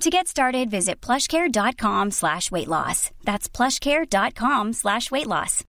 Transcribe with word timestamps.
To 0.00 0.10
get 0.10 0.28
started, 0.28 0.70
visit 0.70 1.00
plushcare.com 1.00 2.10
slash 2.10 2.50
weight 2.50 2.68
loss. 2.68 3.10
That's 3.24 3.48
plushcare.com 3.48 4.72
slash 4.72 5.10
weight 5.10 5.26
loss. 5.26 5.64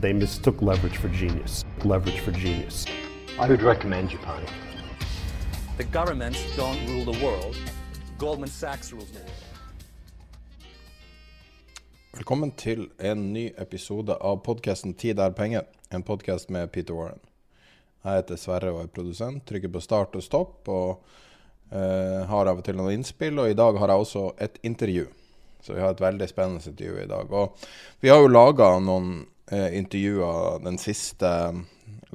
They 0.00 0.12
mistook 0.14 0.62
leverage 0.62 0.96
for 0.96 1.08
genius. 1.08 1.64
Leverage 1.84 2.20
for 2.20 2.32
genius. 2.32 2.86
I 3.38 3.48
would 3.48 3.60
recommend 3.62 4.12
you, 4.12 4.18
Japan. 4.18 4.46
The 5.76 5.84
governments 5.84 6.42
don't 6.56 6.78
rule 6.88 7.12
the 7.12 7.18
world. 7.24 7.56
Goldman 8.18 8.48
Sachs 8.48 8.92
rules 8.92 9.10
the 9.10 9.18
world. 9.18 9.32
Velkommen 12.14 12.50
til 12.50 12.88
en 12.98 13.32
ny 13.32 13.52
episode 13.58 14.14
av 14.20 14.42
podkasten 14.44 14.94
'Tid 14.94 15.18
er 15.18 15.30
penger', 15.30 15.64
en 15.90 16.02
podkast 16.02 16.50
med 16.50 16.72
Peter 16.72 16.94
Warren. 16.94 17.20
Jeg 18.00 18.22
heter 18.22 18.38
Sverre 18.40 18.72
og 18.72 18.84
er 18.84 18.92
produsent. 18.94 19.44
Trykker 19.48 19.72
på 19.72 19.82
start 19.84 20.14
og 20.16 20.24
stopp 20.24 20.70
og 20.72 21.02
eh, 21.68 22.22
har 22.30 22.48
av 22.48 22.62
og 22.62 22.64
til 22.64 22.78
noen 22.78 22.96
innspill. 22.96 23.42
Og 23.42 23.50
i 23.50 23.58
dag 23.58 23.76
har 23.80 23.92
jeg 23.92 24.06
også 24.06 24.24
et 24.40 24.56
intervju. 24.64 25.04
Så 25.60 25.76
vi 25.76 25.82
har 25.84 25.92
et 25.92 26.00
veldig 26.00 26.28
spennende 26.30 26.64
intervju 26.64 27.02
i 27.02 27.10
dag. 27.10 27.32
Og 27.36 27.66
vi 28.00 28.08
har 28.08 28.22
jo 28.22 28.32
laga 28.32 28.72
noen 28.80 29.26
eh, 29.52 29.76
intervjuer 29.76 30.64
den 30.64 30.80
siste, 30.80 31.32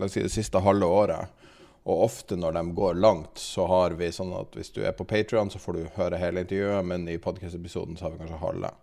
si 0.07 0.25
det 0.25 0.33
siste 0.33 0.63
halve 0.65 0.89
året. 0.89 1.43
Og 1.85 2.07
ofte 2.07 2.33
når 2.33 2.57
de 2.57 2.63
går 2.79 2.97
langt, 2.97 3.37
så 3.37 3.67
har 3.69 3.93
vi 3.99 4.09
sånn 4.09 4.33
at 4.33 4.57
hvis 4.57 4.73
du 4.73 4.81
er 4.81 4.95
på 4.97 5.05
Patrion, 5.05 5.51
så 5.53 5.61
får 5.61 5.77
du 5.77 5.83
høre 5.99 6.17
hele 6.17 6.41
intervjuet, 6.41 6.81
men 6.81 7.05
i 7.05 7.21
podkast-episoden 7.21 7.99
så 7.99 8.07
har 8.07 8.15
vi 8.15 8.23
kanskje 8.23 8.41
halve. 8.41 8.73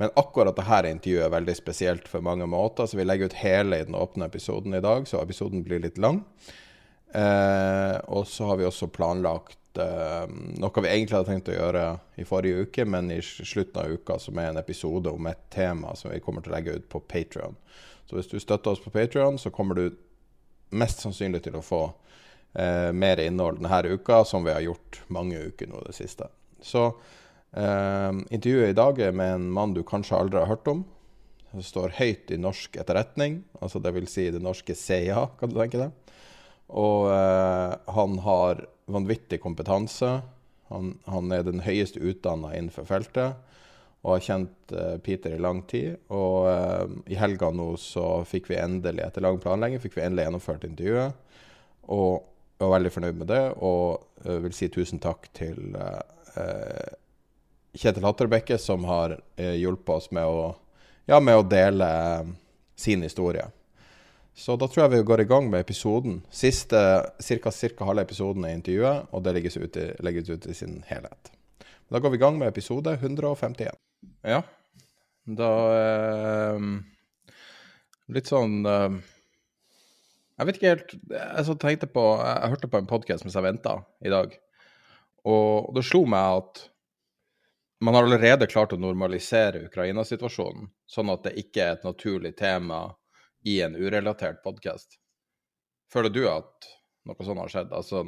Men 0.00 0.10
akkurat 0.18 0.56
dette 0.56 0.90
intervjuet 0.90 1.26
er 1.26 1.34
veldig 1.34 1.54
spesielt 1.56 2.08
for 2.10 2.24
mange 2.24 2.46
måter, 2.50 2.88
så 2.88 2.98
vi 2.98 3.06
legger 3.06 3.30
ut 3.30 3.40
hele 3.42 3.78
i 3.78 3.86
den 3.86 3.98
åpne 3.98 4.26
episoden 4.26 4.74
i 4.74 4.82
dag, 4.82 5.06
så 5.08 5.20
episoden 5.22 5.64
blir 5.66 5.82
litt 5.84 6.00
lang. 6.00 6.22
Eh, 7.14 7.96
og 8.08 8.26
så 8.26 8.48
har 8.48 8.56
vi 8.56 8.66
også 8.66 8.88
planlagt 8.88 9.78
eh, 9.78 10.24
noe 10.62 10.84
vi 10.84 10.88
egentlig 10.88 11.18
hadde 11.18 11.28
tenkt 11.28 11.50
å 11.52 11.56
gjøre 11.58 11.86
i 12.16 12.26
forrige 12.26 12.66
uke, 12.66 12.86
men 12.88 13.12
i 13.12 13.20
slutten 13.22 13.82
av 13.82 13.92
uka, 13.92 14.18
som 14.18 14.40
er 14.40 14.50
en 14.50 14.60
episode 14.62 15.12
om 15.12 15.28
et 15.28 15.44
tema 15.52 15.92
som 15.98 16.12
vi 16.12 16.22
kommer 16.24 16.44
til 16.44 16.54
å 16.54 16.56
legge 16.56 16.78
ut 16.78 16.88
på 16.88 17.02
Patrion. 17.04 17.58
Så 18.08 18.16
hvis 18.16 18.32
du 18.32 18.38
støtter 18.40 18.72
oss 18.72 18.82
på 18.82 18.92
Patrion, 18.94 19.38
så 19.38 19.52
kommer 19.52 19.78
du 19.78 19.90
mest 20.72 21.04
sannsynlig 21.04 21.44
til 21.44 21.58
å 21.58 21.64
få 21.64 21.82
eh, 22.56 22.90
mer 22.96 23.20
innhold 23.20 23.60
denne 23.60 23.82
uka, 23.92 24.24
som 24.24 24.44
vi 24.44 24.56
har 24.56 24.64
gjort 24.64 25.02
mange 25.12 25.38
uker 25.52 25.68
nå 25.68 25.84
det 25.86 25.94
siste. 25.96 26.32
Så 26.64 26.88
intervjuet 27.52 28.70
i 28.72 28.76
dag 28.76 28.98
er 29.04 29.12
med 29.12 29.34
en 29.34 29.48
mann 29.52 29.74
du 29.76 29.82
kanskje 29.84 30.16
aldri 30.16 30.40
har 30.40 30.48
hørt 30.48 30.68
om. 30.72 30.84
Som 31.52 31.64
står 31.66 31.96
høyt 31.98 32.30
i 32.32 32.38
norsk 32.40 32.78
etterretning, 32.80 33.42
altså 33.60 33.80
dvs. 33.82 34.08
Si 34.08 34.30
det 34.32 34.40
norske 34.40 34.76
CIA, 34.78 35.26
kan 35.36 35.52
du 35.52 35.58
tenke 35.58 35.82
deg. 35.82 36.14
Og 36.72 37.10
eh, 37.12 37.74
han 37.92 38.18
har 38.24 38.62
vanvittig 38.92 39.42
kompetanse. 39.42 40.22
Han, 40.72 40.94
han 41.04 41.32
er 41.36 41.44
den 41.44 41.60
høyeste 41.66 42.00
utdanna 42.00 42.54
innenfor 42.56 42.88
feltet. 42.88 43.36
Og 44.00 44.14
har 44.14 44.24
kjent 44.24 44.72
eh, 44.72 44.96
Peter 45.04 45.36
i 45.36 45.42
lang 45.44 45.60
tid. 45.68 46.00
Og 46.08 46.48
i 47.04 47.20
helga 47.20 47.52
nå 47.52 47.74
så 47.80 48.22
fikk 48.28 48.48
vi 48.48 48.60
endelig, 48.62 49.04
etter 49.04 49.28
lang 49.28 49.36
planlegging, 49.42 49.82
fikk 49.84 50.00
vi 50.00 50.06
endelig 50.06 50.30
gjennomført 50.30 50.64
intervjuet. 50.70 51.20
Og 51.92 52.22
jeg 52.56 52.64
var 52.64 52.76
veldig 52.78 52.94
fornøyd 52.94 53.20
med 53.20 53.28
det, 53.28 53.44
og 53.58 54.32
vil 54.46 54.52
si 54.54 54.68
tusen 54.70 55.00
takk 55.02 55.26
til 55.34 55.74
Kjetil 57.72 58.04
Hatterbekke, 58.04 58.58
som 58.60 58.84
har 58.84 59.16
eh, 59.36 59.56
hjulpet 59.56 59.94
oss 59.94 60.10
med 60.12 60.28
å, 60.28 60.52
ja, 61.08 61.20
med 61.20 61.40
å 61.40 61.44
dele 61.46 61.88
eh, 61.88 62.32
sin 62.76 63.04
historie. 63.04 63.46
Så 64.34 64.56
da 64.56 64.68
tror 64.68 64.84
jeg 64.84 64.94
vi 64.94 65.06
går 65.08 65.22
i 65.24 65.28
gang 65.28 65.48
med 65.52 65.60
episoden. 65.60 66.20
Siste 66.32 66.80
ca. 67.20 67.52
halve 67.84 68.04
episoden 68.04 68.44
er 68.48 68.56
intervjuet, 68.56 69.08
og 69.12 69.24
det 69.24 69.36
legges 69.36 69.56
ut, 69.56 69.76
i, 69.76 69.86
legges 70.04 70.30
ut 70.32 70.48
i 70.48 70.56
sin 70.56 70.80
helhet. 70.88 71.32
Da 71.92 72.00
går 72.00 72.14
vi 72.14 72.20
i 72.20 72.22
gang 72.22 72.38
med 72.40 72.48
episode 72.48 72.94
151. 72.96 73.76
Ja, 74.24 74.40
da 75.28 75.50
eh, 75.76 76.64
Litt 78.12 78.26
sånn 78.26 78.64
eh, 78.66 78.96
Jeg 80.40 80.48
vet 80.48 80.58
ikke 80.58 80.72
helt 80.72 80.94
Jeg 81.14 81.58
tenkte 81.62 81.88
på 81.92 82.02
Jeg 82.18 82.50
hørte 82.54 82.70
på 82.72 82.80
en 82.80 82.88
podkast 82.90 83.26
mens 83.26 83.36
jeg 83.38 83.46
venta 83.46 83.76
i 84.02 84.10
dag, 84.10 84.34
og 85.22 85.70
det 85.76 85.84
slo 85.86 86.02
meg 86.10 86.40
at 86.40 86.64
man 87.82 87.94
har 87.94 88.04
allerede 88.06 88.46
klart 88.46 88.72
å 88.72 88.78
normalisere 88.78 89.64
Ukraina-situasjonen, 89.66 90.68
sånn 90.86 91.10
at 91.10 91.24
det 91.26 91.32
ikke 91.40 91.64
er 91.64 91.72
et 91.74 91.86
naturlig 91.86 92.36
tema 92.38 92.84
i 93.42 93.56
en 93.64 93.74
urelatert 93.74 94.38
podkast. 94.44 95.00
Føler 95.90 96.14
du 96.14 96.22
at 96.30 96.68
noe 97.10 97.26
sånt 97.26 97.42
har 97.42 97.50
skjedd? 97.50 97.74
Altså, 97.74 98.04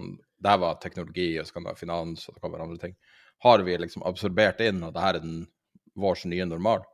det 0.47 0.55
var 0.63 0.79
teknologi, 0.79 1.33
og 1.41 1.49
så 1.49 1.57
kan 1.57 1.67
det 1.67 1.73
være 1.73 1.83
finans, 1.83 2.29
og 2.29 2.37
det 2.37 2.45
kan 2.45 2.55
andre 2.55 2.79
ting. 2.85 2.97
Har 3.43 3.67
vi 3.67 3.77
liksom 3.83 4.07
absorbert 4.07 4.63
inn 4.63 4.83
at 4.87 4.95
det 4.95 5.07
her 5.09 5.19
er 5.19 5.27
den, 5.27 5.45
vår 5.99 6.23
nye 6.31 6.47
normal? 6.47 6.87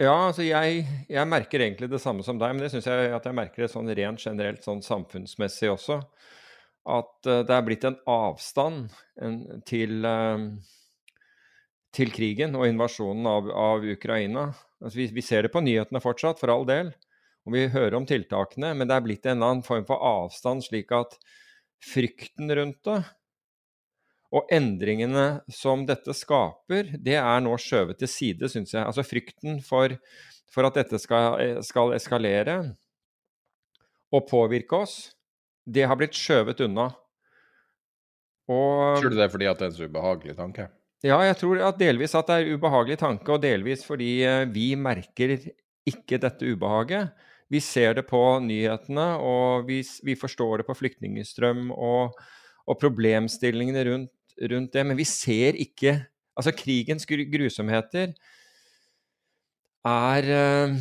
Ja, 0.00 0.14
altså 0.30 0.46
jeg, 0.46 0.86
jeg, 1.10 1.28
merker 1.28 1.66
egentlig 1.66 1.90
det 1.90 2.00
samme 2.00 2.22
som 2.24 2.38
deg, 2.38 2.54
men 2.54 2.62
det 2.62 2.70
syns 2.72 2.86
jeg 2.86 3.10
at 3.12 3.26
jeg 3.26 3.36
merker 3.36 3.66
det 3.66 3.74
sånn 3.74 3.90
rent 3.90 4.22
generelt 4.22 4.62
sånn 4.64 4.86
samfunnsmessig 4.86 5.74
også. 5.74 5.98
At 6.88 7.26
uh, 7.26 7.42
det 7.42 7.56
er 7.58 7.66
blitt 7.66 7.84
en 7.90 7.98
avstand 8.08 8.94
til 9.68 10.06
uh, 10.06 10.46
til 11.96 12.12
krigen 12.14 12.56
og 12.58 12.68
invasjonen 12.68 13.26
av, 13.26 13.50
av 13.50 13.86
Ukraina. 13.86 14.50
Altså 14.80 15.02
vi, 15.02 15.08
vi, 15.16 15.24
ser 15.24 15.46
det 15.46 15.52
på 15.54 15.62
nyhetene 15.64 16.02
fortsatt, 16.02 16.40
for 16.40 16.52
all 16.52 16.66
del, 16.68 16.92
og 17.46 17.56
vi 17.56 17.66
hører 17.72 17.98
om 17.98 18.06
tiltakene, 18.08 18.72
men 18.76 18.88
det 18.88 18.96
er 18.96 19.06
blitt 19.06 19.26
en 19.26 19.42
annen 19.42 19.64
form 19.66 19.86
for 19.88 20.02
avstand, 20.02 20.64
slik 20.66 20.92
at 20.96 21.16
frykten 21.80 22.52
rundt 22.56 22.82
det 22.86 23.00
og 24.30 24.50
endringene 24.54 25.42
som 25.50 25.82
dette 25.88 26.14
skaper, 26.14 26.92
det 27.02 27.16
er 27.18 27.40
nå 27.42 27.56
skjøvet 27.58 27.98
til 27.98 28.10
side, 28.10 28.50
syns 28.50 28.74
jeg. 28.76 28.84
Altså 28.84 29.02
frykten 29.06 29.58
for, 29.66 29.96
for 30.50 30.68
at 30.68 30.78
dette 30.78 31.00
skal, 31.02 31.58
skal, 31.66 31.96
eskalere 31.96 32.60
og 34.14 34.28
påvirke 34.30 34.84
oss, 34.84 34.96
det 35.66 35.86
har 35.86 35.98
blitt 35.98 36.14
skjøvet 36.18 36.62
unna. 36.66 36.92
Og, 38.50 39.00
Tror 39.00 39.10
du 39.10 39.18
det 39.18 39.26
er 39.26 39.34
fordi 39.34 39.50
at 39.50 39.58
det 39.58 39.66
er 39.66 39.72
en 39.72 39.78
så 39.80 39.90
ubehagelig 39.90 40.38
tanke? 40.38 40.70
Ja, 41.00 41.16
jeg 41.24 41.38
tror 41.40 41.62
at 41.64 41.78
delvis 41.80 42.12
at 42.18 42.28
det 42.28 42.36
er 42.36 42.54
ubehagelig 42.58 42.98
tanke, 43.00 43.32
og 43.32 43.40
delvis 43.40 43.86
fordi 43.86 44.18
eh, 44.28 44.44
vi 44.52 44.74
merker 44.76 45.38
ikke 45.88 46.20
dette 46.20 46.44
ubehaget. 46.44 47.14
Vi 47.50 47.60
ser 47.64 47.96
det 47.96 48.04
på 48.06 48.20
nyhetene, 48.44 49.06
og 49.16 49.66
vi, 49.66 49.80
vi 50.04 50.14
forstår 50.14 50.60
det 50.60 50.68
på 50.68 50.76
flyktningstrøm 50.76 51.70
og, 51.72 52.18
og 52.68 52.78
problemstillingene 52.78 53.84
rundt, 53.88 54.12
rundt, 54.52 54.72
det, 54.76 54.86
men 54.86 54.98
vi 55.00 55.08
ser 55.08 55.58
ikke 55.58 55.98
Altså, 56.40 56.54
krigens 56.56 57.04
grusomheter 57.04 58.14
er, 59.84 60.28
eh, 60.30 60.76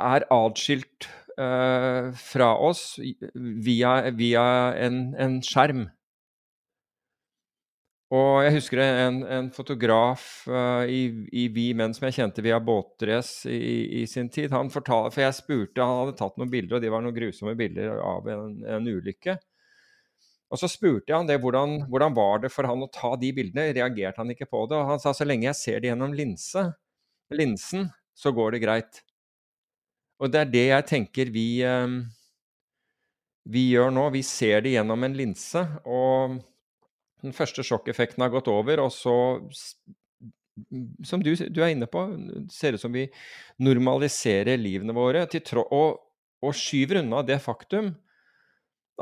er 0.00 0.24
atskilt 0.32 1.08
uh, 1.36 2.14
fra 2.16 2.52
oss 2.64 2.98
via, 3.34 4.10
via 4.16 4.46
en, 4.86 5.00
en 5.20 5.42
skjerm. 5.44 5.88
Og 8.14 8.44
jeg 8.44 8.54
husker 8.54 8.78
en, 8.84 9.16
en 9.26 9.48
fotograf 9.50 10.22
uh, 10.46 10.86
i, 10.86 11.26
i 11.34 11.48
Vi 11.50 11.72
Menn 11.74 11.94
som 11.96 12.06
jeg 12.06 12.14
kjente 12.20 12.44
via 12.44 12.60
båtrace 12.62 13.50
i, 13.50 14.02
i, 14.02 14.04
sin 14.06 14.30
tid. 14.30 14.52
Han 14.54 14.70
fortalte, 14.70 15.10
For 15.16 15.24
jeg 15.24 15.34
spurte, 15.34 15.82
han 15.82 16.04
hadde 16.04 16.14
tatt 16.20 16.38
noen 16.38 16.52
bilder, 16.52 16.78
og 16.78 16.84
de 16.84 16.92
var 16.94 17.02
noen 17.02 17.16
grusomme 17.16 17.56
bilder 17.58 17.98
av 17.98 18.30
en, 18.30 18.60
en 18.76 18.86
ulykke. 18.86 19.34
Og 20.46 20.62
så 20.62 20.70
spurte 20.70 21.10
jeg 21.10 21.18
han 21.18 21.26
det, 21.26 21.40
hvordan, 21.42 21.80
hvordan 21.90 22.14
var 22.14 22.44
det 22.44 22.52
for 22.54 22.70
han 22.70 22.86
å 22.86 22.90
ta 22.94 23.16
de 23.18 23.32
bildene. 23.34 23.72
Reagerte 23.74 24.22
han 24.22 24.30
ikke 24.30 24.46
på 24.46 24.62
det? 24.70 24.78
Og 24.78 24.92
han 24.94 25.02
sa 25.02 25.10
så 25.10 25.26
lenge 25.26 25.48
jeg 25.48 25.58
ser 25.58 25.82
det 25.82 25.90
gjennom 25.90 26.14
linse, 26.14 26.62
linsen, 27.34 27.88
så 28.14 28.30
går 28.30 28.54
det 28.54 28.62
greit. 28.62 29.00
Og 30.22 30.30
det 30.30 30.44
er 30.44 30.52
det 30.52 30.68
jeg 30.68 30.92
tenker 30.94 31.34
vi, 31.34 31.48
eh, 31.66 31.96
vi 33.50 33.70
gjør 33.74 33.90
nå. 33.98 34.12
Vi 34.14 34.22
ser 34.22 34.62
det 34.62 34.78
gjennom 34.78 35.02
en 35.02 35.18
linse. 35.18 35.66
og 35.82 36.38
den 37.26 37.36
første 37.36 37.64
sjokkeffekten 37.66 38.24
har 38.24 38.32
gått 38.34 38.50
over, 38.52 38.82
og 38.86 38.92
så 38.94 39.16
som 41.04 41.20
du, 41.20 41.34
du, 41.36 41.60
er 41.60 41.74
inne 41.74 41.88
på, 41.90 42.00
ser 42.52 42.76
ut 42.76 42.80
som 42.80 42.94
vi 42.94 43.04
normaliserer 43.60 44.56
livene 44.56 44.94
våre 44.96 45.26
og, 45.26 45.98
og, 46.40 46.52
skyver 46.56 47.02
unna 47.02 47.20
det 47.26 47.36
faktum 47.44 47.92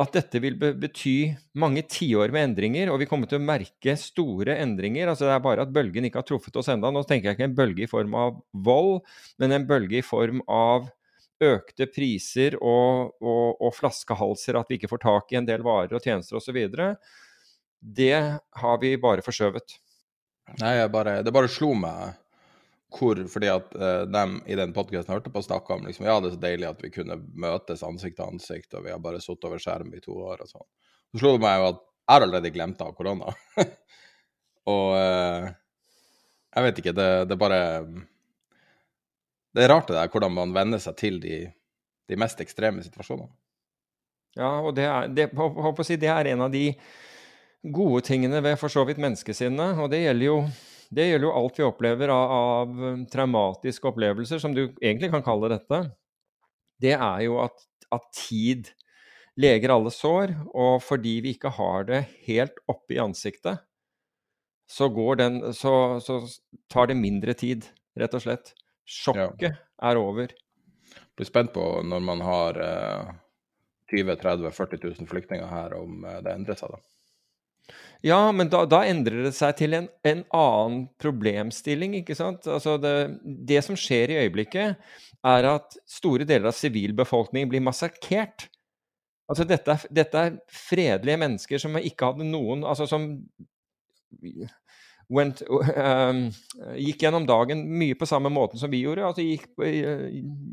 at 0.01 0.17
dette 0.17 0.41
vil 0.43 0.57
bety 0.59 1.31
mange 1.63 1.85
tiår 1.87 2.33
med 2.35 2.49
endringer, 2.49 2.91
og 2.91 2.99
vi 2.99 3.07
kommer 3.07 3.31
til 3.31 3.39
å 3.39 3.47
merke 3.47 3.95
store 4.01 4.57
endringer. 4.59 5.07
Altså 5.07 5.29
Det 5.29 5.37
er 5.37 5.45
bare 5.45 5.63
at 5.63 5.71
bølgen 5.71 6.09
ikke 6.09 6.19
har 6.19 6.27
truffet 6.27 6.57
oss 6.59 6.71
enda. 6.73 6.91
Nå 6.91 7.05
tenker 7.07 7.31
jeg 7.31 7.39
ikke 7.39 7.47
en 7.47 7.55
bølge 7.61 7.87
i 7.87 7.91
form 7.91 8.17
av 8.19 8.41
vold, 8.67 9.05
men 9.39 9.55
en 9.55 9.69
bølge 9.69 10.01
i 10.01 10.07
form 10.07 10.43
av 10.51 10.91
økte 11.45 11.87
priser 11.95 12.57
og, 12.59 13.15
og, 13.23 13.63
og 13.63 13.75
flaskehalser, 13.77 14.59
at 14.59 14.71
vi 14.71 14.81
ikke 14.81 14.91
får 14.91 15.05
tak 15.05 15.31
i 15.31 15.39
en 15.39 15.47
del 15.47 15.63
varer 15.67 15.95
og 15.95 16.03
tjenester 16.03 16.41
osv. 16.41 16.59
Det 17.85 18.39
har 18.61 18.79
vi 18.81 18.95
bare 18.97 19.25
forskjøvet. 19.25 19.75
Nei, 20.61 20.77
bare, 20.93 21.19
det 21.25 21.33
bare 21.35 21.51
slo 21.53 21.73
meg 21.77 22.21
hvor 22.95 23.19
Fordi 23.27 23.49
at 23.51 23.73
uh, 23.75 24.05
dem 24.07 24.37
i 24.47 24.55
den 24.55 24.71
podkasten 24.71 25.11
hørte 25.11 25.33
på, 25.33 25.43
snakka 25.43 25.75
om 25.75 25.87
liksom, 25.89 26.07
ja, 26.07 26.15
det 26.23 26.29
er 26.29 26.35
så 26.37 26.43
deilig 26.45 26.69
at 26.69 26.83
vi 26.85 26.93
kunne 26.95 27.17
møtes 27.43 27.83
ansikt 27.83 28.21
til 28.21 28.29
ansikt, 28.29 28.69
og 28.79 28.85
vi 28.87 28.93
har 28.93 29.01
bare 29.03 29.19
sittet 29.19 29.49
over 29.49 29.59
skjerm 29.59 29.91
i 29.97 30.03
to 30.05 30.15
år 30.15 30.45
og 30.45 30.51
sånn. 30.53 30.67
Så 31.11 31.23
slo 31.23 31.33
det 31.35 31.43
meg 31.43 31.59
jo 31.59 31.69
at 31.73 31.81
jeg 31.81 32.13
har 32.13 32.27
allerede 32.27 32.53
glemt 32.55 32.85
av 32.85 32.93
korona. 32.95 33.35
og 34.75 34.87
uh, 34.95 35.49
jeg 36.55 36.67
vet 36.69 36.79
ikke, 36.85 36.95
det, 36.95 37.09
det 37.33 37.39
bare 37.41 37.61
Det 39.55 39.65
er 39.65 39.73
rart 39.75 39.91
det 39.91 39.99
der 39.99 40.13
hvordan 40.13 40.37
man 40.37 40.55
venner 40.55 40.83
seg 40.83 40.95
til 41.01 41.19
de, 41.23 41.41
de 42.11 42.21
mest 42.21 42.41
ekstreme 42.47 42.85
situasjonene. 42.87 43.33
Ja, 44.39 44.53
og 44.61 44.75
det 44.79 44.87
er, 44.87 45.11
det, 45.15 45.29
si, 45.87 45.99
det 45.99 46.11
er 46.11 46.31
en 46.31 46.47
av 46.47 46.55
de 46.55 46.69
gode 47.65 48.05
tingene 48.05 48.43
ved 48.45 48.59
for 48.61 48.73
så 48.73 48.85
vidt 48.89 49.01
menneskesinnet. 49.03 49.81
Og 49.81 49.91
det 49.93 50.05
gjelder 50.05 50.27
jo, 50.29 50.39
det 50.95 51.09
gjelder 51.09 51.29
jo 51.29 51.35
alt 51.41 51.61
vi 51.61 51.67
opplever 51.67 52.13
av, 52.13 52.33
av, 52.39 52.81
um, 52.95 53.05
traumatiske 53.11 53.91
opplevelser, 53.91 54.43
som 54.43 54.57
du 54.57 54.67
egentlig 54.69 55.13
kan 55.15 55.25
kalle 55.25 55.53
dette. 55.55 55.85
Det 56.83 56.97
er 56.97 57.21
jo 57.27 57.39
at, 57.45 57.65
at 57.95 58.09
tid 58.17 58.73
leger 59.41 59.73
alle 59.75 59.91
sår, 59.91 60.35
og 60.55 60.83
fordi 60.85 61.17
vi 61.25 61.35
ikke 61.35 61.55
har 61.57 61.89
det 61.89 62.05
helt 62.29 62.61
oppe 62.71 62.95
i 62.95 63.01
ansiktet, 63.03 63.65
så, 64.71 64.89
den, 65.19 65.41
så, 65.53 66.01
så 66.01 66.21
tar 66.73 66.89
det 66.89 66.97
mindre 66.97 67.35
tid, 67.37 67.67
rett 67.99 68.15
og 68.17 68.23
slett. 68.25 68.55
Sjokket 68.85 69.51
ja. 69.51 69.59
er 69.91 70.01
over. 70.01 70.33
Jeg 70.95 71.19
blir 71.19 71.29
spent 71.29 71.53
på 71.55 71.65
når 71.87 72.03
man 72.05 72.23
har 72.25 72.59
eh, 72.63 73.13
20 73.93 74.17
30 74.23 74.51
40 74.55 74.83
000 74.83 75.11
flyktninger 75.11 75.51
her, 75.51 75.77
om 75.79 76.05
eh, 76.07 76.21
det 76.25 76.35
endrer 76.35 76.59
seg, 76.59 76.75
da. 76.75 76.94
Ja, 78.05 78.33
men 78.37 78.51
da, 78.53 78.67
da, 78.69 78.83
endrer 78.85 79.23
det 79.25 79.33
seg 79.33 79.55
til 79.57 79.75
en, 79.79 79.87
en 80.05 80.19
annen 80.37 80.83
problemstilling, 81.01 81.95
ikke 82.03 82.17
sant. 82.19 82.45
Altså 82.53 82.77
det, 82.77 82.93
det, 83.49 83.63
som 83.65 83.79
skjer 83.81 84.13
i 84.13 84.19
øyeblikket, 84.27 84.83
er 85.25 85.49
at 85.49 85.79
store 85.89 86.27
deler 86.29 86.51
av 86.51 86.59
sivilbefolkningen 86.59 87.49
blir 87.49 87.65
massakrert. 87.65 88.51
Altså 89.25 89.47
dette 89.49 89.79
dette 89.89 90.21
er, 90.21 90.37
fredelige 90.53 91.17
mennesker 91.23 91.63
som 91.63 91.79
ikke 91.81 92.11
hadde 92.11 92.27
noen 92.29 92.61
Altså 92.69 92.85
som 92.85 93.07
went, 95.09 95.41
um, 95.49 96.27
gikk 96.77 97.07
gjennom 97.07 97.25
dagen 97.29 97.63
mye 97.81 97.97
på 97.97 98.09
samme 98.09 98.29
måten 98.33 98.61
som 98.61 98.69
vi 98.73 98.83
gjorde. 98.85 99.09
Altså 99.09 99.25
gikk, 99.25 99.49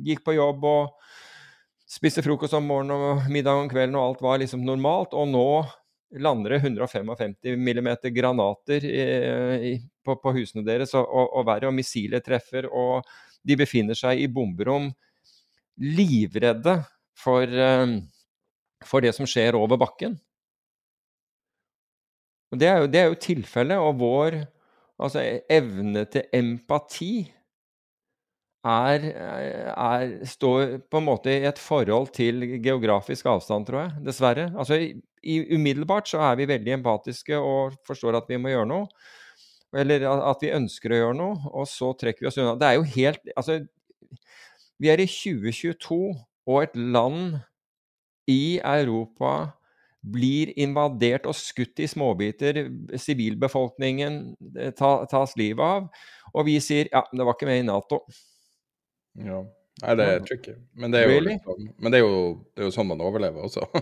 gikk 0.07 0.23
på 0.23 0.37
jobb 0.37 0.63
og 0.71 0.95
spiste 1.91 2.23
frokost 2.23 2.55
om 2.55 2.71
morgenen 2.71 2.95
og 2.95 3.29
middag 3.31 3.59
om 3.59 3.67
kvelden, 3.67 3.99
og 3.99 4.07
alt 4.13 4.23
var 4.23 4.39
liksom 4.39 4.63
normalt. 4.63 5.19
Og 5.19 5.27
nå 5.35 5.47
lander 6.19 6.55
det 6.55 6.61
155 6.65 7.35
mm 7.55 7.89
granater 8.15 8.85
i, 8.85 9.75
på, 10.03 10.15
på, 10.19 10.33
husene 10.35 10.65
deres 10.67 10.95
og, 10.97 11.05
og, 11.05 11.29
og 11.39 11.45
verre, 11.47 11.69
og 11.69 11.75
missiler 11.77 12.23
treffer, 12.23 12.67
og 12.67 13.05
de 13.47 13.57
befinner 13.57 13.97
seg 13.97 14.19
i 14.21 14.29
bomberom 14.31 14.89
livredde 15.81 16.81
for, 17.17 17.47
um, 17.47 17.95
for 18.85 19.03
det 19.03 19.13
som 19.17 19.29
skjer 19.29 19.57
over 19.57 19.79
bakken. 19.81 20.17
Og 22.51 22.59
det 22.59 22.67
er 22.67 22.81
jo, 22.81 22.89
det 22.91 23.05
jo 23.07 23.21
tilfellet, 23.23 23.79
og 23.79 24.01
vår 24.01 24.41
altså, 24.99 25.23
evne 25.49 26.03
til 26.11 26.27
empati 26.35 27.13
er, 28.67 29.05
er, 29.71 30.11
står 30.27 30.75
på 30.91 30.99
en 30.99 31.07
måte 31.07 31.31
i 31.33 31.47
et 31.49 31.61
forhold 31.61 32.11
til 32.13 32.43
geografisk 32.61 33.29
avstand, 33.31 33.65
tror 33.69 33.85
jeg. 33.85 34.03
Dessverre. 34.05 34.49
Altså, 34.51 34.77
i, 34.77 34.91
umiddelbart 35.21 36.09
så 36.09 36.21
er 36.25 36.39
vi 36.39 36.49
veldig 36.49 36.79
empatiske 36.79 37.37
og 37.37 37.77
forstår 37.87 38.17
at 38.21 38.29
vi 38.31 38.39
må 38.41 38.53
gjøre 38.53 38.69
noe. 38.69 38.87
Eller 39.77 40.03
at 40.03 40.41
vi 40.43 40.51
ønsker 40.51 40.91
å 40.91 40.99
gjøre 40.99 41.15
noe, 41.15 41.37
og 41.55 41.67
så 41.69 41.93
trekker 41.95 42.25
vi 42.25 42.29
oss 42.31 42.39
unna. 42.41 42.57
Det 42.59 42.67
er 42.67 42.75
jo 42.75 42.89
helt 42.97 43.31
Altså, 43.39 43.61
vi 44.81 44.89
er 44.91 44.99
i 44.99 45.07
2022, 45.07 45.99
og 46.49 46.63
et 46.63 46.75
land 46.75 47.37
i 48.27 48.59
Europa 48.59 49.53
blir 50.01 50.49
invadert 50.59 51.27
og 51.29 51.37
skutt 51.37 51.79
i 51.79 51.87
småbiter. 51.87 52.63
Sivilbefolkningen 52.97 54.19
eh, 54.57 54.73
tas 54.73 55.35
livet 55.37 55.61
av. 55.61 55.87
Og 56.33 56.47
vi 56.47 56.57
sier 56.63 56.89
ja, 56.91 57.03
det 57.11 57.27
var 57.27 57.37
ikke 57.37 57.49
med 57.49 57.61
i 57.61 57.67
Nato. 57.69 58.01
Ja. 59.21 59.43
Nei, 59.81 59.93
det 59.97 60.07
er 60.07 60.25
tricky. 60.25 60.55
Men 60.77 60.93
det 60.93 61.01
er 61.01 61.07
jo, 61.07 61.13
really? 61.15 61.35
liksom, 61.37 61.69
men 61.81 61.93
det 61.93 62.01
er 62.01 62.03
jo, 62.05 62.17
det 62.53 62.63
er 62.63 62.69
jo 62.69 62.75
sånn 62.75 62.89
man 62.89 63.03
overlever 63.05 63.47
også. 63.47 63.65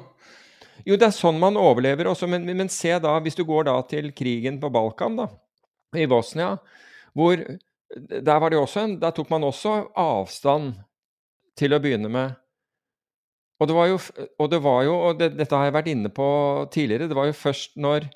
jo, 0.86 0.96
det 0.96 1.10
er 1.10 1.16
sånn 1.16 1.40
man 1.42 1.58
overlever 1.60 2.12
også, 2.12 2.28
men, 2.32 2.46
men, 2.48 2.70
se 2.72 2.94
da, 3.04 3.16
hvis 3.24 3.38
du 3.38 3.44
går 3.48 3.68
da 3.70 3.76
til 3.90 4.12
krigen 4.16 4.60
på 4.62 4.72
Balkan, 4.74 5.18
da, 5.20 5.28
i 5.98 6.08
Bosnia, 6.10 6.54
hvor 7.18 7.40
der 7.98 8.38
var 8.42 8.54
det 8.54 8.60
også 8.60 8.86
en, 8.86 9.00
der 9.02 9.14
tok 9.16 9.32
man 9.34 9.48
også 9.48 9.80
avstand 9.98 10.76
til 11.58 11.74
å 11.74 11.82
begynne 11.82 12.12
med. 12.12 12.38
Og 13.60 13.68
det 13.68 13.76
var 13.76 13.90
jo, 13.90 13.98
og 14.40 14.52
det 14.52 14.60
var 14.64 14.84
jo, 14.88 14.96
og 15.10 15.20
det, 15.20 15.34
dette 15.36 15.58
har 15.58 15.68
jeg 15.68 15.76
vært 15.76 15.90
inne 15.92 16.12
på 16.16 16.28
tidligere, 16.72 17.10
det 17.10 17.18
var 17.18 17.28
jo 17.28 17.36
først 17.36 17.76
når 17.82 18.08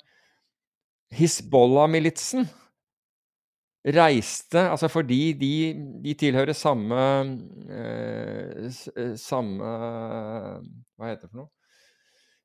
Hizbollah-militsen 1.14 2.46
reiste 3.84 4.62
Altså 4.70 4.88
fordi 4.88 5.32
de, 5.38 5.52
de 6.04 6.14
tilhører 6.18 6.56
samme 6.56 7.00
eh, 7.68 8.64
eh, 8.96 9.12
Samme 9.20 9.68
Hva 10.96 11.10
heter 11.10 11.26
det 11.26 11.30
for 11.30 11.42
noe? 11.42 11.50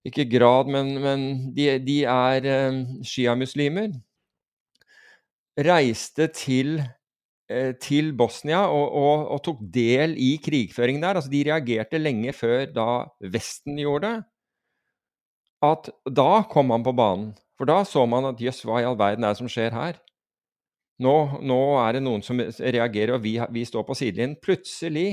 Ikke 0.07 0.25
grad, 0.31 0.69
men, 0.71 0.93
men 1.03 1.25
de, 1.55 1.73
de, 1.83 1.97
er 2.07 2.47
eh, 2.47 2.77
sjiamuslimer. 3.03 3.91
Reiste 5.59 6.29
til, 6.31 6.77
eh, 7.51 7.73
til 7.83 8.13
Bosnia 8.15 8.61
og, 8.71 8.95
og, 8.95 9.25
og, 9.35 9.41
tok 9.43 9.65
del 9.73 10.15
i 10.15 10.37
krigføringen 10.43 11.03
der. 11.03 11.19
Altså 11.19 11.33
de 11.33 11.43
reagerte 11.49 11.99
lenge 11.99 12.33
før 12.33 12.69
da 12.71 12.89
Vesten 13.33 13.81
gjorde 13.81 14.07
det. 14.07 14.23
At 15.67 15.91
da 16.07 16.45
kom 16.47 16.71
han 16.71 16.85
på 16.87 16.95
banen. 16.95 17.33
For 17.59 17.67
da 17.67 17.81
så 17.83 18.05
man 18.07 18.29
at 18.29 18.39
jøss, 18.39 18.63
hva 18.63 18.79
i 18.79 18.87
all 18.87 18.95
verden 18.95 19.25
er 19.27 19.35
det 19.35 19.41
som 19.41 19.51
skjer 19.51 19.75
her? 19.75 19.99
Nå, 21.03 21.15
nå, 21.43 21.59
er 21.79 21.97
det 21.97 22.03
noen 22.05 22.23
som 22.23 22.39
reagerer, 22.39 23.17
og 23.17 23.23
vi, 23.23 23.33
vi 23.51 23.65
står 23.67 23.83
på 23.87 23.95
sidelinjen. 23.99 24.37
Plutselig 24.43 25.09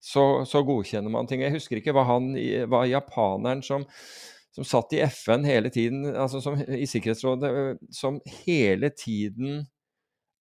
så, 0.00 0.44
så, 0.48 0.62
godkjenner 0.64 1.12
man 1.12 1.28
ting. 1.28 1.44
Jeg 1.44 1.54
husker 1.58 1.80
ikke 1.80 1.94
hva 1.96 2.06
han 2.08 2.32
var 2.72 2.88
japaneren 2.88 3.60
som, 3.64 3.84
som 4.56 4.66
satt 4.66 4.94
i 4.96 5.02
FN 5.04 5.44
hele 5.44 5.70
tiden, 5.72 6.06
altså 6.14 6.40
som, 6.42 6.56
i 6.56 6.88
Sikkerhetsrådet, 6.88 7.78
som 7.94 8.18
hele 8.46 8.90
tiden 8.96 9.66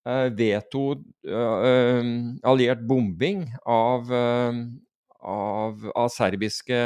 uh, 0.08 0.28
veto 0.32 0.84
uh, 1.28 2.04
alliert 2.48 2.86
bombing 2.88 3.44
av, 3.68 4.08
uh, 4.08 4.62
av, 5.20 5.84
av 5.92 6.08
serbiske, 6.14 6.78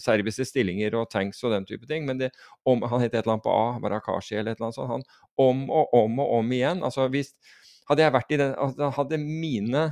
serbiske, 0.00 0.46
stillinger 0.48 0.96
og 0.96 1.10
tanks 1.12 1.42
og 1.44 1.52
den 1.52 1.68
type 1.68 1.84
ting. 1.90 2.06
Men 2.08 2.22
det, 2.22 2.30
om, 2.64 2.80
han 2.88 3.04
het 3.04 3.12
et 3.12 3.20
eller 3.20 3.36
annet 3.36 3.44
på 3.44 3.52
A, 3.52 3.66
Marakashi 3.84 4.38
eller 4.38 4.54
et 4.54 4.62
eller 4.62 4.70
annet 4.70 4.78
sånt. 4.80 4.94
Han, 4.94 5.04
om 5.44 5.66
og 5.68 5.92
om 6.00 6.24
og 6.24 6.32
om 6.38 6.56
igjen. 6.56 6.80
Altså, 6.86 7.04
hvis, 7.12 7.34
hadde 7.90 8.06
jeg 8.06 8.16
vært 8.16 8.32
i 8.32 8.40
den, 8.40 8.56
altså, 8.56 8.88
hadde 8.96 9.20
mine 9.20 9.84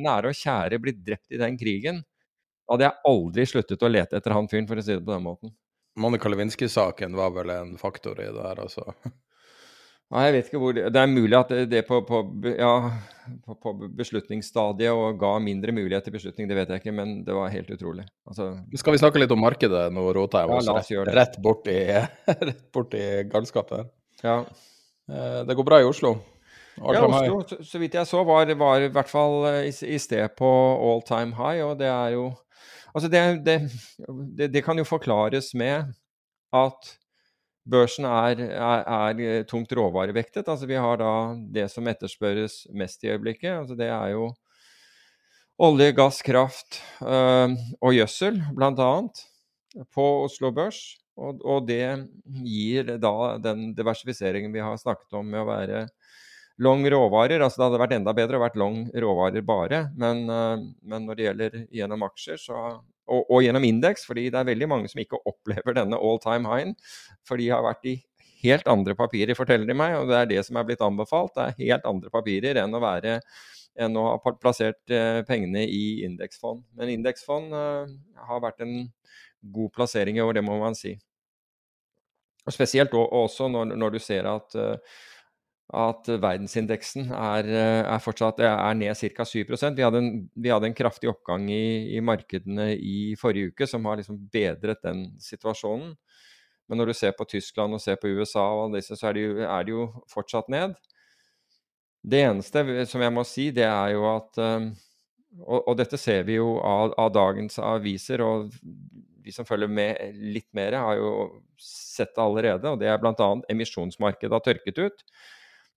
nære 0.00 0.30
og 0.32 0.36
kjære 0.38 0.78
blitt 0.82 1.00
drept 1.06 1.32
i 1.34 1.40
den 1.40 1.56
krigen, 1.60 2.02
hadde 2.70 2.86
jeg 2.86 3.00
aldri 3.10 3.46
sluttet 3.50 3.82
å 3.82 3.90
lete 3.90 4.18
etter 4.20 4.34
han 4.36 4.46
fyren, 4.50 4.68
for 4.70 4.78
å 4.78 4.84
si 4.84 4.94
det 4.94 5.02
på 5.04 5.14
den 5.14 5.24
måten. 5.26 5.54
Monica 6.00 6.30
Lewinsky-saken 6.30 7.16
var 7.18 7.32
vel 7.34 7.50
en 7.50 7.72
faktor 7.80 8.20
i 8.22 8.28
det 8.30 8.44
her, 8.46 8.60
altså? 8.62 8.84
Nei, 10.10 10.24
jeg 10.26 10.34
vet 10.34 10.48
ikke 10.48 10.58
hvor 10.58 10.72
Det, 10.74 10.84
det 10.90 10.98
er 10.98 11.10
mulig 11.10 11.36
at 11.38 11.50
det, 11.70 11.80
på, 11.86 12.00
på, 12.02 12.18
Ja, 12.58 12.70
på, 13.46 13.54
på 13.62 13.72
beslutningsstadiet 13.98 14.90
og 14.90 15.20
ga 15.20 15.36
mindre 15.42 15.70
mulighet 15.74 16.08
til 16.08 16.14
beslutning, 16.16 16.48
det 16.50 16.56
vet 16.58 16.72
jeg 16.74 16.82
ikke, 16.82 16.94
men 16.96 17.12
det 17.26 17.36
var 17.36 17.52
helt 17.54 17.70
utrolig. 17.70 18.06
Altså, 18.26 18.48
Skal 18.80 18.96
vi 18.96 19.02
snakke 19.02 19.22
litt 19.22 19.30
om 19.34 19.42
markedet 19.42 19.84
nå, 19.94 20.08
Rotheim? 20.16 20.50
Ja, 20.50 20.64
la 20.66 20.74
oss 20.80 20.90
gjøre 20.90 21.10
det. 21.12 21.14
rett 21.20 21.38
bort 21.42 21.70
i, 21.70 21.78
rett 22.50 22.64
bort 22.74 22.96
i 22.98 23.04
galskapen? 23.30 23.86
ja. 24.26 24.40
Eh, 25.10 25.40
Det 25.46 25.54
går 25.58 25.66
bra 25.70 25.78
i 25.82 25.86
Oslo? 25.86 26.16
Ja. 26.80 27.02
Oslo, 27.04 27.42
så, 27.44 27.58
så 27.66 27.78
vidt 27.78 27.94
jeg 27.98 28.08
så, 28.08 28.22
var, 28.24 28.48
var 28.56 28.80
i 28.80 28.92
hvert 28.92 29.10
fall 29.10 29.44
eh, 29.50 29.66
i, 29.68 29.72
i 29.94 29.98
sted 30.00 30.32
på 30.38 30.48
all 30.80 31.02
time 31.04 31.36
high, 31.36 31.60
og 31.66 31.76
det 31.80 31.90
er 31.90 32.16
jo 32.16 32.30
Altså, 32.90 33.06
det, 33.06 33.20
det, 33.46 34.48
det, 34.50 34.64
kan 34.66 34.78
jo 34.78 34.82
forklares 34.82 35.52
med 35.54 35.92
at 36.50 36.88
børsen 37.70 38.04
er, 38.08 38.40
er, 38.50 38.80
er 38.82 39.20
eh, 39.22 39.44
tungt 39.46 39.70
råvarevektet. 39.76 40.48
Altså, 40.48 40.66
vi 40.66 40.74
har 40.74 40.98
da 40.98 41.12
det 41.54 41.68
som 41.70 41.86
etterspørres 41.86 42.64
mest 42.74 43.04
i 43.04 43.12
øyeblikket. 43.12 43.52
Altså, 43.60 43.76
det 43.78 43.86
er 43.94 44.08
jo 44.16 44.32
olje, 45.60 45.92
gass, 45.94 46.18
kraft 46.26 46.80
øh, 47.02 47.54
og 47.80 47.94
gjødsel, 47.94 48.42
annet, 48.58 49.22
på 49.94 50.08
Oslo 50.24 50.50
Børs. 50.50 50.96
Og, 51.20 51.40
og 51.44 51.66
det 51.68 52.08
gir 52.42 52.96
da 52.98 53.36
den 53.44 53.70
diversifiseringen 53.76 54.54
vi 54.54 54.62
har 54.64 54.78
snakket 54.80 55.14
om 55.14 55.26
med 55.30 55.44
å 55.44 55.50
være 55.50 55.84
long 56.60 56.84
råvarer. 56.92 57.42
Altså 57.42 57.60
det 57.60 57.66
hadde 57.68 57.82
vært 57.82 57.96
enda 57.96 58.14
bedre 58.16 58.38
å 58.38 58.44
vært 58.44 58.58
long 58.60 58.82
råvarer 58.92 59.44
bare, 59.46 59.84
men, 59.98 60.24
øh, 60.30 60.64
men 60.92 61.08
når 61.08 61.18
det 61.18 61.28
gjelder 61.28 61.60
gjennom 61.80 62.08
aksjer, 62.10 62.40
så 62.40 62.62
og, 63.10 63.24
og 63.26 63.42
gjennom 63.42 63.66
indeks, 63.66 64.04
fordi 64.06 64.28
det 64.30 64.38
er 64.38 64.46
veldig 64.46 64.68
mange 64.70 64.90
som 64.90 65.00
ikke 65.02 65.18
opplever 65.26 65.74
denne 65.76 65.98
all 65.98 66.20
time 66.22 66.46
high-en. 66.46 66.76
For 67.26 67.40
de 67.40 67.48
har 67.50 67.64
vært 67.66 67.88
i 67.90 67.96
helt 68.44 68.68
andre 68.70 68.94
papirer, 68.96 69.36
forteller 69.36 69.68
de 69.68 69.76
meg, 69.76 69.96
og 69.98 70.10
det 70.10 70.18
er 70.18 70.30
det 70.30 70.44
som 70.46 70.58
er 70.60 70.66
blitt 70.68 70.84
anbefalt. 70.84 71.34
Det 71.36 71.46
er 71.46 71.58
helt 71.72 71.88
andre 71.90 72.12
papirer 72.12 72.60
enn 72.62 72.76
å, 72.76 72.82
være, 72.82 73.18
enn 73.80 73.98
å 73.98 74.06
ha 74.12 74.34
plassert 74.38 74.94
eh, 74.94 75.20
pengene 75.28 75.66
i 75.66 76.00
indeksfond. 76.06 76.64
Men 76.78 76.94
indeksfond 76.94 77.54
eh, 77.56 77.94
har 78.30 78.42
vært 78.44 78.64
en 78.64 78.82
god 79.52 79.72
plassering 79.76 80.20
i 80.20 80.24
år, 80.24 80.36
det 80.38 80.46
må 80.46 80.58
man 80.60 80.76
si. 80.78 80.94
Og 82.46 82.54
Spesielt 82.56 82.94
også 82.96 83.50
når, 83.52 83.74
når 83.76 83.96
du 83.96 84.02
ser 84.02 84.28
at, 84.30 84.56
eh, 84.56 85.00
at 85.76 86.08
verdensindeksen 86.10 87.12
er, 87.14 87.46
eh, 87.46 87.82
er 87.86 88.02
fortsatt 88.02 88.40
er 88.42 88.74
ned 88.74 88.96
ca. 88.96 89.24
7% 89.24 89.76
vi 89.78 89.84
hadde, 89.86 90.02
en, 90.02 90.10
vi 90.34 90.50
hadde 90.50 90.66
en 90.66 90.76
kraftig 90.76 91.10
oppgang 91.12 91.48
i, 91.50 91.96
i 91.96 92.00
markedene 92.02 92.72
i 92.74 93.14
forrige 93.20 93.52
uke 93.52 93.68
som 93.70 93.86
har 93.86 94.00
liksom 94.00 94.18
bedret 94.32 94.82
den 94.82 95.06
situasjonen. 95.22 95.94
Men 96.70 96.78
når 96.78 96.90
du 96.90 96.94
ser 96.94 97.14
på 97.18 97.26
Tyskland 97.26 97.74
og 97.74 97.82
ser 97.82 97.98
på 97.98 98.10
USA, 98.10 98.46
og 98.62 98.76
disse, 98.76 98.94
så 98.98 99.10
er 99.10 99.16
det, 99.16 99.24
jo, 99.26 99.38
er 99.42 99.66
det 99.66 99.74
jo 99.74 99.88
fortsatt 100.10 100.50
ned. 100.52 100.76
Det 102.00 102.22
eneste 102.24 102.62
som 102.88 103.02
jeg 103.02 103.12
må 103.12 103.24
si, 103.26 103.50
det 103.54 103.66
er 103.66 103.94
jo 103.94 104.06
at 104.10 104.38
eh, 104.40 104.70
og, 105.38 105.60
og 105.60 105.76
dette 105.78 105.98
ser 106.00 106.24
vi 106.26 106.38
jo 106.38 106.56
av, 106.66 106.94
av 106.98 107.12
dagens 107.14 107.60
aviser, 107.62 108.22
og 108.24 108.50
vi 109.22 109.34
som 109.34 109.46
følger 109.46 109.70
med 109.70 110.16
litt 110.34 110.48
mer, 110.56 110.74
har 110.80 110.98
jo 110.98 111.10
sett 111.60 112.14
det 112.16 112.24
allerede. 112.24 112.72
Og 112.72 112.80
det 112.80 112.88
er 112.90 112.98
bl.a. 113.02 113.28
emisjonsmarkedet 113.52 114.34
har 114.34 114.46
tørket 114.46 114.80
ut. 114.80 115.04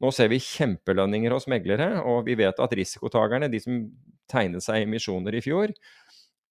Nå 0.03 0.11
ser 0.11 0.27
vi 0.31 0.41
kjempelønninger 0.43 1.31
hos 1.31 1.47
meglere, 1.51 2.01
og 2.03 2.25
vi 2.27 2.35
vet 2.35 2.57
at 2.59 2.73
risikotakerne, 2.75 3.47
de 3.51 3.61
som 3.63 3.83
tegnet 4.31 4.65
seg 4.65 4.83
emisjoner 4.83 5.37
i 5.37 5.43
fjor, 5.43 5.71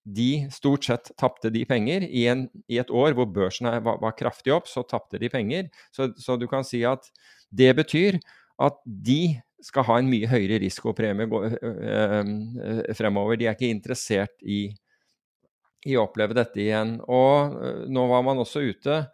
de 0.03 0.47
stort 0.51 0.87
sett 0.87 1.11
tapte 1.19 1.51
de 1.53 1.63
penger. 1.67 2.03
I, 2.03 2.25
en, 2.31 2.47
I 2.67 2.81
et 2.81 2.91
år 2.91 3.15
hvor 3.15 3.29
børsen 3.31 3.69
var, 3.85 3.99
var 4.01 4.15
kraftig 4.19 4.53
opp, 4.55 4.67
så 4.67 4.83
tapte 4.87 5.21
de 5.21 5.29
penger. 5.31 5.69
Så, 5.95 6.09
så 6.19 6.35
du 6.39 6.47
kan 6.51 6.65
si 6.67 6.83
at 6.87 7.07
det 7.53 7.71
betyr 7.77 8.19
at 8.63 8.79
de 8.83 9.37
skal 9.63 9.85
ha 9.87 9.99
en 9.99 10.09
mye 10.11 10.27
høyere 10.27 10.59
risikopremie 10.59 11.27
øh, 11.29 11.61
øh, 11.71 12.81
fremover. 12.97 13.39
De 13.39 13.47
er 13.47 13.55
ikke 13.55 13.71
interessert 13.71 14.43
i, 14.43 14.65
i 15.87 15.95
å 15.95 16.03
oppleve 16.07 16.35
dette 16.35 16.59
igjen. 16.59 16.97
Og 17.07 17.55
øh, 17.55 17.85
nå 17.87 18.07
var 18.11 18.25
man 18.27 18.43
også 18.43 18.65
ute 18.65 19.05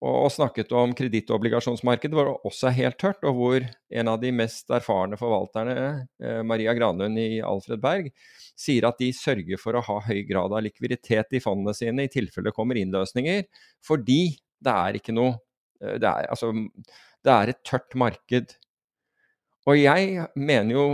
og, 0.00 0.30
snakket 0.32 0.70
om 0.72 0.94
kredittobligasjonsmarkedet, 0.96 2.14
hvor 2.16 2.28
det 2.30 2.48
også 2.48 2.70
er 2.70 2.76
helt 2.78 2.98
tørt, 3.00 3.20
og 3.28 3.36
hvor 3.36 3.66
en 4.00 4.08
av 4.08 4.20
de 4.22 4.30
mest 4.32 4.72
erfarne 4.72 5.18
forvalterne, 5.20 5.74
eh, 6.24 6.40
Maria 6.46 6.72
Granlund 6.76 7.20
i 7.20 7.42
Alfred 7.44 7.82
Berg, 7.82 8.08
sier 8.56 8.88
at 8.88 9.00
de 9.00 9.10
sørger 9.16 9.60
for 9.60 9.76
å 9.76 9.84
ha 9.84 9.98
høy 10.06 10.22
grad 10.28 10.54
av 10.56 10.64
likviditet 10.64 11.36
i 11.36 11.42
fondene 11.44 11.76
sine 11.76 12.08
i 12.08 12.12
tilfelle 12.12 12.48
det 12.48 12.56
kommer 12.56 12.80
innløsninger, 12.80 13.44
fordi 13.84 14.22
det 14.60 14.72
er 14.72 14.96
ikke 15.00 15.16
noe 15.16 15.36
eh, 15.84 15.98
det 16.00 16.08
er, 16.08 16.30
altså, 16.32 16.54
det 17.20 17.36
er 17.36 17.52
et 17.52 17.62
tørt 17.68 17.96
marked. 18.00 18.56
Og 19.68 19.76
jeg 19.76 20.24
mener 20.40 20.72
jo 20.72 20.84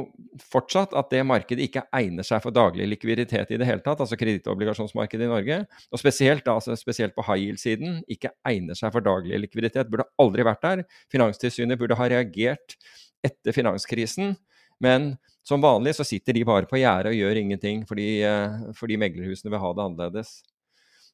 fortsatt 0.42 0.94
at 0.98 1.12
det 1.12 1.20
markedet 1.26 1.68
ikke 1.68 1.84
egner 1.94 2.26
seg 2.26 2.42
for 2.42 2.54
daglig 2.54 2.88
likviditet 2.90 3.52
i 3.54 3.58
det 3.60 3.68
hele 3.68 3.84
tatt, 3.84 4.00
altså 4.02 4.18
kredittobligasjonsmarkedet 4.18 5.28
i 5.28 5.30
Norge, 5.30 5.60
og 5.94 6.02
spesielt, 6.02 6.42
da, 6.48 6.56
altså 6.58 6.74
spesielt 6.78 7.14
på 7.14 7.24
high 7.28 7.44
yield-siden, 7.44 8.00
ikke 8.10 8.32
egner 8.48 8.78
seg 8.78 8.90
for 8.94 9.06
daglig 9.06 9.38
likviditet. 9.44 9.86
Burde 9.92 10.08
aldri 10.22 10.46
vært 10.48 10.66
der. 10.66 10.82
Finanstilsynet 11.14 11.78
burde 11.78 11.98
ha 11.98 12.10
reagert 12.10 12.74
etter 13.26 13.54
finanskrisen, 13.54 14.34
men 14.82 15.14
som 15.46 15.62
vanlig 15.62 15.94
så 15.96 16.04
sitter 16.06 16.34
de 16.34 16.42
bare 16.46 16.66
på 16.66 16.80
gjerdet 16.80 17.12
og 17.14 17.20
gjør 17.20 17.38
ingenting 17.38 17.84
fordi, 17.86 18.10
eh, 18.26 18.66
fordi 18.74 18.98
meglerhusene 18.98 19.52
vil 19.52 19.62
ha 19.62 19.72
det 19.72 19.84
annerledes. 19.84 20.32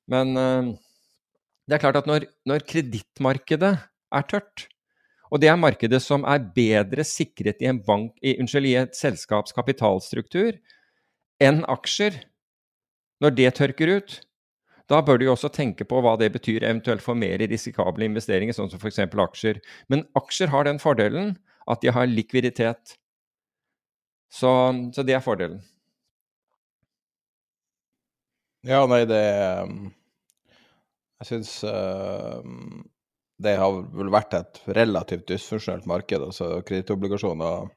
Men 0.09 0.33
eh, 0.41 0.73
det 1.69 1.77
er 1.77 1.85
klart 1.85 2.01
at 2.01 2.09
når, 2.09 2.27
når 2.49 2.65
kredittmarkedet 2.65 3.75
er 3.77 4.29
tørt, 4.29 4.67
og 5.33 5.41
det 5.41 5.49
er 5.49 5.57
markedet 5.57 6.03
som 6.05 6.27
er 6.29 6.45
bedre 6.55 7.05
sikret 7.09 7.63
i, 7.65 7.71
bank, 7.87 8.13
i, 8.21 8.37
unnskyld, 8.43 8.69
i 8.69 8.77
et 8.83 8.99
selskaps 8.99 9.57
kapitalstruktur 9.57 10.59
enn 11.43 11.63
aksjer, 11.73 12.19
når 13.23 13.35
det 13.39 13.55
tørker 13.57 13.97
ut, 13.97 14.19
da 14.93 15.01
bør 15.01 15.19
du 15.19 15.25
jo 15.25 15.33
også 15.33 15.49
tenke 15.55 15.87
på 15.89 16.03
hva 16.05 16.19
det 16.21 16.29
betyr 16.35 16.67
eventuelt 16.67 17.03
for 17.05 17.17
mer 17.17 17.41
risikable 17.49 18.05
investeringer, 18.05 18.53
sånn 18.57 18.69
som 18.71 18.83
f.eks. 18.83 19.01
aksjer. 19.09 19.63
Men 19.89 20.05
aksjer 20.19 20.53
har 20.53 20.69
den 20.69 20.83
fordelen 20.83 21.37
at 21.71 21.81
de 21.81 21.95
har 21.95 22.11
likviditet. 22.11 22.99
Så, 24.33 24.51
så 24.93 25.05
det 25.07 25.17
er 25.17 25.25
fordelen. 25.25 25.63
Ja, 28.69 28.85
nei, 28.87 29.03
det 29.11 29.23
um, 29.65 29.89
Jeg 31.23 31.31
syns 31.33 31.55
um, 31.67 32.83
det 33.43 33.57
har 33.61 33.79
vel 33.95 34.11
vært 34.13 34.37
et 34.39 34.61
relativt 34.79 35.29
dysfunksjonelt 35.31 35.87
marked. 35.91 36.21
altså 36.29 36.61
Kredittobligasjoner 36.67 37.71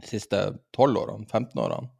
de 0.00 0.08
siste 0.10 0.40
12 0.74 0.98
årene, 1.00 1.28
15 1.30 1.60
årene, 1.62 1.90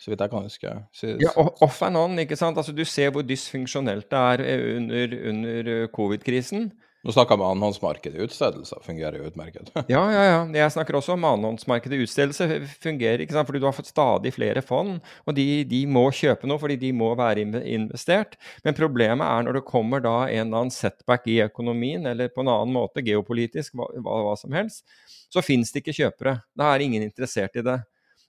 så 0.00 0.10
vidt 0.10 0.24
jeg 0.24 0.32
kan 0.32 0.46
huske. 0.48 0.72
Så, 0.96 1.12
Ja, 1.22 1.32
off 1.36 1.82
and 1.86 2.00
on, 2.00 2.18
ikke 2.18 2.38
sant. 2.38 2.58
Altså, 2.58 2.74
du 2.74 2.84
ser 2.88 3.12
hvor 3.14 3.26
dysfunksjonelt 3.26 4.08
det 4.10 4.22
er 4.32 4.44
eh, 4.46 4.64
under, 4.78 5.18
under 5.30 5.72
eh, 5.76 5.88
covid-krisen. 5.94 6.70
Nå 7.02 7.10
snakker 7.12 7.36
vi 7.36 7.42
annenhåndsmarkedet. 7.42 8.20
Utstedelse 8.28 8.76
fungerer 8.84 9.16
jo 9.18 9.26
utmerket. 9.26 9.72
Ja, 9.90 10.02
ja, 10.12 10.22
ja. 10.22 10.42
Jeg 10.54 10.70
snakker 10.70 10.94
også 10.94 11.16
om 11.16 11.24
annenhåndsmarkedet. 11.26 11.98
Utstedelse 12.04 12.46
fungerer, 12.82 13.24
ikke 13.24 13.34
sant. 13.34 13.48
Fordi 13.48 13.58
du 13.58 13.66
har 13.66 13.74
fått 13.74 13.90
stadig 13.90 14.30
flere 14.36 14.62
fond, 14.62 15.00
og 15.26 15.34
de, 15.34 15.46
de 15.66 15.80
må 15.90 16.04
kjøpe 16.14 16.46
noe 16.46 16.62
fordi 16.62 16.76
de 16.78 16.92
må 16.94 17.10
være 17.18 17.42
investert. 17.42 18.36
Men 18.62 18.78
problemet 18.78 19.26
er 19.26 19.48
når 19.48 19.58
det 19.58 19.64
kommer 19.66 20.04
da 20.04 20.14
en 20.28 20.46
eller 20.46 20.60
annen 20.60 20.74
setback 20.74 21.26
i 21.26 21.40
økonomien, 21.42 22.06
eller 22.06 22.30
på 22.30 22.44
en 22.44 22.52
annen 22.54 22.76
måte 22.76 23.02
geopolitisk, 23.02 23.74
hva, 23.74 23.90
hva, 23.98 24.36
som 24.38 24.54
helst, 24.54 24.86
så 25.32 25.42
finnes 25.42 25.74
det 25.74 25.82
ikke 25.82 25.96
kjøpere. 25.98 26.36
Da 26.54 26.70
er 26.70 26.86
ingen 26.86 27.02
interessert 27.02 27.58
i 27.58 27.66
det. 27.66 27.80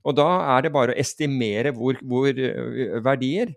Og 0.04 0.18
da 0.18 0.28
er 0.56 0.66
det 0.66 0.74
bare 0.74 0.96
å 0.96 1.00
estimere 1.00 1.76
hvor, 1.78 2.02
hvor 2.02 2.34
verdier. 3.06 3.54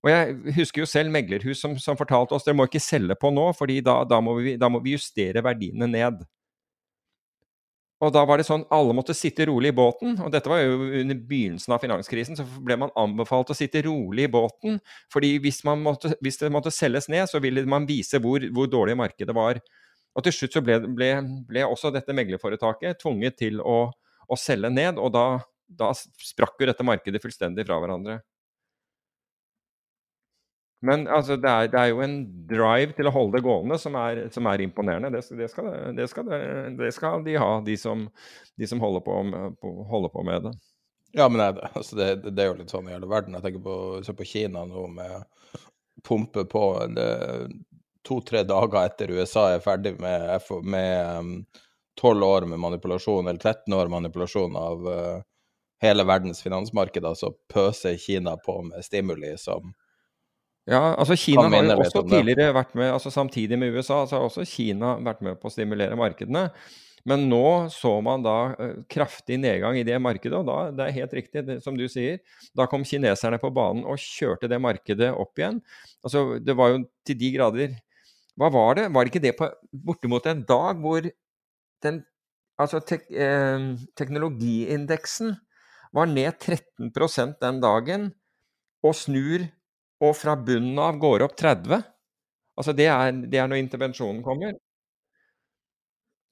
Og 0.00 0.08
jeg 0.08 0.54
husker 0.56 0.82
jo 0.82 0.88
selv 0.88 1.12
meglerhus 1.12 1.60
som, 1.60 1.74
som 1.76 1.98
fortalte 1.98 2.32
oss 2.36 2.46
dere 2.46 2.56
må 2.56 2.64
ikke 2.68 2.80
selge 2.80 3.16
på 3.20 3.32
nå, 3.34 3.50
fordi 3.56 3.80
da, 3.84 4.00
da, 4.08 4.20
må 4.24 4.38
vi, 4.38 4.54
da 4.60 4.70
må 4.72 4.80
vi 4.84 4.94
justere 4.96 5.42
verdiene 5.44 5.88
ned. 5.90 6.22
Og 8.00 8.14
da 8.14 8.22
var 8.24 8.40
det 8.40 8.46
sånn 8.48 8.62
alle 8.72 8.94
måtte 8.96 9.12
sitte 9.12 9.44
rolig 9.50 9.74
i 9.74 9.76
båten, 9.76 10.14
og 10.24 10.30
dette 10.32 10.48
var 10.48 10.62
jo 10.62 10.78
under 11.02 11.18
begynnelsen 11.28 11.74
av 11.76 11.82
finanskrisen, 11.82 12.38
så 12.38 12.46
ble 12.64 12.78
man 12.80 12.92
anbefalt 12.96 13.52
å 13.52 13.56
sitte 13.56 13.82
rolig 13.84 14.24
i 14.24 14.32
båten, 14.32 14.78
fordi 15.12 15.34
hvis, 15.44 15.60
måtte, 15.68 16.14
hvis 16.24 16.40
det 16.40 16.48
måtte 16.54 16.72
selges 16.72 17.10
ned, 17.12 17.28
så 17.28 17.42
ville 17.44 17.66
man 17.68 17.84
vise 17.88 18.22
hvor, 18.24 18.46
hvor 18.56 18.70
dårlig 18.72 18.96
markedet 19.02 19.36
var. 19.36 19.60
Og 20.16 20.24
til 20.24 20.32
slutt 20.32 20.56
så 20.56 20.64
ble, 20.64 20.80
ble, 20.96 21.10
ble 21.50 21.66
også 21.68 21.92
dette 21.92 22.16
meglerforetaket 22.16 23.02
tvunget 23.04 23.36
til 23.42 23.60
å, 23.60 23.90
å 23.92 24.40
selge 24.40 24.72
ned, 24.72 24.96
og 24.96 25.12
da, 25.12 25.26
da 25.68 25.92
sprakk 25.92 26.56
jo 26.56 26.72
dette 26.72 26.86
markedet 26.88 27.20
fullstendig 27.20 27.68
fra 27.68 27.82
hverandre. 27.84 28.22
Men 30.86 31.02
altså, 31.12 31.36
det, 31.36 31.50
er, 31.50 31.68
det 31.68 31.80
er 31.80 31.90
jo 31.92 32.00
en 32.04 32.14
drive 32.48 32.94
til 32.96 33.08
å 33.10 33.12
holde 33.12 33.36
det 33.36 33.44
gående 33.44 33.76
som 33.78 33.96
er, 34.00 34.22
som 34.32 34.46
er 34.48 34.62
imponerende. 34.64 35.10
Det, 35.12 35.20
det, 35.36 35.48
skal, 35.52 35.68
skal, 36.08 36.30
det, 36.78 36.90
skal 36.96 37.24
de 37.26 37.34
ha, 37.42 37.50
de 37.66 37.76
som, 37.76 38.06
de 38.56 38.68
som 38.70 38.80
holder, 38.80 39.02
på, 39.04 39.18
med- 39.28 39.58
på, 39.60 39.72
holder 39.90 40.12
på 40.14 40.24
med 40.24 40.46
det. 40.48 40.54
Ja, 41.18 41.26
men 41.28 41.42
det, 41.42 41.68
altså 41.74 41.98
det, 41.98 42.32
er 42.38 42.48
jo 42.52 42.56
litt 42.62 42.72
sånn 42.72 42.88
i 42.88 42.94
hele 42.94 43.08
verden. 43.10 43.36
Jeg 43.36 43.44
tenker 43.48 43.64
på, 43.66 43.76
se 44.06 44.14
på 44.16 44.26
Kina 44.30 44.62
nå 44.68 44.86
med 44.94 45.26
pumpe 46.06 46.46
på 46.48 46.62
to-tre 48.08 48.40
dager 48.48 48.86
etter 48.86 49.10
USA 49.12 49.50
er 49.52 49.60
ferdig 49.64 49.96
med, 50.00 50.22
F- 50.38 50.62
med 50.64 51.18
um, 51.18 51.32
12 52.00 52.24
år 52.24 52.46
med 52.48 52.62
manipulasjon, 52.62 53.26
eller 53.28 53.42
13 53.42 53.74
år 53.76 53.90
manipulasjon 53.92 54.56
av 54.56 54.86
uh, 54.88 55.18
hele 55.84 56.06
verdens 56.08 56.40
finansmarkeder, 56.44 57.14
så 57.20 57.34
pøser 57.52 57.98
Kina 58.00 58.38
på 58.40 58.56
med 58.70 58.84
stimuli 58.86 59.34
som 59.40 59.74
ja, 60.68 60.80
altså 60.94 61.16
Kina 61.16 61.46
har 61.48 61.64
jo 61.64 61.78
også 61.80 62.04
tidligere 62.08 62.52
vært 62.54 62.76
med, 62.76 62.92
altså 62.92 63.10
samtidig 63.12 63.58
med 63.58 63.74
USA, 63.74 64.04
så 64.06 64.18
har 64.18 64.26
også 64.28 64.44
Kina 64.48 64.96
vært 65.00 65.22
med 65.24 65.40
på 65.40 65.48
å 65.48 65.54
stimulere 65.54 65.96
markedene. 65.98 66.50
Men 67.08 67.24
nå 67.30 67.70
så 67.72 67.94
man 68.04 68.20
da 68.24 68.36
uh, 68.52 68.74
kraftig 68.90 69.38
nedgang 69.40 69.78
i 69.80 69.84
det 69.88 69.96
markedet, 70.02 70.36
og 70.36 70.48
da, 70.50 70.58
det 70.76 70.86
er 70.86 70.98
helt 70.98 71.14
riktig 71.16 71.44
det, 71.46 71.58
som 71.64 71.78
du 71.78 71.86
sier, 71.88 72.20
da 72.56 72.66
kom 72.68 72.84
kineserne 72.84 73.40
på 73.40 73.52
banen 73.56 73.86
og 73.88 74.00
kjørte 74.02 74.50
det 74.52 74.60
markedet 74.60 75.08
opp 75.16 75.40
igjen. 75.40 75.62
Altså, 76.04 76.26
det 76.44 76.56
var 76.58 76.74
jo 76.74 76.84
til 77.08 77.18
de 77.20 77.32
grader 77.36 77.78
Hva 78.38 78.48
var 78.52 78.76
det? 78.76 78.86
Var 78.92 79.04
det 79.04 79.10
ikke 79.10 79.24
det 79.24 79.34
på 79.36 79.48
bortimot 79.88 80.28
en 80.30 80.44
dag 80.48 80.80
hvor 80.80 81.08
den 81.84 82.04
Altså 82.60 82.76
tek, 82.84 83.06
eh, 83.08 83.62
teknologiindeksen 83.96 85.30
var 85.96 86.10
ned 86.10 86.34
13% 86.44 87.38
den 87.40 87.60
dagen, 87.62 88.02
og 88.84 88.92
snur 88.92 89.46
og 90.00 90.16
fra 90.16 90.36
bunnen 90.36 90.78
av 90.80 90.98
går 91.00 91.26
opp 91.26 91.36
30 91.38 91.82
Altså 92.60 92.74
det 92.76 92.90
er, 92.92 93.14
det 93.32 93.38
er 93.40 93.46
når 93.48 93.62
intervensjonen 93.62 94.18
kommer. 94.20 94.52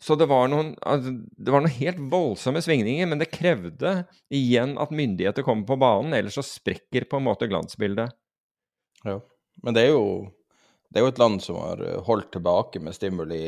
Så 0.05 0.15
det 0.15 0.29
var, 0.31 0.47
noen, 0.53 0.75
altså, 0.87 1.15
det 1.17 1.53
var 1.55 1.63
noen 1.65 1.75
helt 1.75 2.03
voldsomme 2.13 2.61
svingninger, 2.63 3.09
men 3.09 3.19
det 3.19 3.31
krevde 3.33 3.95
igjen 4.35 4.77
at 4.79 4.93
myndigheter 4.95 5.47
kommer 5.47 5.67
på 5.67 5.79
banen, 5.81 6.13
ellers 6.15 6.37
så 6.37 6.45
sprekker 6.47 7.09
på 7.11 7.19
en 7.19 7.27
måte 7.27 7.49
glansbildet. 7.51 8.13
Ja, 9.09 9.17
men 9.65 9.75
det 9.75 9.87
er 9.89 9.97
jo, 9.97 10.05
det 10.93 11.01
er 11.01 11.07
jo 11.07 11.15
et 11.15 11.23
land 11.23 11.43
som 11.43 11.59
har 11.63 11.83
holdt 12.07 12.31
tilbake 12.37 12.83
med 12.85 12.95
stimuli, 12.95 13.41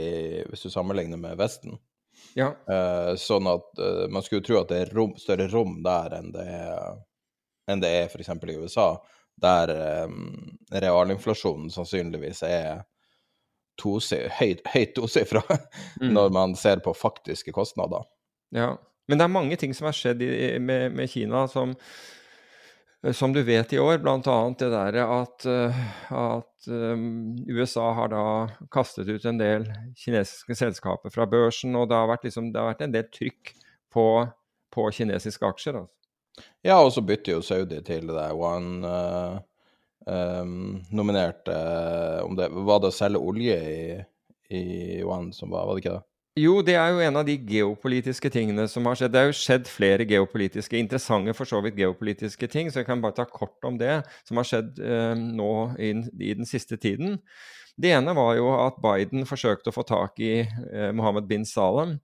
hvis 0.49 0.67
du 0.67 0.73
sammenligner 0.73 1.21
med 1.21 1.39
Vesten. 1.39 1.79
Ja. 2.35 2.51
Eh, 2.71 3.13
sånn 3.21 3.47
at 3.51 3.79
eh, 3.79 4.07
man 4.11 4.25
skulle 4.27 4.45
tro 4.47 4.59
at 4.61 4.73
det 4.73 4.83
er 4.85 4.93
rom, 4.97 5.15
større 5.23 5.47
rom 5.53 5.79
der 5.87 6.19
enn 6.19 6.33
det 6.35 6.47
er, 6.51 6.99
enn 7.71 7.83
det 7.83 7.95
er 8.01 8.11
f.eks. 8.11 8.33
i 8.35 8.59
USA, 8.59 8.91
der 9.43 9.73
um, 10.05 10.59
realinflasjonen 10.73 11.71
sannsynligvis 11.73 12.43
er 12.47 12.85
høyt, 13.81 14.61
høyt 14.69 14.95
tosifra 14.97 15.43
mm. 16.01 16.11
når 16.13 16.33
man 16.37 16.55
ser 16.57 16.83
på 16.85 16.95
faktiske 16.95 17.53
kostnader. 17.53 18.05
Ja, 18.53 18.75
men 19.09 19.19
det 19.19 19.25
er 19.25 19.33
mange 19.33 19.57
ting 19.57 19.75
som 19.75 19.89
har 19.89 19.97
skjedd 19.97 20.23
i, 20.23 20.59
med, 20.61 20.93
med, 20.93 21.09
Kina 21.11 21.47
som, 21.49 21.73
som 23.17 23.33
du 23.33 23.41
vet 23.47 23.73
i 23.73 23.81
år, 23.81 23.99
bl.a. 24.03 24.37
det 24.59 24.69
der 24.75 24.99
at, 25.07 25.47
at 25.47 26.69
um, 26.69 27.39
USA 27.49 27.93
har 27.97 28.13
da 28.13 28.25
kastet 28.73 29.09
ut 29.09 29.25
en 29.25 29.41
del 29.41 29.65
kinesiske 29.97 30.59
selskaper 30.59 31.15
fra 31.15 31.27
børsen, 31.31 31.75
og 31.79 31.89
det 31.89 31.97
har 31.97 32.11
vært, 32.11 32.29
liksom, 32.29 32.53
det 32.53 32.61
har 32.61 32.75
vært 32.75 32.85
en 32.87 32.95
del 32.99 33.09
trykk 33.09 33.55
på, 33.91 34.07
på 34.75 34.91
kinesiske 34.95 35.49
aksjer. 35.49 35.81
Altså. 35.81 36.00
Ja, 36.65 36.79
og 36.81 36.93
så 36.95 37.03
bytter 37.05 37.39
jo 37.39 37.45
Saudi 37.45 37.81
til 37.85 38.11
det 38.13 38.29
one 38.37 38.87
uh, 38.87 39.41
um, 40.07 40.81
nominerte 40.93 41.57
om 42.25 42.37
det 42.39 42.51
Var 42.53 42.83
det 42.83 42.93
å 42.93 42.95
selge 42.95 43.23
olje 43.33 43.59
i, 43.59 43.83
i 44.57 44.65
One 45.05 45.35
som 45.37 45.53
var, 45.53 45.67
var 45.69 45.77
det 45.77 45.85
ikke 45.85 45.99
det? 45.99 46.05
Jo, 46.39 46.61
det 46.63 46.77
er 46.79 46.93
jo 46.95 47.01
en 47.03 47.19
av 47.19 47.25
de 47.27 47.35
geopolitiske 47.35 48.31
tingene 48.31 48.65
som 48.71 48.87
har 48.87 48.97
skjedd. 48.97 49.11
Det 49.13 49.19
har 49.19 49.33
jo 49.33 49.35
skjedd 49.37 49.67
flere 49.69 50.07
geopolitiske, 50.09 50.79
interessante 50.79 51.35
for 51.35 51.49
så 51.49 51.59
vidt 51.65 51.81
geopolitiske 51.81 52.47
ting, 52.53 52.71
så 52.71 52.81
jeg 52.81 52.87
kan 52.87 53.03
bare 53.03 53.17
ta 53.19 53.27
kort 53.27 53.67
om 53.67 53.75
det 53.81 53.99
som 54.29 54.39
har 54.39 54.47
skjedd 54.47 54.79
eh, 54.79 55.19
nå 55.19 55.51
i, 55.75 55.91
i, 55.99 56.31
den 56.39 56.47
siste 56.49 56.79
tiden. 56.81 57.19
Det 57.75 57.91
ene 57.97 58.15
var 58.15 58.37
jo 58.39 58.47
at 58.55 58.79
Biden 58.81 59.27
forsøkte 59.27 59.73
å 59.73 59.75
få 59.75 59.83
tak 59.89 60.23
i 60.23 60.45
eh, 60.47 60.93
Mohammed 60.95 61.27
bin 61.29 61.45
Salem, 61.49 61.99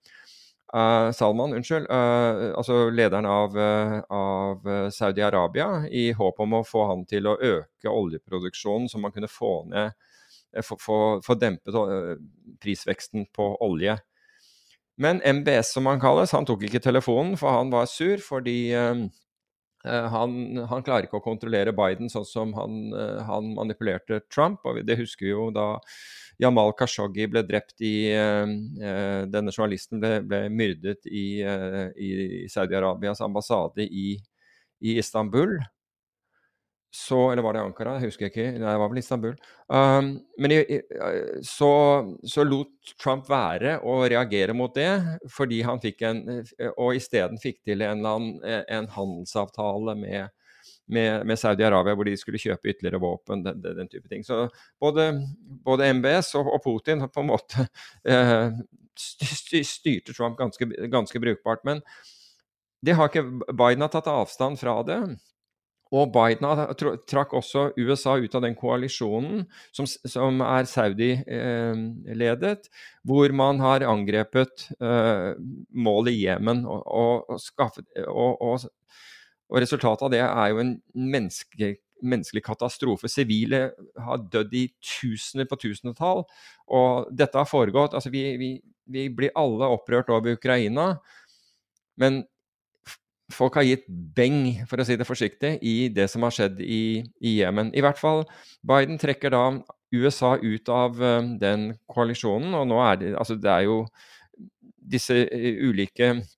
Uh, 0.75 1.13
Salman, 1.15 1.53
unnskyld, 1.55 1.87
uh, 1.91 2.51
altså 2.59 2.89
lederen 2.91 3.27
av, 3.31 3.55
uh, 3.55 4.01
av 4.11 4.67
Saudi-Arabia, 4.91 5.87
i 5.95 6.11
håp 6.17 6.41
om 6.43 6.57
å 6.59 6.65
få 6.67 6.89
han 6.91 7.05
til 7.07 7.29
å 7.31 7.37
øke 7.39 7.93
oljeproduksjonen, 7.93 8.89
så 8.91 8.99
man 8.99 9.15
kunne 9.15 9.31
få 9.31 9.61
ned 9.71 9.95
få, 10.67 10.79
få, 10.81 10.99
få 11.23 11.37
prisveksten 12.63 13.29
på 13.37 13.49
olje. 13.63 13.95
Men 14.99 15.21
MBS, 15.21 15.75
som 15.77 15.87
han 15.87 16.01
kalles, 16.03 16.33
han 16.35 16.49
tok 16.49 16.65
ikke 16.67 16.83
telefonen, 16.83 17.37
for 17.39 17.53
han 17.53 17.71
var 17.71 17.87
sur 17.91 18.23
fordi 18.25 18.73
han, 19.85 20.31
han, 20.71 20.85
klarer 20.87 21.05
ikke 21.05 21.21
å 21.21 21.27
kontrollere 21.27 21.75
Biden 21.77 22.09
sånn 22.11 22.25
som 22.25 22.55
han, 22.57 22.89
han 23.29 23.53
manipulerte 23.59 24.23
Trump. 24.33 24.65
og 24.65 24.81
Det 24.89 24.97
husker 24.97 25.29
vi 25.29 25.35
jo 25.35 25.51
da 25.55 25.75
Jamal 26.43 26.75
Khashoggi 26.77 27.29
ble 27.33 27.43
drept 27.49 27.81
i 27.85 27.95
uh, 28.13 29.25
Denne 29.31 29.55
journalisten 29.55 30.03
ble, 30.03 30.21
ble 30.27 30.43
myrdet 30.53 31.09
i, 31.09 31.27
uh, 31.47 31.87
i 31.97 32.45
Saudi-Arabias 32.53 33.23
ambassade 33.25 33.87
i, 33.87 34.13
i, 34.81 34.99
Istanbul. 34.99 35.57
Så 36.97 37.19
Eller 37.33 37.45
var 37.45 37.57
det 37.57 37.65
Ankara? 37.65 37.97
Jeg 37.99 38.13
husker 38.13 38.31
ikke. 38.31 38.47
Nei, 38.57 38.71
det 38.73 38.81
var 38.81 38.93
vel 38.93 39.01
Istanbul. 39.03 39.35
Um, 39.69 40.13
men 40.41 40.55
i, 40.55 40.61
så, 41.45 41.71
så, 42.25 42.45
lot 42.47 42.95
Trump 42.97 43.29
være 43.29 43.79
å 43.85 43.99
reagere 44.09 44.57
mot 44.57 44.73
det, 44.77 45.19
fordi 45.33 45.61
han 45.67 45.83
fikk 45.83 46.07
en 46.09 46.23
Og 46.77 46.97
isteden 46.97 47.41
fikk 47.43 47.61
til 47.69 47.85
en, 47.85 48.07
en 48.07 48.89
handelsavtale 48.97 49.97
med 50.01 50.33
med, 50.87 51.27
med 51.27 51.39
Saudi-Arabia, 51.39 51.95
hvor 51.95 52.07
de 52.07 52.17
skulle 52.19 52.41
kjøpe 52.41 52.71
ytterligere 52.71 53.03
våpen, 53.03 53.43
den, 53.45 53.63
den, 53.63 53.91
type 53.91 54.09
ting. 54.09 54.25
Så 54.25 54.47
både, 54.81 55.11
både 55.67 55.91
MBS 55.99 56.35
og, 56.39 56.51
og, 56.55 56.61
Putin 56.65 57.03
på 57.11 57.23
en 57.23 57.33
måte 57.33 57.67
eh, 58.11 58.55
styrte 58.97 60.15
Trump 60.15 60.39
ganske, 60.39 60.69
ganske, 60.93 61.23
brukbart. 61.23 61.65
Men 61.67 61.83
har 62.87 63.11
ikke 63.11 63.57
Biden 63.57 63.83
har 63.83 63.91
tatt 63.91 64.13
avstand 64.13 64.61
fra 64.61 64.79
det. 64.87 65.01
Og 65.95 66.11
Biden 66.11 66.49
trakk 67.07 67.35
også 67.39 67.69
USA 67.79 68.17
ut 68.19 68.35
av 68.35 68.43
den 68.43 68.57
koalisjonen 68.59 69.45
som, 69.75 69.87
som 69.87 70.41
er 70.43 70.67
Saudi-ledet, 70.67 72.67
eh, 72.67 72.89
hvor 73.07 73.35
man 73.39 73.63
har 73.63 73.87
angrepet 73.87 74.67
eh, 74.81 75.39
målet 75.71 76.17
i 76.17 76.25
Jemen 76.25 76.65
og, 76.67 76.83
og, 76.91 77.31
og, 77.31 77.43
skaffet, 77.43 77.87
og, 78.03 78.43
og 78.43 78.67
resultatet 79.55 80.07
av 80.07 80.13
det 80.13 80.23
er 80.25 80.53
jo 80.53 80.63
en 80.63 80.73
menneske, 80.99 81.75
menneskelig 82.03 82.43
katastrofe. 82.45 83.09
Sivile 83.11 83.71
har 84.03 84.25
dødd 84.33 84.55
i 84.59 84.67
tusener 84.83 85.49
på 85.49 85.59
tusenetall. 85.63 86.25
Og 86.67 87.13
dette 87.15 87.39
har 87.39 87.49
foregått 87.49 87.95
altså 87.97 88.13
vi, 88.13 88.25
vi, 88.41 88.51
vi 88.91 89.07
blir 89.13 89.35
alle 89.39 89.71
opprørt 89.77 90.11
over 90.13 90.37
Ukraina. 90.37 90.97
Men 92.01 92.25
folk 93.33 93.57
har 93.59 93.67
gitt 93.67 93.87
beng, 93.89 94.67
for 94.71 94.79
å 94.79 94.87
si 94.87 94.99
det 94.99 95.07
forsiktig, 95.07 95.57
i 95.63 95.89
det 95.95 96.07
som 96.11 96.27
har 96.27 96.35
skjedd 96.35 96.61
i, 96.63 97.03
Jemen. 97.37 97.73
I 97.75 97.83
hvert 97.83 97.99
fall 97.99 98.23
Biden 98.67 99.01
trekker 99.03 99.35
da 99.35 99.49
USA 99.95 100.37
ut 100.43 100.69
av 100.71 100.99
uh, 101.01 101.23
den 101.41 101.73
koalisjonen, 101.91 102.55
og 102.59 102.67
nå 102.71 102.79
er 102.83 102.97
det 103.01 103.11
Altså, 103.17 103.37
det 103.39 103.51
er 103.51 103.67
jo 103.67 103.85
disse 104.87 105.15
uh, 105.15 105.53
ulike 105.67 106.13
Eh, 106.17 106.36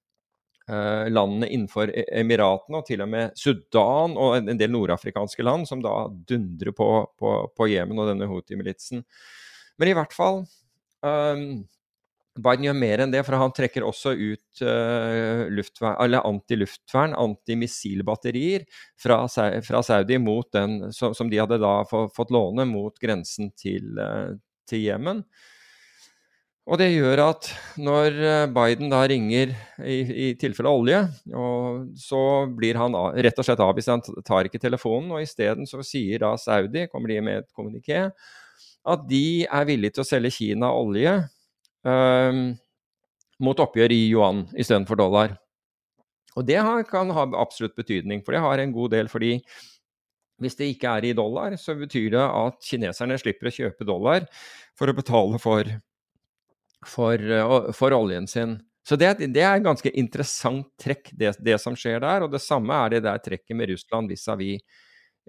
landene 0.68 1.48
innenfor 1.48 1.90
e- 1.90 2.04
Emiratene, 2.20 2.80
og 2.80 2.86
til 2.88 3.00
og 3.04 3.08
med 3.12 3.38
Sudan 3.38 4.16
og 4.20 4.36
en 4.38 4.60
del 4.60 4.72
nordafrikanske 4.74 5.46
land, 5.46 5.68
som 5.70 5.80
da 5.84 5.94
dundrer 6.28 6.74
på, 6.76 6.88
på, 7.18 7.34
på 7.56 7.68
Jemen 7.72 8.00
og 8.02 8.10
denne 8.10 8.28
Houthi-militsen. 8.28 9.04
Men 9.78 9.90
i 9.90 9.96
hvert 9.96 10.12
fall 10.12 10.42
um, 11.06 11.64
Biden 12.38 12.68
gjør 12.68 12.78
mer 12.78 13.02
enn 13.02 13.12
det, 13.12 13.24
for 13.26 13.38
han 13.40 13.54
trekker 13.54 13.86
også 13.86 14.12
ut 14.14 14.62
uh, 14.62 16.18
antiluftvern, 16.18 17.16
antimissilbatterier 17.18 18.66
fra, 19.00 19.24
fra, 19.26 19.82
Saudi 19.82 20.18
mot 20.22 20.46
den, 20.54 20.92
som, 20.94 21.14
som 21.18 21.30
de 21.30 21.40
hadde 21.40 21.60
da 21.62 21.80
fått 21.88 22.34
låne 22.34 22.66
mot 22.68 22.94
grensen 23.02 23.50
til, 23.58 23.98
uh, 23.98 24.36
til 24.70 24.86
Jemen. 24.86 25.24
Og 26.68 26.76
det 26.76 26.90
gjør 26.92 27.22
at 27.24 27.46
når 27.80 28.16
eh, 28.20 28.50
Biden 28.52 28.90
da 28.92 29.00
ringer 29.08 29.54
i, 29.80 29.96
i 30.04 30.26
tilfelle 30.36 30.68
olje, 30.68 30.98
så 31.96 32.20
blir 32.52 32.76
han 32.76 32.96
rett 33.16 33.40
og 33.40 33.46
slett 33.46 33.62
avvist. 33.64 33.88
Han 33.88 34.04
tar 34.26 34.48
ikke 34.48 34.60
telefonen, 34.60 35.14
og 35.16 35.24
isteden 35.24 35.68
så 35.68 35.80
sier 35.86 36.20
da 36.20 36.34
Saudi, 36.36 36.84
kommer 36.92 37.08
de 37.08 37.22
med 37.24 37.40
et 37.40 37.48
kommuniké, 37.56 38.04
at 38.88 39.08
de 39.08 39.46
er 39.48 39.68
villige 39.68 39.96
til 39.96 40.04
å 40.04 40.08
selge 40.10 40.34
Kina 40.36 40.70
olje 40.76 41.14
um, 41.88 42.44
mot 43.44 43.64
oppgjør 43.64 43.94
i 43.94 44.00
yuan 44.12 44.44
istedenfor 44.52 45.00
dollar. 45.00 45.34
Og 46.36 46.46
det 46.46 46.60
har, 46.60 46.84
kan 46.88 47.10
ha 47.16 47.26
absolutt 47.40 47.76
betydning, 47.80 48.22
for 48.24 48.36
det 48.36 48.44
har 48.44 48.60
en 48.60 48.76
god 48.76 48.92
del 48.94 49.10
fordi 49.10 49.38
hvis 50.38 50.54
det 50.54 50.68
ikke 50.74 50.92
er 51.00 51.08
i 51.08 51.16
dollar, 51.16 51.56
så 51.58 51.74
betyr 51.74 52.12
det 52.14 52.22
at 52.22 52.60
kineserne 52.62 53.16
slipper 53.18 53.50
å 53.50 53.56
kjøpe 53.56 53.86
dollar 53.88 54.28
for 54.78 54.90
å 54.90 54.94
betale 54.94 55.40
for 55.42 55.66
for, 56.86 57.30
eh, 57.30 57.72
for 57.72 57.92
oljen 57.92 58.26
sin. 58.26 58.58
Så 58.88 58.96
det, 58.96 59.18
det, 59.20 59.42
er 59.42 59.58
et 59.58 59.66
ganske 59.66 59.90
interessant 60.00 60.70
trekk, 60.80 61.10
det, 61.12 61.34
det, 61.44 61.58
som 61.60 61.76
skjer 61.76 62.00
der. 62.00 62.24
Og 62.24 62.32
det 62.32 62.40
samme 62.40 62.72
er 62.72 62.94
det 62.94 63.02
der 63.04 63.20
trekket 63.20 63.56
med 63.56 63.68
Russland 63.68 64.08
vis-à-vis 64.08 64.62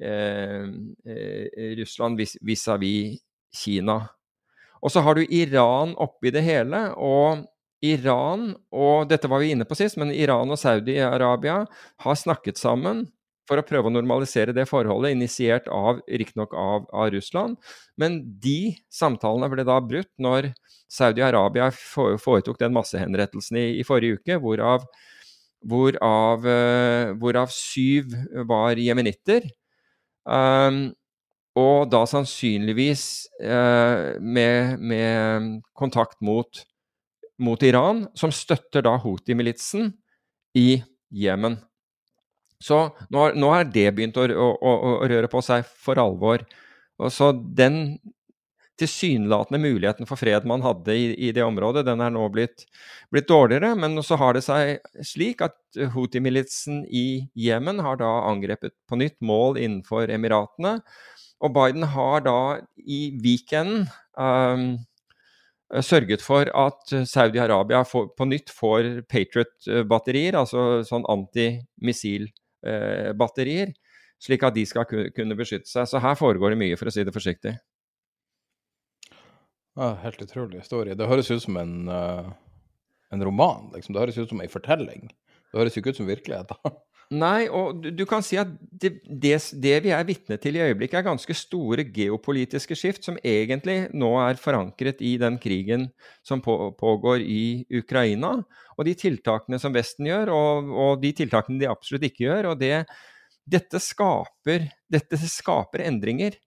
eh, 0.02 0.64
eh, 0.64 1.74
Russland 1.82 2.20
vis-à-vis 2.20 3.20
Kina. 3.52 4.00
Og 4.80 4.94
så 4.94 5.04
har 5.04 5.18
du 5.18 5.26
Iran 5.28 5.92
oppi 6.00 6.32
det 6.32 6.46
hele. 6.46 6.86
Og 6.96 7.44
Iran 7.84 8.54
og 8.76 9.10
Dette 9.12 9.28
var 9.32 9.44
vi 9.44 9.52
inne 9.52 9.68
på 9.68 9.76
sist, 9.76 10.00
men 10.00 10.14
Iran 10.16 10.52
og 10.52 10.60
Saudi-Arabia 10.60 11.66
har 12.06 12.16
snakket 12.16 12.60
sammen 12.60 13.08
for 13.50 13.60
å 13.60 13.66
prøve 13.66 13.90
å 13.90 13.94
normalisere 13.94 14.54
det 14.54 14.68
forholdet, 14.70 15.16
initiert 15.16 15.70
av 15.74 16.04
riktignok 16.06 16.54
av, 16.54 16.86
av 16.94 17.10
Russland. 17.16 17.58
Men 18.00 18.22
de 18.42 18.76
samtalene 18.94 19.50
ble 19.52 19.66
da 19.68 19.80
brutt 19.82 20.12
når 20.22 20.52
Saudi-Arabia 20.90 21.72
foretok 21.74 22.62
den 22.62 22.76
massehenrettelsen 22.78 23.58
i, 23.58 23.66
i 23.82 23.88
forrige 23.88 24.22
uke, 24.22 24.38
hvorav, 24.42 24.86
hvorav, 25.66 26.46
uh, 26.46 27.18
hvorav 27.20 27.52
syv 27.54 28.14
var 28.50 28.80
jemenitter. 28.80 29.50
Um, 30.30 30.90
og 31.58 31.90
da 31.92 32.06
sannsynligvis 32.08 33.04
uh, 33.42 34.16
med, 34.22 34.78
med, 34.80 35.56
kontakt 35.78 36.22
mot 36.22 36.62
mot 37.40 37.64
Iran, 37.64 38.04
som 38.20 38.32
støtter 38.36 38.84
da 38.84 38.98
Houthi-militsen 39.00 39.94
i 40.60 40.82
Jemen. 41.10 41.56
Så 42.64 42.80
nå, 43.10 43.30
nå 43.40 43.52
har 43.54 43.68
det 43.72 43.88
begynt 43.96 44.18
å, 44.20 44.26
å, 44.28 44.72
å, 44.76 44.96
røre 45.08 45.30
på 45.32 45.42
seg 45.44 45.68
for 45.80 46.00
alvor. 46.02 46.44
Og 47.00 47.14
så 47.16 47.32
den 47.34 48.00
tilsynelatende 48.80 49.60
muligheten 49.60 50.08
for 50.08 50.20
fred 50.20 50.46
man 50.48 50.64
hadde 50.64 50.96
i, 50.96 51.08
i, 51.28 51.32
det 51.36 51.44
området, 51.44 51.86
den 51.88 52.00
er 52.04 52.12
nå 52.16 52.26
blitt, 52.32 52.66
blitt, 53.12 53.28
dårligere. 53.32 53.74
Men 53.80 54.00
så 54.04 54.18
har 54.20 54.36
det 54.36 54.44
seg 54.46 54.80
slik 55.08 55.44
at 55.46 55.58
Houthi-militsen 55.96 56.86
i 56.88 57.30
Jemen 57.36 57.82
har 57.84 58.00
da 58.00 58.12
angrepet 58.30 58.76
på 58.90 59.00
nytt 59.00 59.20
mål 59.24 59.60
innenfor 59.60 60.12
Emiratene. 60.12 60.80
Og 61.44 61.56
Biden 61.56 61.88
har 61.96 62.24
da 62.28 62.40
i 62.84 63.02
weekenden 63.24 63.88
um, 64.20 64.80
sørget 65.86 66.24
for 66.26 66.50
at 66.58 66.92
Saudi-Arabia 67.08 67.84
på 67.88 68.28
nytt 68.28 68.52
får 68.52 69.06
Patriot-batterier, 69.12 70.36
altså 70.40 70.82
sånn 70.88 71.08
antimissilbatterier, 72.64 73.74
slik 74.20 74.44
at 74.44 74.56
de 74.56 74.66
skal 74.68 74.86
kunne 75.16 75.38
beskytte 75.38 75.70
seg. 75.70 75.88
Så 75.88 76.02
her 76.04 76.16
foregår 76.20 76.54
det 76.54 76.60
mye, 76.60 76.78
for 76.80 76.90
å 76.90 76.94
si 76.94 77.06
det 77.08 77.16
forsiktig. 77.16 77.56
Ja, 79.80 79.94
helt 80.04 80.22
utrolig 80.22 80.60
historie. 80.60 80.96
Det 80.96 81.08
høres 81.08 81.32
ut 81.32 81.44
som 81.46 81.58
en, 81.58 81.88
uh, 81.88 82.28
en 83.14 83.24
roman. 83.24 83.70
Liksom. 83.76 83.96
Det 83.96 84.02
høres 84.02 84.18
ut 84.18 84.30
som 84.30 84.42
en 84.42 84.52
fortelling. 84.52 85.08
Det 85.52 85.62
høres 85.62 85.78
ikke 85.80 85.94
ut 85.94 86.02
som 86.02 86.10
virkelighet. 86.10 86.52
Nei, 87.10 87.48
og 87.50 87.80
du, 87.82 87.88
du, 87.90 88.04
kan 88.06 88.22
si 88.22 88.38
at 88.38 88.52
det, 88.62 89.00
det, 89.10 89.34
det 89.58 89.78
vi 89.82 89.90
er 89.96 90.06
vitne 90.06 90.36
til 90.38 90.60
i 90.60 90.62
øyeblikket, 90.62 91.00
er 91.00 91.08
ganske 91.08 91.34
store 91.34 91.88
geopolitiske 91.90 92.76
skift 92.78 93.08
som 93.08 93.18
egentlig 93.26 93.88
nå 93.98 94.12
er 94.22 94.38
forankret 94.38 95.02
i 95.02 95.16
den 95.18 95.40
krigen 95.42 95.88
som 96.22 96.44
på, 96.46 96.54
pågår 96.78 97.24
i 97.26 97.66
Ukraina. 97.82 98.36
Og 98.78 98.86
de 98.86 98.94
tiltakene 98.94 99.58
som 99.58 99.74
Vesten 99.74 100.06
gjør, 100.06 100.30
og, 100.36 100.70
og 100.70 101.02
de 101.02 101.10
tiltakene 101.18 101.58
de 101.64 101.72
absolutt 101.72 102.06
ikke 102.12 102.28
gjør. 102.28 102.52
og 102.52 102.62
det, 102.62 102.86
dette, 103.50 103.82
skaper, 103.82 104.70
dette 104.86 105.18
skaper 105.24 105.88
endringer. 105.88 106.38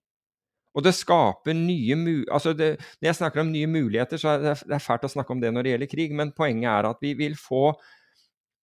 Og 0.72 0.86
det 0.86 0.94
skaper 0.96 1.56
nye 1.58 2.22
altså 2.32 2.54
det, 2.56 2.78
Når 3.00 3.08
jeg 3.10 3.18
snakker 3.18 3.42
om 3.42 3.50
nye 3.52 3.66
muligheter, 3.66 4.16
så 4.16 4.36
er 4.36 4.46
det, 4.46 4.54
det 4.62 4.78
er 4.78 4.86
fælt 4.86 5.10
å 5.10 5.10
snakke 5.10 5.34
om 5.34 5.42
det 5.42 5.50
når 5.52 5.66
det 5.66 5.74
gjelder 5.74 5.90
krig, 5.90 6.14
men 6.14 6.32
poenget 6.32 6.70
er 6.70 6.88
at 6.88 7.02
vi 7.02 7.12
vil 7.18 7.34
få 7.36 7.74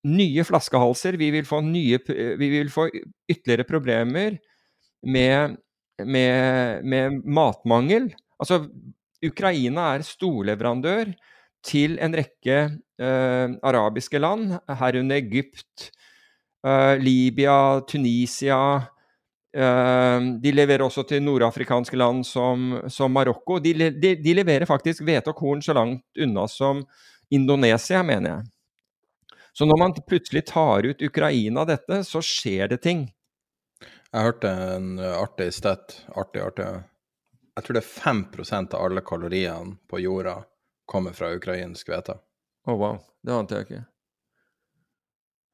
nye 0.08 0.44
flaskehalser. 0.48 1.18
Vi 1.20 1.32
vil 1.36 1.48
få, 1.48 1.62
nye, 1.66 2.00
vi 2.40 2.50
vil 2.54 2.72
få 2.74 2.88
ytterligere 3.30 3.68
problemer 3.68 4.38
med, 5.08 5.58
med, 6.04 6.84
med, 6.84 7.22
matmangel. 7.26 8.12
Altså, 8.40 8.64
Ukraina 9.26 9.94
er 9.96 10.06
storleverandør 10.06 11.14
til 11.66 11.98
en 12.04 12.16
rekke 12.16 12.60
uh, 13.02 13.56
arabiske 13.66 14.20
land, 14.22 14.54
herunder 14.80 15.18
Egypt, 15.18 15.90
uh, 16.68 16.96
Libya, 17.02 17.82
Tunisia. 17.90 18.60
Uh, 19.58 20.38
de 20.44 20.54
leverer 20.54 20.86
også 20.86 21.04
til 21.10 21.24
nordafrikanske 21.26 21.98
land 21.98 22.24
som, 22.30 22.78
som 22.94 23.12
Marokko. 23.12 23.58
De, 23.64 23.74
de, 23.74 24.14
de, 24.22 24.38
leverer 24.38 24.70
faktisk 24.70 25.04
hvete 25.08 25.34
og 25.34 25.40
korn 25.40 25.66
så 25.66 25.76
langt 25.76 26.06
unna 26.22 26.46
som 26.52 26.86
Indonesia, 27.34 28.04
mener 28.06 28.36
jeg. 28.38 28.52
Så 29.58 29.66
når 29.66 29.80
man 29.82 29.96
plutselig 30.06 30.44
tar 30.52 30.86
ut 30.86 31.02
Ukraina 31.02 31.64
dette, 31.66 32.04
så 32.06 32.22
skjer 32.22 32.70
det 32.70 32.78
ting. 32.84 33.08
Jeg 34.14 34.28
hørte 34.30 34.52
en 34.78 35.00
artig 35.02 35.50
stat. 35.56 35.96
Artig, 36.14 36.44
artig. 36.46 36.68
Jeg 37.58 37.66
tror 37.66 37.78
det 37.78 37.82
er 37.82 37.90
5 37.90 38.20
av 38.62 38.80
alle 38.84 39.02
kaloriene 39.02 39.80
på 39.90 40.00
jorda 40.04 40.44
kommer 40.86 41.16
fra 41.18 41.32
ukrainsk 41.34 41.90
hvete. 41.90 42.20
Å 42.68 42.72
oh, 42.72 42.78
wow. 42.78 43.00
Det 43.26 43.34
ante 43.34 43.58
jeg 43.58 43.66
ikke. 43.66 43.82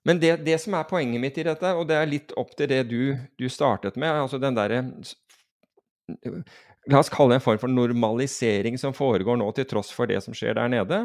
Men 0.04 0.20
det, 0.20 0.34
det, 0.44 0.58
som 0.60 0.76
er 0.76 0.90
poenget 0.90 1.24
mitt 1.24 1.40
i 1.40 1.46
dette, 1.48 1.72
og 1.72 1.88
det 1.88 1.96
er 1.96 2.12
litt 2.12 2.34
opp 2.36 2.52
til 2.60 2.68
det 2.70 2.82
du, 2.92 3.16
du 3.40 3.48
startet 3.48 3.96
med, 3.96 4.12
altså 4.26 4.40
den 4.42 4.58
derre 4.58 4.84
La 6.92 7.00
oss 7.00 7.08
kalle 7.08 7.32
det 7.32 7.40
en 7.40 7.46
form 7.46 7.60
for 7.62 7.72
normalisering 7.72 8.76
som 8.76 8.92
foregår 8.92 9.38
nå, 9.40 9.46
til 9.56 9.70
tross 9.70 9.94
for 9.96 10.12
det 10.12 10.20
som 10.26 10.36
skjer 10.36 10.58
der 10.58 10.68
nede. 10.68 10.98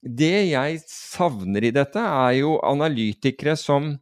Det 0.00 0.46
jeg 0.48 0.80
savner 0.88 1.66
i 1.68 1.74
dette, 1.76 2.00
er 2.00 2.38
jo 2.38 2.54
analytikere 2.64 3.56
som 3.58 3.92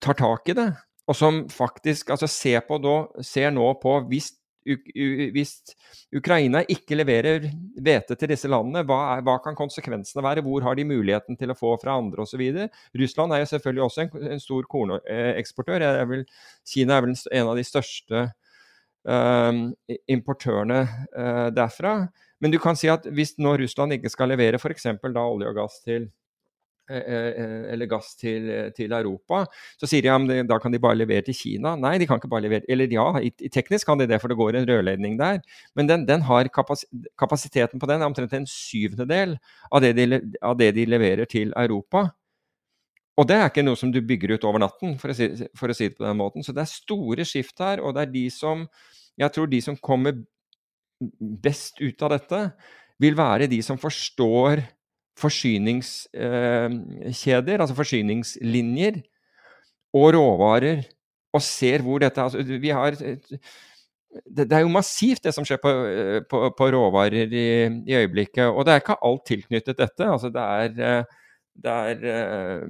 tar 0.00 0.16
tak 0.16 0.48
i 0.48 0.56
det, 0.56 0.70
og 1.04 1.16
som 1.18 1.42
faktisk 1.52 2.14
altså 2.14 2.28
ser, 2.30 2.62
på 2.64 2.78
da, 2.80 2.94
ser 3.24 3.52
nå 3.52 3.66
på 3.82 3.98
hvis, 4.08 4.30
hvis 4.64 5.52
Ukraina 6.16 6.62
ikke 6.72 6.96
leverer 6.96 7.44
hvete 7.76 8.16
til 8.16 8.32
disse 8.32 8.48
landene, 8.48 8.86
hva, 8.88 9.00
er, 9.18 9.24
hva, 9.26 9.36
kan 9.44 9.58
konsekvensene 9.58 10.24
være? 10.24 10.44
Hvor 10.46 10.64
har 10.64 10.78
de 10.78 10.88
muligheten 10.88 11.36
til 11.36 11.52
å 11.52 11.58
få 11.58 11.74
fra 11.82 11.98
andre 12.00 12.24
osv.? 12.24 12.44
Russland 12.96 13.36
er 13.36 13.44
jo 13.44 13.50
selvfølgelig 13.52 13.84
også 13.84 14.06
en, 14.06 14.14
en 14.32 14.40
stor 14.40 14.64
korneksportør. 14.72 15.84
Kina 16.72 16.96
er 16.96 17.04
vel 17.04 17.18
en 17.36 17.52
av 17.52 17.60
de 17.60 17.68
største 17.68 18.30
importørene 19.04 20.80
uh, 21.12 21.48
derfra. 21.52 21.96
Men 22.40 22.52
du 22.52 22.58
kan 22.60 22.76
si 22.76 22.90
at 22.92 23.06
hvis 23.08 23.36
nå 23.40 23.56
Russland 23.60 23.96
ikke 23.96 24.12
skal 24.12 24.32
levere 24.32 24.60
f.eks. 24.60 24.90
da 25.04 25.24
olje 25.24 25.48
og 25.48 25.56
gass 25.56 25.78
til 25.84 26.06
eh, 26.90 27.04
eh, 27.04 27.62
eller 27.72 27.88
gass 27.88 28.10
til, 28.20 28.48
til, 28.76 28.92
Europa, 28.92 29.44
så 29.80 29.88
sier 29.88 30.04
de 30.04 30.12
at 30.12 30.48
da 30.50 30.58
kan 30.60 30.74
de 30.74 30.80
bare 30.82 30.98
levere 30.98 31.24
til 31.24 31.38
Kina. 31.38 31.72
Nei, 31.80 31.94
de 32.00 32.08
kan 32.08 32.20
ikke 32.20 32.32
bare 32.32 32.44
levere 32.44 32.68
Eller 32.68 32.92
ja, 32.92 33.06
teknisk 33.52 33.88
kan 33.88 34.00
de 34.00 34.08
det, 34.10 34.20
for 34.20 34.32
det 34.32 34.36
går 34.40 34.58
en 34.58 34.68
rørledning 34.68 35.16
der. 35.20 35.40
Men 35.76 35.88
den, 35.88 36.04
den 36.08 36.26
har 36.28 36.50
kapas, 36.52 36.84
kapasiteten 37.20 37.80
på 37.80 37.88
den 37.88 38.02
er 38.02 38.10
omtrent 38.12 38.36
en 38.36 38.48
syvendedel 38.50 39.38
av 39.72 39.84
de, 39.84 40.20
av 40.42 40.58
det 40.60 40.74
de 40.76 40.88
leverer 40.90 41.30
til 41.30 41.54
Europa. 41.56 42.10
Og 43.14 43.28
det 43.30 43.36
er 43.38 43.46
ikke 43.46 43.62
noe 43.62 43.78
som 43.78 43.92
du 43.94 44.00
bygger 44.02 44.34
ut 44.34 44.44
over 44.48 44.58
natten, 44.64 44.96
for 44.98 45.08
å, 45.12 45.14
si, 45.14 45.28
for 45.54 45.70
å 45.70 45.74
si 45.76 45.86
det 45.90 45.98
på 45.98 46.06
den 46.06 46.18
måten. 46.18 46.42
Så 46.42 46.52
det 46.54 46.62
er 46.64 46.70
store 46.70 47.24
skift 47.28 47.60
her, 47.62 47.76
og 47.82 47.90
det 47.94 48.02
er 48.06 48.14
de 48.14 48.26
som 48.34 48.68
Jeg 49.14 49.30
tror 49.30 49.46
de 49.46 49.60
som 49.62 49.76
kommer 49.78 50.12
best 51.20 51.78
ut 51.78 52.02
av 52.02 52.10
dette, 52.16 52.52
vil 52.98 53.14
være 53.14 53.46
de 53.50 53.62
som 53.62 53.78
forstår 53.78 54.60
forsyningskjeder, 55.20 57.60
altså 57.60 57.74
forsyningslinjer, 57.78 59.02
og 59.94 60.14
råvarer, 60.16 60.82
og 61.34 61.42
ser 61.42 61.82
hvor 61.86 61.98
dette 62.02 62.22
altså, 62.22 62.38
Vi 62.42 62.70
har 62.74 62.92
det, 64.26 64.52
er 64.52 64.60
jo 64.62 64.68
massivt, 64.70 65.24
det 65.24 65.34
som 65.34 65.44
skjer 65.46 65.58
på, 65.62 65.70
på, 66.30 66.50
på 66.54 66.64
råvarer 66.70 67.26
i, 67.26 67.66
i, 67.82 67.94
øyeblikket. 67.98 68.46
Og 68.46 68.66
det 68.66 68.72
er 68.72 68.76
ikke 68.82 69.02
alt 69.02 69.24
tilknyttet 69.26 69.78
dette. 69.80 70.04
Altså, 70.06 70.28
det 70.34 70.42
er, 70.42 70.70
det 71.54 71.70
er 71.70 72.00
uh, 72.02 72.64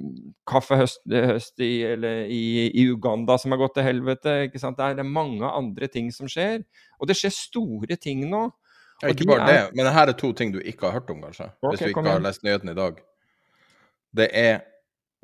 kaffehøst 0.48 1.62
i, 1.64 1.72
i, 1.80 2.42
i, 2.68 2.84
Uganda 2.92 3.38
som 3.40 3.54
har 3.54 3.62
gått 3.62 3.78
til 3.78 3.86
helvete. 3.86 4.34
Det 4.52 4.60
er, 4.60 4.74
det, 4.76 5.04
er, 5.04 5.08
mange 5.08 5.48
andre 5.48 5.88
ting 5.88 6.10
som 6.12 6.28
skjer. 6.30 6.62
Og 7.00 7.08
det 7.08 7.16
skjer 7.18 7.32
store 7.34 7.96
ting 7.96 8.26
nå. 8.28 8.46
Ja, 9.02 9.10
ikke 9.10 9.26
bare 9.32 9.48
er... 9.48 9.52
det, 9.52 9.78
men 9.78 9.90
her 9.92 10.12
er 10.12 10.18
to 10.18 10.30
ting 10.36 10.52
du 10.54 10.60
ikke 10.60 10.88
har 10.88 11.00
hørt 11.00 11.10
om, 11.12 11.24
kanskje. 11.24 11.48
Okay, 11.62 11.70
hvis 11.70 11.82
du 11.82 11.90
ikke 11.90 12.06
har 12.06 12.22
lest 12.24 12.44
nyheten 12.46 12.70
i 12.74 12.76
dag. 12.78 13.00
Det 14.14 14.28
er 14.38 14.60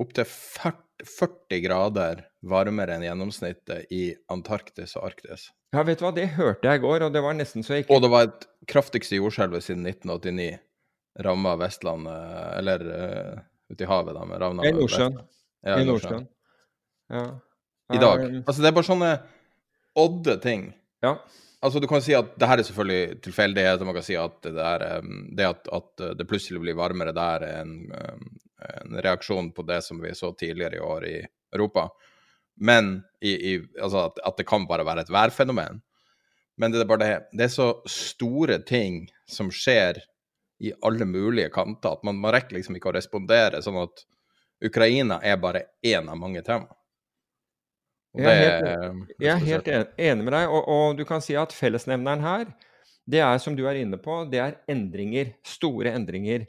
opptil 0.01 0.27
40, 0.27 1.05
40 1.05 1.61
grader 1.63 2.25
varmere 2.51 2.97
enn 2.97 3.05
gjennomsnittet 3.05 3.93
i 3.93 4.09
Antarktis 4.33 4.97
og 4.97 5.11
Arktis. 5.11 5.51
Ja, 5.71 5.85
vet 5.87 6.01
du 6.01 6.07
hva, 6.07 6.11
det 6.15 6.33
hørte 6.35 6.67
jeg 6.67 6.81
i 6.81 6.83
går, 6.83 7.05
og 7.05 7.13
det 7.13 7.21
var 7.23 7.37
nesten 7.37 7.63
så 7.63 7.77
jeg 7.77 7.85
ikke 7.85 7.95
Og 7.95 8.01
det 8.03 8.11
var 8.11 8.27
et 8.27 8.49
kraftigste 8.67 9.21
jordskjelvet 9.21 9.63
siden 9.63 9.85
1989 9.87 10.57
ramma 11.23 11.55
Vestlandet, 11.59 12.57
eller 12.57 12.83
uh, 12.87 13.39
ute 13.71 13.85
i 13.85 13.89
havet, 13.89 14.15
da, 14.17 14.25
med 14.27 14.41
Ravna 14.41 14.67
I 14.67 14.73
Nordsjøen. 14.75 15.17
Ja, 15.65 15.77
I 15.79 15.87
Nordsjøen. 15.87 16.27
Ja. 17.11 17.23
I 17.91 17.99
dag. 17.99 18.25
Altså, 18.45 18.59
det 18.61 18.69
er 18.69 18.75
bare 18.75 18.87
sånne 18.87 19.11
odde 19.99 20.37
ting. 20.43 20.69
Ja. 21.03 21.17
Altså, 21.61 21.81
du 21.81 21.87
kan 21.89 22.01
si 22.01 22.13
at 22.17 22.31
det 22.41 22.47
her 22.49 22.61
er 22.61 22.65
selvfølgelig 22.65 23.19
tilfeldighet, 23.25 23.83
man 23.85 23.97
kan 23.97 24.05
si 24.05 24.15
at 24.17 24.37
det, 24.47 24.53
er, 24.57 25.03
det 25.37 25.45
at, 25.45 25.67
at, 25.77 26.05
det 26.17 26.27
plutselig 26.29 26.61
blir 26.63 26.77
varmere 26.79 27.13
der, 27.13 27.45
er 27.45 27.65
en, 27.65 27.75
en, 27.91 28.95
reaksjon 29.05 29.51
på 29.53 29.65
det 29.67 29.81
som 29.85 30.01
vi 30.01 30.15
så 30.17 30.31
tidligere 30.37 30.79
i 30.79 30.85
år 30.85 31.05
i 31.09 31.17
Europa. 31.53 31.89
Men 32.57 32.95
i, 33.21 33.35
i, 33.53 33.53
altså 33.77 34.07
at, 34.09 34.21
at, 34.25 34.39
det 34.39 34.47
kan 34.49 34.65
bare 34.69 34.85
være 34.87 35.05
et 35.05 35.13
værfenomen. 35.13 35.83
Men 36.57 36.73
det 36.73 36.81
er 36.81 36.89
bare 36.89 37.01
det 37.01 37.37
Det 37.37 37.45
er 37.45 37.53
så 37.53 37.69
store 37.89 38.59
ting 38.67 39.05
som 39.29 39.51
skjer 39.53 40.01
i 40.61 40.73
alle 40.85 41.05
mulige 41.05 41.49
kanter. 41.49 41.97
At 41.97 42.03
man, 42.03 42.19
man 42.21 42.35
rekker 42.35 42.57
liksom 42.57 42.77
ikke 42.77 42.91
å 42.91 42.95
respondere 42.95 43.63
sånn 43.65 43.79
at 43.81 44.05
Ukraina 44.61 45.17
er 45.25 45.39
bare 45.41 45.65
én 45.81 46.09
av 46.09 46.19
mange 46.21 46.43
tema. 46.45 46.69
Jeg 48.11 48.27
er 48.27 48.41
helt, 48.43 49.11
jeg 49.23 49.31
er 49.31 49.45
helt 49.47 49.69
enig 49.71 50.25
med 50.27 50.33
deg, 50.35 50.51
og, 50.51 50.65
og, 50.67 50.97
du 50.99 51.05
kan 51.07 51.23
si 51.23 51.37
at 51.39 51.53
fellesnevneren 51.55 52.25
her, 52.25 52.49
det 53.07 53.21
er 53.23 53.39
som 53.39 53.55
du 53.55 53.63
er 53.69 53.79
inne 53.79 53.97
på, 54.01 54.25
det 54.29 54.41
er 54.43 54.57
endringer. 54.69 55.31
Store 55.47 55.93
endringer. 55.95 56.43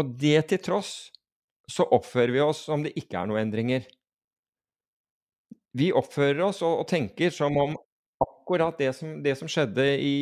Og 0.00 0.16
det 0.18 0.38
til 0.50 0.62
tross 0.64 0.94
så 1.70 1.86
oppfører 1.96 2.32
vi 2.34 2.42
oss 2.44 2.64
som 2.66 2.82
det 2.84 2.94
ikke 2.98 3.20
er 3.20 3.28
noen 3.28 3.44
endringer. 3.46 3.84
Vi 5.76 5.92
oppfører 5.94 6.42
oss 6.48 6.62
og, 6.64 6.82
og 6.82 6.88
tenker 6.90 7.32
som 7.34 7.56
om 7.60 7.76
akkurat 8.44 8.76
det 8.78 8.92
som, 8.92 9.16
det 9.24 9.34
som 9.40 9.48
skjedde 9.48 9.84
i, 9.96 10.16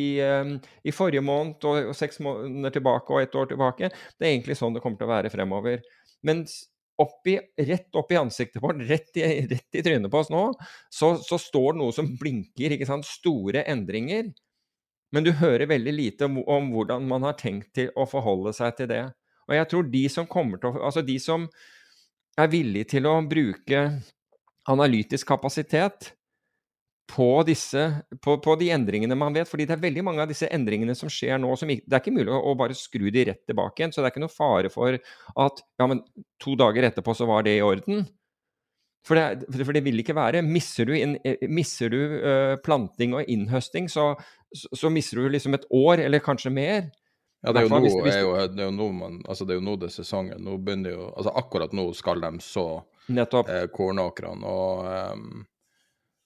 i, 0.83 0.91
forrige 0.95 1.23
måned 1.23 1.63
og, 1.67 1.89
og, 1.91 1.95
seks 1.97 2.21
måneder 2.23 2.71
tilbake 2.71 3.11
og 3.11 3.21
ett 3.21 3.35
år 3.35 3.49
tilbake, 3.51 3.89
det 3.91 4.27
er 4.27 4.31
egentlig 4.31 4.55
sånn 4.57 4.73
det 4.75 4.83
kommer 4.83 5.01
til 5.01 5.09
å 5.09 5.11
være 5.11 5.31
fremover. 5.33 5.83
Mens 6.23 6.61
oppi, 7.03 7.35
rett 7.67 7.99
opp 7.99 8.11
i 8.13 8.19
ansiktet 8.19 8.61
vårt, 8.63 8.79
rett 8.87 9.19
i, 9.19 9.25
rett 9.49 9.75
i 9.75 9.83
trynet 9.83 10.11
på 10.11 10.21
oss 10.21 10.31
nå, 10.31 10.45
så, 10.87 11.17
så, 11.19 11.39
står 11.41 11.73
det 11.73 11.81
noe 11.81 11.95
som 11.95 12.09
blinker. 12.19 12.77
ikke 12.77 12.87
sant? 12.87 13.07
Store 13.09 13.65
endringer. 13.67 14.31
Men 15.13 15.27
du 15.27 15.33
hører 15.37 15.69
veldig 15.69 15.93
lite 15.93 16.29
om, 16.29 16.39
om, 16.47 16.71
hvordan 16.73 17.05
man 17.09 17.27
har 17.27 17.37
tenkt 17.37 17.73
til 17.77 17.91
å 17.99 18.07
forholde 18.09 18.55
seg 18.55 18.77
til 18.79 18.89
det. 18.93 19.03
Og 19.49 19.57
jeg 19.57 19.69
tror 19.69 19.89
de 19.91 20.03
som 20.09 20.29
kommer 20.29 20.61
til 20.61 20.71
å 20.71 20.85
Altså 20.87 21.03
de 21.03 21.17
som 21.19 21.49
er 22.39 22.47
villige 22.49 22.95
til 22.95 23.05
å 23.05 23.17
bruke 23.27 23.81
analytisk 24.71 25.27
kapasitet 25.27 26.13
på, 27.09 27.27
disse, 27.45 27.83
på, 28.23 28.37
på, 28.41 28.55
de 28.59 28.69
endringene 28.73 29.15
man 29.19 29.35
vet. 29.35 29.49
fordi 29.49 29.67
det 29.67 29.75
er 29.75 29.83
veldig 29.83 30.03
mange 30.07 30.23
av 30.23 30.31
disse 30.31 30.47
endringene 30.47 30.95
som 30.95 31.11
skjer 31.11 31.37
nå 31.41 31.51
som 31.59 31.69
Det 31.69 31.91
er 31.91 32.01
ikke 32.01 32.15
mulig 32.15 32.31
å, 32.31 32.55
bare 32.57 32.77
skru 32.77 33.09
de 33.11 33.25
rett 33.29 33.43
tilbake 33.45 33.81
igjen. 33.81 33.93
Så 33.93 34.01
det 34.01 34.09
er 34.09 34.15
ikke 34.15 34.23
noe 34.23 34.33
fare 34.33 34.71
for 34.73 34.95
at 34.95 35.63
ja, 35.79 35.87
men 35.89 36.03
to 36.41 36.55
dager 36.59 36.87
etterpå 36.89 37.15
så 37.17 37.27
var 37.29 37.45
det 37.45 37.57
i 37.57 37.65
orden. 37.65 38.05
For 39.03 39.19
det, 39.19 39.51
for 39.51 39.75
det 39.75 39.83
vil 39.83 39.99
ikke 39.99 40.15
være. 40.15 40.45
Misser 40.47 40.87
du, 40.87 40.95
inn, 40.95 41.17
eh, 41.27 41.43
misser 41.51 41.91
du 41.91 41.99
uh, 42.23 42.55
planting 42.63 43.17
og 43.17 43.27
innhøsting, 43.27 43.89
så, 43.91 44.13
så, 44.55 44.71
så 44.79 44.91
mister 44.93 45.19
du 45.19 45.33
liksom 45.33 45.57
et 45.57 45.67
år, 45.75 46.05
eller 46.05 46.23
kanskje 46.23 46.53
mer. 46.55 46.85
Ja, 47.43 47.51
det 47.51 47.59
er 47.59 47.65
jo, 47.67 47.71
nå, 47.75 47.79
er 48.07 48.21
jo, 48.21 48.35
det 48.47 48.61
er 48.63 48.69
jo 48.69 48.71
nå 48.71 48.85
man, 48.95 49.17
altså 49.27 49.43
det 49.43 49.57
er 49.57 49.57
jo 49.57 49.65
nå 49.65 49.73
det 49.81 49.89
er 49.89 49.95
sesongen. 49.97 50.39
Nå 50.45 50.55
begynner 50.63 50.93
jo, 50.95 51.09
altså 51.11 51.33
Akkurat 51.41 51.73
nå 51.75 51.89
skal 51.91 52.23
de 52.23 52.37
så 52.39 52.67
eh, 53.11 53.65
kornåkrene. 53.75 54.47
Og 54.47 55.17
um, 55.17 55.41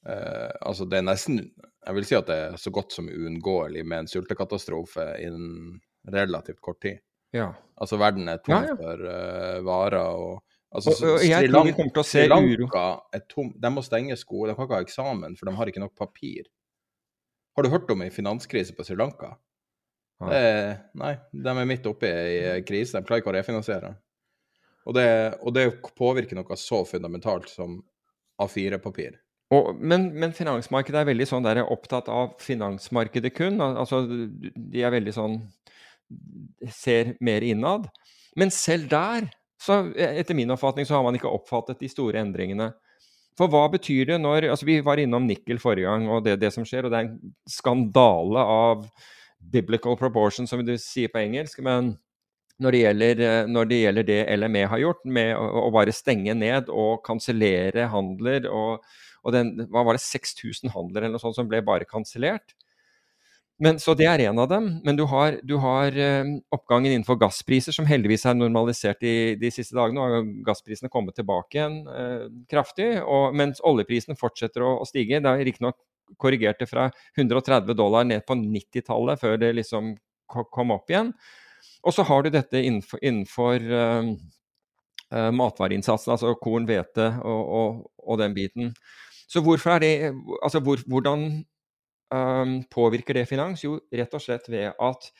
Eh, 0.07 0.51
altså 0.61 0.85
det 0.87 1.01
er 1.01 1.03
nesten 1.03 1.39
Jeg 1.41 1.95
vil 1.97 2.05
si 2.07 2.15
at 2.15 2.29
det 2.29 2.37
er 2.45 2.57
så 2.61 2.71
godt 2.71 2.95
som 2.95 3.09
uunngåelig 3.11 3.83
med 3.87 4.05
en 4.05 4.09
sultekatastrofe 4.11 5.05
innen 5.23 5.79
relativt 6.07 6.61
kort 6.63 6.81
tid. 6.83 7.01
Ja. 7.35 7.51
Altså 7.75 7.99
verden 7.99 8.29
er 8.31 8.39
tom 8.43 8.55
ja, 8.55 8.71
ja. 8.71 8.75
for 8.79 9.07
uh, 9.07 9.65
varer 9.67 10.03
og 10.03 10.43
Altså, 10.77 10.91
og, 10.91 11.13
og 11.15 11.23
jeg 11.23 11.47
tror 11.47 11.63
vi 11.63 11.73
kommer 11.77 11.93
til 11.95 12.01
å 12.01 12.05
se 12.05 12.23
uro. 12.27 12.65
Er 13.15 13.21
tom, 13.31 13.53
de 13.55 13.69
må 13.71 13.81
stenge 13.85 14.17
skole, 14.19 14.51
de 14.51 14.57
kan 14.57 14.67
ikke 14.67 14.75
ha 14.75 14.83
eksamen, 14.83 15.37
for 15.39 15.47
de 15.47 15.53
har 15.55 15.69
ikke 15.71 15.79
nok 15.79 15.93
papir. 15.95 16.49
Har 17.55 17.63
du 17.63 17.71
hørt 17.71 17.93
om 17.93 18.03
ei 18.03 18.09
finanskrise 18.11 18.75
på 18.75 18.83
Sri 18.85 18.97
Lanka? 18.99 19.29
Ja. 20.19 20.27
Det, 20.27 20.41
nei, 20.99 21.13
de 21.31 21.53
er 21.53 21.69
midt 21.71 21.87
oppe 21.87 22.11
i 22.11 22.35
ei 22.51 22.65
krise. 22.67 22.99
De 22.99 23.07
klarer 23.07 23.23
ikke 23.23 23.31
å 23.31 23.37
refinansiere. 23.37 23.93
Og 24.91 24.99
det, 24.99 25.07
og 25.39 25.55
det 25.55 25.65
påvirker 25.97 26.37
noe 26.37 26.59
så 26.59 26.83
fundamentalt 26.87 27.47
som 27.51 27.79
A4-papir. 28.43 29.15
Og, 29.53 29.77
men, 29.79 30.09
men, 30.19 30.33
finansmarkedet 30.35 31.01
er 31.01 31.07
veldig 31.07 31.27
sånn 31.29 31.45
der 31.45 31.61
er 31.61 31.71
opptatt 31.71 32.09
av 32.11 32.33
finansmarkedet 32.43 33.31
kun. 33.35 33.61
Altså, 33.63 34.01
de 34.07 34.83
er 34.83 34.93
veldig 34.95 35.15
sånn 35.15 35.39
Ser 36.71 37.17
mer 37.19 37.43
innad. 37.43 37.89
Men 38.39 38.47
selv 38.55 38.85
der, 38.87 39.25
så 39.59 39.81
etter 39.91 40.37
min 40.37 40.53
oppfatning, 40.53 40.85
så 40.87 40.95
har 40.95 41.01
man 41.03 41.17
ikke 41.17 41.27
oppfattet 41.27 41.81
de 41.81 41.89
store 41.91 42.21
endringene. 42.23 42.69
For 43.37 43.51
hva 43.51 43.65
betyr 43.73 44.13
det 44.13 44.19
når 44.23 44.47
altså 44.53 44.69
Vi 44.69 44.77
var 44.85 45.01
innom 45.01 45.27
nikkel 45.27 45.59
forrige 45.59 45.89
gang, 45.89 46.07
og 46.07 46.23
det, 46.23 46.37
det 46.39 46.53
som 46.55 46.63
skjer. 46.63 46.87
Og 46.87 46.93
det 46.93 47.01
er 47.01 47.09
en 47.09 47.33
skandale 47.51 48.39
av 48.39 48.87
biblical 49.51 49.97
proportion, 49.99 50.47
som 50.47 50.63
du 50.65 50.77
sier 50.79 51.11
på 51.11 51.19
engelsk. 51.21 51.59
Men 51.65 51.97
når 52.63 52.73
det, 52.73 52.79
gjelder, 52.85 53.25
når 53.51 53.69
det 53.69 53.81
gjelder 53.81 54.07
det 54.07 54.21
LME 54.39 54.63
har 54.71 54.81
gjort, 54.81 55.03
med 55.05 55.33
å, 55.37 55.43
å 55.67 55.73
bare 55.75 55.93
stenge 55.93 56.33
ned 56.37 56.71
og 56.73 57.03
kansellere 57.05 57.89
handler 57.91 58.47
og 58.49 58.87
og 59.27 59.35
den, 59.35 59.51
hva 59.67 59.83
var 59.83 59.97
det, 59.97 60.05
6000 60.05 60.71
handler 60.71 61.03
eller 61.03 61.17
noe 61.17 61.23
sånt 61.23 61.35
som 61.35 61.49
ble 61.51 61.59
bare 61.67 61.87
kansellert. 61.89 62.55
Så 63.81 63.95
det 63.97 64.05
er 64.05 64.21
en 64.27 64.37
av 64.37 64.49
dem. 64.51 64.67
Men 64.85 64.97
du 64.99 65.03
har, 65.09 65.39
du 65.41 65.55
har 65.57 65.89
uh, 65.97 66.29
oppgangen 66.53 66.91
innenfor 66.91 67.17
gasspriser, 67.17 67.73
som 67.73 67.87
heldigvis 67.89 68.27
er 68.29 68.37
normalisert 68.37 69.01
i 69.01 69.33
de 69.39 69.49
siste 69.49 69.73
dagene. 69.75 70.03
og 70.03 70.29
Gassprisene 70.45 70.91
kommet 70.93 71.17
tilbake 71.17 71.57
igjen 71.57 71.79
eh, 71.89 72.27
kraftig, 72.51 72.91
og, 73.01 73.33
mens 73.35 73.61
oljeprisene 73.65 74.17
fortsetter 74.19 74.61
å, 74.61 74.75
å 74.83 74.85
stige. 74.85 75.23
Det 75.23 75.31
er 75.31 75.41
riktignok 75.47 75.79
korrigert 76.21 76.61
det 76.61 76.69
fra 76.69 76.85
130 77.17 77.73
dollar 77.75 78.05
ned 78.07 78.23
på 78.27 78.37
90-tallet 78.37 79.19
før 79.19 79.41
det 79.41 79.51
liksom 79.57 79.95
kom 80.27 80.71
opp 80.75 80.93
igjen. 80.93 81.11
Og 81.83 81.95
så 81.95 82.05
har 82.05 82.23
du 82.23 82.29
dette 82.31 82.61
innenfor, 82.61 83.01
innenfor 83.01 83.65
uh, 83.73 85.31
matvareinnsatsen, 85.33 86.13
altså 86.13 86.35
korn, 86.37 86.69
hvete 86.69 87.09
og, 87.25 87.51
og, 87.57 87.83
og 88.05 88.21
den 88.21 88.37
biten. 88.37 88.71
Så 89.27 89.43
hvorfor 89.43 89.75
er 89.75 89.79
det 89.83 89.93
Altså 90.43 90.59
hvor, 90.63 90.77
hvordan 90.87 91.45
um, 92.13 92.63
påvirker 92.71 93.13
det 93.19 93.29
finans? 93.29 93.63
Jo, 93.63 93.79
rett 93.91 94.13
og 94.13 94.21
slett 94.23 94.49
ved 94.49 94.71
at 94.71 95.11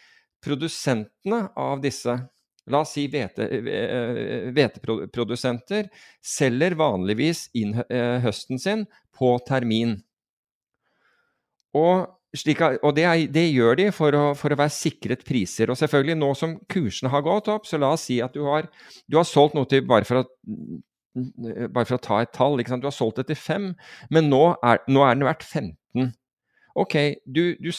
produsentene 0.43 1.50
av 1.58 1.82
disse 1.84 2.20
La 2.67 2.82
oss 2.84 2.98
si 2.98 3.06
hveteprodusenter 3.08 5.88
selger 6.20 6.76
vanligvis 6.76 7.48
inn 7.56 7.80
høsten 7.80 8.60
sin 8.60 8.84
på 9.15 9.39
termin. 9.48 10.04
Og, 11.78 12.08
slik, 12.36 12.62
og 12.62 12.96
det, 12.98 13.04
er, 13.08 13.28
det, 13.32 13.54
gjør 13.54 13.76
de 13.80 13.91
for 13.96 14.12
å, 14.17 14.34
for 14.36 14.52
å, 14.52 14.58
være 14.60 14.74
sikret 14.74 15.26
priser. 15.28 15.70
Og 15.72 15.78
selvfølgelig, 15.80 16.17
nå 16.20 16.34
som 16.36 16.60
kursene 16.67 17.10
har 17.13 17.22
gått 17.26 17.48
opp, 17.54 17.65
så 17.70 17.78
la 17.80 17.93
oss 17.96 18.06
si 18.10 18.17
at 18.24 18.34
du 18.36 18.43
har, 18.48 18.63
du 19.08 19.17
har 19.20 19.28
solgt 19.28 19.56
noe 19.58 19.67
til 19.70 19.82
bare 19.88 20.06
for 20.08 20.15
å 20.22 20.26
bare 21.74 21.86
for 21.88 21.98
å 21.98 22.04
ta 22.04 22.22
et 22.24 22.34
tall, 22.36 22.58
du 22.58 22.88
har 22.88 22.96
solgt 22.96 23.22
det 23.22 23.28
til 23.32 23.40
fem, 23.40 23.68
men 24.14 24.30
nå 24.32 24.44
er, 24.64 24.82
nå 24.88 25.04
er 25.06 25.18
den 25.18 25.28
verdt 25.28 25.46
15. 25.46 26.14
Ok, 26.78 26.94
du, 27.26 27.56
du, 27.58 27.72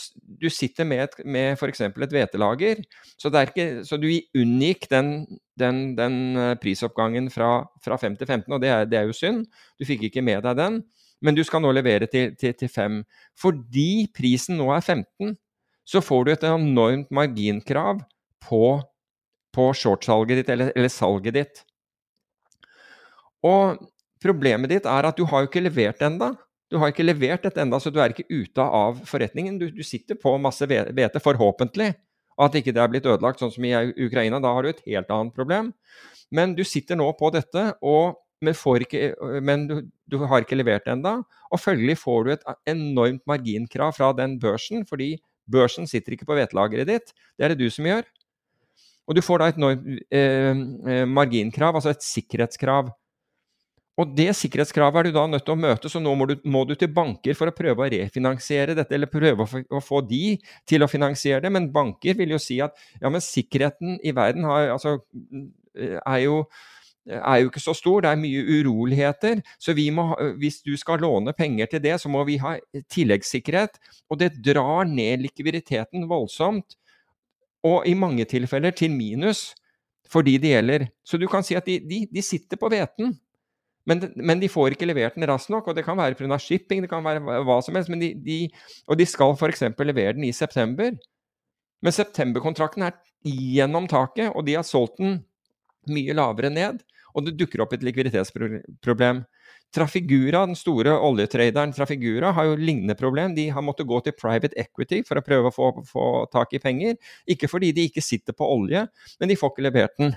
du 0.42 0.48
sitter 0.50 0.86
med, 0.88 1.04
et, 1.04 1.20
med 1.22 1.52
f.eks. 1.54 1.84
et 1.86 2.14
hvetelager, 2.14 2.80
så, 3.14 3.30
så, 3.86 3.98
du 4.00 4.08
unngikk 4.34 4.88
den, 4.90 5.12
den, 5.54 5.92
den 5.94 6.16
eh, 6.34 6.56
prisoppgangen 6.58 7.28
fra, 7.30 7.68
fra, 7.84 7.98
5 8.00 8.16
til 8.18 8.26
15, 8.26 8.56
og 8.56 8.64
det 8.64 8.72
er, 8.74 8.88
det 8.90 8.98
er, 8.98 9.06
jo 9.06 9.14
synd. 9.14 9.44
Du 9.78 9.86
fikk 9.86 10.08
ikke 10.08 10.24
med 10.26 10.42
deg 10.42 10.58
den, 10.58 10.80
men 11.22 11.38
du 11.38 11.44
skal 11.46 11.62
nå 11.62 11.70
levere 11.76 12.10
til, 12.10 12.34
til, 12.40 12.56
til 12.58 12.72
5. 12.74 12.98
Fordi 13.38 14.08
prisen 14.18 14.58
nå 14.58 14.66
er 14.74 14.82
15, 14.82 15.36
så 15.86 16.02
får 16.02 16.26
du 16.26 16.32
et 16.34 16.50
enormt 16.50 17.14
marginkrav 17.14 18.02
på, 18.48 18.64
på 19.54 19.70
shortsalget 19.78 20.42
ditt, 20.42 20.50
eller, 20.56 20.74
eller 20.74 20.90
salget 20.90 21.38
ditt. 21.38 21.62
Og 23.46 23.78
problemet 24.22 24.72
ditt 24.72 24.86
er 24.88 25.08
at 25.08 25.18
du 25.18 25.24
har 25.28 25.44
jo 25.44 25.50
ikke 25.50 25.64
levert 25.64 26.02
enda. 26.02 26.32
Du 26.68 26.76
har 26.80 26.92
ikke 26.92 27.06
levert 27.06 27.46
dette 27.46 27.62
enda, 27.62 27.78
så 27.80 27.92
du 27.92 28.00
er 28.02 28.12
ikke 28.12 28.28
ute 28.28 28.60
av 28.62 29.00
forretningen. 29.08 29.56
Du, 29.60 29.68
du 29.72 29.82
sitter 29.86 30.18
på 30.20 30.34
masse 30.42 30.66
hvete, 30.68 31.22
forhåpentlig. 31.24 31.94
At 32.38 32.54
ikke 32.54 32.74
det 32.74 32.82
er 32.82 32.90
blitt 32.92 33.08
ødelagt, 33.08 33.40
sånn 33.40 33.52
som 33.54 33.64
i 33.66 33.72
Ukraina. 34.04 34.38
Da 34.42 34.52
har 34.54 34.62
du 34.62 34.70
et 34.70 34.84
helt 34.86 35.08
annet 35.14 35.34
problem. 35.34 35.72
Men 36.34 36.52
du 36.54 36.62
sitter 36.68 36.98
nå 36.98 37.08
på 37.18 37.30
dette, 37.34 37.64
og, 37.80 38.20
men, 38.44 38.54
ikke, 38.84 39.14
men 39.42 39.64
du, 39.70 39.78
du, 40.06 40.18
har 40.28 40.44
ikke 40.44 40.58
levert 40.58 40.86
enda. 40.92 41.16
Og 41.48 41.62
følgelig 41.62 41.96
får 42.02 42.20
du 42.26 42.34
et 42.34 42.46
enormt 42.68 43.24
marginkrav 43.26 43.96
fra 43.96 44.12
den 44.16 44.36
børsen, 44.42 44.84
fordi 44.86 45.16
børsen 45.48 45.88
sitter 45.88 46.14
ikke 46.14 46.28
på 46.28 46.36
hvetelageret 46.36 46.90
ditt. 46.90 47.14
Det 47.34 47.46
er 47.46 47.54
det 47.54 47.64
du 47.64 47.72
som 47.72 47.88
gjør. 47.88 48.04
Og 49.08 49.16
du 49.16 49.24
får 49.24 49.40
da 49.40 49.48
et 49.48 49.58
enormt 49.58 49.86
eh, 50.12 50.52
eh 50.92 51.04
marginkrav, 51.08 51.80
altså 51.80 51.94
et 51.94 52.04
sikkerhetskrav. 52.04 52.92
Og 53.98 54.14
det 54.14 54.30
sikkerhetskravet 54.38 55.00
er 55.00 55.08
du 55.08 55.16
da 55.16 55.24
nødt 55.26 55.44
til 55.46 55.56
å 55.56 55.58
møte, 55.58 55.90
så 55.90 55.98
nå 56.02 56.12
må 56.14 56.28
du, 56.30 56.36
må 56.46 56.62
du 56.68 56.76
til 56.78 56.90
banker 56.94 57.34
for 57.38 57.50
å 57.50 57.54
prøve 57.54 57.82
å 57.82 57.90
refinansiere 57.90 58.76
dette, 58.78 58.94
eller 58.94 59.10
prøve 59.10 59.42
å, 59.42 59.62
å, 59.74 59.82
få 59.82 60.02
de 60.06 60.36
til 60.68 60.86
å 60.86 60.90
finansiere 60.90 61.42
det. 61.42 61.52
Men 61.54 61.70
banker 61.74 62.18
vil 62.18 62.36
jo 62.36 62.40
si 62.42 62.60
at 62.62 62.78
ja, 63.00 63.10
men 63.10 63.24
sikkerheten 63.24 63.98
i 64.06 64.14
verden 64.14 64.46
har, 64.46 64.70
altså, 64.76 65.00
er, 65.74 66.20
jo, 66.22 66.38
er 67.10 67.42
jo 67.42 67.50
ikke 67.50 67.64
så 67.64 67.74
stor, 67.74 68.06
det 68.06 68.14
er 68.14 68.22
mye 68.22 68.46
uroligheter. 68.60 69.42
Så 69.58 69.74
må, 69.90 70.12
hvis 70.38 70.62
du 70.62 70.76
skal 70.78 71.02
låne 71.02 71.34
penger 71.34 71.74
til 71.74 71.82
det, 71.82 71.98
så 71.98 72.12
må 72.12 72.22
vi 72.28 72.38
ha 72.38 72.54
tilleggssikkerhet. 72.94 73.82
Og 74.14 74.22
det 74.22 74.36
drar 74.46 74.86
ned 74.86 75.26
likviditeten 75.26 76.06
voldsomt, 76.06 76.78
og 77.66 77.82
i 77.90 77.98
mange 77.98 78.22
tilfeller 78.30 78.70
til 78.70 78.94
minus 78.94 79.48
for 80.08 80.22
de 80.22 80.38
det 80.38 80.54
gjelder. 80.54 80.84
Så 81.04 81.18
du 81.18 81.26
kan 81.26 81.42
si 81.42 81.56
at 81.58 81.66
de, 81.66 81.80
de, 81.82 82.04
de 82.06 82.22
sitter 82.22 82.56
på 82.56 82.70
hveten. 82.70 83.18
Men, 83.88 84.04
men, 84.16 84.40
de 84.42 84.50
får 84.52 84.74
ikke 84.74 84.88
levert 84.90 85.16
den 85.16 85.26
raskt 85.30 85.52
nok, 85.52 85.70
og 85.70 85.76
det 85.76 85.86
kan 85.86 85.96
være 85.98 86.18
pga. 86.18 86.38
shipping, 86.42 86.82
det 86.84 86.90
kan 86.90 87.04
være 87.04 87.22
hva 87.46 87.60
som 87.64 87.78
helst. 87.78 87.92
De, 87.92 88.12
de, 88.24 88.40
og 88.88 89.00
de 89.00 89.06
skal 89.08 89.32
f.eks. 89.32 89.64
levere 89.80 90.16
den 90.18 90.28
i 90.28 90.34
september. 90.36 90.92
Men 91.82 91.94
septemberkontrakten 91.94 92.84
er 92.84 92.98
gjennom 93.24 93.88
taket, 93.90 94.32
og 94.34 94.44
de 94.46 94.58
har 94.58 94.66
solgt 94.66 94.98
den 95.00 95.22
mye 95.88 96.14
lavere 96.16 96.50
ned, 96.52 96.82
og 97.16 97.24
det 97.24 97.38
dukker 97.38 97.62
opp 97.64 97.72
et 97.74 97.84
likviditetsproblem. 97.86 99.24
Trafigura, 99.74 100.46
den 100.48 100.56
store 100.56 100.94
oljetraderen 101.04 101.74
Trafigura, 101.76 102.32
har 102.32 102.46
jo 102.48 102.56
lignende 102.60 102.96
problem. 102.96 103.34
De 103.36 103.48
har 103.52 103.64
måttet 103.64 103.88
gå 103.88 103.98
til 104.04 104.16
private 104.16 104.56
equity 104.60 105.02
for 105.04 105.20
å 105.20 105.24
prøve 105.24 105.50
å 105.50 105.54
få, 105.54 105.72
få 105.88 106.06
tak 106.32 106.54
i 106.56 106.62
penger. 106.62 106.96
Ikke 107.28 107.50
fordi 107.50 107.74
de 107.76 107.88
ikke 107.88 108.04
sitter 108.04 108.36
på 108.36 108.48
olje, 108.48 108.86
men 109.20 109.30
de 109.30 109.36
får 109.36 109.52
ikke 109.52 109.66
levert 109.68 109.96
den. 110.00 110.14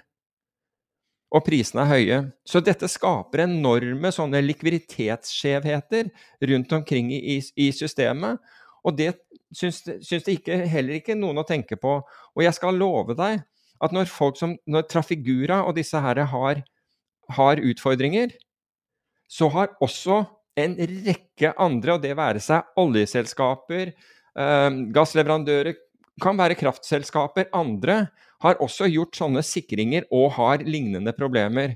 Og 1.31 1.45
prisene 1.45 1.85
er 1.85 1.91
høye. 1.91 2.17
Så 2.43 2.59
dette 2.63 2.89
skaper 2.91 3.45
enorme 3.45 4.11
sånne 4.11 4.41
likviditetsskjevheter 4.43 6.09
rundt 6.51 6.73
omkring 6.75 7.11
i, 7.15 7.37
i 7.39 7.69
systemet. 7.75 8.41
Og 8.83 8.97
det 8.97 9.13
syns, 9.55 9.79
syns 10.03 10.25
det 10.27 10.39
ikke, 10.39 10.57
heller 10.67 10.99
ikke 10.99 11.15
noen 11.15 11.39
å 11.39 11.47
tenke 11.47 11.77
på. 11.79 11.99
Og 12.35 12.43
jeg 12.43 12.55
skal 12.57 12.79
love 12.79 13.15
deg 13.15 13.45
at 13.81 13.95
når 13.95 14.11
folk 14.11 14.37
som 14.37 14.55
når 14.69 14.85
Trafigura 14.91 15.63
og 15.65 15.77
disse 15.79 15.97
her 16.03 16.19
har, 16.33 16.61
har 17.37 17.63
utfordringer, 17.71 18.35
så 19.31 19.47
har 19.53 19.71
også 19.81 20.23
en 20.59 20.75
rekke 20.75 21.53
andre, 21.61 21.95
og 21.95 22.03
det 22.03 22.17
være 22.19 22.41
seg 22.43 22.67
oljeselskaper, 22.79 23.93
eh, 24.35 24.69
gassleverandører, 24.93 25.79
kan 26.21 26.37
være 26.39 26.57
kraftselskaper, 26.59 27.49
andre, 27.57 28.05
har 28.41 28.59
også 28.63 28.89
gjort 28.89 29.17
sånne 29.17 29.43
sikringer 29.45 30.07
og 30.13 30.31
har 30.37 30.63
lignende 30.65 31.13
problemer. 31.17 31.75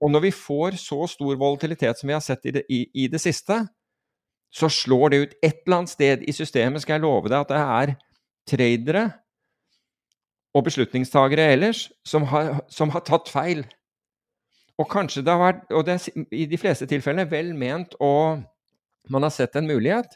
Og 0.00 0.12
når 0.12 0.26
vi 0.26 0.34
får 0.36 0.78
så 0.80 1.04
stor 1.08 1.36
volatilitet 1.40 2.00
som 2.00 2.10
vi 2.10 2.16
har 2.16 2.24
sett 2.24 2.46
i 2.48 2.54
det, 2.56 2.64
i, 2.72 2.84
i 3.04 3.08
det 3.08 3.20
siste, 3.22 3.62
så 4.54 4.70
slår 4.70 5.10
det 5.10 5.20
ut 5.20 5.36
et 5.42 5.62
eller 5.64 5.80
annet 5.80 5.92
sted 5.92 6.24
i 6.28 6.32
systemet, 6.32 6.82
skal 6.82 6.98
jeg 6.98 7.04
love 7.04 7.30
deg, 7.30 7.40
at 7.40 7.50
det 7.50 7.60
er 7.60 7.94
tradere 8.48 9.04
og 10.54 10.66
beslutningstagere 10.68 11.48
ellers 11.56 11.88
som 12.06 12.26
har, 12.30 12.60
som 12.70 12.92
har 12.94 13.02
tatt 13.06 13.30
feil. 13.32 13.64
Og 14.78 14.88
kanskje 14.90 15.24
det 15.26 15.32
har 15.34 15.42
vært, 15.42 15.64
og 15.74 15.86
det 15.86 15.96
er 15.96 16.26
i 16.34 16.46
de 16.50 16.58
fleste 16.58 16.86
tilfellene 16.90 17.26
vel 17.30 17.52
ment, 17.58 17.96
og 18.02 18.44
man 19.10 19.26
har 19.26 19.34
sett 19.34 19.56
en 19.58 19.68
mulighet, 19.68 20.14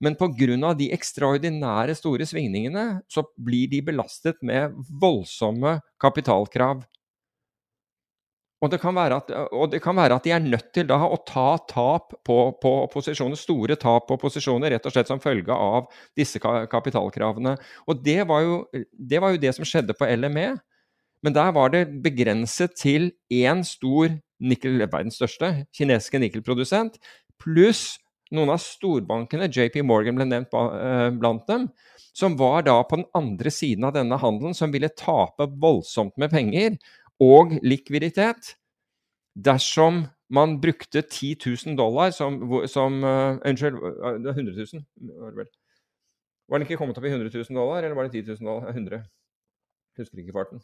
men 0.00 0.16
pga. 0.16 0.74
de 0.74 0.90
ekstraordinære 0.92 1.94
store 1.94 2.26
svingningene, 2.26 3.02
så 3.08 3.24
blir 3.36 3.68
de 3.70 3.82
belastet 3.82 4.36
med 4.42 4.74
voldsomme 5.00 5.80
kapitalkrav. 6.00 6.84
Og 8.64 8.70
det, 8.72 8.80
at, 8.80 9.30
og 9.52 9.72
det, 9.72 9.80
kan 9.84 9.96
være 9.96 10.16
at, 10.16 10.24
de 10.24 10.32
er 10.32 10.40
nødt 10.40 10.70
til 10.72 10.86
da 10.88 10.96
å 11.04 11.18
ta 11.28 11.58
tap 11.68 12.14
på, 12.24 12.36
på 12.62 12.72
posisjoner, 12.92 13.36
store 13.36 13.76
tap 13.76 14.06
på 14.08 14.16
posisjoner, 14.16 14.72
rett 14.72 14.86
og 14.88 14.94
slett 14.94 15.10
som 15.10 15.20
følge 15.20 15.52
av 15.52 15.90
disse 16.16 16.40
kapitalkravene. 16.40 17.58
Og 17.86 18.00
det 18.04 18.22
var 18.28 18.44
jo 18.44 18.62
det, 18.72 19.20
var 19.20 19.34
jo 19.34 19.42
det 19.42 19.52
som 19.56 19.68
skjedde 19.68 19.96
på 19.98 20.08
LME. 20.08 20.54
Men 21.24 21.36
der 21.36 21.52
var 21.56 21.72
det 21.72 21.86
begrenset 22.04 22.76
til 22.80 23.10
én 23.32 23.60
stor 23.64 24.16
nikkel, 24.44 24.80
verdens 24.80 25.20
største 25.20 25.66
kinesiske 25.76 26.20
nikkelprodusent, 26.20 26.98
pluss 27.40 27.94
noen 28.36 28.52
av 28.54 28.60
storbankene, 28.62 29.50
JP 29.52 29.82
Morgan 29.86 30.18
ble 30.18 30.26
nevnt 30.28 30.54
eh, 30.54 31.08
blant 31.14 31.46
dem, 31.50 31.68
som 32.14 32.36
var 32.38 32.66
da 32.66 32.76
på 32.86 33.00
den 33.00 33.08
andre 33.18 33.50
siden 33.50 33.86
av 33.88 33.94
denne 33.96 34.18
handelen, 34.20 34.54
som 34.54 34.74
ville 34.74 34.92
tape 34.92 35.48
voldsomt 35.62 36.14
med 36.20 36.32
penger 36.34 36.76
og 37.22 37.56
likviditet 37.62 38.54
dersom 39.34 40.04
man 40.34 40.58
brukte 40.62 41.02
10 41.02 41.36
000 41.66 41.76
dollar 41.78 42.10
som, 42.14 42.38
som 42.70 43.02
uh, 43.04 43.38
Unnskyld, 43.44 43.76
100 44.30 44.34
000 44.34 45.20
var 45.20 45.34
det 45.34 45.42
vel. 45.42 45.50
Var 46.48 46.58
den 46.58 46.66
ikke 46.66 46.78
kommet 46.80 46.98
opp 46.98 47.06
i 47.06 47.12
100 47.12 47.30
000 47.34 47.58
dollar, 47.58 47.82
eller 47.82 47.96
var 47.98 48.08
det 48.08 48.24
10 48.24 48.38
000 48.40 48.48
dollar? 48.48 48.70
100. 48.70 49.02
Husker 49.98 50.22
ikke 50.22 50.36
farten. 50.36 50.62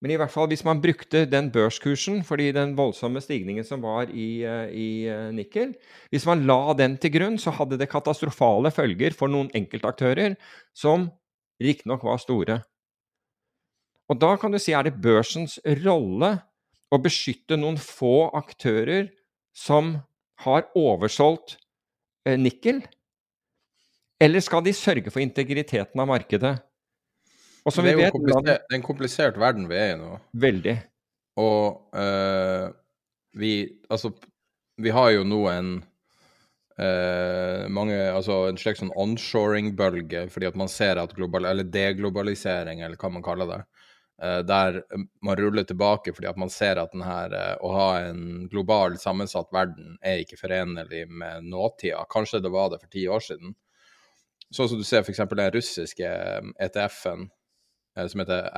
Men 0.00 0.14
i 0.14 0.16
hvert 0.16 0.32
fall 0.32 0.48
hvis 0.48 0.64
man 0.64 0.80
brukte 0.80 1.26
den 1.28 1.50
børskursen, 1.52 2.22
fordi 2.24 2.48
den 2.56 2.72
voldsomme 2.78 3.20
stigningen 3.20 3.66
som 3.68 3.82
var 3.84 4.08
i, 4.08 4.42
eh, 4.48 4.72
i 4.72 4.88
eh, 5.12 5.28
nikkel 5.36 5.74
Hvis 6.10 6.24
man 6.26 6.46
la 6.48 6.72
den 6.72 6.96
til 6.96 7.12
grunn, 7.12 7.36
så 7.38 7.52
hadde 7.52 7.76
det 7.78 7.90
katastrofale 7.92 8.72
følger 8.72 9.12
for 9.16 9.28
noen 9.28 9.50
enkeltaktører 9.54 10.38
som 10.72 11.10
riktignok 11.60 12.04
var 12.04 12.20
store. 12.22 12.62
Og 14.10 14.18
da 14.18 14.34
kan 14.40 14.50
du 14.50 14.58
si 14.58 14.72
er 14.72 14.88
det 14.88 14.98
børsens 14.98 15.58
rolle 15.84 16.38
å 16.90 16.98
beskytte 16.98 17.58
noen 17.60 17.76
få 17.78 18.30
aktører 18.34 19.12
som 19.54 19.98
har 20.46 20.64
oversolgt 20.74 21.58
eh, 22.24 22.40
nikkel? 22.40 22.80
Eller 24.20 24.40
skal 24.44 24.64
de 24.64 24.72
sørge 24.76 25.12
for 25.12 25.20
integriteten 25.22 26.00
av 26.00 26.08
markedet? 26.08 26.56
Det, 27.84 27.92
er 27.94 28.00
vet, 28.00 28.16
det, 28.46 28.56
er 28.56 28.76
en 28.76 28.84
komplisert 28.84 29.38
verden 29.40 29.68
vi 29.70 29.78
er 29.78 29.94
i 29.94 30.00
nå. 30.00 30.16
Veldig. 30.42 30.76
Og 31.40 31.96
uh, 31.96 32.66
vi 33.38 33.52
Altså, 33.90 34.12
vi 34.80 34.92
har 34.94 35.10
jo 35.14 35.24
nå 35.28 35.40
en 35.50 35.70
uh, 36.80 37.68
mange, 37.68 37.98
altså 38.10 38.46
en 38.48 38.58
slags 38.58 38.80
sånn 38.82 38.94
onshoring-bølge, 38.96 40.26
fordi 40.32 40.48
at 40.48 40.58
man 40.58 40.70
ser 40.72 41.00
at 41.02 41.14
global, 41.16 41.46
eller 41.50 41.68
deglobalisering, 41.68 42.82
eller 42.82 42.98
hva 43.00 43.12
man 43.12 43.24
kaller 43.24 43.50
det, 43.50 43.60
uh, 44.24 44.40
der 44.46 44.80
man 45.26 45.38
ruller 45.40 45.66
tilbake 45.68 46.14
fordi 46.16 46.30
at 46.30 46.40
man 46.40 46.52
ser 46.52 46.80
at 46.80 46.94
denne, 46.94 47.42
å 47.60 47.72
ha 47.76 47.90
en 48.06 48.46
global 48.52 48.96
sammensatt 49.00 49.52
verden 49.54 49.98
er 50.00 50.24
ikke 50.24 50.40
forenlig 50.40 51.06
med 51.10 51.50
nåtida. 51.50 52.06
Kanskje 52.10 52.42
det 52.44 52.54
var 52.54 52.72
det 52.72 52.80
for 52.82 52.92
ti 52.92 53.04
år 53.08 53.26
siden. 53.26 53.58
Sånn 54.50 54.70
som 54.72 54.80
du 54.80 54.86
ser 54.86 55.04
f.eks. 55.04 55.20
den 55.30 55.52
russiske 55.54 56.08
ETF-en 56.58 57.28
Eh, 57.30 57.39
som 58.08 58.22
heter 58.22 58.48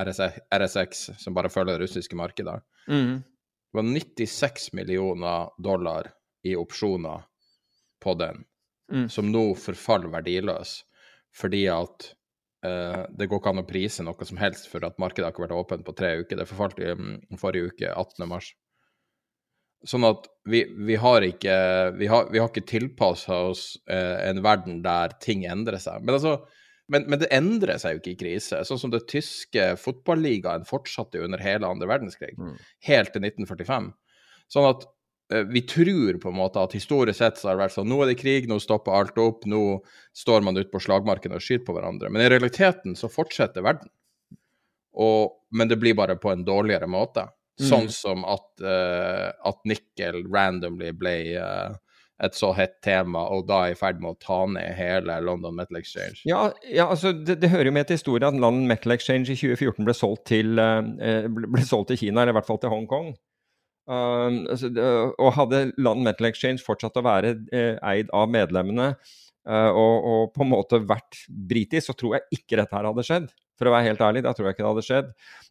RSX, 0.59 1.05
som 1.18 1.35
bare 1.35 1.50
følger 1.50 1.78
det 1.78 1.87
russiske 1.87 2.16
markedet. 2.18 2.61
Mm. 2.88 3.22
Det 3.22 3.78
var 3.78 3.88
96 3.88 4.72
millioner 4.72 5.48
dollar 5.62 6.11
i 6.42 6.57
opsjoner 6.57 7.22
på 8.02 8.14
den, 8.14 8.44
mm. 8.92 9.09
som 9.09 9.31
nå 9.33 9.52
forfaller 9.59 10.12
verdiløs 10.12 10.83
fordi 11.33 11.62
at 11.72 12.11
uh, 12.66 13.05
det 13.16 13.28
går 13.28 13.40
ikke 13.40 13.52
an 13.55 13.62
å 13.62 13.68
prise 13.68 14.05
noe 14.05 14.26
som 14.28 14.40
helst 14.40 14.68
for 14.68 14.85
at 14.85 14.98
markedet 15.00 15.24
har 15.24 15.33
ikke 15.33 15.46
vært 15.46 15.57
åpent 15.57 15.87
på 15.87 15.94
tre 15.96 16.11
uker. 16.20 16.37
Det 16.37 16.48
forfalt 16.50 16.83
i 16.83 16.90
um, 16.92 17.14
forrige 17.40 17.72
uke, 17.72 17.88
18. 17.88 18.26
mars. 18.28 18.50
Sånn 19.88 20.05
at 20.07 20.28
vi, 20.46 20.61
vi 20.87 20.94
har 21.00 21.24
ikke 21.26 21.55
Vi 21.98 22.07
har, 22.07 22.28
vi 22.31 22.38
har 22.38 22.52
ikke 22.52 22.68
tilpassa 22.68 23.40
oss 23.48 23.64
uh, 23.90 24.18
en 24.28 24.42
verden 24.44 24.83
der 24.85 25.16
ting 25.24 25.46
endrer 25.48 25.81
seg. 25.83 26.05
Men 26.05 26.18
altså 26.18 26.37
men, 26.90 27.05
men, 27.07 27.21
det 27.23 27.31
endrer 27.35 27.79
seg 27.81 27.97
jo 27.97 28.03
ikke 28.03 28.14
i 28.14 28.21
krise. 28.25 28.62
Sånn 28.66 28.81
som 28.81 28.92
det 28.92 29.05
tyske 29.11 29.73
fotballigaen 29.81 30.66
fortsatte 30.68 31.23
under 31.23 31.42
hele 31.42 31.68
andre 31.68 31.88
verdenskrig, 31.90 32.35
mm. 32.38 32.57
helt 32.88 33.14
til 33.14 33.25
1945. 33.29 33.92
Sånn 34.53 34.68
at 34.68 34.87
eh, 35.33 35.47
vi 35.49 35.64
tror 35.68 36.18
på 36.23 36.33
en 36.33 36.38
måte 36.40 36.62
at 36.62 36.75
historisk 36.77 37.21
sett 37.23 37.40
så 37.40 37.51
har 37.51 37.57
det 37.57 37.64
vært 37.64 37.77
sånn 37.77 37.88
nå 37.90 38.01
er 38.03 38.12
det 38.12 38.18
krig, 38.21 38.49
nå 38.51 38.59
stopper 38.62 38.99
alt 38.99 39.21
opp, 39.23 39.47
nå 39.49 39.62
står 40.18 40.45
man 40.47 40.59
ute 40.59 40.73
på 40.73 40.83
slagmarken 40.83 41.37
og 41.37 41.45
skyter 41.45 41.64
på 41.68 41.77
hverandre. 41.79 42.11
Men 42.12 42.27
i 42.27 42.33
realiteten 42.35 42.99
så 42.99 43.12
fortsetter 43.12 43.64
verden. 43.64 43.92
Og, 44.92 45.38
men 45.57 45.71
det 45.71 45.79
blir 45.81 45.97
bare 45.97 46.18
på 46.21 46.33
en 46.33 46.45
dårligere 46.45 46.90
måte. 46.90 47.31
Sånn 47.61 47.87
mm. 47.87 47.95
som 47.95 48.27
at, 48.29 48.49
uh, 48.64 49.29
at 49.49 49.59
nikkel 49.68 50.23
randomly 50.33 50.90
ble 50.97 51.16
uh, 51.37 51.75
et 52.23 52.37
så 52.39 52.53
hett 52.55 52.77
tema, 52.85 53.25
og 53.35 53.49
da 53.49 53.65
er 53.67 53.75
i 53.75 53.79
ferd 53.79 53.99
med 54.03 54.15
å 54.15 54.21
ta 54.23 54.39
ned 54.51 54.77
hele 54.79 55.19
London 55.27 55.57
Metal 55.59 55.81
Exchange? 55.81 56.23
Ja, 56.29 56.45
ja 56.71 56.87
altså 56.93 57.13
det, 57.17 57.41
det, 57.43 57.51
hører 57.51 57.71
jo 57.71 57.75
med 57.75 57.89
til 57.89 57.99
historien 57.99 58.29
at 58.29 58.39
London 58.39 58.69
Metal 58.71 58.95
Exchange 58.95 59.33
i 59.33 59.39
2014 59.39 59.89
ble 59.89 59.97
solgt 59.97 60.25
til, 60.31 60.55
uh, 60.63 61.27
ble 61.27 61.67
solgt 61.67 61.93
til 61.93 62.05
Kina, 62.05 62.23
eller 62.23 62.37
i 62.37 62.39
hvert 62.39 62.49
fall 62.49 62.63
til 62.63 62.73
Hongkong. 62.73 63.13
Uh, 63.91 64.47
altså, 64.55 64.71
og 65.19 65.35
hadde 65.35 65.65
London 65.75 66.07
Metal 66.07 66.31
Exchange 66.31 66.63
fortsatt 66.63 67.01
å 67.01 67.05
være 67.07 67.35
uh, 67.51 67.77
eid 67.91 68.13
av 68.15 68.31
medlemmene 68.31 68.93
og, 69.50 69.94
og, 70.07 70.26
på 70.37 70.44
en 70.44 70.52
måte 70.52 70.78
vært 70.87 71.24
britisk, 71.28 71.88
så 71.88 71.96
tror 71.98 72.18
jeg 72.18 72.40
ikke 72.40 72.61
dette 72.61 72.76
her 72.76 72.87
hadde 72.87 73.07
skjedd. 73.07 73.33
For 73.59 73.68
å 73.68 73.72
være 73.74 73.90
helt 73.90 74.02
ærlig, 74.02 74.22
da 74.24 74.33
tror 74.35 74.48
jeg 74.48 74.57
ikke 74.57 74.64
det 74.64 74.70
hadde 74.70 74.85
skjedd. 74.87 75.09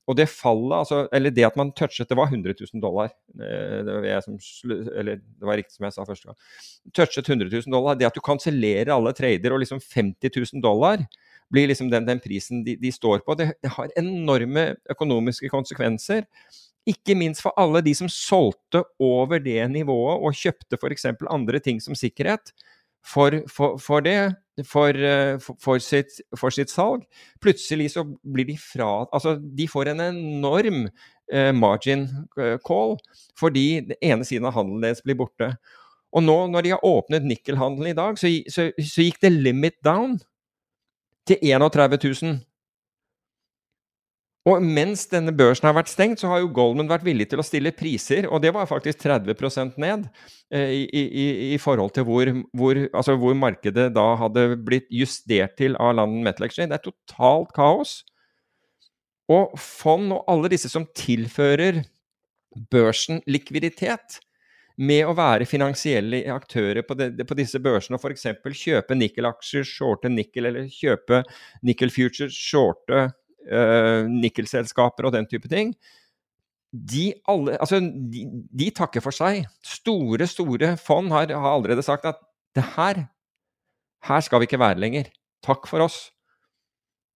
Og 0.10 0.18
det 0.18 0.28
fallet, 0.32 0.76
altså, 0.80 1.02
eller 1.16 1.34
det 1.36 1.46
at 1.48 1.58
man 1.60 1.70
touchet 1.78 2.10
Det 2.10 2.18
var 2.18 2.32
100 2.32 2.56
000 2.60 2.82
dollar. 2.84 3.12
Eh, 3.36 3.78
det 3.88 3.98
var, 3.98 4.24
som, 4.26 4.38
eller, 4.72 5.22
det 5.22 5.48
var 5.48 5.60
riktig 5.60 5.78
som 5.78 5.88
jeg 5.88 5.96
sa 5.96 6.08
første 6.08 6.32
gang. 6.32 6.40
Touchet 6.98 7.30
100 7.30 7.52
000 7.52 7.76
dollar. 7.76 8.00
Det 8.00 8.10
at 8.10 8.18
du 8.18 8.24
kansellerer 8.26 8.94
alle 8.96 9.14
trader 9.16 9.56
og 9.56 9.62
liksom 9.64 9.80
50 9.84 10.34
000 10.34 10.64
dollar 10.64 11.06
blir 11.52 11.68
liksom 11.68 11.92
den, 11.92 12.08
den 12.08 12.20
prisen 12.24 12.66
de, 12.66 12.78
de, 12.80 12.92
står 12.96 13.24
på. 13.28 13.36
Det, 13.40 13.52
det 13.64 13.72
har 13.76 13.94
enorme 14.00 14.74
økonomiske 14.92 15.52
konsekvenser. 15.52 16.26
Ikke 16.90 17.14
minst 17.14 17.44
for 17.46 17.54
alle 17.62 17.84
de 17.86 17.94
som 17.94 18.10
solgte 18.10 18.82
over 19.00 19.40
det 19.44 19.60
nivået 19.70 20.24
og 20.26 20.36
kjøpte 20.36 20.80
f.eks. 20.80 21.12
andre 21.30 21.62
ting 21.62 21.80
som 21.84 21.96
sikkerhet 21.98 22.56
for, 23.06 23.42
for, 23.50 23.78
for 23.82 24.04
det 24.06 24.34
for, 24.68 24.96
eh, 24.96 25.38
for, 25.40 25.80
sitt, 25.80 26.20
for, 26.38 26.54
sitt, 26.54 26.72
salg. 26.72 27.06
Plutselig 27.42 27.92
så 27.96 28.06
blir 28.06 28.48
de 28.50 28.58
fra 28.60 29.08
Altså, 29.12 29.38
de 29.40 29.68
får 29.68 29.92
en 29.92 30.04
enorm 30.06 30.84
eh, 31.32 31.52
margin 31.56 32.08
eh, 32.40 32.58
call 32.66 32.98
fordi 33.40 33.82
den 33.88 33.98
ene 34.02 34.28
siden 34.28 34.48
av 34.50 34.58
handelen 34.58 34.84
deres 34.86 35.04
blir 35.06 35.18
borte. 35.20 35.54
Og 36.12 36.26
nå 36.26 36.38
når 36.52 36.66
de 36.66 36.74
har 36.76 36.86
åpnet 36.86 37.26
nikkelhandelen 37.26 37.94
i 37.94 37.98
dag, 37.98 38.20
så, 38.20 38.30
så, 38.52 38.70
så, 38.76 39.06
gikk 39.06 39.22
det 39.24 39.32
limit 39.32 39.80
down 39.86 40.20
til 41.28 41.40
31 41.40 41.98
000. 42.04 42.40
Og 44.50 44.64
mens 44.66 45.04
denne 45.12 45.34
børsen 45.38 45.68
har 45.68 45.76
vært 45.78 45.92
stengt, 45.92 46.22
så 46.22 46.32
har 46.32 46.40
jo 46.42 46.50
Goldman 46.56 46.90
vært 46.90 47.06
villig 47.06 47.28
til 47.30 47.42
å 47.42 47.46
stille 47.46 47.74
priser, 47.78 48.26
og 48.26 48.42
det 48.42 48.50
var 48.56 48.70
faktisk 48.70 49.04
30% 49.04 49.78
ned 49.82 50.08
eh, 50.50 50.72
i, 50.80 51.04
i, 51.04 51.26
i, 51.54 51.60
forhold 51.62 51.94
til 51.94 52.08
hvor, 52.08 52.32
hvor, 52.58 52.80
altså 52.90 53.20
hvor, 53.22 53.38
markedet 53.38 53.92
da 53.94 54.08
hadde 54.18 54.48
blitt 54.66 54.90
justert 54.90 55.54
til 55.62 55.78
av 55.78 55.94
London 56.00 56.26
Metal 56.26 56.48
Exchange. 56.48 56.72
Det 56.74 56.80
er 56.80 56.88
totalt 56.90 57.54
kaos. 57.54 58.00
Og 59.30 59.54
fond 59.62 60.10
og 60.18 60.26
alle 60.32 60.50
disse 60.56 60.74
som 60.74 60.90
tilfører 60.98 61.84
børsen 62.74 63.22
likviditet, 63.30 64.18
med 64.82 65.06
å 65.06 65.14
være 65.14 65.46
finansielle 65.46 66.24
aktører 66.34 66.82
på, 66.88 66.96
de, 66.98 67.12
på 67.28 67.36
disse 67.38 67.60
børsene 67.62 68.00
og 68.00 68.06
f.eks. 68.08 68.26
kjøpe 68.58 68.96
nikkelaksjer, 68.98 69.68
shorte 69.68 70.10
nikkel, 70.10 70.48
eller 70.50 70.70
kjøpe 70.72 71.22
nikkel 71.68 71.92
futures, 71.94 72.34
shorte 72.34 73.12
uh, 73.50 74.06
nikkelselskaper 74.10 75.08
og 75.08 75.16
den 75.16 75.28
type 75.30 75.50
ting, 75.52 75.74
de, 76.72 77.12
alle, 77.28 77.58
altså, 77.60 77.82
de, 77.84 78.24
de, 78.56 78.70
takker 78.72 79.04
for 79.04 79.16
seg. 79.16 79.44
Store, 79.66 80.28
store 80.30 80.76
fond 80.80 81.12
har, 81.12 81.34
har 81.34 81.52
allerede 81.52 81.84
sagt 81.84 82.08
at 82.08 82.22
det 82.56 82.64
her, 82.78 83.06
her 84.08 84.24
skal 84.24 84.42
vi 84.42 84.48
ikke 84.48 84.62
være 84.62 84.80
lenger. 84.80 85.12
Takk 85.44 85.68
for 85.68 85.84
oss. 85.84 86.06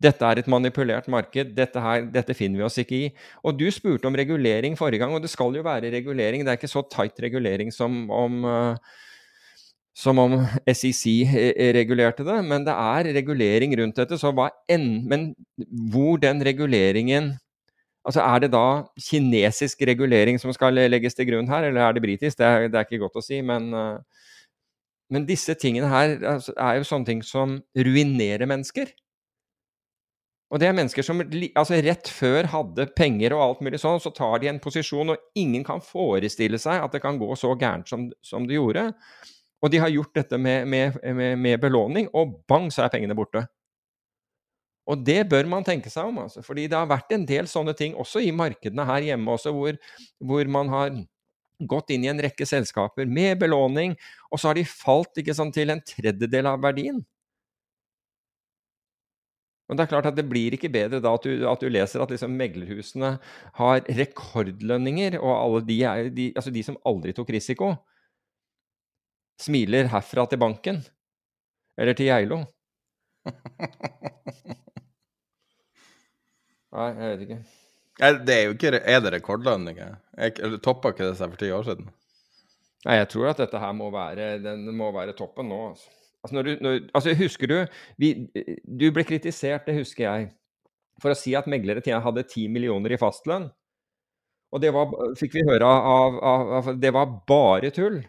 Dette 0.03 0.27
er 0.27 0.41
et 0.41 0.49
manipulert 0.51 1.07
marked, 1.07 1.53
dette, 1.55 1.79
her, 1.79 2.03
dette, 2.11 2.35
finner 2.35 2.59
vi 2.59 2.67
oss 2.67 2.77
ikke 2.81 2.97
i. 2.97 3.05
Og 3.47 3.55
du 3.55 3.69
spurte 3.71 4.09
om 4.09 4.17
regulering 4.19 4.75
forrige 4.75 4.99
gang, 4.99 5.15
og 5.15 5.23
det 5.23 5.31
skal 5.31 5.55
jo 5.55 5.63
være 5.63 5.93
regulering. 5.93 6.43
Det 6.43 6.51
er 6.51 6.59
ikke 6.59 6.71
så 6.71 6.83
tight 6.91 7.21
regulering 7.23 7.71
som 7.73 8.03
om 8.11 8.43
uh, 8.43 8.97
som 9.95 10.19
om 10.19 10.35
SEC 10.67 11.05
regulerte 11.77 12.25
det, 12.27 12.35
men 12.43 12.65
det 12.67 12.75
er 12.75 13.13
regulering 13.15 13.75
rundt 13.79 14.01
dette. 14.01 14.19
Så 14.19 14.33
hva 14.35 14.49
enn, 14.71 15.05
men 15.07 15.31
hvor 15.91 16.21
den 16.21 16.43
reguleringen 16.45 17.35
Altså 18.05 18.21
Er 18.21 18.43
det 18.43 18.51
da 18.53 18.85
kinesisk 19.01 19.79
regulering 19.89 20.37
som 20.37 20.51
skal 20.53 20.77
legges 20.77 21.15
til 21.17 21.25
grunn 21.25 21.47
her, 21.49 21.63
eller 21.65 21.81
er 21.81 21.95
det 21.95 22.03
britisk? 22.03 22.37
Det 22.37 22.45
er, 22.45 22.67
det 22.69 22.77
er 22.77 22.85
ikke 22.85 22.99
godt 23.01 23.17
å 23.17 23.23
si, 23.25 23.39
men, 23.41 23.71
eh, 23.73 24.27
men 25.09 25.25
disse 25.25 25.55
tingene 25.57 25.89
her 25.89 26.13
altså, 26.35 26.53
er 26.53 26.77
jo 26.77 26.85
sånne 26.85 27.09
ting 27.09 27.23
som 27.25 27.55
ruinerer 27.73 28.45
mennesker. 28.45 28.93
Og 30.53 30.61
det 30.61 30.69
er 30.69 30.77
mennesker 30.77 31.01
som 31.01 31.23
altså 31.25 31.79
rett 31.81 32.11
før 32.13 32.45
hadde 32.53 32.85
penger 32.93 33.33
og 33.33 33.41
alt 33.41 33.65
mulig 33.65 33.81
sånn, 33.81 33.97
så 33.97 34.13
tar 34.13 34.37
de 34.43 34.51
en 34.51 34.61
posisjon, 34.61 35.15
og 35.15 35.41
ingen 35.41 35.65
kan 35.65 35.81
forestille 35.81 36.61
seg 36.61 36.85
at 36.85 36.93
det 36.93 37.01
kan 37.01 37.17
gå 37.17 37.31
så 37.41 37.55
gærent 37.57 37.89
som, 37.89 38.05
som 38.21 38.45
det 38.45 38.59
gjorde. 38.59 38.91
Og 39.65 39.71
de 39.73 39.81
har 39.81 39.89
gjort 39.89 40.13
dette 40.13 40.37
med, 40.37 40.67
med, 40.69 40.97
med, 41.01 41.39
med, 41.41 41.59
belåning, 41.61 42.09
og 42.13 42.37
bang, 42.49 42.67
så 42.69 42.85
er 42.85 42.91
pengene 42.93 43.17
borte. 43.17 43.41
Og 44.85 45.01
det 45.01 45.23
bør 45.31 45.47
man 45.49 45.65
tenke 45.65 45.89
seg 45.89 46.11
om, 46.11 46.19
altså. 46.27 46.43
Fordi 46.45 46.67
det 46.69 46.77
har 46.77 46.89
vært 46.91 47.15
en 47.15 47.25
del 47.25 47.49
sånne 47.49 47.73
ting 47.77 47.95
også 47.97 48.21
i 48.21 48.29
markedene 48.35 48.85
her 48.85 49.07
hjemme 49.07 49.33
også, 49.33 49.53
hvor, 49.55 49.79
hvor 50.21 50.51
man 50.53 50.69
har 50.69 50.93
gått 51.65 51.95
inn 51.95 52.05
i 52.05 52.11
en 52.11 52.21
rekke 52.21 52.45
selskaper 52.45 53.09
med 53.09 53.39
belåning, 53.41 53.95
og 54.29 54.37
så 54.37 54.51
har 54.51 54.59
de 54.59 54.67
falt 54.69 55.17
sant, 55.33 55.55
til 55.55 55.73
en 55.73 55.81
tredjedel 55.81 56.51
av 56.51 56.61
verdien. 56.61 57.01
Men 59.65 59.79
det 59.79 59.87
er 59.87 59.93
klart 59.95 60.11
at 60.11 60.17
det 60.19 60.27
blir 60.29 60.53
ikke 60.53 60.69
bedre 60.69 61.01
da 61.01 61.15
at 61.17 61.25
du, 61.25 61.41
at 61.49 61.63
du 61.63 61.71
leser 61.73 62.03
at 62.03 62.11
liksom 62.13 62.35
meglerhusene 62.37 63.15
har 63.57 63.81
rekordlønninger, 63.97 65.17
og 65.17 65.33
alle 65.33 65.65
de, 65.65 65.81
er, 65.81 66.13
de, 66.13 66.29
altså 66.35 66.53
de 66.53 66.61
som 66.67 66.77
aldri 66.85 67.15
tok 67.17 67.33
risiko, 67.33 67.73
smiler 69.41 69.89
herfra 69.91 70.25
til 70.29 70.41
banken. 70.41 70.81
Eller 71.79 71.97
til 71.97 72.09
Geilo. 72.09 72.43
Nei, 76.75 76.87
jeg 76.91 77.11
vet 77.11 77.21
ikke. 77.25 77.39
Det 78.27 78.35
er 78.35 78.41
jo 78.43 78.55
ikke 78.55 78.71
Er 78.83 78.99
det 79.03 79.13
rekordlønninger? 79.15 79.93
Toppa 80.63 80.91
ikke 80.91 81.07
det 81.07 81.17
seg 81.19 81.31
for 81.31 81.39
ti 81.39 81.51
år 81.55 81.67
siden? 81.67 81.87
Nei, 82.85 82.97
jeg 82.99 83.09
tror 83.13 83.31
at 83.31 83.39
dette 83.41 83.59
her 83.59 83.71
må 83.73 83.89
være, 83.93 84.35
den 84.43 84.67
må 84.77 84.91
være 84.93 85.15
toppen 85.17 85.47
nå. 85.49 85.61
Altså, 85.71 85.89
altså, 86.23 86.35
når 86.37 86.43
du, 86.47 86.51
når, 86.61 86.79
altså 86.93 87.15
Husker 87.17 87.47
du 87.49 87.55
vi, 88.01 88.11
Du 88.67 88.91
ble 88.93 89.05
kritisert, 89.07 89.65
det 89.65 89.79
husker 89.79 90.05
jeg, 90.05 90.27
for 91.01 91.11
å 91.11 91.17
si 91.17 91.33
at 91.35 91.47
meglere 91.51 91.81
hadde 91.81 92.27
ti 92.29 92.47
millioner 92.51 92.93
i 92.93 92.99
fastlønn. 92.99 93.49
Og 94.53 94.61
det 94.61 94.71
var, 94.75 94.91
fikk 95.19 95.33
vi 95.35 95.47
høre 95.47 95.67
av, 95.67 96.19
av, 96.23 96.51
av 96.59 96.69
Det 96.79 96.91
var 96.95 97.15
bare 97.27 97.71
tull. 97.75 98.03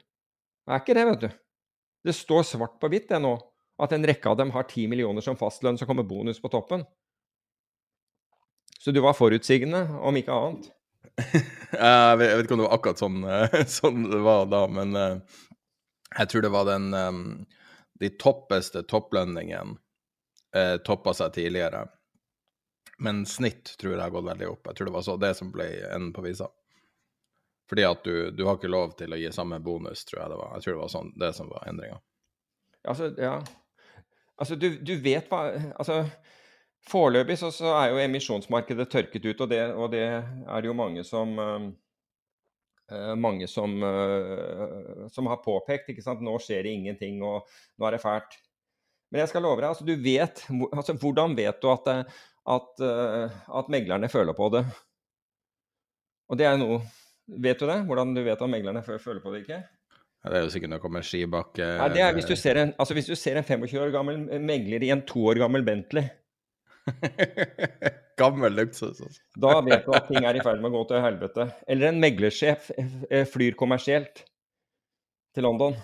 Er 0.67 0.83
ikke 0.83 0.97
det, 0.99 1.05
vet 1.11 1.25
du. 1.25 1.29
Det 2.07 2.15
står 2.15 2.47
svart 2.47 2.79
på 2.83 2.91
hvitt 2.91 3.09
det 3.11 3.21
nå, 3.23 3.35
at 3.83 3.93
en 3.95 4.07
rekke 4.07 4.31
av 4.31 4.39
dem 4.41 4.53
har 4.55 4.67
ti 4.71 4.87
millioner 4.91 5.25
som 5.25 5.39
fastlønn, 5.39 5.79
så 5.79 5.87
kommer 5.89 6.07
bonus 6.07 6.41
på 6.43 6.51
toppen. 6.53 6.85
Så 8.79 8.93
du 8.95 9.01
var 9.03 9.17
forutsigende, 9.19 9.87
om 10.03 10.19
ikke 10.19 10.35
annet. 10.35 10.71
jeg 11.73 12.19
vet 12.21 12.45
ikke 12.45 12.57
om 12.57 12.63
det 12.63 12.69
var 12.69 12.77
akkurat 12.77 13.01
sånn, 13.03 13.23
sånn 13.79 14.09
det 14.11 14.23
var 14.27 14.47
da, 14.53 14.63
men 14.71 14.99
uh, 14.99 15.39
jeg 16.19 16.31
tror 16.31 16.45
det 16.45 16.53
var 16.53 16.67
den 16.69 16.91
um, 16.93 17.21
De 17.97 18.11
toppeste 18.21 18.83
topplønningene 18.85 19.79
toppa 20.87 21.13
seg 21.13 21.35
tidligere. 21.35 21.83
Men 23.05 23.27
snitt 23.29 23.75
tror 23.77 23.93
jeg 23.93 24.01
har 24.01 24.13
gått 24.15 24.25
veldig 24.25 24.47
opp. 24.49 24.69
Jeg 24.71 24.79
tror 24.79 24.89
det 24.89 24.95
var 24.95 25.05
så 25.05 25.17
det 25.21 25.33
som 25.37 25.51
ble 25.53 25.67
enden 25.91 26.15
på 26.17 26.23
visa. 26.25 26.47
Fordi 27.69 27.85
at 27.87 28.05
du, 28.05 28.31
du, 28.31 28.45
har 28.47 28.59
ikke 28.59 28.71
lov 28.71 28.95
til 28.99 29.13
å 29.13 29.19
gi 29.19 29.31
samme 29.35 29.59
bonus, 29.63 30.05
tror 30.07 30.23
jeg 30.23 30.33
det 30.33 30.39
var. 30.39 30.53
Jeg 30.55 30.65
tror 30.65 30.77
det 30.77 30.83
var 30.83 30.93
sånn, 30.93 31.13
det 31.19 31.33
som 31.35 31.49
var 31.51 31.67
endringa. 31.67 31.99
Altså, 32.87 33.11
ja. 33.19 33.41
Altså, 34.37 34.59
du, 34.61 34.69
du, 34.85 34.93
vet 35.03 35.27
hva 35.33 35.49
Altså, 35.75 36.05
foreløpig 36.87 37.39
så, 37.41 37.51
så, 37.55 37.73
er 37.81 37.91
jo 37.91 38.05
emisjonsmarkedet 38.05 38.87
tørket 38.93 39.27
ut, 39.27 39.43
og 39.43 39.51
det, 39.51 39.63
og 39.75 39.91
det 39.95 40.05
er 40.07 40.63
det 40.63 40.71
jo 40.71 40.77
mange 40.79 41.03
som 41.07 41.35
uh, 41.41 41.67
mange 43.19 43.49
som, 43.51 43.75
uh, 43.83 45.09
som, 45.11 45.27
har 45.27 45.43
påpekt. 45.43 45.91
ikke 45.91 46.05
sant? 46.05 46.23
Nå 46.23 46.37
skjer 46.43 46.63
det 46.69 46.77
ingenting, 46.77 47.19
og 47.27 47.49
nå 47.81 47.89
er 47.89 47.97
det 47.97 48.05
fælt. 48.05 48.39
Men 49.11 49.25
jeg 49.25 49.33
skal 49.33 49.43
love 49.47 49.59
deg, 49.59 49.73
altså, 49.73 49.87
du 49.87 49.97
vet, 50.03 50.45
altså, 50.71 50.95
hvordan 51.03 51.35
vet 51.39 51.59
du 51.63 51.67
at, 51.73 51.91
at, 52.55 52.71
uh, 52.85 53.43
at 53.59 53.75
meglerne 53.75 54.11
føler 54.13 54.39
på 54.39 54.53
det? 54.55 54.63
Og 56.31 56.39
det 56.39 56.47
er 56.47 56.57
noe 56.59 56.81
Vet 57.27 57.59
du 57.59 57.67
det? 57.67 57.81
Hvordan 57.89 58.15
du 58.15 58.23
vet 58.23 58.43
om 58.45 58.53
meglerne 58.53 58.83
føler 58.87 59.19
på 59.23 59.33
det 59.35 59.43
ikke? 59.45 59.63
Ja, 60.27 60.31
det 60.31 60.39
er 60.39 60.45
jo 60.47 60.53
sikkert 60.55 60.73
noe 60.73 60.91
med 60.91 61.07
skibakke 61.07 61.67
ja, 61.79 61.87
det 61.93 62.01
er 62.03 62.15
hvis 62.17 62.27
du, 62.27 62.35
ser 62.39 62.59
en, 62.59 62.73
altså 62.83 62.97
hvis 62.97 63.07
du 63.07 63.15
ser 63.19 63.39
en 63.39 63.45
25 63.47 63.79
år 63.79 63.93
gammel 63.95 64.25
megler 64.43 64.83
i 64.83 64.89
en 64.91 65.05
to 65.07 65.23
år 65.31 65.39
gammel 65.39 65.63
Bentley. 65.67 66.09
gammel 68.21 68.55
luksus. 68.59 69.01
Altså. 69.03 69.23
da 69.39 69.61
vet 69.67 69.85
du 69.87 69.93
at 69.95 70.09
ting 70.11 70.27
er 70.27 70.39
i 70.39 70.43
ferd 70.43 70.63
med 70.63 70.73
å 70.73 70.79
gå 70.79 70.83
til 70.91 71.05
helvete. 71.05 71.47
Eller 71.71 71.93
en 71.93 72.01
meglersjef 72.03 72.73
eh, 72.79 73.27
flyr 73.29 73.59
kommersielt 73.59 74.25
til 75.37 75.47
London 75.47 75.77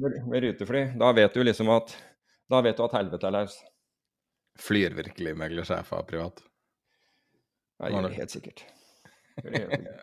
med 0.00 0.42
rutefly. 0.44 0.86
Da 0.98 1.12
vet 1.16 1.34
du 1.34 1.44
liksom 1.44 1.70
at 1.74 1.92
da 2.50 2.60
vet 2.64 2.76
du 2.76 2.84
at 2.84 2.96
helvete 2.96 3.28
er 3.28 3.36
løs. 3.36 3.56
Flyr 4.60 4.96
virkelig 4.96 5.36
meglersjefer 5.40 6.04
privat? 6.08 6.42
Ja, 7.82 8.00
helt 8.12 8.30
sikkert. 8.30 8.64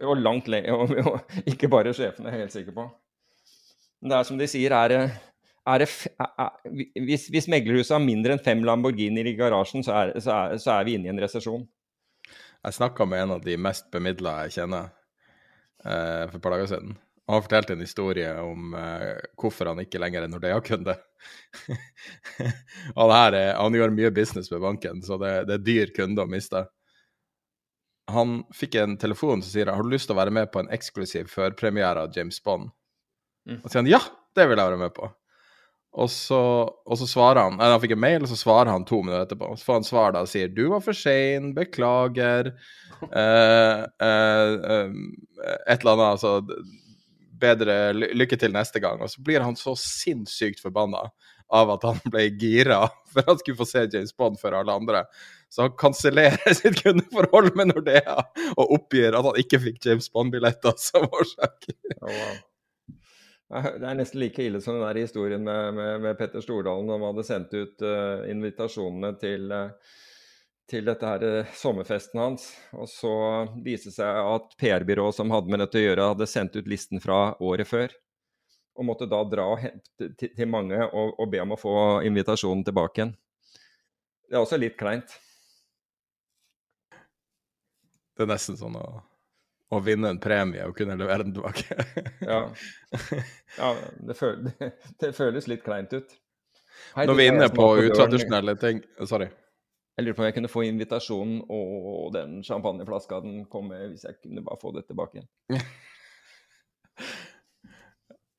Og 0.08 0.20
langt 0.20 0.50
lenger. 0.52 0.94
Ikke 1.52 1.70
bare 1.72 1.94
sjefen, 1.96 2.28
er 2.28 2.38
jeg 2.38 2.46
helt 2.46 2.56
sikker 2.56 2.76
på. 2.76 2.86
Men 4.00 4.14
det 4.14 4.20
er 4.20 4.30
som 4.30 4.40
de 4.40 4.48
sier, 4.50 4.74
er 4.76 4.92
det, 4.94 5.02
er 5.68 5.84
det 5.84 5.90
er, 5.90 6.78
hvis, 7.08 7.28
hvis 7.34 7.50
meglerhuset 7.52 7.98
har 7.98 8.04
mindre 8.04 8.36
enn 8.36 8.44
fem 8.44 8.64
Lamborghinier 8.68 9.28
i 9.28 9.36
garasjen, 9.38 9.84
så 9.86 9.98
er, 9.98 10.14
så 10.24 10.38
er, 10.38 10.62
så 10.62 10.80
vi 10.88 10.96
inne 10.98 11.10
i 11.10 11.14
en 11.14 11.22
resesjon. 11.22 11.68
Jeg 12.60 12.76
snakka 12.76 13.08
med 13.08 13.24
en 13.24 13.36
av 13.38 13.44
de 13.44 13.60
mest 13.60 13.88
bemidla 13.92 14.42
jeg 14.46 14.58
kjenner 14.60 14.90
eh, 15.86 16.26
for 16.28 16.40
et 16.40 16.44
par 16.44 16.56
dager 16.56 16.74
siden. 16.74 16.98
Og 17.30 17.36
han 17.36 17.46
fortalte 17.46 17.76
en 17.76 17.84
historie 17.86 18.32
om 18.42 18.74
eh, 18.74 19.20
hvorfor 19.40 19.70
han 19.70 19.84
ikke 19.84 20.02
lenger 20.02 20.26
er 20.26 20.32
Nordea-kunde. 20.32 20.96
han, 22.98 23.14
han 23.14 23.78
gjør 23.78 23.94
mye 23.94 24.12
business 24.16 24.50
med 24.52 24.64
banken, 24.66 25.04
så 25.06 25.20
det, 25.22 25.34
det 25.48 25.60
er 25.60 25.68
dyr 25.68 25.94
kunde 25.96 26.26
å 26.26 26.32
miste 26.32 26.66
han 28.14 28.42
fikk 28.56 28.80
en 28.82 28.98
telefon 29.02 29.44
som 29.44 29.52
sier 29.52 29.72
har 29.72 29.84
du 29.84 29.94
lyst 29.94 30.10
til 30.10 30.18
å 30.18 30.22
være 30.22 30.34
med 30.36 30.52
på 30.54 30.64
en 30.64 30.72
eksklusiv 30.74 31.30
førpremiere 31.32 32.06
av 32.06 32.16
James 32.16 32.42
Bond. 32.44 32.72
Mm. 33.50 33.62
Og 33.62 33.66
så 33.66 33.74
sier 33.74 33.84
han 33.84 33.94
ja, 33.94 34.04
det 34.38 34.50
vil 34.50 34.60
jeg 34.60 34.72
være 34.72 34.82
med 34.82 34.94
på. 34.96 35.10
Og 36.00 36.10
så, 36.14 36.40
og 36.70 37.00
så 37.02 37.08
svarer 37.10 37.48
han 37.48 37.56
Nei, 37.58 37.72
han 37.72 37.82
fikk 37.82 37.96
en 37.96 38.04
mail, 38.04 38.22
og 38.22 38.30
så 38.30 38.38
svarer 38.38 38.70
han 38.70 38.86
to 38.86 39.00
minutter 39.02 39.26
etterpå. 39.26 39.50
Så 39.58 39.66
får 39.66 39.80
han 39.80 39.88
svar 39.88 40.14
da 40.14 40.22
og 40.26 40.30
sier 40.30 40.52
'du 40.54 40.68
var 40.70 40.84
for 40.86 40.94
sein, 40.94 41.50
beklager', 41.56 42.52
eh, 43.24 43.82
eh, 44.06 44.54
eh, 44.76 44.94
et 45.66 45.82
eller 45.82 45.96
annet, 45.96 46.12
altså 46.14 46.36
bedre 47.40 47.94
lykke 47.96 48.38
til 48.38 48.54
neste 48.54 48.82
gang. 48.84 49.02
Og 49.02 49.10
så 49.10 49.24
blir 49.26 49.42
han 49.42 49.58
så 49.58 49.74
sinnssykt 49.80 50.62
forbanna 50.62 51.08
av 51.50 51.72
at 51.74 51.86
han 51.88 52.02
ble 52.06 52.28
gira 52.38 52.84
for 53.12 53.26
han 53.26 53.40
skulle 53.40 53.58
få 53.58 53.66
se 53.66 53.88
James 53.90 54.14
Bond 54.16 54.38
før 54.42 54.60
alle 54.60 54.76
andre. 54.76 55.06
Så 55.50 55.62
han 55.66 55.72
kansellerer 55.78 56.54
sitt 56.60 56.84
kundeforhold 56.84 57.56
med 57.58 57.72
Nordea 57.74 58.20
og 58.56 58.76
oppgir 58.78 59.18
at 59.18 59.26
han 59.26 59.40
ikke 59.42 59.62
fikk 59.64 59.82
James 59.86 60.12
Bond-billetter 60.14 60.78
som 60.78 61.08
årsak. 61.10 61.72
Oh, 62.02 62.12
wow. 62.12 62.38
Det 63.50 63.82
er 63.82 63.98
nesten 63.98 64.22
like 64.22 64.44
ille 64.46 64.60
som 64.62 64.78
den 64.78 64.86
der 64.86 65.00
historien 65.02 65.42
med, 65.44 65.74
med, 65.74 66.02
med 66.04 66.18
Petter 66.20 66.42
Stordalen. 66.42 66.90
Han 66.94 67.08
hadde 67.08 67.26
sendt 67.26 67.54
ut 67.58 67.82
uh, 67.82 68.22
invitasjonene 68.30 69.10
til, 69.18 69.48
uh, 69.50 69.96
til 70.70 70.86
dette 70.86 71.08
her 71.10 71.26
eh, 71.26 71.56
sommerfesten 71.58 72.22
hans. 72.22 72.46
Og 72.78 72.86
så 72.92 73.14
viste 73.66 73.90
det 73.90 73.96
seg 73.96 74.20
at 74.36 74.54
PR-byrået 74.62 75.18
som 75.18 75.34
hadde 75.34 75.50
med 75.50 75.64
dette 75.64 75.82
å 75.82 75.82
gjøre, 75.82 76.12
hadde 76.12 76.28
sendt 76.30 76.60
ut 76.60 76.70
listen 76.70 77.02
fra 77.02 77.32
året 77.42 77.66
før. 77.66 77.96
Og 78.78 78.86
måtte 78.86 79.10
da 79.10 79.24
dra 79.26 79.48
til, 79.98 80.14
til 80.30 80.46
mange 80.46 80.78
og, 80.86 81.16
og, 81.18 81.26
be 81.34 81.42
om 81.42 81.56
å 81.56 81.60
få 81.60 81.74
invitasjonen 82.06 82.62
tilbake 82.68 83.02
igjen. 83.02 83.16
Det 84.30 84.38
er 84.38 84.46
også 84.46 84.62
litt 84.62 84.78
kleint. 84.78 85.18
Det 88.20 88.26
er 88.26 88.34
nesten 88.34 88.58
sånn 88.60 88.74
å, 88.76 88.88
å 89.72 89.78
vinne 89.80 90.10
en 90.12 90.18
premie 90.20 90.66
og 90.68 90.74
kunne 90.76 90.98
levere 91.00 91.24
den 91.24 91.38
tilbake. 91.38 91.78
ja. 92.20 92.40
ja 93.62 93.70
det, 93.96 94.16
føles, 94.20 94.58
det, 95.00 95.12
føles 95.16 95.48
litt 95.48 95.64
kleint 95.64 95.94
ut. 95.96 96.18
Hei, 96.98 97.06
Når 97.08 97.16
vi 97.16 97.24
er 97.24 97.32
inne 97.32 97.48
på 97.52 97.68
utradisjonelle 97.80 98.56
ting 98.60 98.82
Sorry. 99.08 99.30
Jeg 99.96 100.06
lurer 100.06 100.18
på 100.18 100.24
om 100.24 100.28
jeg 100.28 100.36
kunne 100.36 100.52
få 100.52 100.66
invitasjonen 100.68 101.40
og 101.48 102.12
den 102.16 102.38
champagneflaska 102.44 103.22
den 103.24 103.42
kom 103.52 103.72
med, 103.72 103.88
hvis 103.94 104.04
jeg 104.08 104.20
kunne 104.20 104.44
bare 104.44 104.60
få 104.62 104.72
det 104.76 104.86
tilbake 104.88 105.20
igjen. 105.20 105.32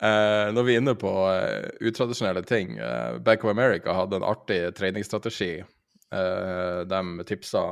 uh, 0.05 0.47
når 0.57 0.69
vi 0.69 0.77
er 0.77 0.85
inne 0.85 0.97
på 1.01 1.13
uh, 1.25 1.69
utradisjonelle 1.81 2.45
ting 2.49 2.77
uh, 2.81 3.17
Bank 3.25 3.45
of 3.45 3.53
America 3.53 3.97
hadde 3.97 4.21
en 4.21 4.29
artig 4.29 4.61
treningsstrategi 4.77 5.53
uh, 5.65 6.81
de 6.89 7.03
tipsa 7.29 7.65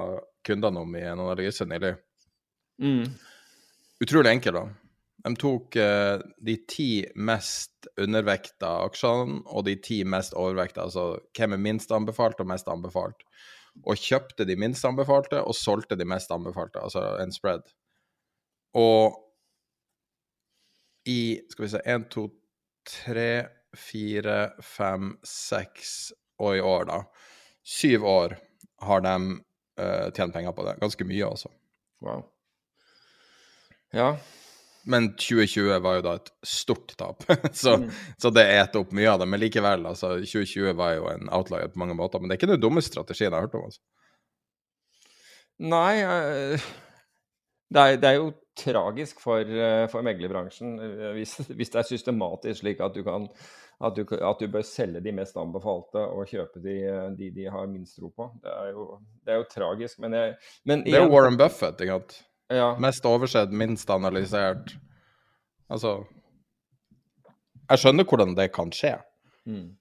kundene 0.48 0.82
om 0.82 0.96
i 0.96 1.04
en 1.04 1.20
analyse 1.20 1.66
nylig. 1.68 1.94
Mm. 2.82 3.04
Utrolig 4.04 4.32
enkel, 4.32 4.58
da. 4.58 4.66
De 5.26 5.34
tok 5.38 5.76
eh, 5.76 6.16
de 6.46 6.54
ti 6.70 6.90
mest 7.18 7.88
undervekta 8.00 8.70
aksjene 8.86 9.42
og 9.50 9.66
de 9.66 9.74
ti 9.82 10.02
mest 10.06 10.36
overvekta, 10.38 10.86
altså 10.86 11.18
hvem 11.36 11.56
er 11.56 11.64
minst 11.68 11.92
anbefalt 11.94 12.40
og 12.40 12.48
mest 12.50 12.70
anbefalt 12.70 13.26
og 13.86 14.00
kjøpte 14.00 14.46
de 14.48 14.56
minst 14.58 14.86
anbefalte 14.88 15.40
og 15.42 15.56
solgte 15.56 15.98
de 15.98 16.06
mest 16.08 16.32
anbefalte, 16.34 16.80
altså 16.82 17.18
en 17.22 17.32
spread. 17.34 17.66
Og 18.78 19.24
i 21.08 21.40
Skal 21.50 21.64
vi 21.64 21.70
se 21.72 21.80
1, 21.86 22.08
2, 22.12 22.26
3, 23.06 23.30
4, 23.76 24.34
5, 24.60 25.12
6 25.24 25.92
og 26.38 26.56
i 26.56 26.60
år, 26.60 26.84
da. 26.84 26.98
Syv 27.64 28.04
år 28.04 28.34
har 28.84 29.00
de 29.00 29.14
uh, 29.78 30.08
tjene 30.14 30.34
penger 30.34 30.52
på 30.56 30.66
det. 30.66 30.76
Ganske 30.82 31.06
mye, 31.08 31.30
altså. 31.30 31.52
Wow. 32.04 32.26
Ja, 33.96 34.12
men 34.88 35.10
2020 35.20 35.82
var 35.84 35.98
jo 35.98 36.02
da 36.06 36.14
et 36.16 36.30
stort 36.46 36.94
tap, 36.96 37.24
så, 37.52 37.76
mm. 37.76 37.88
så 38.16 38.30
det 38.32 38.44
eter 38.54 38.80
opp 38.80 38.94
mye 38.96 39.10
av 39.12 39.20
det. 39.20 39.28
Men 39.28 39.42
likevel, 39.42 39.84
altså, 39.90 40.14
2020 40.22 40.76
var 40.78 40.94
jo 40.96 41.10
en 41.12 41.28
outlier 41.34 41.68
på 41.72 41.82
mange 41.82 41.96
måter. 41.98 42.22
Men 42.22 42.30
det 42.30 42.36
er 42.36 42.40
ikke 42.40 42.54
den 42.54 42.62
dummeste 42.62 42.96
strategien 42.96 43.28
jeg 43.28 43.36
har 43.36 43.44
hørt 43.44 43.58
om. 43.58 43.66
altså. 43.68 43.82
Nei, 45.68 45.94
uh, 46.08 46.68
det, 47.68 47.82
er, 47.82 48.00
det, 48.00 48.08
er, 48.08 48.16
jo 48.16 48.32
tragisk 48.58 49.20
for, 49.20 49.44
uh, 49.44 49.84
for 49.92 50.06
meglerbransjen 50.06 50.78
hvis, 51.18 51.36
hvis, 51.50 51.74
det 51.74 51.82
er 51.82 51.88
systematisk 51.90 52.62
slik 52.62 52.80
at 52.82 52.96
du, 52.96 53.02
kan, 53.06 53.26
at 53.78 53.94
du, 53.94 54.02
at 54.02 54.40
du 54.42 54.48
bør 54.50 54.64
selge 54.66 55.00
de 55.04 55.12
mest 55.14 55.36
anbefalte 55.38 56.00
og 56.02 56.26
kjøpe 56.26 56.62
de 56.62 56.78
de, 57.18 57.28
de 57.34 57.44
har 57.50 57.68
minst 57.70 57.98
tro 57.98 58.10
på. 58.10 58.26
Det 58.42 58.50
er 58.50 58.72
jo, 58.74 58.86
det 59.22 59.34
er 59.34 59.38
jo 59.38 59.46
tragisk. 59.52 60.00
Men, 60.02 60.16
jeg, 60.18 60.34
men 60.66 60.82
Det 60.86 60.96
er 60.98 61.04
jo 61.04 61.12
Warren 61.12 61.38
Buffett, 61.38 61.80
ikke 61.84 62.00
sant? 62.00 62.16
Ja. 62.50 62.72
Mest 62.80 63.06
oversett, 63.06 63.52
minst 63.52 63.90
analysert. 63.92 64.72
Altså 65.68 65.98
Jeg 67.68 67.82
skjønner 67.82 68.08
hvordan 68.08 68.34
det 68.38 68.48
kan 68.56 68.72
skje. 68.72 68.96
Mm. 69.46 69.76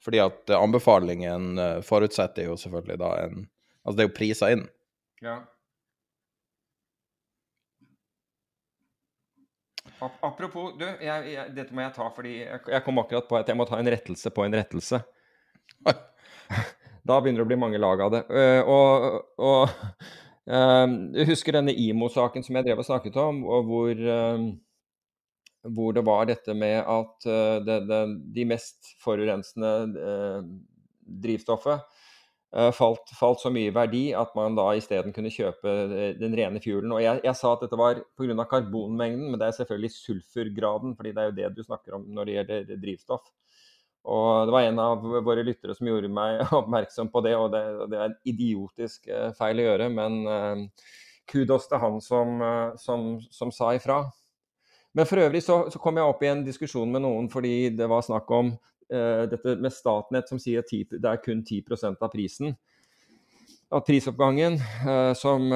Fordi 0.00 0.20
at 0.24 0.50
anbefalingen 0.56 1.58
eh, 1.60 1.80
forutsetter 1.84 2.48
jo 2.48 2.56
selvfølgelig 2.56 2.98
da 3.02 3.14
en 3.26 3.48
Altså 3.80 3.96
det 3.96 4.02
er 4.02 4.08
jo 4.10 4.16
prisa 4.16 4.48
inn. 4.52 4.66
Ja. 5.24 5.38
Apropos, 10.00 10.72
du, 10.80 10.86
jeg, 10.86 11.32
jeg, 11.34 11.50
dette 11.56 11.76
må 11.76 11.84
jeg 11.84 11.94
ta, 11.96 12.06
fordi 12.14 12.38
jeg, 12.38 12.62
jeg, 12.72 12.84
kom 12.86 13.02
akkurat 13.02 13.28
på 13.28 13.36
at 13.40 13.50
jeg 13.50 13.58
må 13.58 13.66
ta 13.68 13.80
en 13.80 13.90
rettelse 13.92 14.32
på 14.32 14.46
en 14.46 14.56
rettelse. 14.56 15.02
da 17.08 17.18
begynner 17.20 17.42
det 17.42 17.46
å 17.46 17.50
bli 17.50 17.60
mange 17.60 17.80
lag 17.80 18.02
av 18.06 18.14
det. 18.14 18.24
Uh, 18.32 18.72
og, 18.72 19.20
og 19.44 20.10
jeg 20.50 21.28
husker 21.28 21.54
denne 21.54 21.74
IMO-saken 21.76 22.42
som 22.42 22.56
jeg 22.58 22.66
drev 22.66 22.82
og 22.82 22.88
snakket 22.88 23.18
om, 23.20 23.44
og 23.46 23.68
hvor, 23.68 23.92
ehm, 23.94 24.48
hvor 25.62 25.94
det 25.94 26.04
var 26.06 26.26
dette 26.26 26.54
med 26.56 26.80
at 26.80 27.26
eh, 27.28 27.60
det, 27.66 27.78
det, 27.90 28.00
de 28.34 28.46
mest 28.48 28.94
forurensende 29.02 29.72
eh, 30.00 30.40
drivstoffet 31.22 31.76
eh, 31.76 31.99
falt, 32.74 33.12
falt, 33.14 33.38
så 33.38 33.50
mye 33.54 33.70
verdi 33.74 34.08
at 34.16 34.32
man 34.34 34.56
da 34.58 34.64
isteden 34.74 35.14
kunne 35.14 35.30
kjøpe 35.30 35.74
den 36.18 36.32
rene 36.34 36.62
fuelen. 36.62 36.90
Og 36.96 37.02
jeg, 37.04 37.20
jeg 37.26 37.38
sa 37.38 37.52
at 37.54 37.62
dette 37.62 37.78
var 37.78 38.00
pga. 38.18 38.46
karbonmengden, 38.50 39.28
men 39.30 39.38
det 39.38 39.48
er 39.48 39.58
selvfølgelig 39.60 39.92
sulfurgraden, 39.94 40.96
fordi 40.98 41.12
det 41.14 41.22
er 41.22 41.30
jo 41.30 41.36
det 41.36 41.52
du 41.56 41.62
snakker 41.66 41.98
om 41.98 42.08
når 42.10 42.26
det 42.26 42.34
gjelder 42.38 42.80
drivstoff. 42.82 43.30
Og 44.10 44.48
det 44.48 44.54
var 44.56 44.64
en 44.66 44.80
av 44.82 45.04
våre 45.26 45.44
lyttere 45.44 45.76
som 45.76 45.86
gjorde 45.86 46.10
meg 46.10 46.40
oppmerksom 46.60 47.12
på 47.12 47.22
det, 47.26 47.36
og 47.36 47.52
det, 47.54 47.62
det 47.92 48.00
er 48.00 48.08
en 48.08 48.18
idiotisk 48.32 49.10
eh, 49.12 49.30
feil 49.38 49.60
å 49.60 49.68
gjøre, 49.68 49.90
men 49.94 50.70
kudos 51.30 51.68
til 51.70 51.78
han 51.78 52.00
som, 52.02 52.40
som, 52.80 53.12
som, 53.30 53.52
sa 53.54 53.74
ifra. 53.76 54.02
Men 54.94 55.06
for 55.06 55.22
øvrig 55.22 55.42
så, 55.46 55.62
så, 55.70 55.78
kom 55.78 56.00
jeg 56.00 56.10
opp 56.10 56.22
i 56.24 56.30
en 56.30 56.42
diskusjon 56.42 56.90
med 56.90 57.04
noen 57.04 57.28
fordi 57.30 57.70
det 57.78 57.86
var 57.90 58.02
snakk 58.02 58.30
om 58.34 58.50
dette 58.90 59.54
med 59.62 59.70
Statnett 59.70 60.28
som 60.30 60.40
sier 60.42 60.64
at 60.64 60.72
det 60.72 61.06
er 61.06 61.22
kun 61.22 61.44
10% 61.46 62.02
av 62.02 62.10
prisen. 62.10 62.56
At 63.70 63.86
prisoppgangen 63.86 64.56
som, 65.14 65.46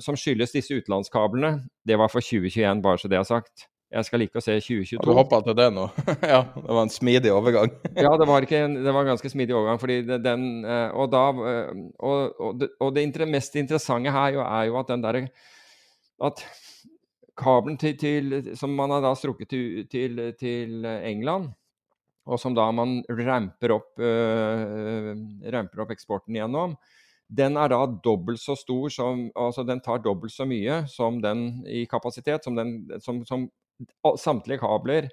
som 0.00 0.16
skyldes 0.16 0.54
disse 0.54 0.78
utenlandskablene, 0.78 1.58
det 1.84 1.98
var 2.00 2.08
for 2.08 2.24
2021, 2.24 2.80
bare 2.86 3.02
så 3.02 3.10
det 3.12 3.18
er 3.20 3.28
sagt. 3.28 3.66
Jeg 3.94 4.08
skal 4.08 4.22
like 4.24 4.40
å 4.40 4.42
se 4.42 4.54
2022. 4.58 4.98
Har 4.98 5.06
du 5.06 5.14
hoppa 5.14 5.38
til 5.46 5.54
det 5.58 5.68
nå? 5.74 5.84
ja, 6.32 6.40
det 6.56 6.66
var 6.66 6.82
en 6.82 6.90
smidig 6.92 7.30
overgang. 7.30 7.70
ja, 8.06 8.10
det 8.18 8.26
var, 8.26 8.46
en, 8.58 8.76
det 8.80 8.90
var, 8.90 9.04
en, 9.04 9.10
ganske 9.12 9.30
smidig 9.30 9.54
overgang. 9.54 9.78
fordi 9.78 10.00
den, 10.10 10.46
eh, 10.66 10.88
Og, 10.90 11.10
da, 11.12 11.24
eh, 11.50 11.84
og, 12.00 12.40
og 12.40 12.58
det, 12.58 12.70
og 12.82 12.94
det 12.96 13.28
mest 13.30 13.54
interessante 13.60 14.10
her 14.14 14.40
er 14.42 14.64
jo 14.70 14.78
at 14.80 14.90
den 14.90 15.04
derre 15.04 15.26
At 16.22 16.42
kabelen 17.38 17.78
til, 17.78 17.94
til, 17.98 18.56
som 18.58 18.74
man 18.74 18.90
har 18.94 19.02
da 19.02 19.14
strukket 19.18 19.50
til, 19.50 19.86
til, 19.90 20.32
til, 20.38 20.84
England, 20.86 21.52
og 22.24 22.40
som 22.40 22.54
da 22.56 22.66
man 22.72 23.00
ramper 23.08 23.74
opp, 23.76 23.90
uh, 24.00 25.12
ramper 25.52 25.84
opp 25.84 25.92
eksporten 25.94 26.38
gjennom, 26.38 26.76
den 27.34 27.56
er 27.56 27.72
da 27.72 27.80
dobbelt 28.04 28.40
så 28.42 28.52
stor 28.52 28.92
som 28.92 29.22
Altså 29.32 29.62
den 29.64 29.80
tar 29.80 30.02
dobbelt 30.04 30.32
så 30.34 30.44
mye 30.46 30.82
som 30.92 31.22
den 31.24 31.64
i 31.66 31.86
kapasitet 31.88 32.44
som, 32.44 32.54
den, 32.54 32.74
som, 33.00 33.22
som 33.24 33.46
samtlige 34.20 34.60
kabler 34.60 35.08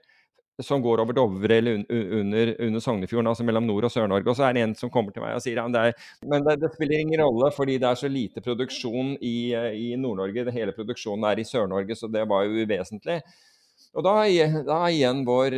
som 0.62 0.82
går 0.82 1.02
over 1.02 1.16
Dovre 1.16 1.58
eller 1.58 1.80
un 1.80 1.86
under, 1.90 2.52
under 2.62 2.80
Sognefjorden, 2.80 3.28
altså 3.28 3.44
mellom 3.48 3.68
Nord- 3.68 3.88
og 3.88 3.92
Sør-Norge. 3.92 4.30
Og 4.30 4.38
så 4.38 4.48
er 4.48 4.54
det 4.54 4.64
en 4.66 4.76
som 4.78 4.92
kommer 4.94 5.14
til 5.14 5.24
meg 5.24 5.38
og 5.38 5.44
sier 5.44 5.62
at 5.62 5.74
det 5.74 5.86
men 6.30 6.46
det, 6.46 6.58
det, 6.62 6.72
spiller 6.76 7.02
ingen 7.02 7.24
rolle, 7.24 7.52
fordi 7.56 7.78
det 7.82 7.88
er 7.90 8.02
så 8.02 8.12
lite 8.12 8.44
produksjon 8.46 9.16
i, 9.18 9.54
i 9.56 9.88
Nord-Norge. 9.98 10.52
Hele 10.54 10.76
produksjonen 10.76 11.26
er 11.32 11.42
i 11.42 11.48
Sør-Norge, 11.48 11.98
så 11.98 12.12
det 12.12 12.28
var 12.30 12.46
jo 12.46 12.66
uvesentlig. 12.66 13.22
Og 13.92 14.06
da, 14.06 14.14
da 14.64 14.78
igjen 14.88 15.26
vår, 15.28 15.56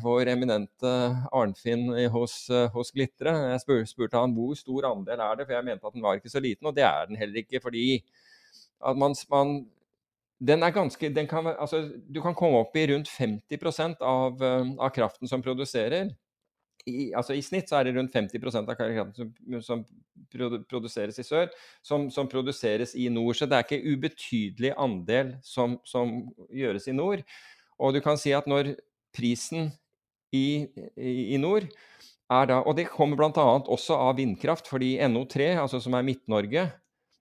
vår 0.00 0.30
eminente 0.32 0.92
Arnfinn 1.36 1.90
hos, 2.14 2.46
hos 2.72 2.92
Glitre. 2.96 3.34
Jeg 3.52 3.60
spur, 3.60 3.82
spurte 3.88 4.22
han 4.22 4.32
hvor 4.32 4.56
stor 4.56 4.88
andel 4.88 5.20
er 5.20 5.36
det, 5.36 5.44
for 5.44 5.56
jeg 5.58 5.66
mente 5.66 5.90
at 5.90 5.96
den 5.96 6.04
var 6.06 6.16
ikke 6.16 6.32
så 6.32 6.40
liten. 6.40 6.70
Og 6.70 6.76
det 6.76 6.86
er 6.88 7.10
den 7.10 7.20
heller 7.20 7.42
ikke, 7.42 7.60
fordi 7.60 7.98
at 8.84 8.96
man, 8.96 9.12
man 9.32 9.58
den 10.48 10.62
er 10.62 10.74
ganske 10.74 11.08
den 11.14 11.26
kan, 11.26 11.46
altså, 11.46 11.90
Du 12.14 12.20
kan 12.22 12.34
komme 12.34 12.58
opp 12.58 12.76
i 12.76 12.86
rundt 12.92 13.08
50 13.08 13.96
av, 14.00 14.42
eh, 14.42 14.74
av 14.78 14.90
kraften 14.90 15.28
som 15.28 15.42
produserer. 15.42 16.10
I, 16.86 17.12
altså 17.16 17.32
I 17.32 17.40
snitt 17.40 17.70
så 17.70 17.78
er 17.78 17.84
det 17.84 17.94
rundt 17.96 18.12
50% 18.12 18.68
av 18.68 18.76
kraften 18.76 19.14
som, 19.14 19.62
som 19.62 19.84
produseres 20.68 21.18
i 21.18 21.24
sør, 21.24 21.48
som, 21.82 22.10
som, 22.10 22.28
produseres 22.28 22.92
i 22.94 23.08
nord. 23.08 23.36
Så 23.38 23.46
det 23.48 23.56
er 23.56 23.64
ikke 23.64 23.94
ubetydelig 23.94 24.74
andel 24.76 25.34
som, 25.42 25.78
som, 25.88 26.12
gjøres 26.52 26.88
i 26.88 26.96
nord. 26.96 27.24
Og 27.80 27.94
du 27.96 28.00
kan 28.04 28.18
si 28.20 28.34
at 28.36 28.48
når 28.50 28.74
prisen 29.14 29.70
i, 30.34 30.66
i, 30.98 31.34
i 31.34 31.38
nord 31.38 31.66
er 32.32 32.48
da 32.48 32.62
Og 32.64 32.74
det 32.78 32.88
kommer 32.88 33.18
bl.a. 33.20 33.44
også 33.68 33.98
av 34.00 34.16
vindkraft, 34.16 34.66
fordi 34.70 34.96
NO3, 35.06 35.54
altså 35.60 35.78
som 35.82 35.94
er 35.94 36.06
Midt-Norge, 36.06 36.64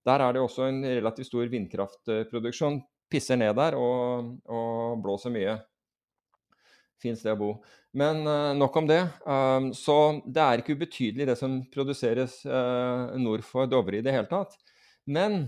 der 0.07 0.23
er 0.23 0.33
det 0.33 0.41
også 0.41 0.69
en 0.69 0.81
relativt 0.83 1.27
stor 1.27 1.51
vindkraftproduksjon 1.51 2.79
pisser 3.11 3.37
ned 3.39 3.53
der 3.59 3.77
og, 3.77 4.33
og 4.49 5.03
blåser 5.03 5.33
mye. 5.33 5.57
Fint 7.03 7.19
sted 7.19 7.35
å 7.35 7.39
bo. 7.39 7.51
Men 7.99 8.23
uh, 8.25 8.53
nok 8.57 8.79
om 8.79 8.87
det. 8.89 9.01
Um, 9.27 9.69
så 9.77 9.97
det 10.25 10.43
er 10.43 10.63
ikke 10.63 10.77
ubetydelig 10.77 11.27
det 11.29 11.37
som 11.39 11.59
produseres 11.73 12.39
uh, 12.47 13.13
nord 13.19 13.43
for 13.45 13.69
Dovre 13.69 13.99
i 13.99 14.05
det 14.05 14.15
hele 14.15 14.29
tatt. 14.31 14.55
Men 15.05 15.43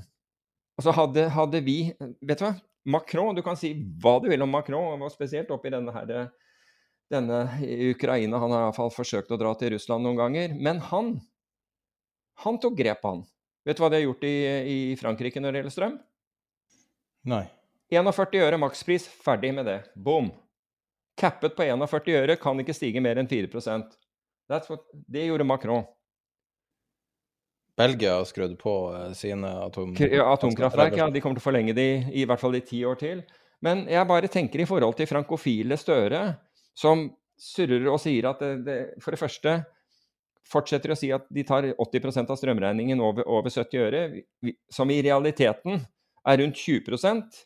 altså 0.76 0.94
hadde, 0.96 1.30
hadde, 1.32 1.64
vi 1.64 1.80
Vet 1.96 2.42
du 2.42 2.48
hva? 2.50 2.56
Macron, 2.86 3.36
du 3.36 3.42
kan 3.46 3.58
si 3.58 3.74
hva 4.02 4.20
du 4.22 4.30
vil 4.30 4.44
om 4.46 4.52
Macron, 4.52 5.02
og 5.02 5.14
spesielt 5.14 5.50
oppi 5.54 5.72
denne, 5.74 5.94
her, 5.96 6.28
denne 7.12 7.40
Ukraina. 7.90 8.38
Han 8.42 8.54
har 8.54 8.68
iallfall 8.68 8.94
forsøkt 8.94 9.34
å 9.34 9.40
dra 9.42 9.56
til 9.58 9.74
Russland 9.74 10.06
noen 10.06 10.20
ganger. 10.20 10.54
Men 10.54 10.82
han, 10.92 11.16
han 12.46 12.60
tok 12.62 12.78
grep, 12.78 13.02
han. 13.08 13.24
Vet 13.66 13.80
du 13.80 13.82
hva 13.82 13.90
de 13.90 13.98
har 13.98 14.06
gjort 14.06 14.26
i, 14.30 14.36
i 14.70 14.78
Frankrike 15.00 15.42
når 15.42 15.52
det 15.52 15.62
gjelder 15.64 15.76
strøm? 15.76 16.00
Nei. 17.32 17.46
41 17.94 18.42
øre 18.46 18.62
makspris, 18.62 19.08
ferdig 19.26 19.54
med 19.58 19.66
det. 19.70 19.80
Boom. 19.98 20.30
Cappet 21.18 21.56
på 21.58 21.66
41 21.66 22.14
øre, 22.20 22.38
kan 22.38 22.60
ikke 22.62 22.76
stige 22.76 23.02
mer 23.02 23.18
enn 23.22 23.30
4 23.30 23.50
That's 24.46 24.70
what, 24.70 24.86
Det 25.10 25.26
gjorde 25.26 25.48
Macron. 25.48 25.86
Belgia 27.78 28.16
har 28.18 28.28
skrudd 28.30 28.56
på 28.60 28.76
eh, 28.96 29.12
sine 29.18 29.50
atom... 29.66 29.94
atomkraftverk. 29.96 30.98
Ja, 30.98 31.10
de 31.12 31.22
kommer 31.24 31.40
til 31.40 31.44
å 31.44 31.50
forlenge 31.50 31.76
de 31.76 31.88
i 32.16 32.26
hvert 32.28 32.42
fall 32.42 32.56
i 32.56 32.64
ti 32.66 32.82
år 32.88 33.00
til. 33.02 33.24
Men 33.66 33.86
jeg 33.92 34.08
bare 34.08 34.32
tenker 34.32 34.62
i 34.62 34.68
forhold 34.70 34.98
til 35.00 35.10
frankofile 35.10 35.78
Støre, 35.80 36.26
som 36.78 37.08
surrer 37.40 37.88
og 37.92 38.00
sier 38.00 38.30
at 38.30 38.44
det, 38.44 38.54
det, 38.68 38.78
for 39.04 39.16
det 39.16 39.20
første 39.20 39.58
fortsetter 40.46 40.94
å 40.94 40.98
si 41.00 41.10
at 41.16 41.26
de 41.34 41.44
tar 41.48 41.66
80% 41.74 42.32
av 42.32 42.38
strømregningen 42.38 43.02
over, 43.02 43.26
over 43.28 43.50
70 43.50 43.82
øre, 43.82 44.02
som 44.72 44.92
i 44.94 45.02
realiteten 45.04 45.82
er 46.26 46.42
rundt 46.42 46.60
20% 46.62 47.44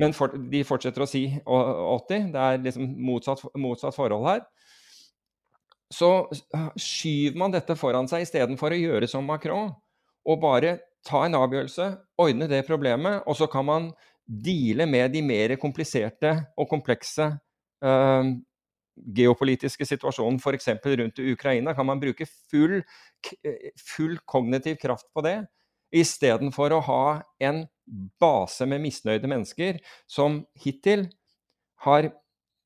men 0.00 0.14
for, 0.16 0.32
de 0.52 0.62
fortsetter 0.64 1.04
å 1.04 1.08
si 1.08 1.26
80. 1.44 2.30
Det 2.32 2.42
er 2.42 2.60
liksom 2.64 2.88
motsatt, 3.04 3.42
motsatt 3.60 3.96
forhold 3.96 4.24
her. 4.28 4.44
Så 5.92 6.08
skyver 6.80 7.36
man 7.38 7.52
dette 7.52 7.76
foran 7.78 8.08
seg 8.08 8.24
istedenfor 8.24 8.72
å 8.72 8.80
gjøre 8.80 9.08
som 9.10 9.26
Macron 9.28 9.70
og 10.22 10.40
bare 10.42 10.78
ta 11.06 11.24
en 11.26 11.36
avgjørelse, 11.36 11.88
ordne 12.22 12.46
det 12.50 12.62
problemet, 12.68 13.24
og 13.26 13.36
så 13.36 13.48
kan 13.50 13.66
man 13.66 13.90
deale 14.22 14.86
med 14.86 15.12
de 15.12 15.22
mer 15.26 15.56
kompliserte 15.60 16.30
og 16.56 16.68
komplekse 16.70 17.26
eh, 17.82 18.30
geopolitiske 19.18 19.86
situasjonen, 19.88 20.38
f.eks. 20.38 20.68
rundt 20.84 21.18
Ukraina. 21.18 21.74
Kan 21.74 21.88
man 21.88 22.00
bruke 22.00 22.26
full, 22.28 22.80
full 23.80 24.16
kognitiv 24.30 24.78
kraft 24.82 25.08
på 25.14 25.24
det, 25.26 25.40
istedenfor 25.92 26.76
å 26.76 26.84
ha 26.86 27.04
en 27.42 27.64
base 28.22 28.64
med 28.68 28.80
misnøyde 28.84 29.28
mennesker 29.28 29.82
som 30.08 30.42
hittil 30.62 31.08
har 31.84 32.12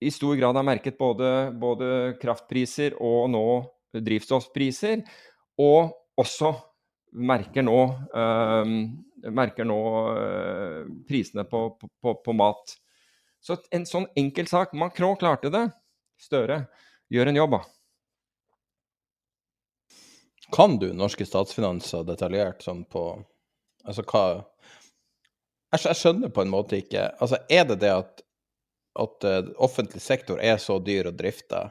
i 0.07 0.12
stor 0.14 0.36
grad 0.38 0.57
har 0.57 0.66
merket 0.66 0.98
både, 0.98 1.50
både 1.59 1.88
kraftpriser 2.22 2.96
og 3.02 3.30
nå 3.32 3.46
drivstoffpriser, 3.96 5.02
og 5.62 5.94
også 6.20 6.52
merker 7.16 7.64
nå, 7.64 7.78
øh, 8.16 8.72
merker 9.32 9.68
nå 9.68 9.80
øh, 10.16 10.82
prisene 11.09 11.46
på, 11.48 11.68
på, 12.02 12.14
på, 12.24 12.34
mat. 12.36 12.76
Så 13.40 13.59
en 13.74 13.86
sånn 13.88 14.09
enkel 14.18 14.48
sak 14.50 14.74
Macron 14.76 15.16
klarte 15.20 15.52
det. 15.52 15.68
Støre 16.20 16.64
gjør 17.12 17.30
en 17.30 17.40
jobb, 17.40 17.57
da. 17.57 17.62
Kan 20.54 20.76
du 20.78 20.92
norske 20.94 21.26
statsfinanser 21.26 22.07
detaljert 22.07 22.62
sånn 22.62 22.84
på 22.86 23.09
Altså 23.86 24.02
hva 24.07 24.22
jeg, 25.74 25.94
skjønner 25.98 26.30
på 26.34 26.42
en 26.42 26.50
måte 26.50 26.78
ikke 26.78 27.09
Altså 27.22 27.38
er 27.50 27.66
det 27.68 27.80
det 27.82 27.90
at, 27.92 28.22
at 29.01 29.26
uh, 29.28 29.42
offentlig 29.62 30.03
sektor 30.03 30.40
er 30.42 30.61
så 30.62 30.78
dyr 30.82 31.11
å 31.11 31.16
drifte 31.16 31.66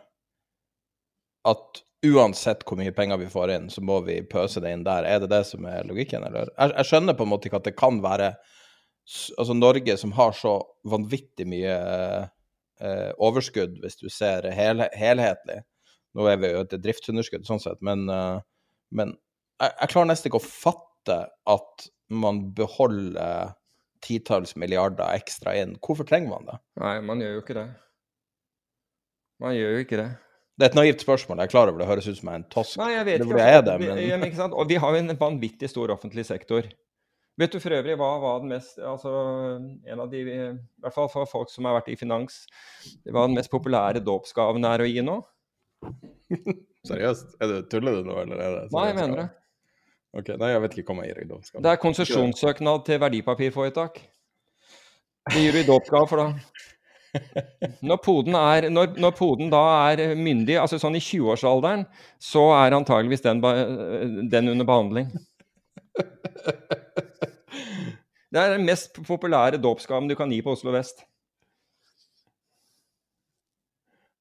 at 1.45 1.81
uansett 2.05 2.63
hvor 2.65 2.77
mye 2.77 2.93
penger 2.93 3.19
vi 3.21 3.29
får 3.31 3.53
inn, 3.55 3.69
så 3.73 3.81
må 3.85 3.99
vi 4.05 4.19
pøse 4.29 4.61
det 4.61 4.73
inn 4.73 4.85
der. 4.85 5.05
Er 5.09 5.21
det 5.23 5.31
det 5.31 5.43
som 5.49 5.65
er 5.69 5.85
logikken, 5.87 6.25
eller? 6.27 6.51
Jeg, 6.53 6.73
jeg 6.77 6.89
skjønner 6.89 7.17
på 7.17 7.25
en 7.25 7.31
måte 7.33 7.49
ikke 7.49 7.61
at 7.61 7.71
det 7.71 7.79
kan 7.79 8.03
være 8.05 8.35
Altså 9.05 9.53
Norge 9.53 9.93
som 10.01 10.15
har 10.17 10.31
så 10.33 10.55
vanvittig 10.89 11.45
mye 11.45 11.73
uh, 12.25 13.11
overskudd, 13.21 13.75
hvis 13.83 13.99
du 13.99 14.07
ser 14.09 14.47
hel, 14.57 14.81
helhetlig. 14.97 15.59
Nå 16.17 16.25
er 16.31 16.39
vi 16.41 16.49
jo 16.49 16.63
et 16.63 16.73
driftsunderskudd 16.81 17.45
sånn 17.45 17.61
sett, 17.61 17.77
men, 17.85 18.07
uh, 18.09 18.41
men 18.89 19.13
jeg, 19.61 19.75
jeg, 19.75 19.91
klarer 19.91 20.09
nesten 20.09 20.31
ikke 20.31 20.41
å 20.41 20.47
fatte 20.47 21.19
at 21.53 21.85
man 22.09 22.41
beholder 22.57 23.53
titalls 24.05 24.55
milliarder 24.59 25.17
ekstra 25.17 25.55
inn. 25.57 25.75
Hvorfor 25.83 26.07
trenger 26.07 26.31
man 26.31 26.47
det? 26.51 26.59
Nei, 26.83 26.99
man 27.05 27.23
gjør 27.23 27.39
jo 27.39 27.41
ikke 27.43 27.57
det. 27.57 27.65
Man 29.43 29.57
gjør 29.57 29.75
jo 29.75 29.83
ikke 29.83 29.99
det. 29.99 30.11
Det 30.55 30.63
er 30.63 30.71
et 30.71 30.77
naivt 30.77 31.01
spørsmål, 31.03 31.41
jeg 31.41 31.49
er 31.49 31.51
klar 31.51 31.67
over 31.67 31.81
det 31.81 31.87
høres 31.89 32.05
ut 32.07 32.15
som 32.15 32.29
jeg 32.29 32.37
er 32.37 32.39
en 32.39 32.49
tosk. 32.53 32.77
Nei, 32.79 32.93
jeg 32.93 33.05
vet 33.09 33.19
det 33.19 33.27
ikke. 33.27 33.39
Jeg 33.41 33.59
er 33.59 33.63
det, 33.67 33.75
men... 33.81 33.97
vi, 33.99 34.29
ikke 34.29 34.39
sant? 34.39 34.55
Og 34.55 34.69
vi 34.69 34.77
har 34.79 34.95
jo 34.95 35.01
en 35.01 35.17
vanvittig 35.19 35.67
stor 35.67 35.91
offentlig 35.91 36.23
sektor. 36.29 36.69
Vet 37.35 37.51
du 37.51 37.59
for 37.59 37.75
øvrig 37.75 37.97
hva 37.99 38.09
var 38.23 38.37
den 38.39 38.53
mest 38.53 38.77
altså 38.79 39.11
en 39.59 39.99
av 39.99 40.07
de, 40.07 40.21
I 40.23 40.35
hvert 40.85 40.95
fall 40.95 41.09
for 41.11 41.27
folk 41.27 41.51
som 41.51 41.67
har 41.67 41.75
vært 41.81 41.89
i 41.91 41.97
finans, 41.99 42.45
hva 43.03 43.25
den 43.27 43.35
mest 43.35 43.51
populære 43.51 44.03
dåpsgaven 44.05 44.63
er 44.69 44.85
å 44.85 44.87
gi 44.87 45.03
nå? 45.03 45.17
Seriøst? 46.87 47.35
Er 47.43 47.51
det, 47.51 47.57
tuller 47.73 47.99
du 47.99 48.07
nå, 48.07 48.21
eller 48.23 48.39
er 48.39 48.55
det 48.55 48.63
Nei, 48.71 48.85
jeg 48.93 48.97
mener 49.01 49.21
det. 49.25 49.27
Ok, 50.15 50.31
Nei, 50.39 50.51
jeg 50.53 50.61
vet 50.63 50.77
ikke 50.79 50.93
hva 50.93 51.01
man 51.01 51.09
gir 51.09 51.17
i 51.19 51.27
dåpsgave. 51.27 51.63
Det 51.65 51.71
er 51.73 51.81
konsesjonssøknad 51.81 52.85
til 52.87 53.01
verdipapirforetak. 53.03 53.99
Det 55.33 55.41
gir 55.41 55.55
du 55.55 55.59
i 55.59 55.67
dåpsgave 55.67 56.07
for 56.07 56.21
da. 56.21 56.29
Når 57.89 57.99
poden, 58.03 58.35
er, 58.35 58.65
når, 58.69 58.97
når 58.99 59.11
poden, 59.15 59.47
da 59.51 59.61
er 59.87 60.17
myndig, 60.19 60.57
altså 60.59 60.75
sånn 60.81 60.97
i 60.99 61.03
20-årsalderen, 61.03 61.85
så 62.19 62.41
er 62.57 62.75
antageligvis 62.75 63.23
den, 63.23 63.39
den, 63.39 64.49
under 64.51 64.67
behandling. 64.67 65.13
Det 68.35 68.41
er 68.41 68.57
den 68.57 68.65
mest 68.67 68.99
populære 69.07 69.61
dåpsgaven 69.63 70.11
du 70.11 70.17
kan 70.19 70.33
gi 70.35 70.41
på 70.43 70.51
Oslo 70.57 70.73
vest. 70.75 71.05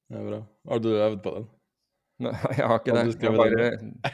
Det 0.07 0.21
er 0.21 0.29
bra. 0.29 0.39
Har 0.71 0.79
du 0.79 0.89
øvd 0.93 1.19
på 1.25 1.35
den? 1.35 1.49
Nei, 2.23 2.35
jeg 2.55 2.69
har 2.71 2.79
ikke 2.79 2.95
det. 2.95 3.05
Jeg 3.19 3.35
bare, 3.35 4.13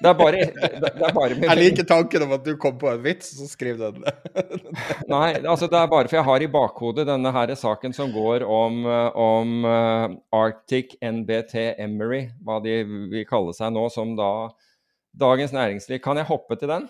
det 0.00 0.10
er 0.10 0.16
bare, 0.18 0.40
det 0.82 0.90
er 0.90 1.14
bare 1.14 1.36
Jeg 1.38 1.58
liker 1.58 1.86
tanken 1.88 2.24
om 2.26 2.34
at 2.36 2.44
du 2.46 2.54
kom 2.60 2.76
på 2.80 2.90
en 2.90 3.02
vits, 3.04 3.30
så 3.38 3.46
skriv 3.48 3.78
den. 3.80 4.02
Nei, 5.12 5.28
altså 5.40 5.68
det 5.70 5.78
er 5.78 5.90
bare 5.92 6.10
for 6.10 6.18
jeg 6.18 6.26
har 6.28 6.44
i 6.44 6.50
bakhodet 6.50 7.06
denne 7.08 7.32
her 7.34 7.54
saken 7.58 7.94
som 7.96 8.12
går 8.14 8.44
om, 8.48 8.82
om 8.86 9.54
uh, 9.68 10.16
Arctic 10.34 10.96
NBT 11.00 11.56
Emery, 11.78 12.26
hva 12.44 12.60
de 12.64 12.82
vil 12.84 13.24
kalle 13.28 13.54
seg 13.56 13.72
nå, 13.76 13.86
som 13.94 14.16
da 14.18 14.30
Dagens 15.20 15.54
Næringsliv. 15.54 16.02
Kan 16.04 16.18
jeg 16.18 16.28
hoppe 16.28 16.58
til 16.58 16.70
den? 16.70 16.88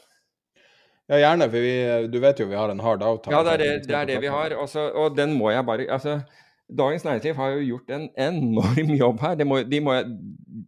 Ja, 1.11 1.19
gjerne, 1.21 1.51
for 1.53 1.61
vi, 1.61 1.75
du 2.09 2.17
vet 2.23 2.39
jo 2.41 2.49
vi 2.49 2.57
har 2.57 2.73
en 2.73 2.81
hard 2.81 3.03
avtale. 3.05 3.37
Ja, 3.37 3.45
det 3.45 3.53
er 3.53 3.61
det, 3.61 3.89
det, 3.89 3.97
er 3.99 4.09
det 4.09 4.23
vi 4.23 4.33
har. 4.33 4.57
Også, 4.57 4.87
og 4.97 5.17
den 5.17 5.37
må 5.37 5.51
jeg 5.53 5.67
bare 5.69 5.85
altså, 5.93 6.23
Dagens 6.73 7.05
Næringsliv 7.05 7.37
har 7.37 7.53
jo 7.59 7.67
gjort 7.69 7.93
en 7.93 8.09
enorm 8.17 8.95
jobb 9.03 9.21
her. 9.21 9.35
Det, 9.37 9.47
må, 9.47 9.61
de 9.69 9.81
må, 9.85 9.99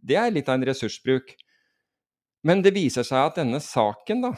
det 0.05 0.19
er 0.21 0.33
litt 0.33 0.49
av 0.49 0.59
en 0.59 0.67
ressursbruk. 0.69 1.33
Men 2.47 2.63
det 2.63 2.75
viser 2.77 3.03
seg 3.07 3.31
at 3.31 3.39
denne 3.41 3.59
saken, 3.63 4.23
da, 4.23 4.31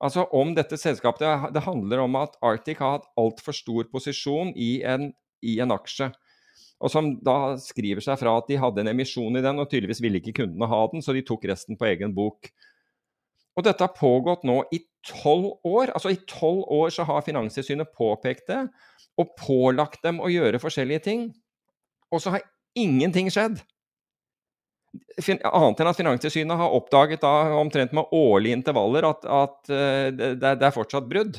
altså 0.00 0.24
om 0.36 0.54
dette 0.56 0.78
selskapet, 0.80 1.52
det, 1.52 1.64
handler 1.66 2.04
om 2.06 2.16
at 2.20 2.38
Arctic 2.46 2.80
har 2.80 2.98
hatt 2.98 3.10
altfor 3.20 3.56
stor 3.56 3.90
posisjon 3.92 4.54
i 4.56 4.80
en, 4.86 5.10
i 5.44 5.58
en, 5.60 5.74
aksje. 5.74 6.08
Og 6.80 6.92
som 6.92 7.12
da 7.20 7.58
skriver 7.60 8.00
seg 8.04 8.16
fra 8.22 8.38
at 8.40 8.48
de 8.48 8.56
hadde 8.60 8.80
en 8.84 8.92
emisjon 8.94 9.36
i 9.36 9.44
den, 9.44 9.60
og 9.60 9.68
tydeligvis 9.68 10.00
ville 10.00 10.22
ikke 10.22 10.38
kundene 10.40 10.70
ha 10.70 10.80
den, 10.92 11.04
så 11.04 11.12
de 11.16 11.24
tok 11.26 11.44
resten 11.50 11.76
på 11.76 11.90
egen 11.90 12.14
bok. 12.16 12.48
Og 13.58 13.66
dette 13.66 13.84
har 13.84 13.92
pågått 13.92 14.46
nå 14.48 14.62
i 14.72 14.80
tolv 15.04 15.58
år. 15.66 15.92
Altså 15.92 16.14
i 16.14 16.20
tolv 16.30 16.62
år 16.72 16.94
så 16.94 17.04
har 17.08 17.26
Finanstilsynet 17.26 17.92
påpekt 17.96 18.48
det, 18.48 18.62
og 19.20 19.34
pålagt 19.36 20.00
dem 20.06 20.22
å 20.22 20.30
gjøre 20.32 20.62
forskjellige 20.62 21.04
ting. 21.10 21.28
Og 22.08 22.22
så 22.24 22.32
har 22.38 22.46
ingenting 22.78 23.28
skjedd. 23.32 23.60
Annet 25.20 25.80
enn 25.82 25.90
at 25.90 25.98
Finanstilsynet 25.98 26.58
har 26.58 26.72
oppdaget 26.74 27.22
da, 27.22 27.52
omtrent 27.60 27.92
med 27.94 28.10
årlige 28.16 28.56
intervaller 28.58 29.06
at, 29.06 29.22
at 29.22 29.70
uh, 29.70 30.08
det, 30.10 30.32
det, 30.40 30.64
er 30.66 30.74
fortsatt 30.74 31.06
brudd, 31.10 31.38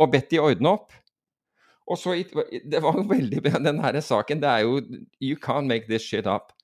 og 0.00 0.12
bedt 0.14 0.30
de 0.32 0.40
ordne 0.40 0.72
opp. 0.78 0.94
Og 1.90 1.98
så, 1.98 2.14
Det 2.70 2.80
var 2.80 2.96
jo 2.96 3.04
veldig 3.10 3.42
den 3.66 3.82
her 3.82 4.00
saken 4.04 4.40
det 4.40 4.48
er 4.48 4.64
jo 4.64 4.80
You 5.20 5.36
can't 5.36 5.68
make 5.68 5.90
this 5.90 6.06
shit 6.06 6.26
up. 6.26 6.54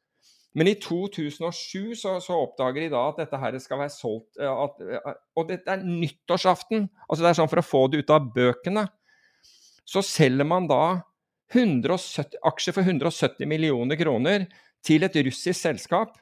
Men 0.56 0.70
i 0.70 0.76
2007 0.80 1.96
så, 2.00 2.14
så 2.24 2.38
oppdager 2.46 2.86
de 2.86 2.92
da 2.94 3.02
at 3.10 3.18
dette 3.20 3.40
her 3.40 3.58
skal 3.60 3.82
være 3.82 3.92
solgt 3.92 4.38
eh, 4.40 4.48
at, 4.48 4.78
eh, 4.80 5.18
Og 5.36 5.50
dette 5.50 5.68
er 5.68 5.82
nyttårsaften. 5.84 6.86
altså 7.08 7.24
Det 7.24 7.28
er 7.28 7.38
sånn 7.42 7.50
for 7.52 7.60
å 7.60 7.66
få 7.66 7.82
det 7.92 8.00
ut 8.00 8.14
av 8.14 8.30
bøkene. 8.32 8.86
Så 9.86 10.00
selger 10.02 10.48
man 10.48 10.70
da 10.70 11.02
170, 11.52 12.40
aksjer 12.48 12.74
for 12.74 12.88
170 12.88 13.46
millioner 13.46 14.00
kroner 14.00 14.46
til 14.86 15.06
et 15.06 15.18
russisk 15.26 15.58
selskap 15.58 16.14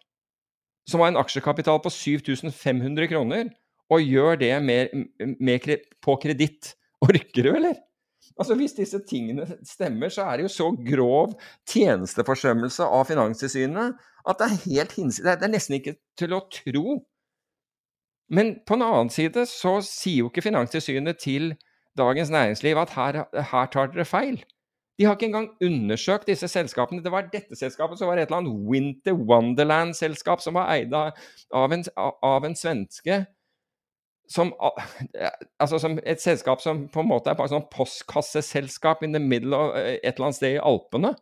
som 0.88 1.00
har 1.00 1.12
en 1.12 1.20
aksjekapital 1.20 1.80
på 1.84 1.92
7500 1.92 3.08
kroner, 3.08 3.48
og 3.92 4.04
gjør 4.04 4.36
det 4.40 4.52
med, 4.64 4.92
med, 5.40 5.68
på 6.04 6.16
kreditt. 6.20 6.74
Orker 7.04 7.44
du, 7.44 7.50
eller? 7.52 7.80
Altså 8.40 8.54
Hvis 8.56 8.72
disse 8.72 8.98
tingene 9.08 9.44
stemmer, 9.66 10.08
så 10.08 10.24
er 10.24 10.36
det 10.36 10.46
jo 10.46 10.52
så 10.52 10.70
grov 10.88 11.34
tjenesteforsømmelse 11.68 12.86
av 12.86 13.04
Finanstilsynet 13.08 13.98
at 14.24 14.40
det 14.40 14.46
er 14.46 14.62
helt 14.62 14.94
hinsides 14.96 15.36
Det 15.36 15.44
er 15.44 15.52
nesten 15.52 15.76
ikke 15.76 15.94
til 16.18 16.32
å 16.32 16.40
tro. 16.48 16.96
Men 18.32 18.54
på 18.64 18.78
en 18.78 18.86
annen 18.86 19.12
side 19.12 19.44
så 19.50 19.76
sier 19.84 20.24
jo 20.24 20.32
ikke 20.32 20.46
Finanstilsynet 20.46 21.20
til 21.20 21.52
Dagens 21.98 22.32
Næringsliv 22.32 22.80
at 22.80 22.96
her, 22.96 23.20
her 23.52 23.70
tar 23.70 23.92
dere 23.92 24.08
feil. 24.08 24.40
De 24.98 25.04
har 25.04 25.16
ikke 25.16 25.26
engang 25.26 25.48
undersøkt 25.64 26.28
disse 26.30 26.48
selskapene. 26.48 27.02
Det 27.02 27.10
var 27.12 27.26
dette 27.32 27.56
selskapet 27.58 27.98
som 27.98 28.08
var 28.08 28.20
et 28.20 28.28
eller 28.28 28.44
annet 28.44 28.66
Winter 28.70 29.16
Wonderland-selskap 29.18 30.42
som 30.42 30.54
var 30.54 30.70
eid 30.76 30.94
av 30.94 31.72
en, 31.74 31.82
av 32.22 32.46
en 32.46 32.54
svenske 32.58 33.24
som, 34.30 34.54
altså 35.60 35.78
som 35.78 35.98
et 36.00 36.22
selskap 36.22 36.62
som 36.62 36.86
på 36.88 37.02
en 37.02 37.10
måte 37.10 37.30
er 37.30 37.36
bare 37.38 37.52
sånn 37.52 37.66
postkasseselskap 37.72 39.02
in 39.04 39.12
the 39.12 39.20
middle 39.20 39.56
of 39.56 39.74
et 39.76 40.14
eller 40.14 40.30
annet 40.30 40.38
sted 40.38 40.56
i 40.56 40.62
Alpene. 40.62 41.12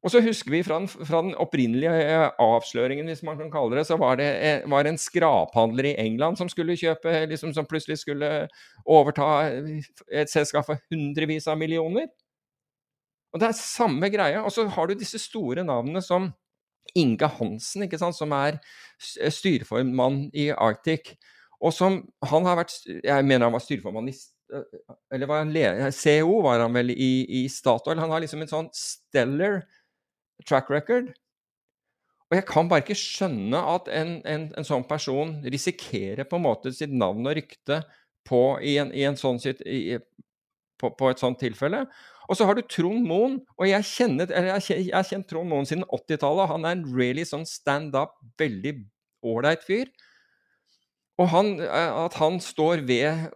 Og 0.00 0.14
så 0.14 0.22
husker 0.24 0.54
vi 0.54 0.62
fra 0.64 0.78
den, 0.80 0.88
fra 0.88 1.18
den, 1.20 1.34
opprinnelige 1.36 1.92
eh, 1.92 2.30
avsløringen, 2.40 3.10
hvis 3.12 3.20
man 3.26 3.36
kan 3.36 3.50
kalle 3.52 3.76
det, 3.76 3.84
så 3.84 3.98
var 4.00 4.16
det 4.16 4.28
eh, 4.40 4.62
var 4.70 4.88
en 4.88 4.96
skraphandler 4.98 5.90
i 5.90 5.96
England 6.00 6.40
som 6.40 6.48
skulle 6.48 6.78
kjøpe, 6.80 7.12
liksom, 7.28 7.52
som 7.52 7.68
plutselig 7.68 7.98
skulle 8.00 8.30
overta 8.88 9.28
et 10.08 10.32
selskap 10.32 10.70
for 10.70 10.80
hundrevis 10.88 11.50
av 11.52 11.60
millioner. 11.60 12.08
Og 13.30 13.40
det 13.40 13.50
er 13.50 13.58
samme 13.58 14.10
greia. 14.12 14.42
Og 14.42 14.52
så 14.54 14.66
har 14.68 14.88
du 14.90 14.98
disse 14.98 15.20
store 15.22 15.64
navnene 15.66 16.02
som 16.02 16.30
Inge 16.98 17.28
Hansen, 17.36 17.84
ikke 17.86 18.00
sant, 18.00 18.16
som 18.18 18.32
er 18.34 18.58
styreformann 18.98 20.24
i 20.34 20.50
Arctic. 20.50 21.14
Og 21.60 21.74
som 21.76 22.00
han 22.24 22.46
har 22.48 22.56
vært 22.62 22.72
Jeg 22.88 23.24
mener 23.28 23.46
han 23.46 23.54
var 23.54 23.62
styreformann 23.62 24.08
i 24.08 24.16
Eller 25.12 25.28
var 25.28 25.44
han 25.44 25.92
CEO 25.92 26.40
var 26.42 26.64
han 26.64 26.74
vel 26.74 26.90
i, 26.90 27.26
i 27.42 27.48
Statoil. 27.48 28.00
Han 28.00 28.10
har 28.10 28.24
liksom 28.24 28.42
en 28.42 28.50
sånn 28.50 28.70
stellar 28.74 29.60
track 30.48 30.70
record. 30.72 31.12
Og 32.30 32.38
jeg 32.38 32.46
kan 32.46 32.68
bare 32.70 32.84
ikke 32.84 32.98
skjønne 32.98 33.58
at 33.72 33.88
en, 33.90 34.12
en, 34.26 34.46
en 34.58 34.66
sånn 34.66 34.86
person 34.86 35.32
risikerer 35.50 36.26
på 36.30 36.38
en 36.38 36.44
måte 36.46 36.70
sitt 36.74 36.92
navn 36.94 37.26
og 37.26 37.34
rykte 37.34 37.80
på, 38.26 38.42
i, 38.62 38.76
en, 38.78 38.92
i 38.94 39.06
sånn 39.18 39.40
i, 39.66 39.98
på, 40.78 40.92
på, 40.94 41.10
et 41.10 41.22
sånt 41.22 41.40
tilfelle. 41.42 41.84
Og 42.30 42.38
så 42.38 42.46
har 42.46 42.54
du 42.54 42.62
Trond 42.62 43.02
Moen, 43.10 43.40
og 43.58 43.66
jeg 43.66 43.86
kjenner, 43.88 44.30
jeg 44.30 44.92
har 44.94 45.06
kjent 45.06 45.26
Trond 45.30 45.50
Moen 45.50 45.66
siden 45.66 45.82
80-tallet. 45.90 46.50
Han 46.52 46.66
er 46.68 46.76
en 46.76 46.86
really 46.94 47.24
sånn 47.26 47.42
stand 47.48 47.96
up, 47.98 48.14
veldig 48.38 48.76
ålreit 49.26 49.66
fyr. 49.66 49.90
Og 51.20 51.28
han, 51.28 51.56
eh, 51.60 51.96
at 52.04 52.14
han 52.16 52.38
står 52.40 52.84
ved 52.88 53.34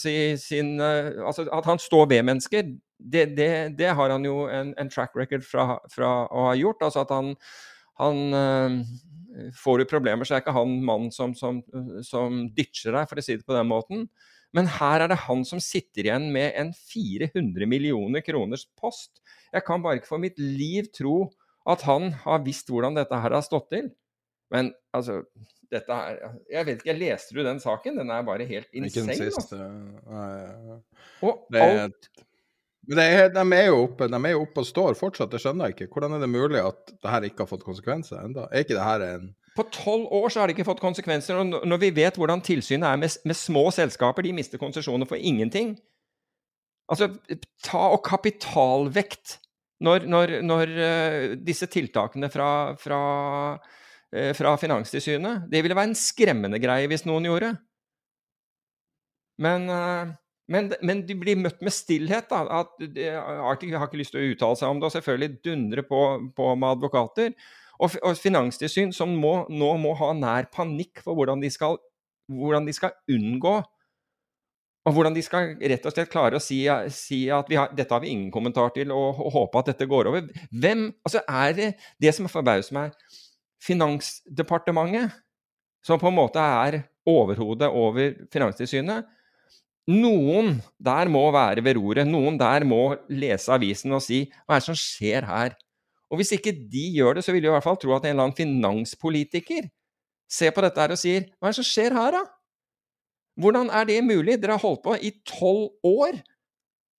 si, 0.00 0.14
sin, 0.40 0.78
eh, 0.80 1.18
altså 1.20 1.44
At 1.52 1.66
han 1.68 1.80
står 1.82 2.06
ved 2.08 2.22
mennesker, 2.24 2.62
det, 2.98 3.26
det, 3.36 3.76
det, 3.78 3.90
har 3.94 4.10
han 4.10 4.24
jo 4.24 4.46
en, 4.48 4.72
en 4.78 4.90
track 4.90 5.12
record 5.16 5.44
fra, 5.46 5.78
fra, 5.92 6.08
å 6.30 6.48
ha 6.48 6.54
gjort. 6.58 6.82
Altså 6.82 7.04
at 7.04 7.12
han, 7.14 7.34
han 8.00 8.24
uh, 8.34 9.50
Får 9.54 9.78
du 9.78 9.84
problemer, 9.86 10.26
så 10.26 10.34
er 10.34 10.42
ikke 10.42 10.56
han 10.56 10.80
mannen 10.82 11.12
som, 11.14 11.34
som, 11.36 11.60
som, 12.02 12.40
ditcher 12.56 12.96
deg, 12.96 13.06
for 13.06 13.20
å 13.20 13.22
si 13.22 13.36
det 13.36 13.46
på 13.46 13.54
den 13.54 13.68
måten. 13.70 14.08
Men 14.56 14.70
her 14.78 15.04
er 15.04 15.12
det 15.12 15.20
han 15.26 15.44
som 15.44 15.60
sitter 15.60 16.06
igjen 16.06 16.30
med 16.32 16.56
en 16.56 16.72
400 16.72 17.68
millioner 17.68 18.24
kroners 18.24 18.64
post. 18.80 19.20
Jeg 19.52 19.64
kan 19.66 19.84
bare 19.84 20.00
ikke 20.00 20.10
for 20.10 20.22
mitt 20.22 20.38
liv 20.40 20.88
tro 20.94 21.28
at 21.68 21.84
han 21.84 22.14
har 22.24 22.44
visst 22.46 22.70
hvordan 22.72 22.96
dette 22.96 23.18
her 23.20 23.36
har 23.36 23.44
stått 23.44 23.68
til. 23.74 23.90
Men 24.52 24.70
altså 24.96 25.20
dette 25.68 25.92
her, 25.92 26.38
Jeg 26.48 26.64
vet 26.64 26.78
ikke, 26.80 26.88
jeg 26.94 27.00
leste 27.02 27.36
du 27.36 27.42
den 27.44 27.60
saken? 27.60 27.98
Den 28.00 28.08
er 28.10 28.24
bare 28.24 28.46
helt 28.48 28.70
insane. 28.72 29.12
Ikke 29.12 29.26
den 29.26 29.34
siste. 29.36 29.58
Altså. 30.08 30.78
Og 31.28 31.44
det, 31.52 31.60
alt 31.60 32.08
men 32.88 33.00
er, 33.02 33.26
de, 33.28 33.42
er 33.52 33.66
jo 33.68 33.82
oppe, 33.82 34.06
de 34.08 34.16
er 34.16 34.32
jo 34.32 34.44
oppe 34.46 34.62
og 34.62 34.66
står 34.66 34.94
fortsatt, 34.96 35.28
det 35.34 35.42
skjønner 35.42 35.68
jeg 35.68 35.74
ikke. 35.76 35.90
Hvordan 35.92 36.14
er 36.16 36.22
det 36.24 36.30
mulig 36.32 36.62
at 36.62 36.94
det 36.94 37.10
her 37.12 37.26
ikke 37.28 37.44
har 37.44 37.50
fått 37.50 37.66
konsekvenser 37.66 38.22
ennå? 38.22 38.46
Er 38.48 38.64
ikke 38.64 38.78
det 38.78 38.86
her 38.86 39.04
en 39.10 39.26
På 39.58 39.66
tolv 39.74 40.06
år 40.14 40.30
så 40.30 40.40
har 40.40 40.48
det 40.48 40.54
ikke 40.54 40.68
fått 40.68 40.82
konsekvenser. 40.82 41.40
Og 41.40 41.66
når 41.66 41.80
vi 41.82 41.90
vet 41.96 42.18
hvordan 42.18 42.42
tilsynet 42.46 42.86
er 42.86 43.00
med, 43.00 43.16
med 43.26 43.38
små 43.38 43.64
selskaper, 43.74 44.22
de 44.22 44.36
mister 44.36 44.60
konsesjoner 44.60 45.08
for 45.10 45.18
ingenting. 45.18 45.74
Altså, 46.88 47.10
ta 47.66 47.80
og 47.92 48.04
kapitalvekt 48.06 49.40
når, 49.84 50.06
når, 50.10 50.36
når 50.46 50.70
uh, 50.78 51.34
disse 51.44 51.68
tiltakene 51.70 52.30
fra, 52.32 52.48
fra, 52.80 53.00
uh, 54.14 54.30
fra 54.34 54.54
Finanstilsynet 54.58 55.44
Det 55.52 55.60
ville 55.62 55.76
være 55.78 55.92
en 55.92 55.98
skremmende 55.98 56.58
greie 56.62 56.88
hvis 56.90 57.04
noen 57.06 57.28
gjorde. 57.28 57.52
Men 59.42 59.68
uh, 59.70 60.16
men, 60.48 60.70
men, 60.80 61.02
de 61.04 61.12
blir 61.18 61.36
møtt 61.36 61.60
med 61.60 61.74
stillhet. 61.76 62.30
da, 62.30 62.62
at 62.62 62.78
Arctic 63.44 63.74
har 63.76 63.88
ikke 63.88 64.00
lyst 64.00 64.14
til 64.14 64.22
å 64.22 64.30
uttale 64.32 64.56
seg 64.56 64.70
om 64.72 64.78
det, 64.80 64.88
og 64.88 64.94
selvfølgelig 64.94 65.42
dundre 65.44 65.84
på, 65.84 65.98
på 66.32 66.46
med 66.56 66.70
advokater. 66.70 67.34
Og, 67.78 67.94
og 68.02 68.18
Finanstilsyn 68.18 68.92
som 68.94 69.12
må, 69.14 69.44
nå 69.48 69.72
må 69.78 69.94
ha 70.00 70.12
nær 70.16 70.48
panikk 70.54 71.02
for 71.04 71.18
hvordan 71.18 71.42
de 71.42 71.50
skal, 71.54 71.78
hvordan 72.30 72.66
de 72.66 72.74
skal 72.74 72.96
unngå 73.14 73.60
og 74.88 74.94
hvordan 74.96 75.16
de 75.16 75.22
skal 75.24 75.52
rett 75.60 75.84
og 75.84 75.92
slett 75.92 76.10
klare 76.12 76.38
å 76.38 76.42
si, 76.42 76.62
si 76.94 77.26
at 77.34 77.50
har, 77.52 77.72
dette 77.76 77.92
har 77.92 78.00
vi 78.00 78.12
ingen 78.14 78.30
kommentar 78.32 78.72
til, 78.72 78.92
og, 78.94 79.20
og, 79.20 79.30
håpe 79.34 79.60
at 79.60 79.72
dette 79.72 79.88
går 79.90 80.08
over. 80.08 80.28
Hvem 80.48 80.88
Altså, 81.04 81.20
er 81.28 81.56
det 81.56 81.68
det 82.00 82.14
som 82.16 82.28
forbauser 82.30 82.76
meg 82.76 82.94
Finansdepartementet, 83.64 85.12
som 85.84 86.00
på 86.00 86.08
en 86.08 86.16
måte 86.16 86.40
er 86.40 86.82
overhodet 87.08 87.68
over 87.68 88.14
Finanstilsynet, 88.32 89.08
noen 89.88 90.58
der 90.84 91.08
må 91.10 91.24
være 91.32 91.64
ved 91.64 91.78
roret. 91.78 92.08
Noen 92.08 92.36
der 92.40 92.64
må 92.68 92.92
lese 93.08 93.54
avisen 93.54 93.94
og 93.96 94.04
si 94.04 94.26
hva 94.44 94.56
er 94.56 94.62
det 94.62 94.68
som 94.68 94.78
skjer 94.78 95.26
her? 95.28 95.56
Og 96.08 96.20
hvis 96.20 96.32
ikke 96.36 96.54
de 96.56 96.84
gjør 96.96 97.18
det, 97.18 97.24
så 97.26 97.34
vil 97.34 97.44
de 97.44 97.50
i 97.50 97.52
hvert 97.52 97.66
fall 97.66 97.78
tro 97.80 97.92
at 97.96 98.06
en 98.06 98.14
eller 98.14 98.28
annen 98.28 98.38
finanspolitiker 98.38 99.68
ser 100.28 100.54
på 100.56 100.64
dette 100.64 100.80
her 100.80 100.94
og 100.94 101.00
sier 101.00 101.28
hva 101.36 101.48
er 101.48 101.54
det 101.54 101.60
som 101.60 101.68
skjer 101.68 101.96
her, 101.96 102.16
da? 102.16 102.24
Hvordan 103.38 103.68
er 103.70 103.86
det 103.88 104.00
mulig? 104.02 104.38
Dere 104.40 104.56
har 104.56 104.64
holdt 104.64 104.82
på 104.84 104.96
i 104.98 105.12
tolv 105.28 105.68
år 105.86 106.16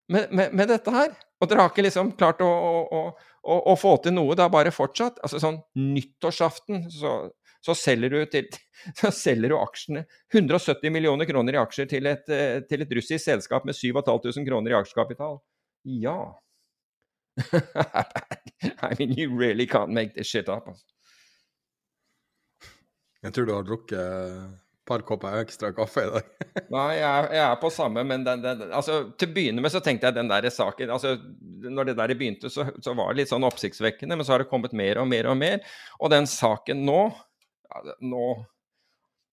med, 0.09 0.29
med, 0.31 0.53
med, 0.55 0.69
dette 0.71 0.93
her, 0.93 1.11
og 1.41 1.49
dere 1.49 1.65
har 1.65 1.73
ikke 1.73 1.83
liksom 1.85 2.13
klart 2.17 2.39
å, 2.41 2.47
å, 2.47 3.01
å, 3.43 3.57
å 3.73 3.75
få 3.77 3.97
til 4.03 4.15
noe. 4.15 4.37
Det 4.37 4.45
har 4.45 4.53
bare 4.53 4.73
fortsatt. 4.73 5.19
Altså 5.25 5.41
sånn 5.43 5.59
nyttårsaften 5.77 6.87
så 6.93 7.17
så 7.65 7.75
selger 7.75 8.25
til, 8.31 8.47
så 8.99 9.11
selger 9.15 9.53
du 9.53 9.57
aksjene 9.59 10.05
170 10.33 10.93
millioner 10.93 11.27
kroner 11.29 11.57
i 11.57 11.61
aksjer 11.61 11.89
til 11.91 12.09
et, 12.11 12.29
eh, 12.33 12.59
til 12.69 12.85
et 12.85 12.93
russisk 12.99 13.23
selskap 13.25 13.67
med 13.67 13.77
7500 13.77 14.47
kroner 14.47 14.75
i 14.75 14.79
aksjekapital. 14.79 15.39
Ja. 15.99 16.19
I 18.83 18.95
mean, 18.99 19.13
you 19.17 19.29
really 19.35 19.67
can't 19.67 19.93
make 19.95 20.13
this 20.15 20.27
shit 20.27 20.49
up. 20.49 20.67
Altså. 20.67 20.85
Jeg 23.23 23.35
tror 23.35 23.47
du 23.47 23.53
har 23.53 23.65
drukket 23.67 23.99
et 23.99 24.85
par 24.87 25.03
kopper 25.05 25.41
ekstra 25.43 25.71
kaffe 25.75 26.05
i 26.05 26.11
dag. 26.13 26.29
Nei, 26.75 26.91
jeg, 26.97 27.25
jeg, 27.35 27.43
er 27.45 27.57
på 27.61 27.71
samme, 27.73 28.03
men 28.07 28.23
den, 28.25 28.43
den, 28.45 28.63
altså, 28.71 29.01
til 29.19 29.29
å 29.29 29.35
begynne 29.35 29.63
med 29.63 29.73
så 29.73 29.81
tenkte 29.85 30.09
jeg 30.09 30.17
den 30.17 30.31
der 30.31 30.47
saken 30.53 30.93
altså, 30.95 31.17
Når 31.65 31.91
det 31.91 31.97
der 31.99 32.15
begynte, 32.15 32.51
så, 32.53 32.69
så 32.81 32.95
var 32.97 33.11
det 33.11 33.23
litt 33.23 33.33
sånn 33.33 33.47
oppsiktsvekkende, 33.47 34.17
men 34.17 34.27
så 34.27 34.35
har 34.35 34.43
det 34.43 34.51
kommet 34.51 34.75
mer 34.77 35.01
og 35.01 35.09
mer 35.11 35.29
og 35.29 35.37
mer. 35.39 35.59
Og 35.99 36.13
den 36.13 36.29
saken 36.29 36.85
nå 36.87 37.01
ja, 37.69 37.97
nå 38.01 38.23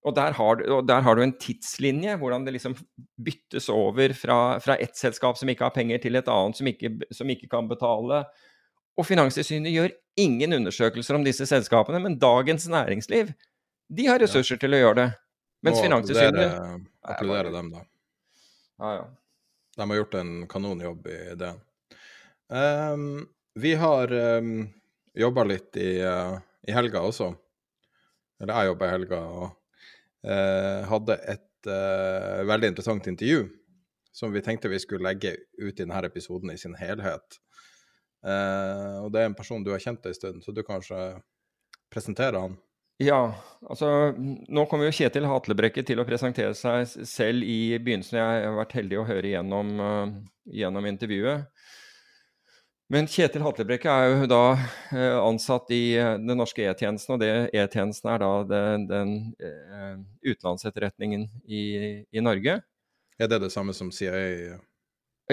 og 0.07 0.14
der, 0.14 0.36
har, 0.38 0.61
og 0.70 0.84
der, 0.86 1.01
har, 1.03 1.16
du 1.16 1.22
en 1.24 1.34
tidslinje, 1.40 2.16
hvordan 2.20 2.44
det 2.47 2.53
liksom 2.55 2.76
byttes 3.24 3.68
over 3.72 4.12
fra, 4.14 4.59
fra 4.62 4.76
ett 4.78 4.94
selskap 4.97 5.38
som 5.38 5.51
ikke 5.51 5.66
har 5.66 5.74
penger, 5.74 5.99
til 6.03 6.18
et 6.18 6.28
annet 6.30 6.59
som 6.61 6.70
ikke, 6.70 6.92
som 7.14 7.30
ikke 7.32 7.49
kan 7.51 7.66
betale. 7.70 8.22
Og 8.97 9.09
Finanstilsynet 9.09 9.74
gjør 9.74 9.97
ingen 10.20 10.55
undersøkelser 10.61 11.18
om 11.18 11.26
disse 11.26 11.49
selskapene, 11.49 11.99
men 12.05 12.20
Dagens 12.22 12.68
Næringsliv 12.70 13.34
de 13.88 14.07
har 14.07 14.18
ressurser 14.22 14.57
ja. 14.57 14.62
til 14.62 14.74
å 14.74 14.82
gjøre 14.82 14.99
det. 15.01 15.11
Mens 15.66 15.82
Finanstilsynet 15.82 16.86
Applaudere 17.07 17.53
dem, 17.55 17.70
da. 17.74 17.84
Ja, 18.82 18.92
ja. 19.01 19.07
De 19.76 19.84
har 19.90 19.99
gjort 19.99 20.14
en 20.14 20.32
kanonjobb 20.49 21.07
i 21.12 21.18
det. 21.36 21.53
Um, 22.49 23.26
vi 23.55 23.74
har 23.76 24.12
um, 24.12 24.68
jobba 25.14 25.44
litt 25.44 25.76
i, 25.76 25.99
uh, 26.01 26.38
i 26.66 26.72
helga 26.72 27.03
også. 27.05 27.28
Eller 28.40 28.57
jeg 28.57 28.70
jobba 28.70 28.88
i 28.88 28.94
helga 28.94 29.20
og 29.20 29.55
hadde 30.26 31.16
et 31.30 31.68
eh, 31.70 32.42
veldig 32.48 32.72
interessant 32.72 33.06
intervju 33.06 33.46
som 34.16 34.32
vi 34.32 34.40
tenkte 34.42 34.70
vi 34.72 34.80
skulle 34.80 35.04
legge 35.04 35.34
ut 35.60 35.74
i 35.74 35.82
denne 35.82 36.00
episoden 36.08 36.50
i 36.50 36.58
sin 36.58 36.74
helhet. 36.78 37.36
Eh, 38.24 38.94
og 39.02 39.10
det 39.12 39.22
er 39.22 39.28
en 39.30 39.36
person 39.36 39.64
du 39.64 39.74
har 39.74 39.82
kjent 39.82 40.06
en 40.08 40.16
stund, 40.16 40.44
så 40.44 40.54
du 40.56 40.62
kanskje 40.64 41.00
presenterer 41.92 42.38
han? 42.40 42.56
Ja, 42.96 43.20
altså 43.68 44.14
nå 44.16 44.64
kommer 44.70 44.88
jo 44.88 44.94
Kjetil 44.96 45.28
Hatlebrekke 45.28 45.84
til 45.84 46.00
å 46.00 46.06
presentere 46.08 46.56
seg 46.56 46.88
selv 47.04 47.44
i 47.44 47.76
begynnelsen. 47.76 48.16
Jeg 48.16 48.46
har 48.48 48.56
vært 48.56 48.78
heldig 48.78 49.02
å 49.02 49.04
høre 49.04 49.34
gjennom, 49.34 49.74
gjennom 50.48 50.88
intervjuet. 50.88 51.44
Men 52.93 53.09
Kjetil 53.11 53.43
Hatlebrekke 53.43 53.91
er 53.91 54.12
jo 54.12 54.28
da 54.30 54.43
eh, 54.95 55.16
ansatt 55.18 55.72
i 55.74 55.97
eh, 55.99 56.12
den 56.22 56.39
norske 56.39 56.62
E-tjenesten, 56.62 57.16
og 57.16 57.22
det 57.22 57.30
E-tjenesten 57.51 58.12
er 58.12 58.22
da 58.22 58.30
den, 58.47 58.84
den 58.87 59.16
uh, 59.43 59.97
utenlandsetterretningen 60.22 61.26
i, 61.51 61.64
i, 62.07 62.22
Norge. 62.22 62.61
Er 63.18 63.32
det 63.32 63.41
det 63.43 63.51
samme 63.51 63.74
som 63.74 63.91
CIA? 63.91 64.55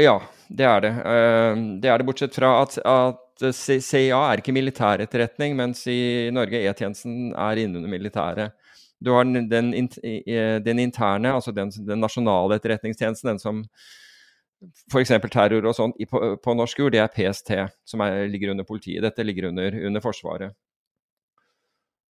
Ja, 0.01 0.16
det 0.49 0.66
er 0.66 0.82
det. 0.82 0.93
Uh, 1.06 1.62
det 1.84 1.93
er 1.93 2.01
det 2.01 2.10
bortsett 2.10 2.41
fra 2.41 2.56
at, 2.64 2.80
at 2.82 3.47
CIA 3.54 4.18
er 4.32 4.41
ikke 4.41 4.56
militæretterretning, 4.58 5.54
mens 5.60 5.86
i 5.93 6.32
Norge 6.34 6.58
E-tjenesten 6.58 7.36
er 7.38 7.66
innunder 7.68 7.91
militæret. 7.91 8.58
Du 9.04 9.12
har 9.14 9.28
den, 9.30 9.45
den, 9.51 9.74
den 10.64 10.80
interne, 10.80 11.36
altså 11.36 11.51
den, 11.54 11.70
den 11.86 12.01
nasjonale 12.01 12.58
etterretningstjenesten, 12.58 13.36
den 13.36 13.41
som 13.41 13.62
f.eks. 14.91 15.14
terror 15.32 15.70
og 15.70 15.76
sånt 15.78 15.99
på, 16.09 16.22
på, 16.39 16.57
norsk 16.57 16.84
jord, 16.84 16.93
det 16.95 17.01
er 17.03 17.14
PST, 17.14 17.53
som 17.88 18.03
er, 18.05 18.26
ligger 18.32 18.53
under 18.53 18.68
politiet. 18.68 19.03
Dette 19.03 19.26
ligger 19.26 19.49
under, 19.51 19.80
under, 19.88 20.03
Forsvaret. 20.03 20.55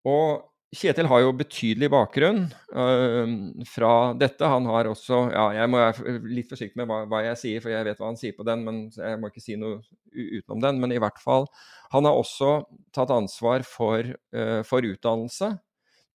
Og 0.09 0.49
Kjetil 0.73 1.05
har 1.05 1.21
jo 1.21 1.35
betydelig 1.37 1.89
bakgrunn 1.93 2.47
øh, 2.73 3.33
fra 3.69 3.91
dette. 4.17 4.47
Han 4.49 4.65
har 4.71 4.89
også 4.89 5.19
ja, 5.29 5.43
Jeg 5.59 5.69
må 5.69 5.77
være 5.77 6.15
litt 6.25 6.49
forsiktig 6.49 6.79
med 6.81 6.89
hva, 6.89 7.03
hva, 7.11 7.19
jeg 7.27 7.39
sier, 7.43 7.61
for 7.61 7.69
jeg 7.69 7.85
vet 7.85 8.01
hva 8.01 8.09
han 8.09 8.17
sier 8.17 8.33
på 8.33 8.45
den, 8.47 8.63
men 8.65 8.79
jeg 8.89 9.19
må 9.21 9.29
ikke 9.29 9.43
si 9.43 9.57
noe 9.59 9.83
utenom 10.09 10.63
den. 10.65 10.81
Men 10.81 10.95
i 10.95 10.97
hvert 11.01 11.21
fall, 11.21 11.45
han 11.93 12.09
har 12.09 12.17
også 12.17 12.63
tatt 12.95 13.13
ansvar 13.13 13.67
for, 13.69 14.15
øh, 14.33 14.63
for 14.65 14.89
utdannelse 14.89 15.51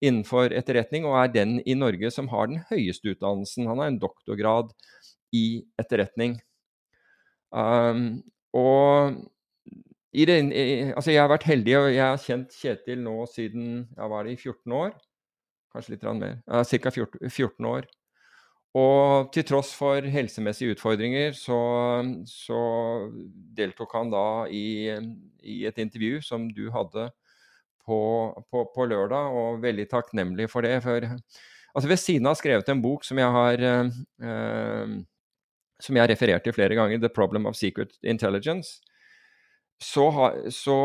innenfor 0.04 0.54
etterretning, 0.54 1.06
og 1.06 1.16
er 1.18 1.32
den 1.34 1.56
i 1.66 1.74
Norge 1.78 2.10
som 2.14 2.30
har 2.30 2.50
den 2.50 2.62
høyeste 2.70 3.14
utdannelsen. 3.14 3.66
Han 3.70 3.80
har 3.82 3.90
en 3.90 4.02
doktorgrad 4.02 4.74
i 5.34 5.62
etterretning. 5.80 6.38
Um, 7.52 8.22
og 8.56 9.18
det, 10.12 10.38
altså 10.96 11.12
jeg 11.12 11.22
har 11.22 11.30
vært 11.30 11.46
heldig, 11.48 11.76
og 11.78 11.90
jeg 11.92 12.04
har 12.04 12.22
kjent 12.22 12.56
Kjetil 12.56 13.04
nå 13.04 13.20
siden 13.30 13.86
ja, 13.96 14.08
var 14.08 14.24
det 14.24 14.34
i 14.34 14.40
14 14.40 14.72
år. 14.72 14.96
Kanskje 15.72 15.94
litt 15.94 16.06
mer. 16.16 16.38
Ja, 16.48 16.64
Ca. 16.64 16.90
14, 16.90 17.28
14 17.28 17.68
år. 17.68 17.88
Og 18.78 19.30
til 19.32 19.46
tross 19.48 19.70
for 19.76 20.04
helsemessige 20.04 20.74
utfordringer, 20.76 21.32
så, 21.36 21.58
så 22.28 22.60
deltok 23.56 23.94
han 23.96 24.10
da 24.12 24.26
i, 24.52 24.92
i, 25.40 25.62
et 25.68 25.78
intervju 25.80 26.20
som 26.24 26.48
du 26.52 26.66
hadde 26.74 27.08
på, 27.88 28.00
på, 28.52 28.64
på, 28.74 28.88
lørdag, 28.90 29.32
og 29.32 29.62
veldig 29.64 29.88
takknemlig 29.88 30.50
for 30.52 30.66
det. 30.66 30.76
For 30.84 31.06
altså 31.08 31.88
ved 31.88 32.00
siden 32.02 32.28
av 32.28 32.36
skrevet 32.40 32.68
en 32.68 32.84
bok 32.84 33.08
som 33.08 33.20
jeg 33.20 33.32
har 33.38 33.64
eh, 33.64 34.92
som 35.82 35.96
jeg 35.96 36.04
har 36.04 36.10
referert 36.10 36.44
til 36.46 36.54
flere 36.56 36.74
ganger, 36.78 36.98
'The 36.98 37.12
Problem 37.14 37.46
of 37.46 37.56
Secret 37.56 37.94
Intelligence', 38.02 38.80
så, 39.78 40.08
ha, 40.10 40.32
så 40.50 40.78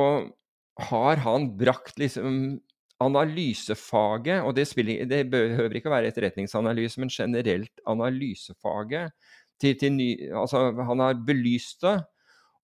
har 0.89 1.21
han 1.25 1.49
brakt 1.57 1.97
liksom 1.99 2.59
analysefaget, 3.03 4.43
og 4.45 4.55
det, 4.55 4.67
spiller, 4.69 5.05
det, 5.09 5.25
behøver 5.31 5.77
ikke 5.77 5.89
å 5.89 5.95
være 5.95 6.11
etterretningsanalyse, 6.13 7.01
men 7.01 7.11
generelt 7.11 7.81
analysefaget 7.89 9.13
til, 9.59 9.77
til 9.79 9.95
ny, 9.95 10.09
altså, 10.29 10.69
Han 10.87 11.03
har 11.03 11.21
belyst 11.25 11.83
det 11.83 11.97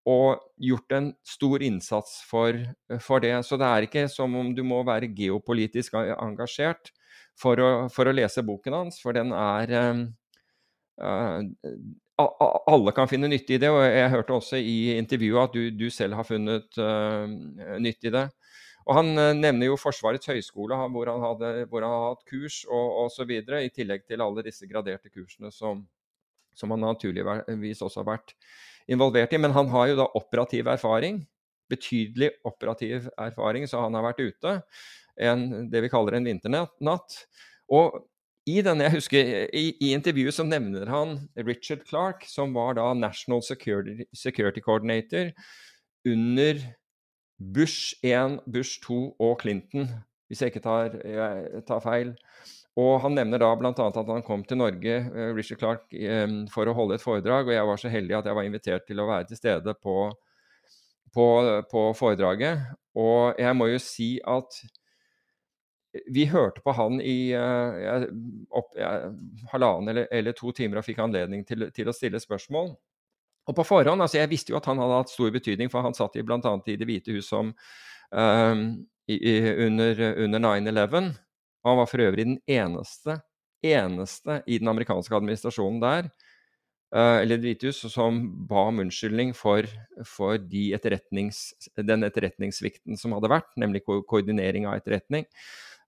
og 0.08 0.40
gjort 0.64 0.94
en 0.96 1.10
stor 1.28 1.64
innsats 1.66 2.22
for, 2.30 2.56
for, 3.04 3.20
det. 3.20 3.34
Så 3.44 3.58
det 3.60 3.68
er 3.68 3.88
ikke 3.88 4.06
som 4.12 4.36
om 4.40 4.54
du 4.56 4.64
må 4.64 4.80
være 4.88 5.10
geopolitisk 5.12 5.98
engasjert 6.00 6.94
for 7.38 7.60
å, 7.60 7.72
for 7.92 8.08
å 8.08 8.16
lese 8.16 8.46
boken 8.48 8.78
hans, 8.78 9.02
for 9.04 9.18
den 9.18 9.34
er 9.36 9.74
uh, 9.76 11.34
alle 12.18 12.94
kan 12.98 13.10
finne 13.10 13.30
nytte 13.30 13.56
i 13.56 13.60
det, 13.62 13.70
og 13.70 13.84
jeg 13.84 14.10
hørte 14.10 14.34
også 14.34 14.58
i 14.58 14.98
intervjuet 14.98 15.44
at 15.44 15.54
du, 15.54 15.70
du 15.70 15.88
selv 15.94 16.18
har 16.18 16.26
funnet 16.26 16.80
uh, 16.82 17.28
nytte 17.78 18.10
i 18.10 18.14
det. 18.14 18.26
Og 18.88 18.96
Han 18.98 19.12
uh, 19.20 19.36
nevner 19.38 19.70
jo 19.70 19.78
Forsvarets 19.78 20.30
høgskole, 20.32 20.80
hvor 20.94 21.12
han 21.12 21.22
har 21.22 22.08
hatt 22.08 22.26
kurs 22.30 22.64
og 22.66 23.04
osv., 23.06 23.36
i 23.38 23.70
tillegg 23.74 24.08
til 24.08 24.24
alle 24.26 24.46
disse 24.48 24.70
graderte 24.70 25.14
kursene 25.14 25.54
som, 25.54 25.86
som 26.58 26.74
han 26.74 26.86
naturligvis 26.88 27.86
også 27.86 28.02
har 28.02 28.12
vært 28.16 28.36
involvert 28.90 29.38
i. 29.38 29.42
Men 29.44 29.54
han 29.54 29.70
har 29.76 29.92
jo 29.92 30.02
da 30.02 30.12
operativ 30.18 30.72
erfaring, 30.74 31.22
betydelig 31.70 32.32
operativ 32.48 33.12
erfaring, 33.20 33.68
så 33.70 33.86
han 33.86 33.98
har 33.98 34.10
vært 34.10 34.24
ute 34.24 34.60
en, 35.18 35.70
det 35.70 35.86
vi 35.86 35.92
kaller 35.92 36.18
en 36.18 36.30
vinternatt. 36.30 37.22
Og 37.74 38.02
i 38.48 38.62
denne, 38.64 38.86
jeg 38.88 38.96
husker, 38.96 39.30
i, 39.52 39.70
i, 39.76 39.92
intervjuet 39.92 40.36
så 40.38 40.46
nevner 40.48 40.88
han 40.88 41.18
Richard 41.44 41.84
Clark, 41.90 42.24
som 42.32 42.54
var 42.56 42.78
da 42.78 42.94
National 42.96 43.42
Security, 43.44 44.06
Security 44.16 44.64
Coordinator 44.64 45.34
under 46.08 46.62
Bush 47.38 47.98
1, 48.08 48.40
Bush 48.48 48.80
2 48.86 49.18
og 49.20 49.42
Clinton, 49.42 49.90
hvis 50.28 50.42
jeg 50.42 50.54
ikke 50.54 50.64
tar, 50.64 50.96
jeg 51.04 51.66
tar 51.68 51.84
feil. 51.84 52.16
Og 52.78 53.02
Han 53.02 53.18
nevner 53.18 53.42
da 53.42 53.52
bl.a. 53.58 53.72
at 53.74 54.00
han 54.14 54.24
kom 54.26 54.44
til 54.48 54.62
Norge, 54.62 54.96
eh, 54.96 55.30
Richard 55.36 55.60
Clark, 55.60 55.86
for 56.54 56.70
å 56.70 56.76
holde 56.78 56.96
et 56.96 57.04
foredrag. 57.04 57.50
og 57.50 57.56
Jeg 57.56 57.68
var 57.68 57.82
så 57.82 57.92
heldig 57.92 58.18
at 58.20 58.30
jeg 58.30 58.38
var 58.38 58.48
invitert 58.48 58.88
til 58.88 59.02
å 59.02 59.08
være 59.10 59.28
til 59.32 59.40
stede 59.40 59.74
på, 59.82 60.12
på, 61.14 61.28
på 61.72 61.88
foredraget. 61.98 62.68
Og 62.96 63.34
jeg 63.42 63.58
må 63.58 63.72
jo 63.74 63.82
si 63.82 64.12
at 64.24 64.62
vi 66.14 66.26
hørte 66.32 66.62
på 66.64 66.74
han 66.78 67.02
i 67.02 67.34
uh, 67.36 68.06
opp, 68.50 68.74
uh, 68.78 69.10
halvannen 69.54 69.94
eller, 69.94 70.10
eller, 70.12 70.36
to 70.38 70.52
timer 70.56 70.82
og 70.82 70.88
fikk 70.88 71.00
anledning 71.04 71.46
til, 71.48 71.70
til, 71.76 71.90
å 71.90 71.96
stille 71.96 72.22
spørsmål. 72.22 72.74
Og 73.48 73.56
på 73.56 73.64
forhånd, 73.64 74.04
altså 74.04 74.20
Jeg 74.20 74.32
visste 74.32 74.52
jo 74.52 74.60
at 74.60 74.68
han 74.68 74.80
hadde 74.82 75.00
hatt 75.02 75.14
stor 75.14 75.32
betydning, 75.32 75.72
for 75.72 75.86
han 75.86 75.96
satt 75.96 76.18
bl.a. 76.20 76.54
i 76.68 76.76
Det 76.80 76.88
hvite 76.88 77.16
hus 77.16 77.32
i, 79.08 79.34
under, 79.64 80.02
under 80.26 80.44
9-11. 80.44 81.14
Og 81.64 81.72
han 81.72 81.80
var 81.82 81.90
for 81.90 82.04
øvrig 82.04 82.26
den 82.28 82.40
eneste, 82.48 83.20
eneste 83.66 84.42
i 84.48 84.60
den 84.62 84.72
amerikanske 84.72 85.16
administrasjonen 85.16 85.80
der, 85.84 86.10
uh, 86.96 87.20
eller 87.22 87.38
Det 87.38 87.44
hvite 87.44 87.72
hus, 87.72 87.82
som 87.92 88.20
ba 88.48 88.68
om 88.70 88.84
unnskyldning 88.86 89.34
for, 89.36 89.68
for 90.08 90.38
de 90.40 90.70
etterretnings, 90.78 91.50
den 91.76 92.08
etterretningssvikten 92.08 93.00
som 93.00 93.16
hadde 93.18 93.32
vært, 93.32 93.50
nemlig 93.60 93.84
ko 93.88 94.02
koordinering 94.08 94.68
av 94.68 94.80
etterretning. 94.80 95.28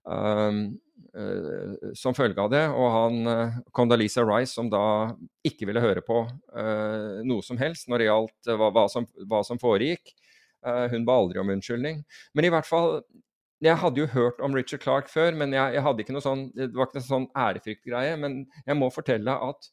Um, 0.08 0.80
uh, 1.16 1.90
som 1.94 2.16
følge 2.16 2.40
av 2.40 2.50
det. 2.52 2.62
Og 2.72 2.92
han 2.94 3.18
uh, 3.28 3.58
Condoleezza 3.76 4.24
Rice, 4.26 4.54
som 4.54 4.70
da 4.72 4.82
ikke 5.46 5.68
ville 5.68 5.82
høre 5.82 6.04
på 6.06 6.22
uh, 6.26 7.20
noe 7.26 7.44
som 7.46 7.60
helst 7.60 7.90
når 7.90 8.02
det 8.02 8.10
gjaldt 8.10 8.52
hva, 8.54 8.70
hva, 8.74 8.86
som, 8.92 9.08
hva 9.28 9.42
som, 9.46 9.60
foregikk. 9.60 10.14
hun 10.60 11.06
ba 11.08 11.14
aldri 11.16 11.40
om 11.40 11.48
unnskyldning. 11.48 12.02
Men 12.36 12.44
i 12.44 12.50
hvert 12.52 12.68
fall 12.68 12.98
jeg 13.64 13.76
hadde 13.80 14.00
jo 14.00 14.08
hørt 14.12 14.40
om 14.44 14.54
Richard 14.56 14.80
Clark 14.80 15.08
før, 15.08 15.34
men 15.36 15.52
jeg, 15.52 15.74
jeg 15.76 15.84
hadde 15.84 16.04
ikke 16.04 16.14
noe 16.16 16.24
sånn, 16.24 16.46
det 16.56 16.70
var 16.72 16.88
ikke 16.88 17.00
noe 17.00 17.06
sånn 17.06 17.26
ærefryktgreie. 17.36 18.14
Men 18.20 18.38
jeg 18.64 18.76
må 18.76 18.88
fortelle 18.92 19.34
at 19.48 19.68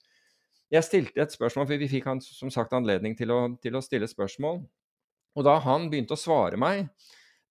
jeg 0.75 0.83
stilte 0.83 1.23
et 1.23 1.35
spørsmål, 1.35 1.67
for 1.69 1.79
vi 1.79 1.87
fikk 1.91 2.09
han 2.09 2.19
som 2.23 2.51
sagt 2.51 2.75
anledning 2.75 3.15
til 3.19 3.31
å, 3.31 3.39
til 3.63 3.75
å 3.79 3.83
stille 3.83 4.09
spørsmål. 4.11 4.59
Og 5.37 5.45
da 5.47 5.55
han 5.63 5.87
begynte 5.91 6.17
å 6.17 6.19
svare 6.19 6.59
meg, 6.59 6.87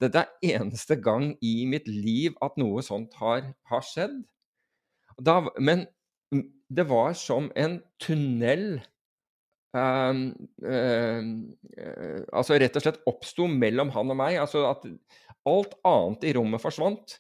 dette 0.03 0.23
er 0.23 0.57
eneste 0.59 0.99
gang 1.01 1.31
i 1.45 1.65
mitt 1.69 1.87
liv 1.89 2.37
at 2.45 2.59
noe 2.61 2.83
sånt 2.85 3.15
har, 3.21 3.47
har 3.71 3.85
skjedd. 3.85 4.19
Da, 5.17 5.41
men 5.57 5.87
det 6.69 6.85
var 6.91 7.15
som 7.17 7.49
en 7.57 7.79
tunnel 8.03 8.81
um, 9.73 10.23
um, 10.67 11.31
Altså 12.33 12.59
rett 12.59 12.77
og 12.77 12.85
slett 12.85 13.05
oppsto 13.09 13.47
mellom 13.49 13.93
han 13.95 14.13
og 14.13 14.19
meg. 14.19 14.41
Altså 14.43 14.67
at 14.69 14.85
alt 15.47 15.79
annet 15.87 16.27
i 16.27 16.35
rommet 16.37 16.63
forsvant. 16.63 17.17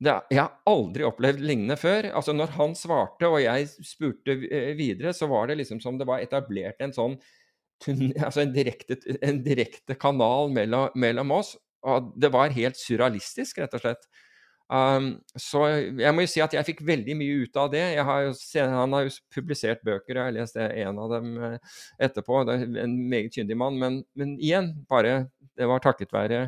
Det, 0.00 0.14
jeg 0.32 0.40
har 0.40 0.56
aldri 0.68 1.04
opplevd 1.04 1.42
lignende 1.44 1.76
før. 1.80 2.10
Altså 2.16 2.34
Når 2.36 2.56
han 2.56 2.76
svarte 2.76 3.28
og 3.28 3.40
jeg 3.42 3.68
spurte 3.84 4.36
eh, 4.48 4.72
videre, 4.78 5.12
så 5.16 5.28
var 5.30 5.50
det 5.50 5.60
liksom 5.60 5.80
som 5.84 6.00
det 6.00 6.08
var 6.08 6.24
etablert 6.24 6.80
en 6.80 6.96
sånn 6.96 7.18
altså 8.26 8.42
en 8.42 8.52
direkte, 8.52 8.98
en 9.24 9.40
direkte 9.44 9.96
kanal 9.96 10.50
mellom, 10.52 10.90
mellom 11.00 11.36
oss. 11.38 11.54
Og 11.86 12.10
det 12.20 12.32
var 12.32 12.56
helt 12.56 12.78
surrealistisk, 12.78 13.62
rett 13.62 13.76
og 13.76 13.84
slett. 13.84 14.10
Um, 14.70 15.16
så 15.34 15.64
jeg 15.98 16.14
må 16.14 16.22
jo 16.22 16.30
si 16.30 16.42
at 16.44 16.52
jeg 16.54 16.66
fikk 16.68 16.84
veldig 16.86 17.16
mye 17.18 17.38
ut 17.42 17.56
av 17.58 17.72
det. 17.72 17.82
Har 18.06 18.26
jo, 18.28 18.34
han 18.60 18.94
har 18.94 19.08
jo 19.08 19.14
publisert 19.34 19.82
bøker, 19.86 20.14
jeg 20.14 20.28
har 20.28 20.36
lest 20.36 20.60
en 20.60 21.00
av 21.02 21.14
dem 21.16 21.32
eh, 21.42 21.80
etterpå. 22.06 22.44
Det 22.46 22.54
er 22.54 22.84
en 22.84 22.94
meget 23.10 23.34
kyndig 23.34 23.56
mann. 23.58 23.80
Men, 23.80 23.98
men, 24.14 24.36
igjen, 24.38 24.70
bare 24.90 25.24
det 25.58 25.66
var 25.66 25.82
takket 25.82 26.14
være 26.14 26.44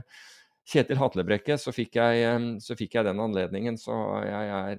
Kjetil 0.71 1.01
Hatlebrekke, 1.01 1.57
så 1.59 1.73
fikk 1.75 1.99
jeg, 1.99 2.37
så 2.63 2.77
fikk 2.79 2.95
jeg 2.95 3.09
den 3.09 3.21
anledningen. 3.25 3.75
Så 3.81 3.97
jeg 4.29 4.53
er, 4.55 4.77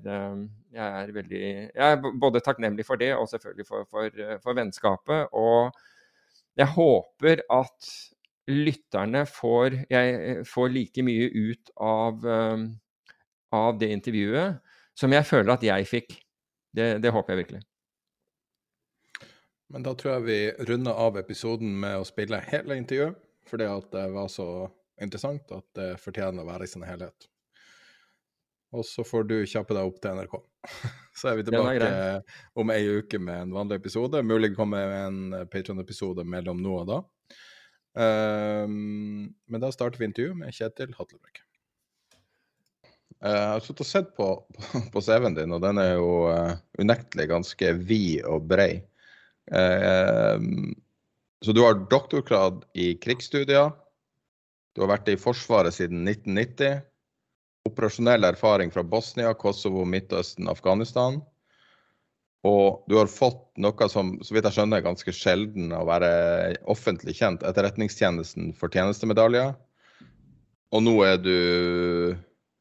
jeg 0.72 0.86
er, 0.88 1.12
veldig 1.18 1.42
Jeg 1.44 1.84
er 1.90 2.14
både 2.24 2.42
takknemlig 2.46 2.88
for 2.88 3.02
det, 3.02 3.12
og 3.18 3.28
selvfølgelig 3.28 3.68
for, 3.68 3.90
for, 3.92 4.24
for 4.46 4.56
vennskapet. 4.56 5.36
Og 5.36 5.76
jeg 6.56 6.72
håper 6.78 7.44
at 7.52 7.92
lytterne 8.50 9.24
får, 9.30 9.78
jeg 9.92 10.44
får 10.48 10.72
like 10.74 11.04
mye 11.06 11.30
ut 11.32 11.72
av, 11.80 12.26
um, 12.26 12.66
av, 13.56 13.78
det 13.80 13.92
intervjuet 13.96 14.60
som 15.00 15.14
jeg 15.16 15.26
føler 15.28 15.56
at 15.56 15.66
jeg 15.66 15.90
fikk. 15.90 16.18
Det, 16.74 16.98
det, 17.04 17.12
håper 17.14 17.34
jeg 17.34 17.44
virkelig. 17.44 17.62
Men 19.74 19.86
da 19.86 19.94
tror 19.98 20.16
jeg 20.16 20.26
vi 20.26 20.68
runder 20.70 20.98
av 21.06 21.18
episoden 21.22 21.76
med 21.82 22.00
å 22.02 22.08
spille 22.08 22.42
hele 22.50 22.78
intervjuet, 22.82 23.20
fordi 23.50 23.68
at 23.70 23.92
det 23.94 24.08
var 24.14 24.32
så 24.34 24.48
interessant 25.02 25.54
at 25.54 25.66
det 25.78 25.94
fortjener 26.02 26.44
å 26.44 26.50
være 26.50 26.68
i 26.68 26.74
sin 26.74 26.86
helhet. 26.86 27.30
Og 28.74 28.86
så 28.86 29.06
får 29.06 29.26
du 29.30 29.36
kjappe 29.46 29.76
deg 29.78 29.86
opp 29.86 30.00
til 30.02 30.18
NRK. 30.18 30.36
Så 31.20 31.30
er 31.30 31.36
vi 31.38 31.44
tilbake 31.46 31.90
om 32.58 32.72
ei 32.74 32.82
uke 32.90 33.20
med 33.22 33.44
en 33.44 33.52
vanlig 33.54 33.78
episode. 33.84 34.24
Mulig 34.26 34.50
det 34.50 34.58
kommer 34.58 34.96
en 35.04 35.36
Patron-episode 35.54 36.26
mellom 36.26 36.58
nå 36.64 36.80
og 36.80 36.88
da. 36.90 36.98
Um, 37.94 39.34
men 39.46 39.62
da 39.62 39.70
starter 39.74 40.02
vi 40.02 40.08
intervjuet 40.10 40.40
med 40.40 40.56
Kjetil 40.56 40.94
Hatlebrekk. 40.98 41.44
Uh, 43.24 43.30
jeg 43.30 43.52
har 43.52 43.62
sittet 43.64 43.84
og 43.86 43.90
sett 43.90 44.10
på, 44.18 44.30
på, 44.94 45.04
CV-en 45.04 45.38
din, 45.38 45.54
og 45.54 45.62
den 45.64 45.82
er 45.82 45.94
jo 45.94 46.10
uh, 46.34 46.56
unektelig 46.82 47.30
ganske 47.32 47.76
vid 47.86 48.26
og 48.30 48.50
brei. 48.50 48.72
Uh, 49.54 50.42
så 51.44 51.54
du 51.54 51.62
har 51.66 51.86
doktorgrad 51.92 52.64
i 52.80 52.94
krigsstudier. 53.04 53.74
Du 54.74 54.82
har 54.82 54.96
vært 54.96 55.12
i 55.12 55.20
Forsvaret 55.20 55.76
siden 55.76 56.08
1990. 56.08 56.82
operasjonell 57.68 58.26
erfaring 58.28 58.72
fra 58.74 58.84
Bosnia, 58.84 59.34
Kosovo, 59.40 59.86
Midtøsten, 59.88 60.50
Afghanistan. 60.52 61.22
Og 62.44 62.84
du 62.92 62.98
har 63.00 63.08
fått 63.08 63.46
noe 63.64 63.88
som 63.92 64.18
så 64.24 64.36
vidt 64.36 64.50
jeg 64.50 64.58
skjønner 64.58 64.82
er 64.82 64.88
ganske 64.88 65.14
sjelden 65.16 65.72
å 65.76 65.86
være 65.88 66.10
offentlig 66.72 67.16
kjent, 67.22 67.46
Etterretningstjenesten 67.48 68.52
for 68.60 68.74
tjenestemedaljer. 68.74 69.54
Og 70.74 70.84
nå 70.84 70.98
er 71.08 71.18
du 71.22 71.38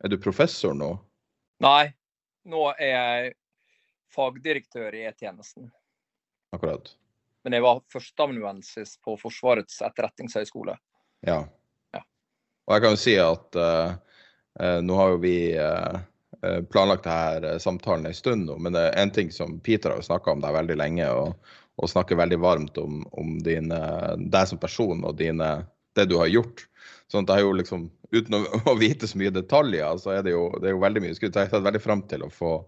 Er 0.02 0.10
du 0.10 0.18
professor 0.18 0.74
nå? 0.74 0.96
Nei, 1.62 1.92
nå 2.50 2.64
er 2.72 2.88
jeg 2.88 3.34
fagdirektør 4.10 4.94
i 4.98 5.04
E-tjenesten. 5.06 5.68
Akkurat. 6.50 6.90
Men 7.46 7.56
jeg 7.56 7.62
var 7.62 7.82
førsteamanuensis 7.92 8.96
på 9.02 9.14
Forsvarets 9.20 9.78
etterretningshøgskole. 9.86 10.74
Ja. 11.26 11.44
Ja. 11.94 12.02
Og 12.66 12.74
jeg 12.74 12.84
kan 12.84 12.96
jo 12.96 13.00
si 13.04 13.14
at 13.22 13.58
uh, 13.58 13.94
uh, 14.58 14.78
nå 14.82 14.98
har 14.98 15.14
jo 15.14 15.22
vi 15.22 15.36
eh, 15.54 16.02
planlagt 16.72 17.06
denne 17.06 17.58
samtalen 17.62 18.06
en 18.08 18.14
stund 18.14 18.48
nå, 18.48 18.56
men 18.58 18.74
det 18.74 18.80
er 18.88 18.96
en 19.02 19.12
ting 19.14 19.30
som 19.30 19.60
Peter 19.62 19.92
har 19.92 20.00
jo 20.00 20.08
snakka 20.08 20.34
om 20.34 20.42
deg 20.42 20.56
veldig 20.56 20.76
lenge, 20.80 21.06
og, 21.14 21.52
og 21.78 21.90
snakker 21.90 22.18
veldig 22.18 22.38
varmt 22.42 22.78
om, 22.82 23.02
om 23.18 23.36
dine, 23.46 23.78
deg 24.18 24.48
som 24.50 24.60
person 24.62 25.04
og 25.06 25.16
dine, 25.20 25.52
det 25.96 26.08
du 26.10 26.16
har 26.18 26.30
gjort. 26.32 26.64
Sånn 27.12 27.26
at 27.26 27.34
jeg 27.34 27.44
er 27.44 27.48
jo 27.48 27.58
liksom, 27.60 27.90
Uten 28.12 28.42
å, 28.68 28.74
vite 28.76 29.08
så 29.08 29.16
mye 29.16 29.32
detaljer, 29.32 29.96
så 30.00 30.16
er 30.16 30.26
det 30.26 30.34
jo, 30.34 30.48
det 30.60 30.68
er 30.68 30.74
jo 30.74 30.82
veldig 30.82 31.00
mye 31.04 31.14
skudd. 31.16 31.36
Jeg 31.36 31.48
tatt 31.48 31.64
veldig 31.64 31.80
fram 31.80 32.02
til 32.10 32.26
å 32.26 32.32
få 32.32 32.58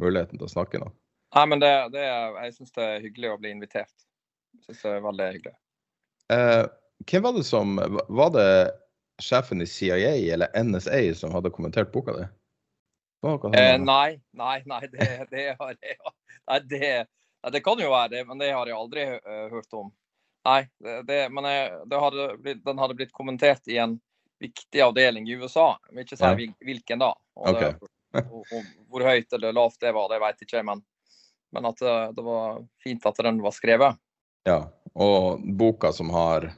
muligheten 0.00 0.40
til 0.40 0.46
å 0.46 0.54
snakke 0.54 0.80
nå. 0.80 0.88
Nei, 1.34 1.44
men 1.50 1.60
det, 1.60 1.72
det 1.92 2.06
jeg 2.06 2.54
syns 2.54 2.72
det 2.78 2.86
er 2.86 3.02
hyggelig 3.02 3.32
å 3.34 3.36
bli 3.42 3.52
invitert. 3.52 3.92
Jeg 4.54 4.64
synes 4.68 4.80
det 4.80 4.94
er 4.94 5.04
veldig 5.04 5.26
hyggelig. 5.34 5.54
Eh, 6.32 6.62
hvem 7.10 7.24
var 7.26 7.34
det 7.36 7.42
som 7.44 7.74
Var 7.76 8.30
det 8.32 8.48
sjefen 9.20 9.60
i 9.60 9.66
CIA 9.68 10.14
eller 10.32 10.54
NSA 10.56 11.02
som 11.18 11.34
hadde 11.34 11.52
kommentert 11.52 11.92
boka 11.92 12.14
di? 12.16 12.24
Det 12.24 12.30
var 12.30 12.30
noe 12.30 12.30
sånt. 12.30 12.40
Eh, 13.56 13.74
nei, 13.80 14.20
nei, 14.36 14.62
nei, 14.68 14.80
det, 14.92 15.08
det 15.30 15.44
har 15.58 15.74
jeg 15.80 15.98
nei, 16.50 16.58
det, 16.70 16.90
det 17.52 17.60
kan 17.64 17.80
jo 17.80 17.90
være 17.92 18.12
det, 18.16 18.24
men 18.28 18.40
det 18.40 18.50
har 18.52 18.68
jeg 18.68 18.76
aldri 18.76 19.06
uh, 19.16 19.46
hørt 19.52 19.76
om. 19.76 19.92
Nei, 20.44 20.60
det, 21.08 21.18
men 21.32 21.46
jeg, 21.48 21.70
det 21.88 22.00
hadde 22.02 22.28
blitt, 22.44 22.64
den 22.64 22.80
hadde 22.82 22.96
blitt 22.98 23.12
kommentert 23.16 23.68
i 23.72 23.78
en 23.80 23.98
viktig 24.44 24.82
avdeling 24.84 25.28
i 25.28 25.38
USA. 25.40 25.70
Jeg 25.88 25.96
vil 25.96 26.04
ikke 26.04 26.18
si 26.20 26.32
hvil- 26.40 26.56
hvilken 26.68 27.00
da. 27.00 27.14
Det, 27.48 27.70
og, 28.28 28.42
og 28.44 28.66
hvor 28.92 29.06
høyt 29.08 29.32
eller 29.32 29.56
lavt 29.56 29.80
det 29.80 29.94
var, 29.96 30.10
det 30.12 30.20
vet 30.20 30.42
jeg 30.42 30.50
ikke, 30.50 30.64
men, 30.68 30.82
men 31.56 31.70
at 31.70 31.80
det, 31.80 31.94
det 32.18 32.24
var 32.26 32.60
fint 32.84 33.06
at 33.08 33.22
den 33.24 33.40
var 33.44 33.56
skrevet. 33.56 33.96
Ja, 34.44 34.58
og 34.92 35.40
boka 35.56 35.94
som 35.96 36.12
har 36.12 36.50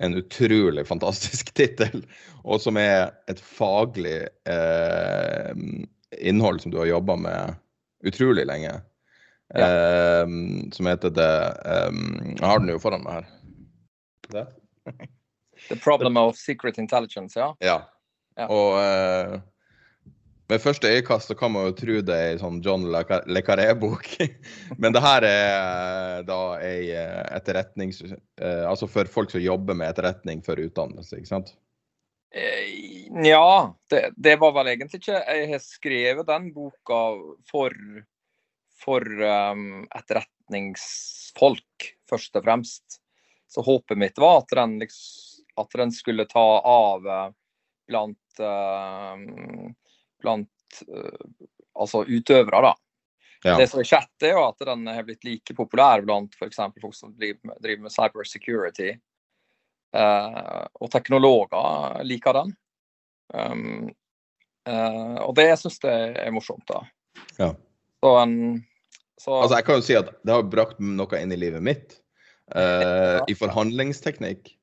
en 0.00 0.14
utrolig 0.14 0.86
fantastisk 0.86 1.54
tittel, 1.58 2.04
og 2.44 2.62
som 2.62 2.78
er 2.80 3.10
et 3.30 3.40
faglig 3.42 4.20
eh, 4.48 5.50
innhold 6.18 6.62
som 6.62 6.72
du 6.72 6.78
har 6.80 6.90
jobba 6.90 7.18
med 7.18 7.58
utrolig 8.06 8.46
lenge. 8.46 8.78
Eh, 9.54 10.24
som 10.76 10.86
heter 10.90 11.10
det 11.16 11.34
um, 11.88 12.34
Jeg 12.36 12.44
har 12.44 12.58
den 12.60 12.68
jo 12.68 12.80
foran 12.82 13.00
meg 13.00 13.14
her. 13.16 13.28
Det? 14.28 14.42
The 15.70 15.78
problem 15.80 16.16
of 16.20 16.36
secret 16.36 16.78
intelligence, 16.78 17.38
ja. 17.38 17.54
Ja. 17.64 17.78
Ja. 18.38 18.46
Og 18.52 18.76
eh, 18.82 19.38
ved 20.48 20.62
første 20.62 20.88
øyekast 20.88 21.28
så 21.28 21.36
kan 21.36 21.52
man 21.52 21.66
jo 21.68 21.74
tro 21.76 22.00
det 22.04 22.14
er 22.16 22.32
ei 22.32 22.40
sånn 22.40 22.62
John 22.64 22.86
Le 22.88 23.42
Carré-bok. 23.44 24.06
Men 24.80 24.94
det 24.96 25.02
her 25.04 25.26
er 25.28 25.48
eh, 25.52 26.20
da 26.28 26.40
ei 26.64 26.90
eh, 26.96 27.24
etterretnings... 27.36 28.02
eh, 28.04 28.64
altså 28.68 28.88
for 28.90 29.10
folk 29.12 29.32
som 29.34 29.44
jobber 29.44 29.76
med 29.76 29.90
etterretning 29.92 30.40
for 30.46 30.60
utdannelse, 30.60 31.18
ikke 31.20 31.32
sant? 31.34 31.52
Nja, 32.32 33.32
Ja, 33.32 33.74
det, 33.88 34.02
det 34.20 34.34
var 34.36 34.52
vel 34.52 34.68
egentlig 34.74 34.98
ikke 35.00 35.16
Jeg 35.16 35.46
har 35.48 35.62
skrevet 35.64 36.28
den 36.28 36.50
boka 36.52 36.98
for, 37.48 37.72
for 38.76 39.00
um, 39.00 39.86
etterretningsfolk, 39.96 41.88
først 42.10 42.36
og 42.36 42.44
fremst. 42.44 43.00
Så 43.48 43.64
håpet 43.64 44.00
mitt 44.00 44.20
var 44.20 44.42
at 44.42 44.52
den, 44.60 44.76
liksom, 44.82 45.44
at 45.58 45.72
den 45.80 45.90
skulle 45.90 46.28
ta 46.28 46.46
av 46.60 47.08
blant, 47.88 48.40
eh, 48.40 49.16
blant 50.22 50.82
eh, 50.86 51.24
altså 51.78 52.04
utøvere, 52.08 52.62
da. 52.70 52.74
Ja. 53.46 53.54
Det 53.60 53.68
som 53.70 53.78
har 53.78 53.86
skjedd, 53.86 54.14
er 54.26 54.34
jo 54.34 54.46
at 54.48 54.64
den 54.66 54.88
har 54.90 55.04
blitt 55.06 55.26
like 55.26 55.54
populær 55.54 56.02
blant 56.02 56.34
f.eks. 56.34 56.58
folk 56.82 56.96
som 56.96 57.12
driver 57.14 57.38
med, 57.52 57.60
driver 57.62 57.84
med 57.86 57.94
cyber 57.94 58.26
security. 58.26 58.96
Eh, 59.94 60.64
og 60.80 60.90
teknologer 60.92 62.02
liker 62.04 62.40
den. 62.40 62.50
Um, 63.34 63.86
eh, 64.68 65.16
og 65.22 65.36
det 65.38 65.52
syns 65.60 65.78
jeg 65.84 66.16
er 66.18 66.34
morsomt, 66.34 66.66
da. 66.68 66.82
Ja. 67.38 67.52
Så 68.02 68.12
en 68.22 68.34
så, 69.18 69.34
Altså, 69.34 69.56
jeg 69.56 69.66
kan 69.66 69.80
jo 69.80 69.82
si 69.82 69.96
at 69.98 70.12
det 70.22 70.34
har 70.34 70.44
brakt 70.46 70.78
noe 70.78 71.18
inn 71.18 71.34
i 71.34 71.40
livet 71.40 71.64
mitt. 71.64 71.96
eh, 72.54 73.18
I 73.26 73.34
forhandlingsteknikk. 73.36 74.54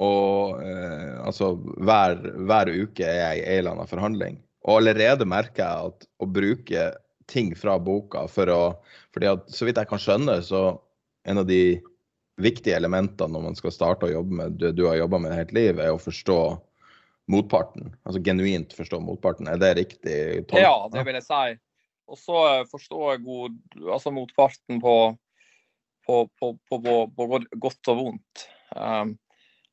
Og 0.00 0.62
eh, 0.64 1.16
altså, 1.26 1.52
hver, 1.58 2.20
hver 2.48 2.70
uke 2.70 3.04
er 3.04 3.18
jeg 3.18 3.40
i 3.40 3.48
en 3.48 3.58
eller 3.58 3.74
annen 3.74 3.90
forhandling. 3.90 4.38
Og 4.68 4.80
allerede 4.80 5.28
merker 5.28 5.62
jeg 5.64 5.90
at 5.90 6.08
å 6.20 6.28
bruke 6.28 6.88
ting 7.30 7.52
fra 7.56 7.78
boka 7.80 8.26
for 8.30 8.50
å 8.50 8.62
fordi 9.14 9.30
at 9.30 9.46
så 9.54 9.66
vidt 9.66 9.78
jeg 9.80 9.90
kan 9.90 10.02
skjønne, 10.02 10.36
så 10.46 10.80
en 11.28 11.40
av 11.42 11.46
de 11.48 11.80
viktige 12.40 12.76
elementene 12.78 13.32
når 13.34 13.46
man 13.48 13.56
skal 13.58 13.74
starte 13.74 14.08
å 14.08 14.12
jobbe 14.12 14.36
med 14.42 14.58
det 14.60 14.72
du 14.78 14.84
har 14.88 14.98
jobba 15.00 15.20
med 15.22 15.34
helt 15.36 15.54
liv, 15.56 15.80
er 15.80 15.92
å 15.92 16.00
forstå 16.00 16.40
motparten. 17.30 17.90
Altså 18.04 18.22
genuint 18.24 18.74
forstå 18.76 19.00
motparten. 19.04 19.48
Er 19.50 19.58
det 19.60 19.74
riktig 19.78 20.20
tolket? 20.50 20.64
ja, 20.64 20.76
det 20.92 21.04
vil 21.06 21.18
jeg 21.18 21.26
si. 21.26 21.58
Og 22.10 22.18
så 22.18 22.38
eh, 22.48 22.68
forstår 22.70 23.04
jeg 23.12 23.24
god, 23.26 23.58
altså 23.86 24.12
motparten 24.14 24.80
på, 24.82 24.94
på, 26.06 26.22
på, 26.40 26.54
på, 26.70 27.28
godt 27.62 27.92
og 27.92 28.00
vondt. 28.00 28.46
Um, 28.74 29.14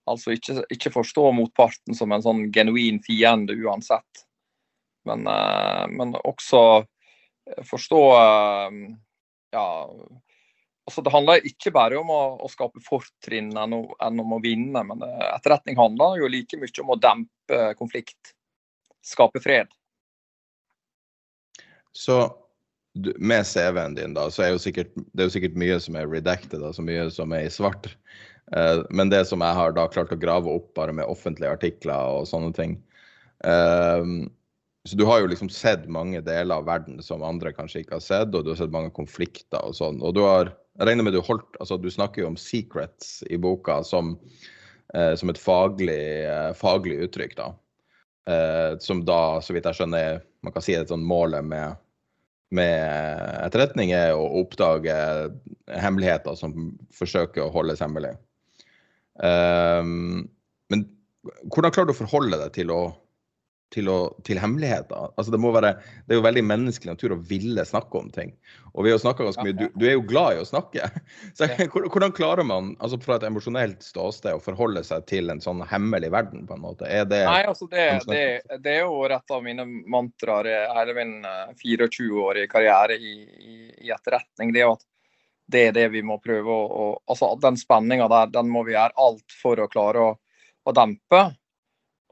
altså 0.09 0.35
ikke, 0.35 0.59
ikke 0.73 0.93
forstå 0.93 1.31
motparten 1.37 1.97
som 1.97 2.13
en 2.13 2.25
sånn 2.25 2.45
genuin 2.53 3.01
fiende 3.05 3.57
uansett. 3.57 4.26
Men, 5.07 5.27
eh, 5.27 5.87
men 5.89 6.15
også 6.23 6.61
forstå 7.67 8.01
eh, 8.19 8.79
Ja, 9.55 9.67
altså 10.87 11.03
det 11.03 11.13
handler 11.13 11.47
ikke 11.47 11.71
bare 11.75 11.99
om 11.99 12.11
å, 12.11 12.21
å 12.43 12.49
skape 12.51 12.83
fortrinn 12.83 13.53
enn, 13.57 13.75
enn 14.03 14.23
om 14.23 14.35
å 14.35 14.41
vinne, 14.43 14.83
men 14.89 15.05
eh, 15.05 15.29
etterretning 15.31 15.79
handler 15.79 16.19
jo 16.21 16.31
like 16.31 16.59
mye 16.59 16.83
om 16.83 16.95
å 16.95 16.99
dempe 16.99 17.61
konflikt. 17.79 18.33
Skape 19.05 19.39
fred. 19.39 19.71
Så 21.95 22.19
med 22.97 23.45
CV-en 23.47 23.95
din, 23.95 24.15
da, 24.17 24.27
så 24.33 24.43
er 24.43 24.51
jo 24.51 24.59
sikkert, 24.61 24.91
det 25.13 25.23
er 25.23 25.29
jo 25.29 25.35
sikkert 25.37 25.55
mye 25.57 25.77
som 25.81 25.95
er 25.95 26.09
redacted, 26.11 26.59
altså 26.65 26.83
mye 26.85 27.07
som 27.13 27.31
er 27.33 27.45
i 27.45 27.53
svart. 27.53 27.87
Men 28.89 29.11
det 29.11 29.21
som 29.29 29.43
jeg 29.43 29.57
har 29.57 29.73
da 29.75 29.85
klart 29.91 30.11
å 30.15 30.19
grave 30.19 30.49
opp 30.49 30.69
bare 30.77 30.93
med 30.95 31.09
offentlige 31.09 31.51
artikler 31.51 32.19
og 32.19 32.27
sånne 32.29 32.53
ting 32.55 32.77
eh, 33.43 34.03
Så 34.87 34.95
du 34.95 35.03
har 35.05 35.19
jo 35.19 35.27
liksom 35.27 35.49
sett 35.51 35.87
mange 35.91 36.21
deler 36.23 36.61
av 36.61 36.67
verden 36.67 37.01
som 37.03 37.25
andre 37.25 37.51
kanskje 37.55 37.83
ikke 37.83 37.97
har 37.97 38.03
sett, 38.05 38.35
og 38.35 38.45
du 38.45 38.53
har 38.53 38.59
sett 38.59 38.73
mange 38.73 38.93
konflikter 38.95 39.59
og 39.59 39.75
sånn. 39.75 39.99
Og 40.01 40.15
du 40.15 40.23
har 40.25 40.53
Jeg 40.77 40.85
regner 40.85 41.07
med 41.07 41.15
du 41.17 41.23
holdt 41.25 41.55
Altså, 41.57 41.73
du 41.81 41.89
snakker 41.89 42.21
jo 42.21 42.27
om 42.29 42.35
secrets 42.37 43.23
i 43.33 43.37
boka 43.41 43.79
som, 43.83 44.11
eh, 44.93 45.15
som 45.17 45.29
et 45.29 45.39
faglig, 45.41 46.27
eh, 46.29 46.53
faglig 46.53 46.99
uttrykk, 47.01 47.33
da. 47.35 47.47
Eh, 48.29 48.77
som 48.77 49.01
da, 49.03 49.41
så 49.41 49.55
vidt 49.55 49.65
jeg 49.65 49.73
skjønner, 49.73 50.21
man 50.43 50.53
kan 50.53 50.61
si 50.61 50.75
et 50.77 50.87
sånn 50.87 51.01
målet 51.03 51.43
med 51.43 51.77
med 52.55 53.43
etterretning 53.43 53.91
er 53.91 54.13
å 54.15 54.27
oppdage 54.39 54.95
hemmeligheter 55.67 56.37
som 56.39 56.53
forsøker 56.95 57.43
å 57.43 57.51
holdes 57.51 57.81
hemmelig. 57.83 58.13
Um, 59.19 60.29
men 60.71 60.85
hvordan 61.51 61.73
klarer 61.75 61.89
du 61.89 61.95
å 61.95 61.99
forholde 61.99 62.39
deg 62.39 62.53
til, 62.55 62.71
å, 62.71 62.93
til, 63.73 63.89
å, 63.91 63.97
til 64.27 64.39
hemmeligheter? 64.39 65.11
Altså 65.17 65.33
det, 65.33 65.39
må 65.43 65.51
være, 65.55 65.73
det 66.07 66.15
er 66.15 66.19
jo 66.21 66.25
veldig 66.25 66.43
menneskelig 66.47 66.93
natur 66.93 67.15
å 67.15 67.19
ville 67.29 67.65
snakke 67.67 67.99
om 67.99 68.09
ting. 68.13 68.33
Og 68.73 68.85
vi 68.85 68.93
har 68.93 69.01
snakket 69.01 69.27
ganske 69.27 69.45
mye, 69.47 69.55
du, 69.57 69.65
du 69.75 69.85
er 69.89 69.95
jo 69.97 70.03
glad 70.07 70.37
i 70.37 70.41
å 70.41 70.47
snakke. 70.47 70.89
Så 71.37 71.49
hvordan- 71.73 72.15
klarer 72.17 72.47
man 72.47 72.71
altså 72.79 72.99
fra 73.03 73.17
et 73.17 73.25
emosjonelt 73.27 73.83
ståsted 73.83 74.37
å 74.37 74.43
forholde 74.43 74.83
seg 74.87 75.05
til 75.09 75.33
en 75.33 75.41
sånn 75.43 75.63
hemmelig 75.67 76.11
verden? 76.13 76.45
på 76.47 76.55
en 76.55 76.63
måte? 76.63 76.87
Er 76.87 77.07
det 77.09 77.23
Nei, 77.27 77.41
altså 77.49 77.67
det, 77.71 77.87
det, 78.07 78.21
det 78.63 78.77
er 78.77 78.85
jo 78.85 79.01
et 79.07 79.33
av 79.35 79.43
mine 79.43 79.65
mantraer 79.89 80.69
hele 80.77 80.95
min 80.97 81.17
eh, 81.27 81.55
24-årige 81.63 82.51
karriere 82.51 82.95
i, 82.97 83.17
i, 83.25 83.57
i 83.87 83.91
etterretning. 83.93 84.53
Det 84.55 84.63
er 84.63 84.69
jo 84.69 84.77
at 84.77 84.87
det 85.47 85.65
er 85.69 85.75
det 85.75 85.87
vi 85.93 86.03
må 86.03 86.17
prøve 86.19 86.51
å, 86.51 86.63
å 86.67 86.87
altså 87.07 87.31
Den 87.41 87.57
spenninga 87.59 88.09
der, 88.11 88.31
den 88.31 88.49
må 88.51 88.65
vi 88.67 88.75
gjøre 88.75 88.95
alt 88.99 89.35
for 89.41 89.59
å 89.63 89.69
klare 89.71 90.03
å, 90.03 90.15
å 90.67 90.73
dempe. 90.75 91.21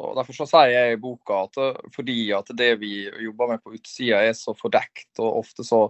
Og 0.01 0.15
Derfor 0.17 0.35
så 0.35 0.47
sier 0.49 0.73
jeg 0.73 0.95
i 0.95 1.01
boka 1.01 1.45
at 1.45 1.61
eh, 1.61 1.85
fordi 1.95 2.17
at 2.35 2.51
det 2.57 2.73
vi 2.81 3.05
jobber 3.27 3.53
med 3.53 3.63
på 3.63 3.75
utsida 3.77 4.23
er 4.25 4.35
så 4.37 4.55
fordekt 4.57 5.21
og 5.23 5.41
ofte 5.43 5.63
så, 5.67 5.85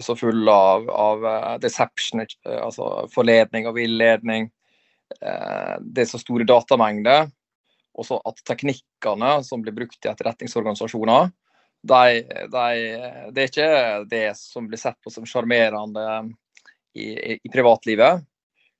så 0.00 0.16
full 0.18 0.48
av, 0.50 0.90
av 0.92 1.24
eh, 1.30 1.54
deception, 1.64 2.24
eh, 2.24 2.60
altså 2.60 3.08
forledning 3.14 3.70
og 3.70 3.78
villedning, 3.78 4.50
det 5.14 6.00
er 6.00 6.08
så 6.08 6.18
store 6.18 6.46
datamengder 6.48 7.28
også 7.94 8.16
at 8.26 8.40
teknikkene 8.48 9.36
som 9.46 9.60
blir 9.62 9.74
brukt 9.76 10.00
i 10.00 10.10
etterretningsorganisasjoner, 10.10 11.28
de, 11.84 12.22
de, 12.50 12.78
det 13.36 13.42
er 13.42 13.50
ikke 13.50 13.68
det 14.10 14.24
som 14.40 14.66
blir 14.68 14.80
sett 14.80 14.96
på 15.04 15.12
som 15.12 15.26
sjarmerende 15.28 16.06
i, 16.96 17.10
i, 17.12 17.36
i, 17.36 17.50
privatlivet. 17.52 18.24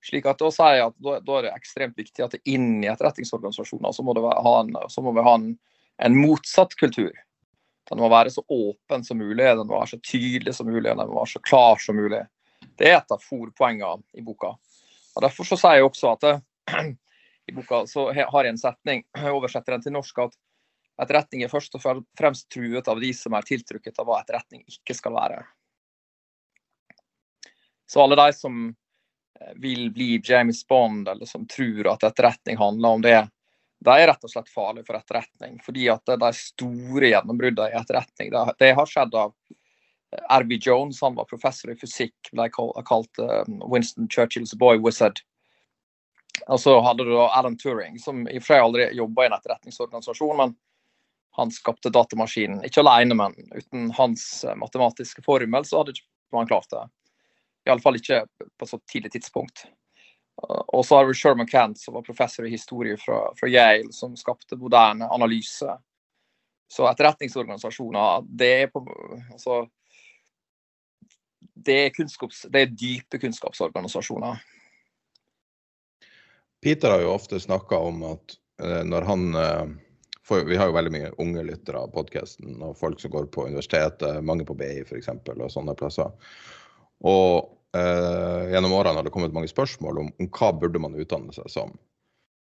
Slik 0.05 0.26
at 0.28 0.40
Da 0.40 0.50
sier 0.52 0.82
at 0.84 0.96
da, 1.00 1.18
da, 1.24 1.36
er 1.38 1.46
det 1.46 1.55
ekstremt 1.57 1.96
viktig 1.96 2.24
at 2.26 2.36
inn 2.44 2.82
i 2.82 2.90
etterretningsorganisasjoner 2.92 3.94
så 3.96 4.05
må, 4.05 4.14
ha 4.20 4.55
en, 4.61 4.74
så 4.92 5.05
må 5.05 5.14
vi 5.16 5.24
ha 5.24 5.36
en, 5.38 5.55
en, 6.05 6.18
motsatt 6.18 6.76
kultur. 6.80 7.12
Den 7.88 8.00
må 8.00 8.11
være 8.12 8.32
så 8.32 8.44
åpen 8.52 9.05
som 9.05 9.20
mulig, 9.20 9.44
den 9.44 9.64
må 9.64 9.78
være 9.78 9.94
så 9.94 10.00
tydelig 10.05 10.57
som 10.57 10.68
mulig, 10.68 10.90
den 10.90 11.09
må 11.09 11.16
være 11.16 11.32
så 11.34 11.42
klar 11.44 11.80
som 11.80 11.96
mulig. 11.96 12.20
Det 12.76 12.90
er 12.90 12.98
et 12.98 13.16
av 13.16 13.24
forpoengene 13.24 14.05
i 14.16 14.24
boka. 14.24 14.55
Og 15.14 15.24
Derfor 15.24 15.48
så 15.48 15.59
sier 15.61 15.80
jeg 15.80 15.88
også 15.88 16.12
at 16.12 16.24
det, 16.26 16.34
i 17.48 17.57
boka 17.57 17.84
så 17.88 18.11
har 18.12 18.44
jeg 18.44 18.55
en 18.55 18.61
setning, 18.61 19.05
jeg 19.24 19.36
oversetter 19.40 19.76
den 19.76 19.88
til 19.88 19.96
norsk, 19.96 20.24
at 20.26 20.36
etterretning 21.05 21.42
er 21.44 21.52
først 21.52 21.74
og 21.78 22.05
fremst 22.18 22.50
truet 22.52 22.88
av 22.92 23.00
de 23.00 23.16
som 23.16 23.34
er 23.34 23.48
tiltrukket 23.48 23.96
av 23.98 24.09
hva 24.09 24.20
etterretning 24.20 24.62
ikke 24.68 24.96
skal 25.00 25.16
være. 25.16 25.42
Så 27.88 28.05
alle 28.05 28.16
de 28.20 28.32
som 28.36 28.66
vil 29.57 29.91
bli 29.95 30.20
James 30.24 30.66
Bond, 30.68 31.09
eller 31.09 31.26
som 31.26 31.47
tror 31.47 31.89
at 31.93 32.07
etterretning 32.07 32.57
handler 32.57 32.89
om 32.89 33.03
det, 33.03 33.18
de 33.85 33.93
er 33.93 34.09
rett 34.09 34.24
og 34.24 34.32
slett 34.32 34.49
farlige 34.49 34.87
for 34.89 34.97
etterretning. 34.99 35.59
Fordi 35.64 35.89
at 35.93 36.14
de 36.20 36.30
store 36.39 37.11
gjennombruddene 37.11 37.72
i 37.72 37.78
etterretning, 37.78 38.32
det, 38.59 38.72
har 38.78 38.89
skjedd 38.89 39.14
av 39.18 39.35
eh, 39.45 40.24
R.B. 40.39 40.59
Jones, 40.61 41.03
han 41.05 41.18
var 41.18 41.28
professor 41.28 41.72
i 41.72 41.78
fysikk, 41.78 42.16
ble 42.32 42.49
kalt 42.55 43.20
eh, 43.20 43.43
Winston 43.70 44.09
Churchills 44.09 44.55
boy 44.57 44.80
wizard. 44.80 45.20
Og 46.49 46.61
så 46.61 46.78
hadde 46.82 47.05
du 47.07 47.14
Alan 47.20 47.59
Turing, 47.61 47.99
som 48.01 48.24
i 48.26 48.39
og 48.39 48.43
for 48.43 48.55
seg 48.55 48.64
aldri 48.64 48.89
jobba 48.97 49.24
i 49.24 49.28
en 49.28 49.37
etterretningsorganisasjon, 49.37 50.37
men 50.41 50.57
han 51.37 51.53
skapte 51.53 51.93
datamaskinen. 51.93 52.64
Ikke 52.66 52.82
alene, 52.82 53.16
men 53.18 53.37
uten 53.53 53.91
hans 53.99 54.45
eh, 54.47 54.57
matematiske 54.59 55.24
formel 55.26 55.66
så 55.68 55.82
hadde 55.82 55.97
ikke 55.99 56.09
man 56.35 56.49
klart 56.51 56.72
det. 56.72 56.87
Iallfall 57.67 57.99
ikke 58.01 58.25
på 58.61 58.69
så 58.69 58.79
tidlig 58.91 59.12
tidspunkt. 59.15 59.65
Og 60.45 60.83
så 60.87 60.99
har 60.99 61.07
vi 61.07 61.15
Sherman 61.15 61.49
Kent, 61.49 61.79
som 61.81 61.95
var 61.95 62.03
professor 62.03 62.47
i 62.47 62.53
historie 62.53 62.97
fra, 63.01 63.21
fra 63.39 63.49
Yale, 63.49 63.93
som 63.95 64.17
skapte 64.19 64.59
moderne 64.59 65.09
analyse. 65.15 65.77
Så 66.69 66.89
etterretningsorganisasjoner, 66.91 68.27
det 68.27 68.51
er 68.65 68.73
på 68.73 68.83
altså, 69.33 69.62
det 71.55 71.79
er, 71.85 71.95
kunnskaps, 71.95 72.47
det 72.51 72.65
er 72.65 72.75
dype 72.75 73.21
kunnskapsorganisasjoner. 73.23 74.43
Peter 76.65 76.91
har 76.91 77.05
jo 77.05 77.15
ofte 77.15 77.41
snakka 77.41 77.79
om 77.79 78.03
at 78.09 78.37
eh, 78.62 78.83
når 78.89 79.07
han 79.09 79.35
eh, 79.39 79.65
for, 80.25 80.45
Vi 80.49 80.57
har 80.57 80.71
jo 80.71 80.77
veldig 80.77 80.93
mye 80.93 81.12
unge 81.21 81.43
lyttere 81.45 81.83
av 81.85 81.91
podkasten, 81.93 82.57
og 82.65 82.79
folk 82.81 83.01
som 83.01 83.12
går 83.12 83.27
på 83.29 83.45
universitetet, 83.45 84.23
mange 84.25 84.47
på 84.49 84.57
BI 84.57 84.81
f.eks. 84.87 85.11
og 85.37 85.51
sånne 85.53 85.75
plasser. 85.77 86.15
Og 87.05 87.76
eh, 87.76 88.52
gjennom 88.55 88.76
årene 88.78 89.00
har 89.00 89.07
det 89.07 89.12
kommet 89.14 89.34
mange 89.36 89.50
spørsmål 89.52 90.00
om, 90.05 90.09
om, 90.20 90.30
hva 90.38 90.52
burde 90.57 90.80
man 90.82 90.96
utdanne 90.96 91.34
seg 91.36 91.50
som. 91.52 91.74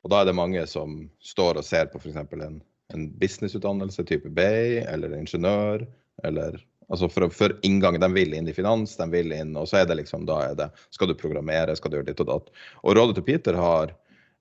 Og 0.04 0.12
da 0.12 0.22
er 0.22 0.30
det 0.30 0.38
mange 0.38 0.64
som 0.70 1.02
står 1.24 1.60
og 1.60 1.66
ser 1.66 1.90
på 1.92 2.00
f.eks. 2.00 2.16
En, 2.38 2.60
en 2.94 3.06
businessutdannelse 3.20 4.06
type 4.08 4.30
BI, 4.32 4.80
eller 4.86 5.16
ingeniør, 5.18 5.86
eller 6.24 6.60
Altså 6.88 7.08
for, 7.12 7.28
for, 7.28 7.52
inngang, 7.68 7.98
De 8.00 8.08
vil 8.14 8.34
inn 8.34 8.48
i 8.48 8.54
finans, 8.56 8.96
de 8.96 9.06
vil 9.12 9.32
inn, 9.36 9.52
og 9.60 9.68
så 9.68 9.82
er 9.82 9.88
det 9.90 9.98
liksom, 10.00 10.24
da 10.28 10.38
er 10.46 10.54
det 10.56 10.68
Skal 10.94 11.10
du 11.10 11.18
programmere, 11.20 11.74
skal 11.76 11.92
du 11.92 11.98
gjøre 11.98 12.10
ditt 12.10 12.22
og 12.24 12.30
datt. 12.30 12.52
Og 12.80 12.96
rådet 12.96 13.18
til 13.18 13.26
Peter 13.26 13.58
har 13.60 13.92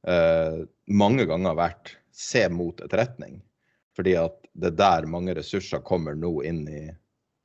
eh, 0.07 0.61
mange 0.87 1.27
ganger 1.27 1.57
vært 1.59 1.97
se 2.15 2.45
mot 2.49 2.79
etterretning. 2.83 3.41
Fordi 3.97 4.15
at 4.21 4.39
det 4.57 4.71
er 4.71 4.79
der 4.79 5.09
mange 5.11 5.35
ressurser 5.37 5.83
kommer 5.85 6.15
nå 6.15 6.37
inn 6.47 6.63
i, 6.69 6.85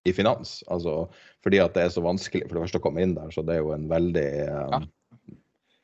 i 0.05 0.13
finans. 0.13 0.61
Altså 0.71 1.07
fordi 1.45 1.61
at 1.63 1.75
det 1.77 1.87
er 1.87 1.95
så 1.95 2.03
vanskelig 2.05 2.47
for 2.47 2.57
det 2.57 2.65
første 2.65 2.81
å 2.81 2.85
komme 2.85 3.05
inn 3.05 3.15
der, 3.17 3.31
så 3.35 3.45
det 3.47 3.57
er 3.57 3.65
jo 3.65 3.75
en 3.75 3.89
veldig 3.91 4.29
eh, 4.47 4.75
ja. 4.77 4.83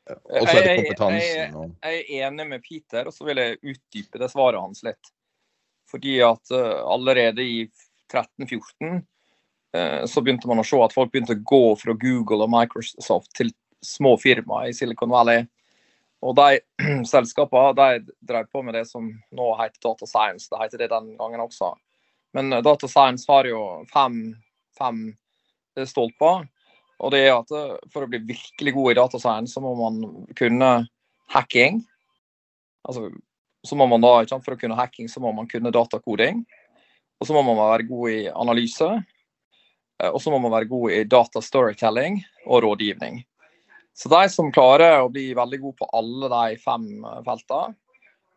Også 0.09 0.55
er 0.57 0.65
det 0.65 0.75
kompetansen. 0.79 1.55
Og... 1.59 1.73
Jeg, 1.85 2.01
er 2.01 2.25
enig 2.25 2.47
med 2.49 2.63
Peter, 2.65 3.05
og 3.05 3.13
så 3.13 3.27
vil 3.27 3.41
jeg 3.43 3.59
utdype 3.61 4.21
det 4.21 4.31
svaret 4.31 4.61
hans 4.61 4.81
litt. 4.87 5.11
Fordi 5.89 6.15
at 6.25 6.53
uh, 6.53 6.81
allerede 6.89 7.45
i 7.45 7.59
13-14 8.09 9.03
eh, 9.73 10.01
så 10.09 10.23
begynte 10.25 10.49
man 10.49 10.61
å 10.61 10.65
se 10.65 10.79
at 10.81 10.95
folk 10.95 11.11
begynte 11.13 11.37
å 11.37 11.43
gå 11.51 11.61
fra 11.77 11.93
Google 11.97 12.45
og 12.45 12.53
Microsoft 12.53 13.35
til 13.37 13.51
små 13.85 14.15
firmaer 14.21 14.71
i 14.71 14.75
Silicon 14.77 15.13
Valley. 15.13 15.45
Og 16.25 16.35
de 16.37 16.59
selskapene 17.13 17.75
de 17.77 18.15
drev 18.31 18.49
på 18.49 18.63
med 18.65 18.79
det 18.79 18.85
som 18.89 19.07
nå 19.07 19.51
heter 19.61 19.81
Data 19.85 20.09
Science. 20.09 20.49
Det 20.49 20.61
heter 20.63 20.83
det 20.83 20.91
den 20.93 21.13
gangen 21.21 21.45
også. 21.45 21.75
Men 22.33 22.53
eh, 22.53 22.63
Data 22.65 22.87
Science 22.87 23.29
har 23.31 23.49
jo 23.49 23.63
fem, 23.93 24.21
fem 24.77 25.03
stolper. 25.87 26.47
Og 26.99 27.13
det 27.13 27.23
er 27.25 27.35
at 27.37 27.53
eh, 27.55 27.75
For 27.93 28.05
å 28.05 28.11
bli 28.11 28.21
virkelig 28.33 28.75
god 28.75 28.91
i 28.91 28.99
data 28.99 29.21
science, 29.21 29.55
så 29.55 29.63
må 29.63 29.73
man 29.79 30.27
kunne 30.39 30.71
hacking. 31.31 31.83
Altså, 32.87 33.09
så 33.65 33.75
må 33.75 33.87
man 33.91 34.03
da, 34.03 34.23
For 34.39 34.55
å 34.55 34.59
kunne 34.59 34.79
hacking 34.79 35.11
så 35.11 35.23
må 35.23 35.33
man 35.35 35.47
kunne 35.49 35.73
datakoding. 35.75 36.43
Og 37.19 37.27
så 37.27 37.35
må 37.35 37.43
man 37.43 37.59
være 37.59 37.87
god 37.89 38.13
i 38.15 38.19
analyse. 38.31 38.91
Eh, 39.99 40.11
og 40.11 40.21
så 40.23 40.33
må 40.33 40.41
man 40.43 40.53
være 40.55 40.71
god 40.71 40.95
i 40.95 41.03
data 41.07 41.43
storytelling 41.43 42.21
og 42.47 42.63
rådgivning. 42.67 43.23
Så 43.99 44.07
de 44.11 44.23
som 44.31 44.51
klarer 44.55 45.01
å 45.01 45.11
bli 45.11 45.33
veldig 45.35 45.59
gode 45.59 45.81
på 45.81 45.89
alle 45.97 46.29
de 46.31 46.59
fem 46.63 46.89
eh, 47.03 47.21
feltene, 47.27 47.75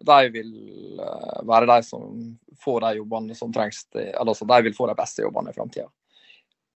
de 0.06 0.28
vil 0.34 0.52
eh, 1.00 1.40
være 1.48 1.68
de 1.70 1.78
som 1.86 2.20
får 2.62 2.84
de 2.84 2.92
jobbene 3.00 3.34
som 3.38 3.52
trengs. 3.54 3.84
Altså 3.94 4.46
de 4.48 4.60
vil 4.68 4.76
få 4.76 4.86
de 4.90 4.96
beste 4.98 5.24
jobbene 5.24 5.50
i 5.50 5.56
framtida. 5.56 5.88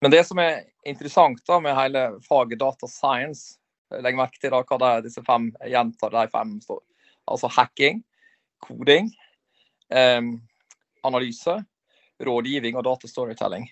Men 0.04 0.12
det 0.12 0.24
som 0.28 0.40
er 0.44 0.66
interessant 0.88 1.40
da 1.48 1.60
med 1.64 1.78
hele 1.78 2.08
faget 2.28 2.60
data 2.60 2.88
science, 2.92 3.58
legg 4.04 4.18
merke 4.20 4.40
til 4.42 4.52
da 4.52 4.64
hva 4.64 4.80
det 4.82 4.90
er 4.90 5.06
disse 5.06 5.24
fem 5.24 5.52
gjentar 5.70 6.12
de 6.16 6.26
fem 6.34 6.58
står. 6.64 6.82
Altså 7.32 7.52
hacking, 7.56 8.02
koding, 8.64 9.08
eh, 9.94 10.20
analyse 11.04 11.56
rådgivning 12.24 12.76
og 12.76 12.84
datastorytelling. 12.84 13.70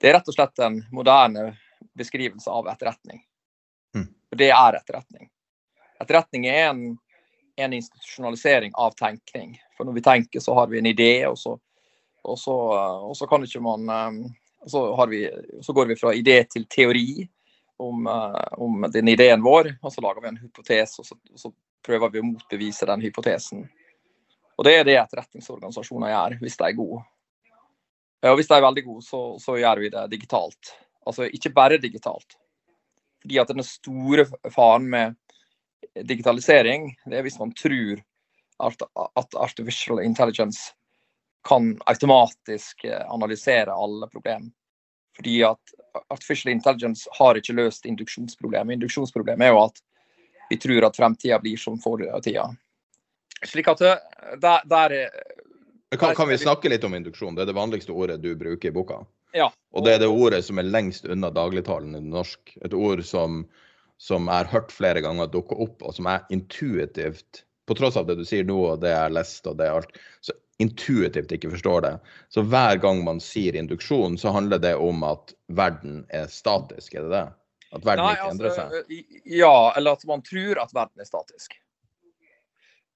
Det 0.00 0.10
er 0.10 0.18
rett 0.18 0.28
og 0.28 0.36
slett 0.36 0.58
en 0.62 0.80
moderne 0.92 1.52
beskrivelse 1.94 2.50
av 2.50 2.68
etterretning. 2.72 3.22
Mm. 3.96 4.08
Det 4.36 4.50
er 4.50 4.78
etterretning. 4.78 5.30
Etterretning 6.02 6.46
er 6.50 6.68
en, 6.68 6.82
en, 7.56 7.72
institusjonalisering 7.72 8.72
av 8.74 8.96
tenkning. 8.98 9.58
For 9.76 9.86
når 9.86 9.98
vi 9.98 10.02
tenker, 10.02 10.40
så 10.40 10.54
har 10.54 10.66
vi 10.70 10.78
en 10.78 10.90
idé, 10.90 11.26
og 11.28 11.38
så, 11.38 11.54
og 12.24 12.38
så, 12.38 12.56
og 13.10 13.14
så 13.16 13.28
kan 13.30 13.44
ikke 13.44 13.62
man 13.62 13.90
um, 13.90 14.18
så, 14.66 15.06
vi, 15.10 15.26
så, 15.62 15.72
går 15.72 15.86
vi 15.86 15.96
fra 15.96 16.14
idé 16.14 16.40
til 16.50 16.66
teori 16.70 17.28
om, 17.76 18.06
uh, 18.06 18.58
om, 18.58 18.86
den 18.92 19.08
ideen 19.12 19.42
vår, 19.44 19.74
og 19.82 19.92
så 19.92 20.04
lager 20.04 20.24
vi 20.24 20.32
en 20.32 20.42
hypotese, 20.42 21.02
og 21.02 21.06
så, 21.06 21.18
og 21.48 21.54
prøver 21.84 22.12
vi 22.12 22.22
å 22.22 22.28
motbevise 22.28 22.88
den 22.88 23.04
hypotesen. 23.04 23.66
Og 24.54 24.64
Det 24.64 24.76
er 24.78 24.86
det 24.86 24.96
etterretningsorganisasjoner 25.00 26.12
gjør, 26.12 26.38
hvis 26.40 26.56
de 26.60 26.66
er 26.68 26.78
gode. 26.78 27.02
Og 28.24 28.38
hvis 28.38 28.48
de 28.48 28.56
er 28.56 28.64
veldig 28.64 28.84
gode, 28.86 29.04
så, 29.04 29.20
så, 29.42 29.58
gjør 29.60 29.82
vi 29.82 29.90
det 29.92 30.04
digitalt. 30.14 30.72
Altså 31.04 31.26
ikke 31.28 31.52
bare 31.52 31.80
digitalt. 31.82 32.38
Fordi 33.20 33.40
at 33.40 33.50
den 33.52 33.66
store 33.66 34.24
faren 34.52 34.86
med 34.88 35.18
digitalisering, 36.02 36.92
det 37.06 37.18
er 37.18 37.26
hvis 37.26 37.38
man 37.40 37.52
tror 37.56 38.02
at, 38.62 39.34
artificial 39.34 40.00
intelligence 40.02 40.72
kan 41.48 41.74
automatisk 41.86 42.84
eh, 42.84 43.02
analysere 43.10 43.72
alle 43.72 44.08
problemer. 44.08 44.50
Fordi 45.16 45.42
at 45.46 45.74
artificial 46.08 46.52
intelligence 46.52 47.08
har 47.18 47.38
ikke 47.38 47.54
løst 47.54 47.86
induksjonsproblemet. 47.86 48.78
Induksjonsproblemet 48.78 49.46
er 49.46 49.52
jo 49.54 49.60
at 49.66 49.82
vi 50.50 50.58
tror 50.58 50.88
at 50.88 50.96
fremtida 50.96 51.38
blir 51.42 51.60
som 51.60 51.76
fortida. 51.80 52.48
Slik 53.44 53.68
at 53.68 53.78
der, 53.78 54.00
der, 54.40 54.62
der 54.64 55.10
kan, 55.98 56.14
kan, 56.14 56.28
vi 56.28 56.38
snakke 56.38 56.68
litt 56.68 56.84
om 56.84 56.94
induksjon? 56.94 57.34
Det 57.34 57.44
er 57.44 57.52
det 57.52 57.56
vanligste 57.56 57.92
ordet 57.92 58.22
du 58.22 58.34
bruker 58.36 58.68
i 58.68 58.74
boka. 58.74 59.04
Ja. 59.34 59.50
Og 59.74 59.84
det 59.84 59.94
er 59.94 60.02
det 60.04 60.10
ordet 60.10 60.44
som 60.46 60.58
er 60.58 60.66
lengst 60.66 61.06
unna 61.10 61.30
dagligtalen 61.34 61.94
i 61.98 62.02
norsk. 62.02 62.56
Et 62.64 62.74
ord 62.74 63.02
som, 63.06 63.44
som 64.00 64.28
er 64.32 64.48
hørt 64.50 64.72
flere 64.74 65.02
ganger 65.04 65.30
dukke 65.32 65.56
opp, 65.64 65.82
og 65.82 65.94
som 65.96 66.08
er 66.10 66.24
intuitivt, 66.34 67.44
på 67.64 67.76
tross 67.78 67.96
av 67.96 68.08
det 68.08 68.18
du 68.18 68.24
sier 68.28 68.44
nå 68.44 68.58
og 68.74 68.82
det 68.82 68.90
jeg 68.92 69.00
har 69.06 69.14
lest 69.14 69.46
og 69.48 69.56
det 69.60 69.70
alt, 69.72 69.94
så 70.20 70.34
intuitivt 70.62 71.32
ikke 71.34 71.50
forstår 71.54 71.86
det. 71.86 71.94
Så 72.34 72.44
hver 72.46 72.78
gang 72.82 73.00
man 73.06 73.22
sier 73.22 73.56
induksjon, 73.58 74.18
så 74.20 74.34
handler 74.34 74.60
det 74.62 74.74
om 74.76 75.02
at 75.06 75.32
verden 75.56 76.04
er 76.14 76.28
statisk, 76.30 76.94
er 76.94 77.08
det 77.08 77.14
det? 77.14 77.24
At 77.74 77.86
verden 77.86 78.04
Nei, 78.06 78.12
ikke 78.14 78.30
endrer 78.30 78.52
altså, 78.52 78.66
seg? 78.84 79.22
Ja, 79.34 79.56
eller 79.74 79.98
at 79.98 80.04
man 80.06 80.22
tror 80.26 80.60
at 80.62 80.74
verden 80.76 81.02
er 81.02 81.08
statisk. 81.08 81.56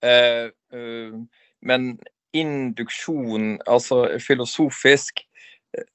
Uh, 0.05 0.53
uh, 0.75 1.19
men 1.66 1.91
induksjon, 2.37 3.57
altså 3.66 4.05
filosofisk, 4.23 5.25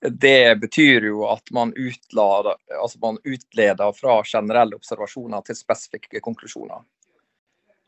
det 0.09 0.55
betyr 0.61 1.07
jo 1.09 1.25
at 1.27 1.51
man, 1.51 1.73
utlader, 1.73 2.55
altså 2.81 2.99
man 3.01 3.17
utleder 3.23 3.93
fra 3.97 4.21
generelle 4.25 4.77
observasjoner 4.77 5.41
til 5.41 5.57
spesifikke 5.57 6.21
konklusjoner. 6.21 6.83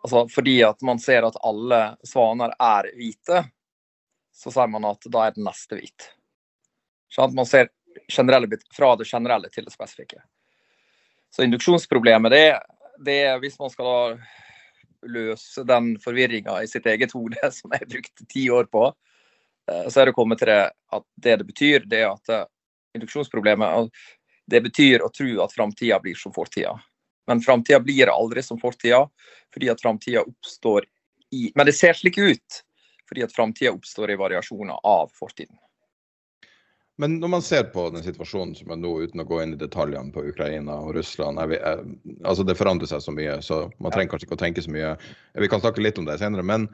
altså 0.04 0.28
fordi 0.28 0.64
at 0.64 0.82
man 0.82 1.00
ser 1.00 1.26
at 1.26 1.38
alle 1.44 1.98
svaner 2.04 2.54
er 2.60 2.90
hvite, 2.98 3.44
så 4.34 4.52
sier 4.52 4.68
man 4.68 4.86
at 4.86 5.06
da 5.12 5.28
er 5.28 5.36
den 5.36 5.46
neste 5.48 5.78
hvit. 5.78 6.10
Sånn 7.10 7.36
man 7.36 7.46
ser 7.46 7.70
fra 8.76 8.96
det 9.00 9.08
generelle 9.08 9.50
til 9.50 9.66
det 9.66 9.74
spesifikke. 9.74 10.20
Så 11.32 11.46
induksjonsproblemet, 11.46 12.32
det, 12.32 12.60
det 13.06 13.20
er 13.30 13.40
hvis 13.40 13.60
man 13.60 13.72
skal 13.72 14.18
løse 15.06 15.64
den 15.68 15.96
forvirringa 16.02 16.58
i 16.64 16.68
sitt 16.68 16.86
eget 16.86 17.14
hode, 17.16 17.40
som 17.58 17.74
jeg 17.78 17.90
brukte 17.94 18.28
ti 18.32 18.50
år 18.50 18.68
på, 18.72 18.90
så 19.90 20.02
er 20.02 20.10
det 20.10 20.16
kommet 20.18 20.42
til 20.42 20.52
det 20.52 20.62
at 20.94 21.06
det 21.22 21.38
det 21.42 21.48
betyr, 21.48 21.88
det 21.90 22.04
er 22.04 22.12
at 22.12 22.34
eh, 22.34 22.46
induksjonsproblemet 22.98 23.90
det 24.52 24.62
betyr 24.62 25.02
å 25.02 25.10
tro 25.10 25.32
at 25.44 25.54
framtida 25.56 26.00
blir 26.04 26.18
som 26.20 26.34
fortida. 26.34 26.76
Men 27.28 27.42
framtida 27.42 27.80
blir 27.82 28.12
aldri 28.14 28.44
som 28.46 28.60
fortida, 28.62 29.02
fordi 29.54 29.72
at 29.74 29.82
framtida 29.82 30.22
oppstår 30.22 30.86
i 31.34 31.50
Men 31.56 31.66
det 31.66 31.74
ser 31.74 31.98
slik 31.98 32.18
ut 32.18 32.62
fordi 33.10 33.22
at 33.22 33.34
framtida 33.34 33.74
oppstår 33.74 34.12
i 34.12 34.18
variasjoner 34.18 34.80
av 34.84 35.12
fortiden. 35.14 35.58
Men 36.98 37.18
når 37.20 37.28
man 37.28 37.42
ser 37.44 37.64
på 37.74 37.90
den 37.92 38.04
situasjonen 38.04 38.56
som 38.56 38.72
er 38.72 38.80
nå, 38.80 38.92
uten 39.04 39.22
å 39.22 39.28
gå 39.28 39.42
inn 39.44 39.54
i 39.54 39.60
detaljene 39.60 40.14
på 40.16 40.24
Ukraina 40.30 40.78
og 40.80 40.94
Russland 40.96 41.42
vi, 41.52 41.58
jeg, 41.60 41.98
altså 42.24 42.46
Det 42.48 42.56
forandrer 42.56 42.88
seg 42.88 43.04
så 43.04 43.14
mye, 43.14 43.36
så 43.44 43.66
man 43.84 43.92
trenger 43.92 44.14
kanskje 44.14 44.30
ikke 44.30 44.38
å 44.38 44.44
tenke 44.46 44.64
så 44.64 44.72
mye. 44.72 44.94
Vi 45.36 45.50
kan 45.52 45.62
snakke 45.64 45.84
litt 45.84 46.00
om 46.00 46.08
det 46.08 46.18
senere. 46.22 46.46
Men 46.46 46.70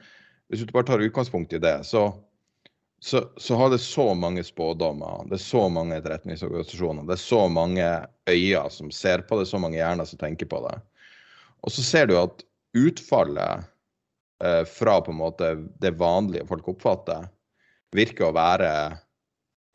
hvis 0.51 0.61
du 0.61 0.73
bare 0.75 0.85
tar 0.87 1.01
utgangspunkt 1.01 1.55
i 1.57 1.61
det, 1.63 1.79
så, 1.89 2.11
så, 3.03 3.29
så 3.37 3.55
har 3.55 3.69
det 3.69 3.79
så 3.81 4.13
mange 4.13 4.43
spådommer. 4.43 5.25
Det 5.29 5.39
er 5.39 5.43
så 5.43 5.65
mange 5.73 5.97
etterretningsorganisasjoner. 5.97 7.07
Det 7.09 7.15
er 7.15 7.23
så 7.23 7.41
mange 7.49 7.87
øyne 8.29 8.69
som 8.69 8.91
ser 8.93 9.23
på 9.25 9.39
det, 9.39 9.47
så 9.49 9.57
mange 9.57 9.79
hjerner 9.79 10.05
som 10.05 10.21
tenker 10.21 10.45
på 10.45 10.61
det. 10.67 10.75
Og 11.65 11.73
så 11.73 11.81
ser 11.85 12.09
du 12.09 12.13
at 12.19 12.43
utfallet 12.77 13.65
eh, 14.43 14.61
fra 14.69 14.99
på 15.01 15.13
en 15.13 15.17
måte 15.17 15.49
det 15.81 15.95
vanlige 15.97 16.45
folk 16.49 16.69
oppfatter, 16.75 17.25
virker 17.95 18.29
å 18.29 18.35
være 18.37 18.69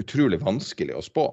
utrolig 0.02 0.38
vanskelig 0.44 0.94
å 0.94 1.02
spå. 1.04 1.26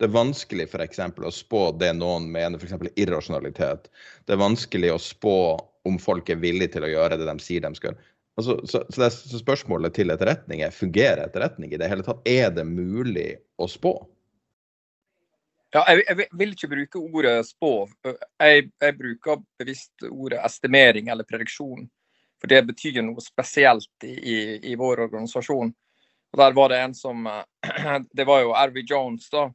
Det 0.00 0.08
er 0.08 0.16
vanskelig 0.16 0.66
f.eks. 0.72 0.98
å 0.98 1.30
spå 1.30 1.62
det 1.78 1.92
noen 2.00 2.26
mener 2.32 2.58
f.eks. 2.58 2.88
irrasjonalitet. 2.96 3.92
Det 4.24 4.34
er 4.34 4.40
vanskelig 4.40 4.94
å 4.94 5.02
spå 5.02 5.36
om 5.84 6.00
folk 6.00 6.32
er 6.32 6.40
villige 6.40 6.74
til 6.74 6.88
å 6.88 6.90
gjøre 6.90 7.20
det 7.20 7.28
de 7.28 7.36
sier 7.44 7.62
de 7.62 7.76
skal. 7.76 8.00
Altså, 8.36 8.66
så, 8.66 8.84
så, 8.90 9.00
det, 9.00 9.10
så, 9.10 9.38
spørsmålet 9.38 9.94
til 9.94 10.10
etterretning 10.10 10.64
er 10.66 10.74
fungerer 10.74 11.22
etterretning 11.28 11.72
i 11.72 11.78
det 11.78 11.88
hele 11.90 12.06
tatt? 12.06 12.22
Er 12.26 12.50
det 12.54 12.66
mulig 12.66 13.28
å 13.62 13.68
spå? 13.70 13.94
Ja, 15.74 15.84
jeg, 15.90 16.04
jeg, 16.06 16.28
vil 16.38 16.54
ikke 16.54 16.70
bruke 16.70 17.02
ordet 17.02 17.36
spå. 17.48 17.72
Jeg, 18.06 18.68
jeg, 18.82 18.96
bruker 18.98 19.42
bevisst 19.58 20.06
ordet 20.10 20.42
estimering 20.46 21.10
eller 21.10 21.26
prediksjon. 21.26 21.86
For 22.42 22.50
det 22.50 22.60
betyr 22.68 23.00
noe 23.02 23.22
spesielt 23.22 24.06
i, 24.06 24.14
i, 24.14 24.38
i 24.70 24.76
vår 24.78 25.06
organisasjon. 25.06 25.72
Og 26.34 26.40
Der 26.40 26.54
var 26.54 26.70
det 26.70 26.80
en 26.82 26.94
som 26.94 27.26
Det 28.18 28.26
var 28.26 28.42
jo 28.42 28.54
Erby 28.58 28.82
Jones, 28.86 29.30
da. 29.30 29.48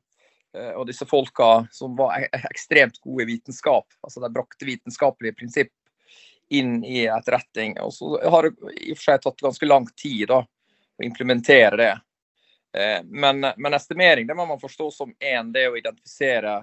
Eh, 0.57 0.72
og 0.72 0.88
disse 0.89 1.06
folka 1.06 1.68
som 1.76 1.95
var 1.99 2.27
ekstremt 2.39 2.99
gode 3.03 3.27
i 3.27 3.34
vitenskap. 3.35 3.88
Altså 4.03 4.23
de 4.23 4.31
brakte 4.34 4.68
vitenskapelige 4.68 5.38
prinsipp 5.39 5.76
inn 6.49 6.80
i 6.85 7.05
etterretning. 7.05 7.77
Og 7.84 7.93
så 7.93 8.13
har 8.30 8.47
det 8.47 8.77
i 8.81 8.93
og 8.93 8.99
for 8.99 9.05
seg 9.05 9.23
tatt 9.23 9.43
ganske 9.45 9.69
lang 9.69 9.88
tid 9.99 10.27
da, 10.31 10.39
å 10.43 11.05
implementere 11.05 11.80
det. 11.80 11.91
Eh, 12.77 12.99
men, 13.05 13.45
men, 13.45 13.77
estimering 13.77 14.27
det 14.30 14.38
må 14.38 14.45
man 14.49 14.61
forstå 14.61 14.91
som 14.93 15.13
én, 15.19 15.53
det 15.53 15.67
å 15.69 15.77
identifisere 15.77 16.61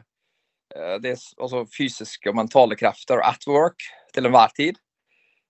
det, 1.01 1.13
altså 1.39 1.61
fysiske 1.71 2.27
og 2.27 2.35
mentale 2.41 2.75
krefter 2.77 3.21
at 3.23 3.45
work 3.47 3.85
til 4.13 4.27
enhver 4.27 4.51
tid. 4.57 4.81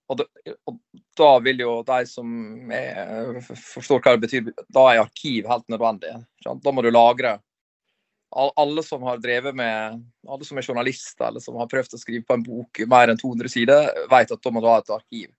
Og, 0.09 0.21
det, 0.21 0.55
og, 0.69 0.79
da 1.19 1.31
vil 1.43 1.63
jo 1.65 1.73
de 1.87 1.99
som 2.07 2.29
er, 2.73 3.41
forstår 3.43 4.03
hva 4.05 4.15
det 4.15 4.23
betyr, 4.27 4.51
da 4.71 4.85
er 4.93 5.03
arkiv 5.03 5.49
helt 5.51 5.67
nødvendig. 5.73 6.13
Da 6.45 6.73
må 6.75 6.85
du 6.85 6.93
lagre. 6.93 7.39
Alle 8.37 8.83
som 8.85 9.03
har 9.09 9.21
drevet 9.23 9.57
med, 9.57 10.03
alle 10.29 10.45
som 10.45 10.59
er 10.59 10.67
journalister 10.67 11.31
eller 11.31 11.41
som 11.41 11.57
har 11.57 11.71
prøvd 11.71 11.97
å 11.97 12.01
skrive 12.01 12.27
på 12.29 12.37
en 12.37 12.45
bok 12.45 12.83
mer 12.91 13.09
enn 13.09 13.21
200 13.21 13.49
sider, 13.49 13.89
vet 14.11 14.35
at 14.35 14.43
da 14.45 14.53
må 14.53 14.61
du 14.61 14.69
ha 14.69 14.77
et 14.83 14.93
arkiv. 14.93 15.31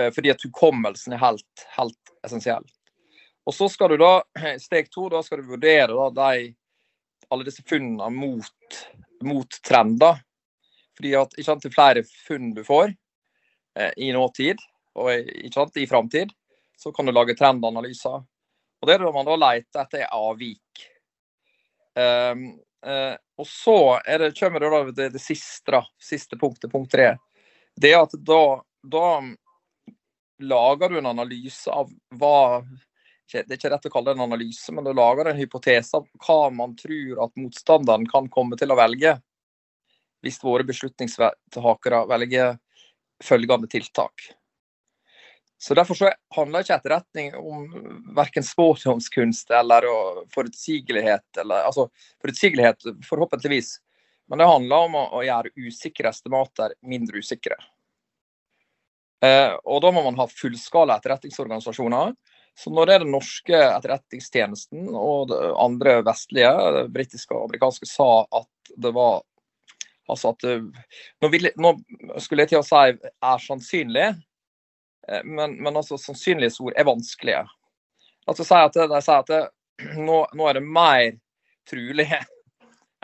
Eh, 0.00 0.10
fordi 0.10 0.32
at 0.32 0.42
hukommelsen 0.42 1.14
er 1.14 1.22
helt, 1.22 1.66
helt 1.76 2.14
essensiell. 2.26 2.66
Og 3.46 3.54
så 3.54 3.68
skal 3.70 3.94
du 3.94 4.00
da, 4.02 4.16
steg 4.66 4.90
to, 4.90 5.06
da 5.12 5.22
skal 5.22 5.42
du 5.42 5.52
vurdere 5.52 5.94
da, 5.94 6.10
de, 6.34 6.50
alle 7.30 7.46
disse 7.46 7.62
funnene 7.68 8.10
mot, 8.10 8.82
mot 9.22 9.60
trender. 9.62 10.18
Fordi 10.98 11.16
at 11.18 11.38
ikke 11.38 11.46
sant, 11.46 11.62
til 11.62 11.74
flere 11.74 12.02
funn 12.26 12.52
du 12.58 12.62
får, 12.66 12.90
Eh, 13.74 13.90
i 13.96 14.12
nåtid 14.14 14.60
og 14.94 15.10
ikke 15.10 15.56
sant, 15.56 15.78
i 15.82 15.88
framtid, 15.90 16.30
så 16.78 16.92
kan 16.94 17.06
du 17.06 17.12
lage 17.12 17.34
trendanalyser. 17.34 18.22
Og 18.22 18.86
Det 18.86 18.94
er 18.94 19.02
da 19.02 19.10
man 19.10 19.26
da 19.26 19.34
leter 19.34 19.82
etter 19.82 20.04
avvik. 20.12 20.84
Um, 21.94 22.46
uh, 22.86 23.14
og 23.38 23.46
så 23.46 23.76
det, 24.06 24.32
kommer 24.38 24.60
det, 24.60 24.92
det, 24.92 25.08
det 25.14 25.22
siste, 25.22 25.82
siste 26.02 26.38
punktet, 26.40 26.72
punkt 26.72 26.92
tre. 26.92 27.14
Det 27.76 27.92
er 27.92 28.02
at 28.04 28.14
da, 28.26 28.60
da 28.82 29.06
lager 30.42 30.88
du 30.90 30.98
en 30.98 31.12
analyse 31.12 31.70
av 31.70 31.90
hva 32.18 32.62
Det 33.30 33.46
er 33.46 33.56
ikke 33.56 33.70
rett 33.72 33.86
å 33.88 33.90
kalle 33.90 34.12
det 34.12 34.18
en 34.18 34.26
analyse, 34.28 34.72
men 34.72 34.84
du 34.84 34.92
lager 34.94 35.30
en 35.30 35.38
hypotese 35.38 35.96
av 35.96 36.06
hva 36.26 36.50
man 36.54 36.74
tror 36.78 37.24
at 37.24 37.38
motstanderen 37.40 38.06
kan 38.10 38.28
komme 38.30 38.58
til 38.60 38.70
å 38.70 38.78
velge 38.78 39.16
hvis 40.24 40.40
våre 40.40 40.64
beslutningstakere 40.64 42.04
velger 42.08 42.54
følgende 43.24 43.68
tiltak. 43.68 44.30
Så 45.64 45.74
Derfor 45.74 45.96
så 45.96 46.10
handler 46.36 46.60
ikke 46.60 46.76
etterretning 46.76 47.30
om 47.40 47.62
verken 48.16 48.44
spådomskunst 48.44 49.48
eller 49.56 49.86
forutsigelighet. 50.34 51.24
Eller, 51.40 51.64
altså 51.64 51.86
forutsigelighet, 52.20 52.84
forhåpentligvis. 53.08 53.78
Men 54.28 54.42
det 54.42 54.48
handler 54.50 54.88
om 54.90 54.98
å, 55.00 55.04
å 55.16 55.22
gjøre 55.24 55.54
usikre 55.56 56.10
estimater 56.12 56.74
mindre 56.84 57.22
usikre. 57.24 57.56
Eh, 59.24 59.54
og 59.64 59.80
da 59.86 59.92
må 59.96 60.02
man 60.04 60.20
ha 60.20 60.26
fullskala 60.28 60.98
etterretningsorganisasjoner. 61.00 62.12
Så 62.60 62.74
når 62.74 62.86
det 62.86 62.98
er 62.98 63.06
den 63.06 63.16
norske 63.16 63.62
etterretningstjenesten 63.64 64.92
og 64.92 65.32
andre 65.32 66.02
vestlige, 66.04 66.84
britiske 66.92 67.32
og 67.32 67.48
amerikanske, 67.48 67.88
sa 67.88 68.10
at 68.28 68.76
det 68.76 68.92
var 68.92 69.22
Altså 70.04 70.34
at 70.34 70.44
nå, 70.44 71.28
vil, 71.32 71.48
nå, 71.56 71.70
skulle 72.20 72.44
jeg 72.44 72.50
til 72.50 72.58
å 72.58 72.66
si 72.66 72.80
er 72.92 73.38
sannsynlig, 73.40 74.10
men, 75.24 75.56
men 75.62 75.76
altså 75.76 75.98
sannsynlighetsord 76.00 76.76
er 76.76 76.86
vanskelige. 76.88 77.42
Altså 78.26 78.44
si 78.46 78.56
at, 78.56 78.76
det, 78.76 79.00
si 79.04 79.12
at 79.12 79.32
det, 79.32 79.40
nå, 80.00 80.20
nå, 80.32 80.46
er 80.48 80.58
det 80.58 80.64
mer 80.64 81.10
trulig 81.68 82.06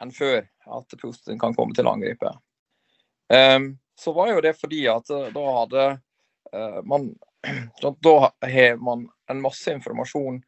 enn 0.00 0.12
før 0.16 0.44
at 0.78 0.94
Putin 1.00 1.40
kan 1.40 1.56
komme 1.56 1.76
til 1.76 1.88
å 1.88 1.94
angripe. 1.96 2.32
Um, 3.30 3.74
så 4.00 4.14
var 4.16 4.32
jo 4.32 4.40
det 4.44 4.54
fordi 4.58 4.86
at 4.90 5.10
eh, 5.12 5.28
da 5.34 5.42
hadde 5.60 5.82
uh, 6.56 6.80
man 6.88 7.12
Da 8.02 8.14
har 8.42 8.76
man 8.76 9.06
en 9.30 9.40
masse 9.40 9.72
informasjon 9.72 10.40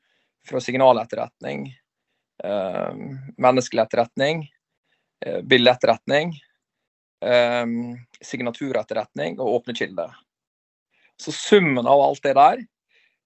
fra 0.49 0.61
signaletterretning, 0.61 1.69
uh, 2.45 2.97
menneskelig 3.39 3.85
etterretning, 3.85 4.43
uh, 5.27 5.39
bildeetterretning, 5.47 6.35
eh, 7.23 7.67
signaturetterretning 8.21 9.39
og 9.41 9.61
åpne 9.61 9.77
kilder. 9.79 10.17
Så 11.23 11.33
summen 11.33 11.87
av 11.87 12.01
alt 12.03 12.23
det 12.25 12.35
der 12.39 12.63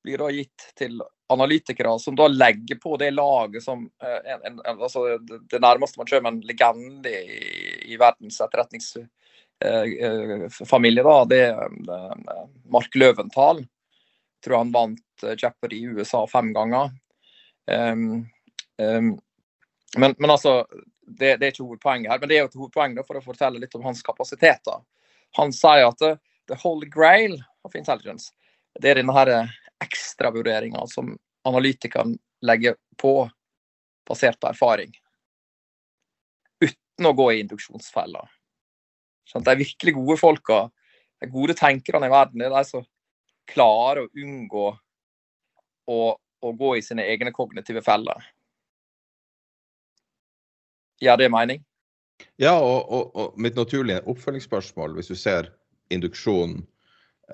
blir 0.07 0.21
da 0.21 0.29
gitt 0.31 0.69
til 0.79 1.01
analytikere 1.33 1.97
som 1.99 2.15
da 2.17 2.29
legger 2.31 2.79
på 2.79 2.97
det 3.01 3.11
laget 3.11 3.65
som 3.65 3.91
eh, 4.03 4.35
en, 4.35 4.61
en, 4.61 4.71
altså 4.71 5.19
Det 5.51 5.61
nærmeste 5.63 5.99
man 5.99 6.07
kommer 6.07 6.31
en 6.31 6.41
legende 6.47 7.11
i, 7.11 7.93
i 7.93 7.97
verdens 7.99 8.41
etterretningsfamilie, 8.45 11.03
da, 11.03 11.25
det 11.25 11.41
er 11.49 11.69
Mark 12.71 12.95
Løventhal. 12.95 13.59
Jeg 13.65 14.43
tror 14.47 14.57
han 14.61 14.73
vant 14.75 15.25
Jeopardy 15.25 15.77
i 15.81 15.87
USA 15.97 16.27
fem 16.31 16.53
ganger. 16.55 16.91
Um, 17.67 18.27
um, 18.79 19.21
men, 19.97 20.15
men, 20.19 20.31
altså, 20.31 20.67
det, 21.07 21.37
det, 21.41 21.47
er 21.47 21.51
ikke 21.55 21.65
hovedpoenget 21.65 22.11
her, 22.13 22.19
men 22.21 22.29
det 22.29 22.37
er 22.37 22.41
jo 22.45 22.49
et 22.53 22.61
hovedpoeng 22.61 22.93
for 23.07 23.17
å 23.19 23.25
fortelle 23.25 23.59
litt 23.63 23.77
om 23.79 23.87
hans 23.89 24.03
kapasiteter. 24.07 24.79
Han 25.41 25.51
sier 25.57 25.87
at 25.89 26.01
the 26.49 26.59
holy 26.63 26.89
grail 26.89 27.39
of 27.65 27.77
intelligence, 27.77 28.33
det 28.81 28.93
er 28.93 29.01
denne 29.01 29.25
eh, 29.33 29.55
ekstravurderinga 29.85 30.87
som 30.91 31.15
analytikeren 31.47 32.17
legger 32.47 32.77
på 33.01 33.31
basert 34.07 34.39
på 34.41 34.51
erfaring. 34.51 34.93
Uten 36.63 37.09
å 37.09 37.15
gå 37.17 37.31
i 37.33 37.41
induksjonsfella. 37.43 38.23
De 39.35 39.57
virkelig 39.59 39.97
gode 39.97 40.17
folka, 40.21 40.61
de 41.21 41.31
gode 41.31 41.57
tenkerne 41.59 42.07
i 42.07 42.13
verden, 42.13 42.39
det 42.39 42.47
er 42.47 42.55
de 42.55 42.65
som 42.69 42.87
klarer 43.51 44.05
å 44.05 44.11
unngå 44.23 44.67
å, 45.91 45.99
å 46.15 46.53
gå 46.53 46.77
i 46.79 46.85
sine 46.85 47.07
egne 47.07 47.35
kognitive 47.35 47.83
feller. 47.83 48.23
ja 51.01 51.17
det 51.17 51.29
mening? 51.29 51.65
Ja, 52.41 52.57
og, 52.61 52.89
og, 52.89 53.17
og, 53.17 53.35
mitt 53.41 53.57
naturlige 53.57 54.03
oppfølgingsspørsmål, 54.09 54.95
hvis 54.97 55.13
du 55.13 55.17
ser 55.19 55.51
induksjon 55.95 56.61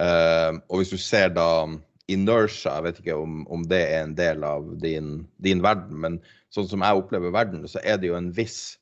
Uh, 0.00 0.56
og 0.72 0.80
hvis 0.80 0.92
du 0.92 1.00
ser 1.00 1.32
da 1.36 1.68
inertia, 2.10 2.78
jeg 2.78 2.84
vet 2.86 3.00
ikke 3.02 3.16
om, 3.20 3.42
om 3.52 3.64
det 3.68 3.80
er 3.84 4.06
en 4.06 4.14
del 4.16 4.44
av 4.44 4.70
din, 4.80 5.26
din, 5.44 5.60
verden, 5.64 5.98
men 6.00 6.20
sånn 6.52 6.68
som 6.70 6.84
jeg 6.84 7.00
opplever 7.02 7.34
verden, 7.34 7.66
så 7.68 7.80
er 7.84 8.00
det 8.00 8.08
jo 8.08 8.16
en 8.16 8.30
viss, 8.36 8.78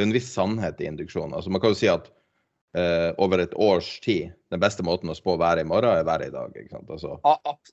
en 0.00 0.14
viss 0.14 0.30
sannhet 0.34 0.78
i 0.82 0.88
induksjon. 0.90 1.34
Altså 1.34 1.50
man 1.50 1.62
kan 1.62 1.74
jo 1.74 1.80
si 1.80 1.90
at 1.90 2.06
uh, 2.78 3.10
over 3.22 3.42
et 3.42 3.54
års 3.58 3.90
tid, 4.06 4.30
den 4.54 4.62
beste 4.62 4.86
måten 4.86 5.10
å 5.10 5.18
spå 5.18 5.34
været 5.42 5.64
i 5.64 5.68
morgen, 5.68 5.90
er 5.90 6.06
været 6.06 6.30
i 6.30 6.34
dag. 6.34 6.54
ikke 6.54 6.76
sant? 6.76 6.94
Altså. 6.94 7.18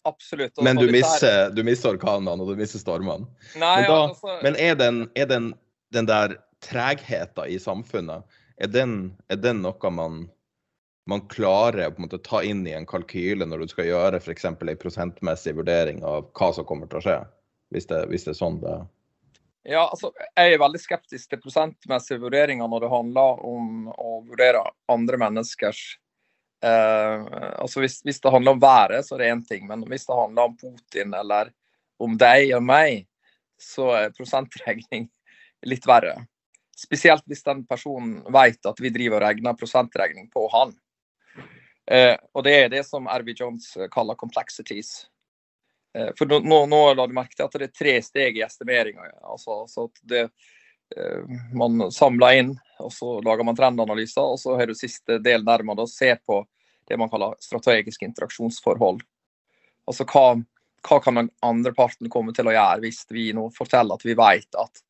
Absolutt. 0.09 0.57
Men 0.65 0.81
du 0.81 0.89
misser, 0.93 1.53
du 1.53 1.61
misser 1.65 1.93
orkanene, 1.93 2.33
og 2.41 2.49
du 2.49 2.57
misser 2.57 2.81
stormene. 2.81 3.29
men, 3.53 3.85
da, 3.85 4.03
altså... 4.07 4.39
men 4.41 4.57
er, 4.57 4.73
den, 4.81 5.03
er 5.13 5.29
den, 5.29 5.53
den 5.93 6.09
der 6.09 6.39
tregheten 6.65 7.49
i 7.49 7.61
samfunnet, 7.61 8.25
er 8.61 8.69
den, 8.73 9.13
er 9.29 9.37
den 9.41 9.61
noe 9.61 9.93
man 9.93 10.23
man 11.09 11.23
klarer 11.27 11.89
å 11.91 12.17
ta 12.21 12.43
inn 12.45 12.65
i 12.67 12.75
en 12.77 12.85
kalkyle 12.85 13.45
når 13.47 13.63
du 13.63 13.71
skal 13.71 13.89
gjøre 13.89 14.19
f.eks. 14.21 14.45
en 14.45 14.57
prosentmessig 14.57 15.55
vurdering 15.57 16.03
av 16.05 16.29
hva 16.37 16.51
som 16.53 16.67
kommer 16.67 16.89
til 16.89 17.01
å 17.01 17.05
skje, 17.05 17.19
hvis 17.73 17.89
det, 17.89 18.03
hvis 18.11 18.27
det 18.27 18.35
er 18.35 18.41
sånn 18.41 18.59
det 18.61 18.75
Ja, 19.63 19.87
altså, 19.87 20.11
Jeg 20.37 20.53
er 20.53 20.61
veldig 20.61 20.81
skeptisk 20.81 21.29
til 21.29 21.41
prosentmessige 21.41 22.21
vurderinger 22.21 22.69
når 22.69 22.85
det 22.85 22.93
handler 22.93 23.41
om 23.45 23.89
å 23.93 24.21
vurdere 24.29 24.63
andre 24.91 25.19
menneskers 25.21 25.81
eh, 26.65 27.25
altså 27.61 27.81
hvis, 27.83 28.01
hvis, 28.05 28.21
det 28.21 28.33
handler 28.33 28.57
om 28.57 28.61
været, 28.61 29.05
så 29.05 29.15
er 29.15 29.23
det 29.23 29.31
én 29.35 29.45
ting, 29.47 29.65
men 29.69 29.85
hvis 29.89 30.05
det 30.09 30.17
handler 30.17 30.49
om 30.49 30.57
Putin 30.57 31.17
eller 31.17 31.53
om 32.01 32.17
deg 32.17 32.53
og 32.57 32.65
meg, 32.65 33.07
så 33.61 33.91
er 33.93 34.13
prosentregning 34.17 35.07
litt 35.69 35.85
verre. 35.85 36.15
Spesielt 36.77 37.25
hvis 37.29 37.43
den 37.45 37.61
personen 37.69 38.21
vet 38.33 38.65
at 38.65 38.79
vi 38.81 38.89
driver 38.93 39.19
og 39.19 39.27
regner 39.27 39.57
prosentregning 39.57 40.31
på 40.33 40.47
han. 40.53 40.73
Eh, 41.91 42.15
og 42.33 42.45
det 42.47 42.53
er 42.55 42.69
det 42.71 42.85
som 42.87 43.07
RV 43.09 43.33
Jones 43.35 43.75
eh, 43.77 43.89
kaller 43.91 44.15
'complexities'. 44.15 45.05
Eh, 45.97 46.11
for 46.17 46.25
nå, 46.25 46.65
nå, 46.65 46.81
la 46.93 47.07
du 47.07 47.13
merke 47.13 47.35
til 47.35 47.45
at 47.45 47.57
det 47.59 47.67
er 47.67 47.75
tre 47.75 47.95
steg 48.05 48.37
i 48.39 48.45
estimeringa. 48.45 49.09
Altså, 49.27 49.65
så 49.67 49.89
at 49.89 50.03
det, 50.07 50.29
man 51.55 51.85
samler 51.91 52.37
inn, 52.39 52.49
og 52.83 52.91
så 52.91 53.13
lager 53.23 53.47
man 53.47 53.55
trendanalyser. 53.55 54.23
Og 54.23 54.39
så 54.39 54.55
har 54.59 54.67
du 54.67 54.75
siste 54.75 55.19
del 55.23 55.43
der 55.47 55.63
man 55.63 55.79
da 55.79 55.85
ser 55.87 56.17
på 56.19 56.41
det 56.87 56.97
man 56.99 57.11
kaller 57.11 57.35
strategiske 57.39 58.07
interaksjonsforhold. 58.07 58.99
Altså 59.87 60.07
hva, 60.11 60.25
hva 60.87 60.99
kan 61.03 61.19
den 61.19 61.29
andre 61.43 61.71
parten 61.75 62.11
komme 62.11 62.35
til 62.35 62.47
å 62.47 62.55
gjøre 62.55 62.83
hvis 62.83 63.05
vi 63.11 63.29
nå 63.35 63.49
forteller 63.55 63.95
at 63.95 64.03
vi 64.03 64.17
vet 64.19 64.59
at 64.59 64.83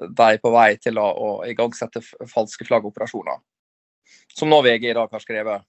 de 0.00 0.24
er 0.24 0.40
på 0.40 0.52
vei 0.52 0.70
til 0.80 0.96
å, 1.00 1.04
å 1.04 1.28
igangsette 1.44 2.00
falske 2.32 2.64
flaggoperasjoner. 2.64 3.40
Som 4.32 4.52
nå 4.52 4.62
VG 4.64 4.88
i 4.88 4.96
dag 4.96 5.12
har 5.12 5.20
skrevet. 5.20 5.68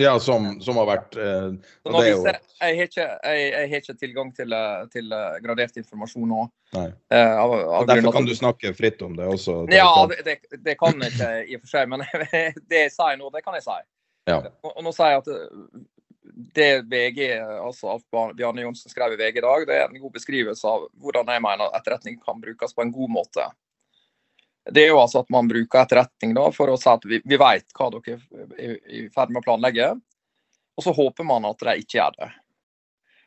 Ja, 0.00 0.14
som, 0.20 0.46
som 0.64 0.78
har 0.80 0.86
vært 0.88 1.16
eh, 1.20 1.50
jo... 1.84 2.22
jeg, 2.24 2.38
har 2.60 2.82
ikke, 2.86 3.04
jeg, 3.04 3.44
jeg, 3.44 3.68
har 3.72 3.82
ikke, 3.82 3.94
tilgang 4.00 4.32
til, 4.36 4.54
eh, 4.56 4.82
til 4.92 5.12
uh, 5.12 5.36
gradert 5.44 5.76
informasjon 5.76 6.28
nå. 6.30 6.46
Uh, 6.72 6.90
av, 7.12 7.54
av 7.80 7.88
derfor 7.90 8.16
kan 8.16 8.28
du 8.28 8.34
snakke 8.36 8.72
fritt 8.78 9.02
om 9.04 9.16
det 9.18 9.28
også? 9.28 9.60
Det 9.68 9.80
ja, 9.80 9.92
det, 10.10 10.20
det, 10.26 10.36
det, 10.64 10.76
kan 10.80 10.96
jeg 11.04 11.12
ikke 11.12 11.30
i 11.44 11.58
og 11.58 11.64
for 11.64 11.72
seg, 11.74 11.92
men 11.92 12.04
det 12.72 12.84
jeg 12.86 12.92
sier 12.96 13.20
nå, 13.20 13.30
det 13.34 13.44
kan 13.44 13.58
jeg 13.58 13.66
si. 13.66 13.78
Ja. 14.30 14.40
Og, 14.40 14.70
og, 14.72 14.82
nå 14.86 14.94
sier 14.96 15.16
jeg 15.16 15.24
at 15.24 15.32
det 16.56 16.68
VG, 16.88 17.20
altså 17.40 17.98
Bjarne 18.38 18.64
Johnsen 18.64 18.92
skrev 18.92 19.16
i 19.16 19.20
VG 19.20 19.40
i 19.40 19.44
dag, 19.44 19.66
det 19.68 19.76
er 19.76 19.88
en 19.88 20.00
god 20.00 20.14
beskrivelse 20.14 20.68
av 20.68 20.86
hvordan 21.02 21.28
jeg 21.34 21.42
mener 21.44 21.74
etterretning 21.76 22.20
kan 22.22 22.40
brukes 22.40 22.76
på 22.76 22.86
en 22.86 22.94
god 22.94 23.12
måte. 23.20 23.50
Det 24.70 24.84
er 24.84 24.92
jo 24.92 25.00
altså 25.00 25.24
at 25.24 25.32
man 25.34 25.48
bruker 25.50 25.82
etterretning 25.82 26.34
da, 26.36 26.46
for 26.54 26.70
å 26.70 26.76
si 26.78 26.88
at 26.90 27.06
vi, 27.08 27.18
vi 27.24 27.38
vet 27.40 27.74
hva 27.76 27.88
dere 27.94 28.18
er 28.56 28.76
i 28.86 29.06
ferd 29.14 29.32
med 29.32 29.42
å 29.42 29.46
planlegge. 29.48 29.88
Og 30.78 30.84
så 30.84 30.94
håper 30.96 31.26
man 31.26 31.48
at 31.48 31.62
de 31.64 31.74
ikke 31.82 31.98
gjør 31.98 32.14
det. 32.20 32.30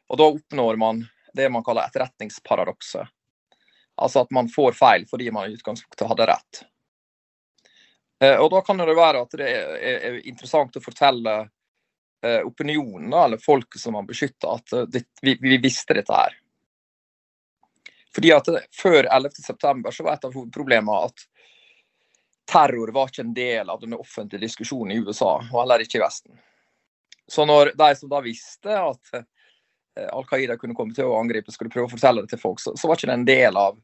Og 0.10 0.20
da 0.20 0.30
oppnår 0.30 0.80
man 0.80 1.03
det 1.34 1.49
man 1.49 1.65
kaller 1.65 1.90
etterretningsparadokset. 1.90 3.11
Altså 4.02 4.24
at 4.24 4.32
man 4.34 4.49
får 4.49 4.78
feil 4.78 5.07
fordi 5.10 5.32
man 5.34 5.49
i 5.49 5.57
utgangspunktet 5.57 6.07
hadde 6.10 6.30
rett. 6.32 6.64
Eh, 8.24 8.38
og 8.38 8.49
da 8.53 8.61
kan 8.65 8.80
det 8.80 8.95
være 8.98 9.26
at 9.26 9.36
det 9.38 9.49
er 9.49 10.20
interessant 10.24 10.78
å 10.78 10.84
fortelle 10.84 11.36
eh, 12.24 12.41
opinionen, 12.45 13.14
eller 13.14 13.41
folket 13.41 13.82
som 13.82 13.98
man 13.98 14.07
beskytter, 14.10 14.56
at 14.57 14.74
eh, 14.78 15.03
vi, 15.22 15.36
vi 15.41 15.60
visste 15.61 15.98
dette 15.98 16.15
her. 16.15 16.38
Fordi 18.15 18.31
at 18.35 18.49
Før 18.77 19.07
11.9 19.07 19.91
så 19.91 20.06
var 20.06 20.18
et 20.18 20.26
av 20.27 20.35
hovedproblemene 20.35 20.98
at 21.07 21.26
terror 22.49 22.91
var 22.94 23.10
ikke 23.10 23.23
en 23.23 23.35
del 23.35 23.69
av 23.72 23.80
den 23.81 23.95
offentlige 23.98 24.44
diskusjonen 24.44 24.94
i 24.94 24.99
USA, 25.02 25.38
og 25.40 25.61
heller 25.61 25.84
ikke 25.84 25.98
i 25.99 26.03
Vesten. 26.03 26.35
Så 27.27 27.45
når 27.48 27.72
de 27.80 27.90
som 27.95 28.11
da 28.11 28.19
visste 28.23 28.76
at 28.76 29.14
eh, 29.15 30.10
Al 30.11 30.26
Qaida 30.27 30.57
kunne 30.60 30.76
komme 30.76 30.95
til 30.95 31.07
å 31.07 31.18
angripe, 31.22 31.53
skulle 31.56 31.72
prøve 31.73 31.88
å 31.88 31.94
fortelle 31.94 32.26
det 32.26 32.34
til 32.34 32.41
folk, 32.41 32.61
så, 32.61 32.76
så 32.77 32.90
var 32.90 32.99
ikke 32.99 33.10
det 33.10 33.15
en 33.15 33.30
del 33.30 33.60
av, 33.60 33.80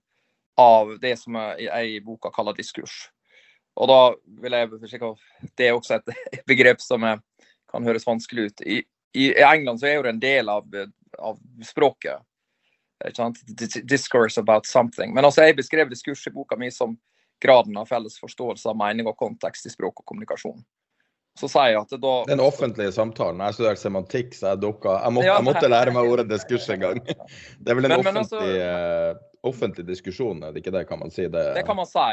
av 0.60 0.92
det 1.02 1.16
som 1.22 1.40
jeg 1.56 1.96
i 1.96 2.02
boka 2.04 2.34
kaller 2.36 2.58
diskurs. 2.58 3.08
Og 3.80 3.88
da 3.88 4.00
vil 4.44 4.58
jeg 4.58 4.70
Det 5.56 5.68
er 5.68 5.74
også 5.74 5.96
et 5.96 6.16
begrep 6.52 6.82
som 6.84 7.06
kan 7.70 7.86
høres 7.86 8.08
vanskelig 8.08 8.50
ut. 8.50 8.62
I, 8.68 8.82
i 9.16 9.32
England 9.40 9.80
så 9.80 9.88
er 9.88 9.96
jo 9.96 10.04
det 10.04 10.16
en 10.16 10.24
del 10.24 10.50
av, 10.52 10.68
av 11.18 11.40
språket. 11.64 12.20
Discourse 13.84 14.40
about 14.40 14.66
something. 14.66 15.14
Men 15.14 15.26
altså, 15.26 15.46
jeg 15.48 15.56
beskrev 15.56 15.90
diskurs 15.90 16.26
i 16.28 16.34
boka 16.36 16.58
mi 16.60 16.72
som 16.72 16.98
graden 17.40 17.78
av 17.78 17.88
felles 17.88 18.20
forståelse 18.20 18.70
av 18.70 18.78
mening 18.78 19.08
og 19.08 19.18
kontekst 19.20 19.70
i 19.70 19.72
språk 19.72 20.02
og 20.02 20.06
kommunikasjon. 20.06 20.60
Så 21.40 21.48
sier 21.48 21.72
jeg 21.72 21.80
at 21.80 21.94
det 21.94 22.02
da 22.04 22.14
Den 22.28 22.42
offentlige 22.44 22.92
samtalen. 22.92 23.40
Jeg 23.48 23.56
studerte 23.56 23.84
semantikk, 23.84 24.34
så 24.36 24.52
jeg 24.52 24.62
dukka 24.66 24.98
jeg, 24.98 25.16
måtte, 25.16 25.30
jeg 25.30 25.46
måtte 25.48 25.72
lære 25.72 25.94
meg 25.96 26.12
ordet 26.12 26.26
diskurs 26.28 26.68
en 26.74 26.82
gang. 26.84 27.00
Det 27.64 27.72
er 27.72 27.78
vel 27.80 27.88
en 27.88 27.94
men, 27.94 28.04
men 28.04 28.20
offentlig, 28.20 28.58
altså, 28.66 29.28
offentlig, 29.48 29.86
diskusjon, 29.88 30.42
er 30.44 30.52
det 30.52 30.64
ikke 30.64 30.74
det, 30.76 30.84
kan 30.90 31.00
man 31.00 31.14
si? 31.16 31.30
Det, 31.32 31.46
det 31.56 31.64
kan 31.68 31.80
man 31.80 31.88
si. 31.88 32.10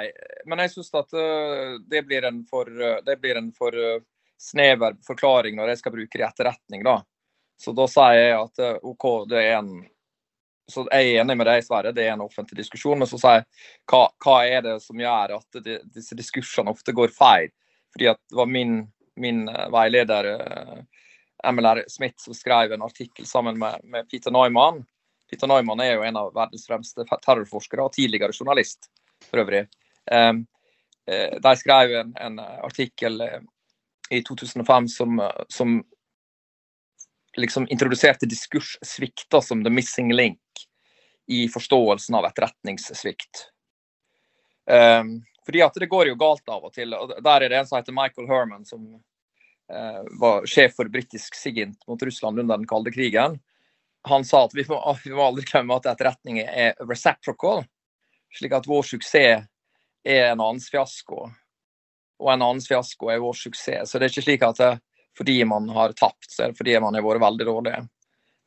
Men 0.46 0.62
jeg 0.62 0.76
syns 0.76 0.92
at 1.00 1.18
uh, 1.18 1.74
det 1.90 2.04
blir 2.06 2.28
en 2.28 2.44
for, 2.46 2.70
det 3.06 3.18
blir 3.22 3.40
en 3.40 3.50
for 3.56 3.74
snever 4.38 4.94
forklaring 5.06 5.56
når 5.58 5.72
jeg 5.72 5.82
skal 5.82 5.96
bruke 5.96 6.18
det 6.18 6.22
i 6.22 6.28
etterretning, 6.28 6.86
da. 6.86 7.00
Så 7.58 7.72
da 7.74 7.86
sier 7.88 8.20
jeg 8.20 8.36
at 8.36 8.84
OK, 8.84 9.06
det 9.32 9.42
er 9.42 9.58
en 9.58 9.72
så 10.68 10.82
jeg 10.90 11.12
er 11.12 11.20
enig 11.22 11.36
med 11.38 11.46
deg, 11.46 11.62
Sverre, 11.62 11.92
det 11.94 12.08
er 12.08 12.16
en 12.16 12.24
offentlig 12.24 12.58
diskusjon. 12.58 12.98
Men 12.98 13.08
så 13.08 13.20
sier 13.20 13.38
jeg 13.38 13.46
hva, 13.92 14.02
hva 14.24 14.36
er 14.50 14.64
det 14.66 14.74
som 14.82 14.98
gjør 14.98 15.36
at 15.38 15.60
de, 15.62 15.78
disse 15.94 16.18
diskursene 16.18 16.72
ofte 16.74 16.94
går 16.96 17.14
feil? 17.14 17.52
Fordi 17.94 18.10
at 18.10 18.18
det 18.18 18.38
var 18.40 18.50
min, 18.50 18.80
min 19.22 19.44
uh, 19.46 19.68
veileder 19.72 20.30
uh, 20.34 20.80
MLR 21.52 21.84
Smith 21.92 22.18
som 22.24 22.34
skrev 22.34 22.74
en 22.74 22.82
artikkel 22.82 23.28
sammen 23.30 23.60
med, 23.62 23.78
med, 23.86 24.10
Peter 24.10 24.34
Neumann. 24.34 24.82
Peter 25.30 25.50
Neumann 25.50 25.84
er 25.84 25.94
jo 25.94 26.04
en 26.06 26.18
av 26.18 26.34
verdens 26.34 26.66
fremste 26.66 27.06
terrorforskere 27.14 27.86
og 27.86 27.94
tidligere 27.94 28.34
journalist 28.34 28.90
for 29.30 29.44
øvrig. 29.44 29.68
Um, 30.10 30.42
uh, 31.06 31.38
de 31.46 31.56
skrev 31.62 31.94
en, 32.02 32.14
en 32.26 32.42
artikkel 32.42 33.22
i 34.10 34.18
2005 34.26 34.90
som, 34.90 35.22
som 35.50 35.78
liksom 37.36 37.68
introduserte 37.68 38.26
diskurssvikter 38.26 39.40
som 39.40 39.64
the 39.64 39.70
missing 39.70 40.12
link 40.12 40.40
i 41.26 41.48
forståelsen 41.48 42.14
av 42.14 42.24
etterretningssvikt. 42.24 43.48
Um, 44.70 45.22
fordi 45.46 45.62
at 45.62 45.74
det 45.74 45.86
går 45.86 46.10
jo 46.10 46.18
galt 46.18 46.48
av 46.48 46.64
og 46.66 46.72
til. 46.74 46.94
og 46.94 47.12
Der 47.22 47.42
er 47.42 47.50
det 47.50 47.58
en 47.58 47.66
som 47.66 47.78
heter 47.78 47.94
Michael 47.94 48.28
Herman, 48.30 48.64
som 48.66 48.86
uh, 49.72 50.02
var 50.20 50.46
sjef 50.50 50.74
for 50.78 50.90
britisk 50.90 51.34
SIGINT 51.38 51.86
mot 51.86 52.02
Russland 52.02 52.40
under 52.40 52.56
den 52.56 52.66
kalde 52.66 52.90
krigen. 52.94 53.38
Han 54.06 54.24
sa 54.24 54.44
at 54.46 54.54
vi 54.54 54.64
må, 54.68 54.78
vi 55.04 55.14
må 55.14 55.26
aldri 55.26 55.46
glemme 55.46 55.78
at 55.78 55.86
etterretning 55.90 56.40
er 56.42 56.74
reciprocal. 56.86 57.64
Slik 58.34 58.54
at 58.54 58.66
vår 58.68 58.86
suksess 58.86 59.46
er 60.06 60.30
en 60.30 60.42
annens 60.42 60.70
fiasko. 60.70 61.26
Og 62.22 62.32
en 62.32 62.42
annens 62.42 62.68
fiasko 62.70 63.10
er 63.10 63.22
vår 63.22 63.34
suksess. 63.38 63.90
Så 63.90 63.98
det 63.98 64.06
er 64.06 64.14
ikke 64.14 64.26
slik 64.28 64.44
at 64.46 64.60
det, 64.62 64.72
fordi 65.16 65.40
man 65.48 65.68
har 65.72 65.94
tapt, 65.96 66.30
så 66.30 66.44
er 66.44 66.52
det 66.52 66.60
fordi 66.60 66.78
man 66.82 66.94
har 66.94 67.04
vært 67.04 67.24
veldig 67.24 67.46
dårlig. 67.48 67.76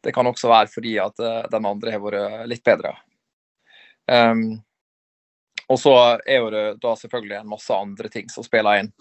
Det 0.03 0.13
kan 0.15 0.27
også 0.29 0.51
være 0.51 0.71
fordi 0.71 0.95
at 1.01 1.21
uh, 1.23 1.43
den 1.51 1.67
andre 1.67 1.95
har 1.95 2.03
vært 2.03 2.49
litt 2.49 2.63
bedre. 2.65 2.93
Um, 4.09 4.61
og 5.69 5.77
så 5.77 5.95
er 6.25 6.39
jo 6.39 6.51
det 6.53 6.63
da 6.81 6.95
selvfølgelig 6.97 7.39
en 7.39 7.51
masse 7.51 7.75
andre 7.75 8.09
ting 8.09 8.29
som 8.31 8.45
spiller 8.45 8.83
inn. 8.83 8.93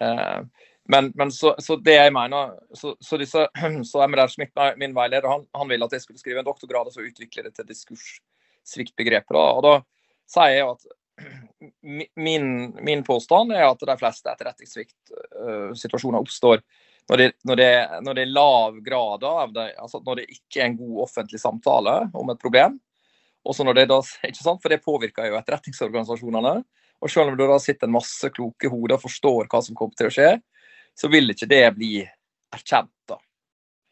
Uh, 0.00 0.44
men, 0.88 1.12
men 1.16 1.32
så, 1.32 1.54
så, 1.58 1.76
det 1.80 1.94
jeg 1.96 2.12
mener 2.12 2.58
Så, 2.76 2.96
så, 3.00 3.16
disse, 3.16 3.46
så 3.90 4.04
MR 4.08 4.28
Schmidt, 4.28 4.52
min 4.76 4.94
veileder, 4.96 5.28
han, 5.28 5.46
han 5.52 5.68
ville 5.68 5.84
at 5.86 5.96
jeg 5.96 6.04
skulle 6.04 6.20
skrive 6.20 6.42
en 6.42 6.48
doktorgrad 6.48 6.90
og 6.90 6.96
så 6.96 7.04
utvikle 7.04 7.46
det 7.46 7.54
til 7.56 7.68
diskurssviktbegrepet. 7.68 9.36
Og 9.36 9.62
da 9.64 9.74
sier 10.30 10.58
jeg 10.58 10.68
at 10.68 10.82
min, 12.26 12.46
min, 12.84 13.04
påstand 13.06 13.52
er 13.54 13.68
at 13.68 13.84
de 13.84 13.96
fleste 14.00 14.32
etterretningssviktsituasjoner 14.32 16.18
uh, 16.18 16.24
oppstår 16.24 16.64
når 17.10 17.20
det, 17.20 17.28
når, 17.44 17.56
det, 17.60 17.70
når 18.06 18.16
det, 18.16 18.22
er 18.22 18.32
lav 18.32 18.80
grad 18.84 19.24
av 19.28 19.52
det, 19.52 19.66
altså 19.76 20.00
når 20.04 20.22
det 20.22 20.30
ikke 20.32 20.62
er 20.62 20.70
en 20.70 20.78
god 20.78 21.02
offentlig 21.04 21.40
samtale 21.40 21.98
om 22.16 22.32
et 22.32 22.40
problem. 22.40 22.78
Også 23.44 23.66
når 23.66 23.76
det 23.76 23.84
da, 23.90 23.98
ikke 24.24 24.40
sant, 24.40 24.62
For 24.62 24.72
det 24.72 24.80
påvirker 24.84 25.28
jo 25.28 25.36
etterretningsorganisasjonene. 25.36 26.54
Og 27.04 27.12
selv 27.12 27.32
om 27.32 27.36
det 27.36 27.48
da 27.50 27.58
sitter 27.60 27.90
en 27.90 27.96
masse 27.98 28.30
kloke 28.32 28.70
hoder 28.72 28.96
og 28.96 29.04
forstår 29.04 29.50
hva 29.52 29.60
som 29.66 29.76
kommer 29.76 29.98
til 29.98 30.08
å 30.08 30.14
skje, 30.14 30.30
så 30.96 31.10
vil 31.12 31.34
ikke 31.34 31.50
det 31.50 31.64
bli 31.76 31.98
erkjent. 32.54 32.94
da. 33.10 33.18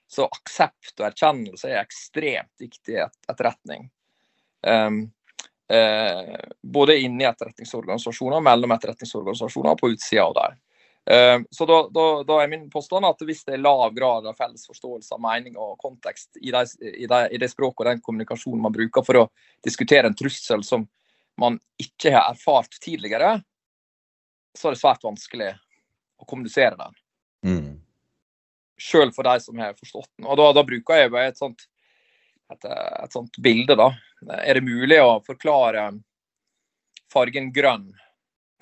Så 0.08 0.28
aksept 0.28 0.94
og 0.96 1.08
erkjennelse 1.10 1.68
er 1.68 1.82
ekstremt 1.82 2.62
viktig 2.62 2.96
i 2.96 3.02
et, 3.04 3.18
etterretning. 3.28 3.90
Um, 4.64 5.02
uh, 5.72 6.38
både 6.62 6.96
inni 7.02 7.26
etterretningsorganisasjoner, 7.28 8.40
mellom 8.44 8.72
etterretningsorganisasjoner 8.78 9.74
og 9.74 9.82
på 9.82 9.92
utsida 9.92 10.24
av 10.30 10.36
dem. 10.38 10.60
Eh, 11.10 11.40
så 11.50 11.66
da, 11.66 11.88
da, 11.90 12.22
da, 12.22 12.42
er 12.42 12.48
min 12.48 12.68
påstand 12.70 13.06
at 13.06 13.22
hvis 13.26 13.42
det 13.44 13.56
er 13.56 13.62
lav 13.64 13.90
grad 13.94 14.26
av 14.30 14.36
felles 14.38 14.68
forståelse 14.70 15.16
av 15.16 15.22
mening 15.22 15.56
og 15.58 15.74
kontekst 15.82 16.38
i 16.38 16.52
det 16.54 16.66
de, 16.78 17.22
i 17.34 17.40
de 17.42 17.48
språket 17.50 17.82
og 17.82 17.88
den 17.90 18.02
kommunikasjonen 18.06 18.62
man 18.62 18.74
bruker 18.74 19.02
for 19.06 19.24
å 19.24 19.28
diskutere 19.66 20.06
en 20.06 20.18
trussel 20.18 20.62
som 20.66 20.86
man 21.40 21.56
ikke 21.80 22.12
har 22.14 22.28
erfart 22.30 22.76
tidligere, 22.84 23.40
så 24.54 24.68
er 24.68 24.76
det 24.76 24.82
svært 24.82 25.02
vanskelig 25.02 25.48
å 26.20 26.28
kommunisere 26.28 26.78
den. 26.78 26.98
Mm. 27.48 27.72
Sjøl 28.78 29.10
for 29.16 29.26
de 29.26 29.40
som 29.42 29.58
har 29.58 29.74
forstått 29.78 30.10
den. 30.12 30.28
Og 30.28 30.38
da, 30.38 30.50
da 30.54 30.64
bruker 30.66 31.00
jeg 31.00 31.10
et 31.24 31.40
sånt, 31.40 31.64
et, 32.52 32.68
et 32.68 33.16
sånt 33.16 33.40
bilde, 33.42 33.74
da. 33.80 33.88
Er 34.44 34.60
det 34.60 34.66
mulig 34.68 35.00
å 35.02 35.16
forklare 35.24 35.88
fargen 37.10 37.50
grønn 37.54 37.88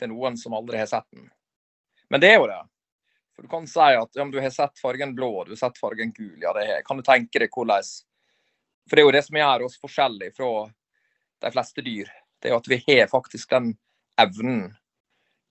til 0.00 0.12
noen 0.14 0.38
som 0.40 0.54
aldri 0.56 0.80
har 0.80 0.88
sett 0.88 1.08
den? 1.10 1.28
Men 2.10 2.22
det 2.22 2.32
er 2.32 2.40
jo 2.40 2.48
det. 2.50 2.60
For 3.36 3.46
Du 3.46 3.48
kan 3.48 3.66
si 3.70 3.80
at 3.96 4.18
ja, 4.18 4.24
du 4.24 4.40
har 4.40 4.50
sett 4.54 4.78
fargen 4.82 5.14
blå, 5.14 5.44
du 5.44 5.54
har 5.54 5.62
sett 5.62 5.78
fargen 5.78 6.12
gul. 6.12 6.38
ja 6.42 6.52
det 6.56 6.66
er, 6.66 6.82
Kan 6.86 6.98
du 6.98 7.06
tenke 7.06 7.40
deg 7.42 7.54
hvordan 7.54 7.86
For 8.88 8.96
det 8.96 9.02
er 9.02 9.08
jo 9.08 9.16
det 9.16 9.24
som 9.24 9.38
gjør 9.38 9.66
oss 9.66 9.78
forskjellige 9.80 10.36
fra 10.36 10.52
de 11.40 11.52
fleste 11.54 11.82
dyr. 11.86 12.10
Det 12.40 12.48
er 12.48 12.54
jo 12.54 12.60
at 12.60 12.68
vi 12.68 12.80
har 12.86 13.06
faktisk 13.12 13.50
den 13.50 13.74
evnen 14.20 14.74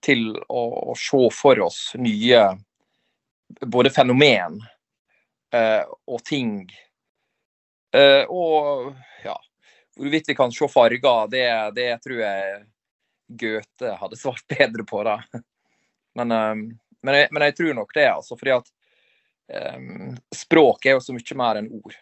til 0.06 0.36
å, 0.48 0.92
å 0.92 0.96
se 0.98 1.22
for 1.34 1.60
oss 1.64 1.80
nye 2.00 2.44
både 3.66 3.90
fenomen 3.90 4.60
eh, 5.54 5.84
og 6.08 6.24
ting. 6.28 6.70
Eh, 7.96 8.26
og 8.30 8.94
ja 9.26 9.38
Hvorvidt 10.00 10.30
vi 10.30 10.36
kan 10.38 10.52
se 10.56 10.68
farger, 10.72 11.26
det, 11.28 11.48
det 11.76 11.90
tror 12.06 12.22
jeg 12.22 12.60
Goethe 13.42 13.96
hadde 14.00 14.20
svart 14.20 14.46
bedre 14.48 14.86
på. 14.88 15.02
da. 15.04 15.18
Men, 16.20 16.32
um, 16.32 16.80
men, 17.02 17.16
jeg, 17.16 17.28
men, 17.32 17.46
jeg, 17.48 17.56
tror 17.56 17.74
nok 17.74 17.94
det, 17.96 18.08
altså. 18.12 18.38
Fordi 18.40 18.56
at 18.58 18.72
um, 19.78 20.18
språk 20.36 20.86
er 20.86 20.98
jo 20.98 21.04
så 21.04 21.16
mye 21.16 21.38
mer 21.40 21.62
enn 21.62 21.70
ord. 21.80 21.96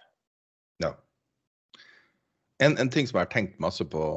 Ja. 0.83 0.93
En, 2.63 2.77
en, 2.77 2.89
ting 2.93 3.09
som 3.09 3.19
jeg 3.19 3.27
har 3.27 3.33
tenkt 3.35 3.59
masse 3.63 3.85
på, 3.85 4.07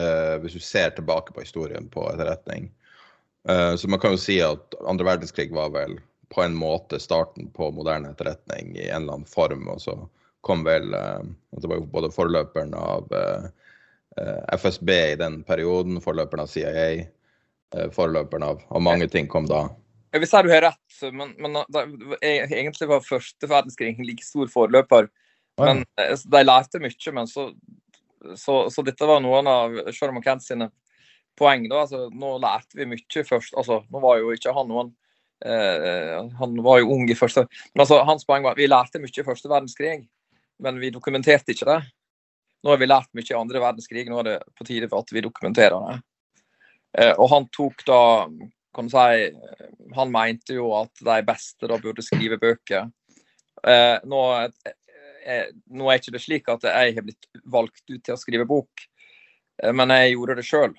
uh, 0.00 0.36
hvis 0.42 0.56
du 0.56 0.64
ser 0.64 0.94
tilbake 0.96 1.34
på 1.34 1.44
historien 1.44 1.90
på 1.92 2.06
etterretning 2.14 2.70
uh, 3.48 3.74
Så 3.76 3.90
man 3.92 4.00
kan 4.00 4.16
jo 4.16 4.22
si 4.22 4.38
at 4.44 4.78
andre 4.88 5.10
verdenskrig 5.12 5.52
var 5.52 5.74
vel 5.76 5.98
på 6.32 6.40
en 6.40 6.56
måte 6.56 6.96
starten 7.00 7.50
på 7.52 7.68
moderne 7.76 8.14
etterretning 8.14 8.72
i 8.78 8.88
en 8.88 9.02
eller 9.02 9.18
annen 9.18 9.28
form. 9.28 9.66
Og 9.68 9.82
så 9.84 9.98
kom 10.40 10.64
vel 10.64 10.94
uh, 10.96 11.20
Det 11.60 11.68
var 11.68 11.82
jo 11.82 11.90
både 11.92 12.14
forløperen 12.14 12.72
av 12.78 13.12
FSB 14.52 14.90
i 14.92 15.16
den 15.16 15.38
perioden, 15.48 15.96
forløperen 16.04 16.42
av 16.42 16.50
CIA. 16.52 17.06
Eh, 17.72 17.88
forløperen 17.92 18.44
av. 18.44 18.60
Og 18.68 18.84
mange 18.84 19.08
ting 19.08 19.28
kom 19.30 19.46
da. 19.48 19.64
Jeg 20.12 20.20
vil 20.20 20.28
si 20.28 20.40
du 20.44 20.50
har 20.52 20.66
rett, 20.66 20.96
men, 21.16 21.30
men 21.40 21.56
da, 21.72 21.84
egentlig 22.20 22.88
var 22.90 23.04
første 23.06 23.48
verdenskrig 23.48 23.94
en 23.94 24.08
like 24.08 24.26
stor 24.26 24.50
forløper. 24.52 25.08
Men 25.60 25.84
ja. 25.96 26.10
Eh, 26.10 26.24
de 26.34 26.42
lærte 26.44 26.80
mye, 26.82 27.14
men 27.16 27.30
så, 27.30 27.48
så, 28.36 28.58
så, 28.72 28.84
dette 28.84 29.08
var 29.08 29.22
noen 29.24 29.48
av 29.48 29.78
Sherman 29.96 30.24
Kent 30.24 30.44
sine 30.44 30.68
poeng. 31.38 31.64
da, 31.70 31.86
altså 31.86 32.10
Nå 32.12 32.34
lærte 32.42 32.76
vi 32.76 32.90
mye 32.92 33.24
først. 33.28 33.56
altså 33.56 33.80
Nå 33.88 34.04
var 34.04 34.20
jo 34.20 34.36
ikke 34.36 34.52
han 34.52 34.68
noen 34.68 34.92
eh, 35.46 36.20
Han 36.42 36.60
var 36.64 36.82
jo 36.82 36.92
ung 36.92 37.08
i 37.08 37.16
første 37.16 37.46
Men 37.72 37.86
altså 37.86 38.02
hans 38.04 38.28
poeng 38.28 38.44
var 38.44 38.52
at 38.52 38.60
vi 38.60 38.68
lærte 38.68 39.00
mye 39.00 39.16
i 39.16 39.26
første 39.26 39.48
verdenskrig, 39.48 40.04
men 40.62 40.78
vi 40.78 40.92
dokumenterte 40.92 41.56
ikke 41.56 41.72
det. 41.72 41.80
Nå 42.62 42.70
har 42.70 42.78
vi 42.78 42.92
lært 42.92 43.10
mye 43.16 43.32
i 43.32 43.40
andre 43.40 43.64
verdenskrig, 43.64 44.04
nå 44.12 44.20
er 44.20 44.28
det 44.28 44.40
på 44.60 44.68
tide 44.68 44.92
for 44.92 45.02
at 45.02 45.16
vi 45.16 45.24
dokumenterer 45.24 45.88
det. 45.88 46.02
Eh, 46.98 47.12
og 47.16 47.30
han 47.32 47.48
tok 47.54 47.84
da 47.88 48.02
kan 48.72 48.88
du 48.88 48.94
si, 48.94 49.32
Han 49.96 50.12
mente 50.12 50.56
jo 50.56 50.70
at 50.78 51.02
de 51.04 51.18
beste 51.28 51.68
da 51.68 51.76
burde 51.80 52.04
skrive 52.04 52.38
bøker. 52.40 52.88
Eh, 53.68 53.98
nå, 54.08 54.22
eh, 55.26 55.50
nå 55.68 55.90
er 55.90 56.00
ikke 56.00 56.14
det 56.14 56.22
slik 56.24 56.48
at 56.48 56.64
jeg 56.64 56.96
har 56.96 57.04
blitt 57.04 57.28
valgt 57.44 57.84
ut 57.90 58.00
til 58.00 58.14
å 58.14 58.20
skrive 58.20 58.48
bok, 58.48 58.86
men 59.76 59.92
jeg 59.92 60.14
gjorde 60.14 60.38
det 60.40 60.46
sjøl. 60.48 60.72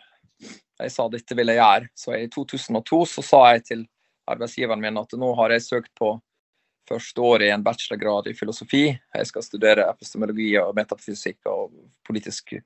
Jeg 0.81 0.91
sa 0.91 1.05
dette 1.07 1.37
vil 1.37 1.53
jeg 1.53 1.61
gjøre. 1.61 1.89
Så 1.95 2.15
i 2.17 2.25
2002 2.33 2.99
så 3.13 3.23
sa 3.23 3.41
jeg 3.53 3.65
til 3.69 3.85
arbeidsgiveren 4.27 4.81
min 4.81 4.97
at 4.99 5.13
nå 5.19 5.29
har 5.37 5.53
jeg 5.53 5.67
søkt 5.67 5.93
på 5.99 6.15
første 6.89 7.23
året 7.23 7.47
i 7.47 7.53
en 7.53 7.63
bachelorgrad 7.63 8.27
i 8.27 8.35
filosofi. 8.37 8.85
Jeg 8.91 9.29
skal 9.29 9.45
studere 9.45 9.87
epistemologi 9.89 10.51
og 10.59 10.75
metafysikk 10.77 11.47
og 11.51 11.71
politisk 12.07 12.55
eh, 12.57 12.65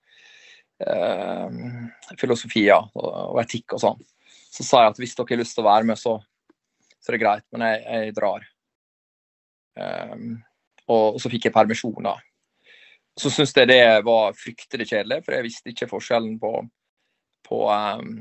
filosofier 2.20 2.92
og, 2.94 3.40
etikk 3.42 3.78
og 3.78 3.82
sånn. 3.82 4.04
Så 4.54 4.66
sa 4.66 4.84
jeg 4.84 4.94
at 4.94 5.02
hvis 5.02 5.16
dere 5.18 5.34
har 5.34 5.42
lyst 5.42 5.58
til 5.58 5.66
å 5.66 5.70
være 5.70 5.88
med, 5.90 6.00
så, 6.00 6.18
så 7.02 7.12
er 7.12 7.18
det 7.18 7.24
greit, 7.24 7.46
men 7.54 7.66
jeg, 7.68 7.82
jeg 7.86 8.16
drar. 8.18 8.46
Um, 9.78 10.40
og, 10.88 11.18
og, 11.18 11.20
så 11.22 11.32
fikk 11.34 11.50
jeg 11.50 11.56
permisjon, 11.56 12.00
da. 12.06 12.16
Så 13.18 13.32
syntes 13.34 13.56
jeg 13.58 13.70
det 13.72 13.82
var 14.06 14.38
fryktelig 14.38 14.90
kjedelig, 14.92 15.24
for 15.26 15.36
jeg 15.36 15.48
visste 15.48 15.74
ikke 15.74 15.90
forskjellen 15.90 16.38
på, 16.42 16.52
på 17.48 17.62
um, 17.66 18.12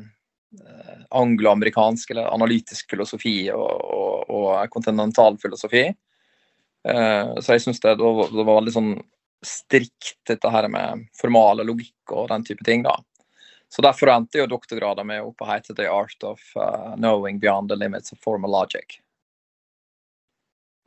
angloamerikansk 1.21 2.15
eller 2.15 2.33
analytisk 2.33 2.91
filosofi 2.95 3.37
og, 3.53 3.69
og, 3.69 4.33
og 4.33 4.73
kontinental 4.73 5.37
filosofi. 5.43 5.91
Uh, 6.87 7.37
så 7.43 7.57
jeg 7.57 7.67
syns 7.67 7.83
det, 7.83 7.97
det, 8.01 8.07
var 8.41 8.57
veldig 8.57 8.73
sånn 8.73 8.93
strikt 9.45 10.15
dette 10.29 10.51
her 10.51 10.69
med 10.73 11.07
formal 11.21 11.61
logikk 11.67 12.13
og 12.13 12.29
den 12.33 12.45
type 12.47 12.65
ting. 12.65 12.83
da. 12.87 12.97
Så 13.69 13.83
Derfor 13.83 14.11
endte 14.13 14.39
jo 14.39 14.47
doktorgraden 14.47 15.07
med 15.07 15.23
opp 15.27 15.43
å 15.43 15.49
hete 15.51 15.75
'The 15.75 15.89
Art 15.91 16.23
of 16.25 16.41
uh, 16.57 16.95
Knowing 16.97 17.41
Beyond 17.43 17.69
the 17.71 17.77
Limits 17.77 18.13
of 18.13 18.19
Formal 18.23 18.51
Logic'. 18.51 19.01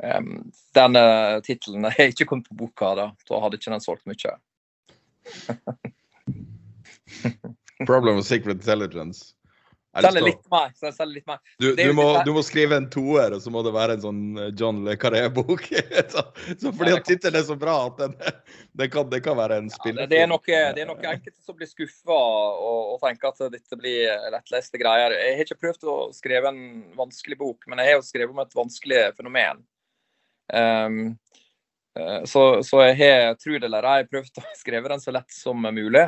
Um, 0.04 0.52
den 0.74 0.96
uh, 0.96 1.42
tittelen 1.44 1.84
har 1.84 2.08
ikke 2.08 2.26
kommet 2.26 2.48
på 2.48 2.56
boka, 2.56 2.96
da. 2.96 3.10
Da 3.28 3.40
hadde 3.44 3.60
ikke 3.60 3.74
den 3.74 3.84
solgt 3.84 4.08
mye. 4.08 4.38
Problem 7.86 8.18
of 8.18 8.26
secret 8.26 8.56
intelligence. 8.56 9.36
Selger 10.06 10.26
litt 10.26 10.46
mer. 10.52 10.72
Selger 10.80 11.12
litt 11.12 11.28
mer. 11.30 11.40
Du, 11.60 11.68
du, 11.76 11.92
må, 11.98 12.06
du, 12.26 12.32
må, 12.36 12.44
skrive 12.46 12.78
en 12.80 12.88
toer, 12.92 13.36
og 13.36 13.42
så 13.44 13.52
må 13.54 13.64
det 13.66 13.74
være 13.76 13.98
en 13.98 14.04
sånn 14.04 14.22
eh, 14.38 14.52
John 14.60 14.84
Le 14.86 14.96
Carré-bok. 15.00 15.66
så, 16.14 16.24
så, 16.52 16.72
fordi 16.72 16.94
at 16.96 17.08
tittelen 17.08 17.40
er 17.42 17.48
så 17.48 17.58
bra 17.60 17.76
at 17.88 18.02
den, 18.04 18.16
det, 18.80 18.90
kan, 18.94 19.10
det 19.12 19.22
kan 19.26 19.38
være 19.40 19.60
en 19.64 19.72
spiller. 19.74 20.06
Ja, 20.06 20.12
det, 20.12 20.22
er 20.24 20.32
noe, 20.32 20.44
det 20.46 20.84
er 20.84 20.90
noe 20.90 21.14
enkelte 21.14 21.38
som 21.46 21.58
blir 21.60 21.70
skuffa 21.72 22.16
og, 22.16 22.94
og, 22.94 23.00
tenker 23.04 23.34
at 23.34 23.56
dette 23.56 23.80
blir 23.80 24.30
lettleste 24.36 24.82
greier. 24.82 25.16
Jeg 25.18 25.40
har 25.40 25.48
ikke 25.48 25.62
prøvd 25.68 25.90
å 25.90 25.98
skrive 26.16 26.54
en 26.54 26.64
vanskelig 26.98 27.40
bok, 27.40 27.68
men 27.68 27.84
jeg 27.84 27.94
har 27.94 28.00
jo 28.00 28.08
skrevet 28.08 28.36
om 28.36 28.44
et 28.46 28.58
vanskelig 28.58 29.04
fenomen. 29.18 29.66
Um, 30.50 31.04
så, 32.26 32.64
så, 32.64 32.82
jeg 32.88 32.98
har, 33.02 33.36
tro 33.38 33.58
det 33.58 33.68
eller 33.68 33.86
ei, 33.92 34.02
prøvd 34.10 34.42
å 34.42 34.48
skrive 34.62 34.92
den 34.94 35.04
så 35.04 35.14
lett 35.16 35.34
som 35.34 35.62
mulig. 35.66 36.08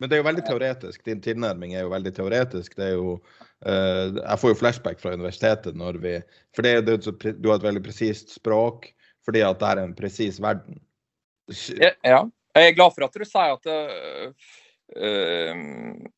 Men 0.00 0.08
det 0.08 0.16
er 0.16 0.22
jo 0.22 0.28
veldig 0.30 0.44
teoretisk. 0.48 1.02
Din 1.04 1.20
tilnærming 1.20 1.74
er 1.76 1.84
jo 1.84 1.92
veldig 1.92 2.12
teoretisk. 2.16 2.76
Det 2.78 2.86
er 2.86 2.94
jo 2.96 3.18
uh, 3.18 4.06
Jeg 4.16 4.40
får 4.40 4.54
jo 4.54 4.58
flashback 4.62 5.02
fra 5.02 5.12
universitetet 5.12 5.76
når 5.76 6.00
vi 6.00 6.14
For 6.56 6.64
det, 6.64 6.74
det, 6.88 6.96
du 7.36 7.50
har 7.50 7.60
et 7.60 7.68
veldig 7.68 7.84
presist 7.84 8.32
språk 8.38 8.90
fordi 9.28 9.42
at 9.44 9.60
det 9.60 9.68
er 9.68 9.78
en 9.82 9.92
presis 9.94 10.38
verden. 10.40 10.78
Ja. 11.76 12.22
Jeg 12.56 12.70
er 12.70 12.72
glad 12.74 12.94
for 12.96 13.04
at 13.04 13.14
du 13.14 13.26
sier 13.28 13.52
at 13.52 13.68
uh, 13.68 14.32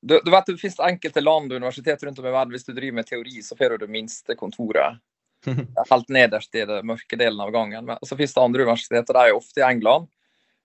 du, 0.01 0.15
du, 0.23 0.31
vet, 0.31 0.47
Det 0.47 0.61
finnes 0.61 0.79
enkelte 0.87 1.21
land 1.21 1.51
og 1.51 1.59
universitet 1.59 2.05
rundt 2.07 2.23
om 2.23 2.29
i 2.31 2.33
verden 2.33 2.55
hvis 2.55 2.65
du 2.69 2.73
driver 2.73 3.01
med 3.01 3.11
teori, 3.11 3.43
så 3.45 3.59
får 3.59 3.75
du 3.75 3.85
det 3.85 3.93
minste 3.93 4.39
kontoret. 4.39 5.03
Helt 5.91 6.15
nederst 6.15 6.55
i 6.55 6.65
den 6.69 6.87
mørke 6.89 7.19
delen 7.19 7.43
av 7.43 7.51
gangen. 7.53 7.91
Men 7.91 8.01
så 8.07 8.17
finnes 8.17 8.35
det 8.39 8.47
andre 8.47 8.65
universiteter, 8.65 9.19
de 9.19 9.33
er 9.33 9.37
ofte 9.37 9.61
i 9.61 9.67
England. 9.67 10.09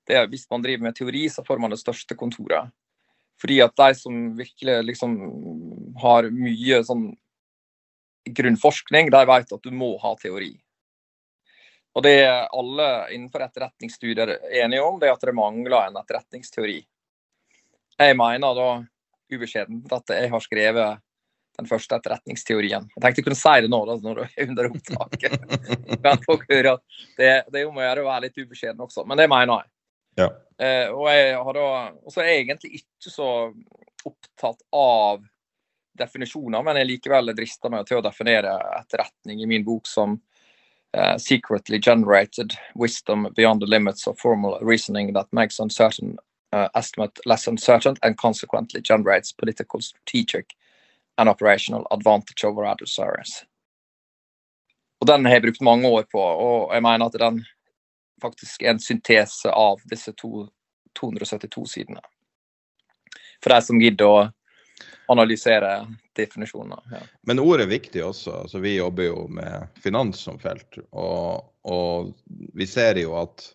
Det 0.08 0.16
er, 0.16 0.30
hvis 0.32 0.46
man 0.54 0.64
driver 0.64 0.88
med 0.88 0.96
teori, 0.96 1.26
så 1.34 1.44
får 1.44 1.60
man 1.60 1.74
det 1.74 1.82
største 1.82 2.16
kontoret. 2.16 2.72
Fordi 3.42 3.60
at 3.62 3.76
de 3.78 3.96
som 3.98 4.22
virkelig 4.38 4.78
liksom 4.88 5.18
har 6.02 6.30
mye 6.34 6.82
sånn 6.86 7.10
grunnforskning, 8.38 9.12
de 9.14 9.24
vet 9.30 9.54
at 9.54 9.64
du 9.64 9.72
må 9.72 9.94
ha 10.02 10.14
teori. 10.20 10.56
Og 11.98 12.04
det 12.06 12.14
er 12.26 12.50
alle 12.54 12.88
innenfor 13.16 13.46
etterretningsstudier 13.46 14.36
enige 14.62 14.84
om, 14.86 15.00
det 15.02 15.10
er 15.10 15.16
at 15.16 15.26
det 15.26 15.34
mangler 15.38 15.88
en 15.88 15.98
etterretningsteori. 16.02 16.78
Jeg 17.98 18.18
mener 18.18 18.58
da 18.58 18.68
ubeskjedent 19.34 19.94
at 19.96 20.14
jeg 20.14 20.30
har 20.30 20.44
skrevet 20.44 21.02
den 21.58 21.70
første 21.70 21.98
etterretningsteorien. 21.98 22.86
Jeg 22.94 23.02
tenkte 23.02 23.24
jeg 23.24 23.26
kunne 23.26 23.40
si 23.40 23.56
det 23.66 23.72
nå 23.74 23.80
da, 23.90 23.96
når 24.04 24.20
du 24.20 24.24
er 24.28 24.52
under 24.52 24.70
opptaket. 24.70 25.40
Men 26.04 26.22
folk 26.26 26.46
hører 26.52 26.76
at 26.76 27.00
det, 27.18 27.32
det 27.50 27.64
er 27.64 27.66
om 27.72 27.80
å 27.80 27.86
gjøre 27.86 28.04
å 28.04 28.10
være 28.12 28.28
litt 28.28 28.38
ubeskjeden 28.44 28.84
også. 28.86 29.08
Men 29.10 29.18
det 29.18 29.26
mener 29.32 29.64
jeg. 29.64 29.72
Ja. 30.18 30.32
Eh, 30.58 30.90
og 30.90 31.10
jeg 31.14 31.34
har 31.38 31.58
da 31.58 31.66
så 32.10 32.22
er 32.22 32.32
jeg 32.32 32.46
egentlig 32.46 32.80
ikke 32.82 33.12
så 33.14 33.32
opptatt 34.08 34.64
av 34.74 35.26
definisjoner, 35.98 36.64
men 36.66 36.80
jeg 36.80 36.90
likevel 36.92 37.34
drister 37.38 37.74
meg 37.74 37.86
til 37.90 38.00
å 38.00 38.06
definere 38.06 38.56
etterretning 38.78 39.42
i 39.42 39.50
min 39.50 39.66
bok 39.66 39.88
som 39.90 40.16
uh, 40.98 41.18
secretly 41.18 41.80
generated 41.82 42.54
wisdom 42.76 43.28
beyond 43.36 43.62
the 43.62 43.70
limits 43.70 44.08
of 44.08 44.20
formal 44.22 44.60
reasoning 44.62 45.14
that 45.14 45.28
makes 45.34 45.60
uncertain 45.60 46.18
uh, 46.54 46.70
estimate 46.76 47.20
less 47.26 47.48
uncertain 47.48 47.98
and 48.04 48.18
consequently 48.18 48.82
generates 48.82 49.34
political, 49.34 49.82
strategic 49.82 50.56
and 51.18 51.30
operational 51.30 51.88
advantage 51.92 52.46
over 52.46 52.66
adversaries. 52.66 53.44
Og 55.02 55.08
Den 55.08 55.26
har 55.26 55.38
jeg 55.38 55.42
brukt 55.42 55.62
mange 55.62 55.90
år 55.90 56.08
på, 56.12 56.22
og 56.22 56.74
jeg 56.74 56.82
mener 56.82 57.06
at 57.06 57.20
den 57.22 57.44
faktisk 58.22 58.62
en 58.62 58.80
syntese 58.80 59.52
av 59.52 59.82
disse 59.86 60.14
to, 60.18 60.48
272 61.00 61.66
sidene. 61.66 62.02
For 63.44 63.54
de 63.54 63.62
som 63.62 63.82
gidder 63.82 64.10
å 64.10 64.20
analysere 65.08 65.88
definisjoner. 66.16 66.80
Ja. 66.92 67.00
Men 67.22 67.40
ord 67.40 67.62
er 67.62 67.70
viktig 67.70 68.04
også. 68.04 68.34
Altså, 68.44 68.60
vi 68.60 68.76
jobber 68.76 69.08
jo 69.08 69.28
med 69.32 69.80
finans 69.84 70.20
som 70.26 70.40
felt. 70.40 70.80
Og, 70.92 71.46
og, 71.64 72.12
vi 72.28 72.68
ser 72.68 73.00
jo 73.00 73.16
at 73.22 73.46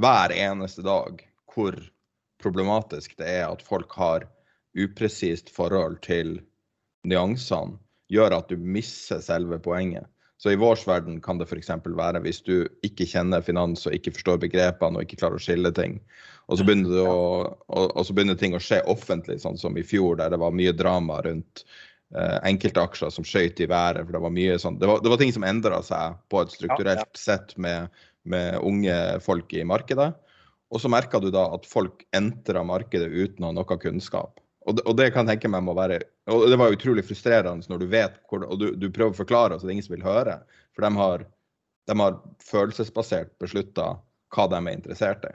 hver 0.00 0.34
eneste 0.36 0.84
dag 0.86 1.24
hvor 1.52 1.76
problematisk 2.42 3.16
det 3.18 3.28
er 3.40 3.48
at 3.48 3.64
folk 3.64 3.92
har 3.98 4.28
upresist 4.78 5.50
forhold 5.52 5.98
til 6.04 6.38
nyansene, 7.08 7.76
gjør 8.12 8.38
at 8.38 8.48
du 8.52 8.56
mister 8.56 9.20
selve 9.24 9.58
poenget. 9.62 10.06
Så 10.42 10.50
i 10.50 10.58
vår 10.58 10.80
verden 10.86 11.20
kan 11.22 11.38
det 11.38 11.46
f.eks. 11.46 11.68
være 11.86 12.20
hvis 12.24 12.40
du 12.42 12.64
ikke 12.82 13.06
kjenner 13.06 13.44
finans 13.46 13.86
og 13.86 13.94
ikke 13.94 14.10
forstår 14.16 14.40
begrepene 14.42 14.98
og 14.98 15.06
ikke 15.06 15.20
klarer 15.20 15.38
å 15.38 15.42
skille 15.44 15.70
ting. 15.76 16.00
Og 16.50 16.58
så 16.58 16.66
begynner, 16.66 16.96
å, 17.06 17.20
og, 17.70 17.84
og 17.86 18.08
så 18.08 18.16
begynner 18.16 18.40
ting 18.40 18.56
å 18.58 18.62
skje 18.62 18.80
offentlig, 18.90 19.38
sånn 19.44 19.60
som 19.60 19.78
i 19.78 19.84
fjor, 19.86 20.16
der 20.18 20.34
det 20.34 20.40
var 20.42 20.56
mye 20.58 20.74
drama 20.74 21.20
rundt 21.22 21.62
eh, 21.62 22.40
enkeltaksjer 22.50 23.14
som 23.14 23.28
skøyt 23.28 23.62
i 23.62 23.70
været. 23.70 24.02
for 24.02 24.18
Det 24.18 24.24
var 24.26 24.34
mye 24.34 24.58
sånn, 24.58 24.80
det 24.82 24.90
var, 24.90 25.04
det 25.04 25.14
var 25.14 25.22
ting 25.22 25.30
som 25.38 25.46
endra 25.46 25.78
seg 25.86 26.18
på 26.34 26.42
et 26.42 26.58
strukturelt 26.58 27.22
sett 27.22 27.54
med, 27.62 28.02
med 28.26 28.58
unge 28.66 28.98
folk 29.22 29.54
i 29.54 29.62
markedet. 29.62 30.10
Og 30.74 30.82
så 30.82 30.90
merka 30.90 31.22
du 31.22 31.30
da 31.30 31.46
at 31.54 31.70
folk 31.70 32.02
entra 32.18 32.66
markedet 32.66 33.14
uten 33.14 33.46
å 33.46 33.52
ha 33.52 33.60
noe 33.60 33.78
kunnskap. 33.78 34.41
Og 34.66 34.76
det, 34.78 34.84
og 34.86 34.96
det, 34.98 35.10
kan 35.14 35.26
tenke 35.26 35.50
meg 35.50 35.64
må 35.66 35.74
være 35.74 36.00
Og 36.30 36.44
det 36.50 36.58
var 36.60 36.74
utrolig 36.74 37.04
frustrerende 37.06 37.66
når 37.70 37.82
du 37.82 37.86
vet 37.90 38.18
hvor 38.30 38.44
Og 38.46 38.58
du, 38.60 38.68
du 38.78 38.90
prøver 38.90 39.14
å 39.14 39.22
forklare, 39.22 39.58
så 39.58 39.66
det 39.66 39.72
er 39.72 39.78
ingen 39.78 39.88
som 39.88 39.96
vil 39.96 40.06
høre. 40.06 40.36
For 40.76 40.86
de 40.86 40.90
har, 40.98 41.24
de 41.90 41.96
har 41.98 42.20
følelsesbasert 42.46 43.34
beslutta 43.42 43.96
hva 44.32 44.46
de 44.48 44.60
er 44.60 44.76
interessert 44.76 45.26
i. 45.28 45.34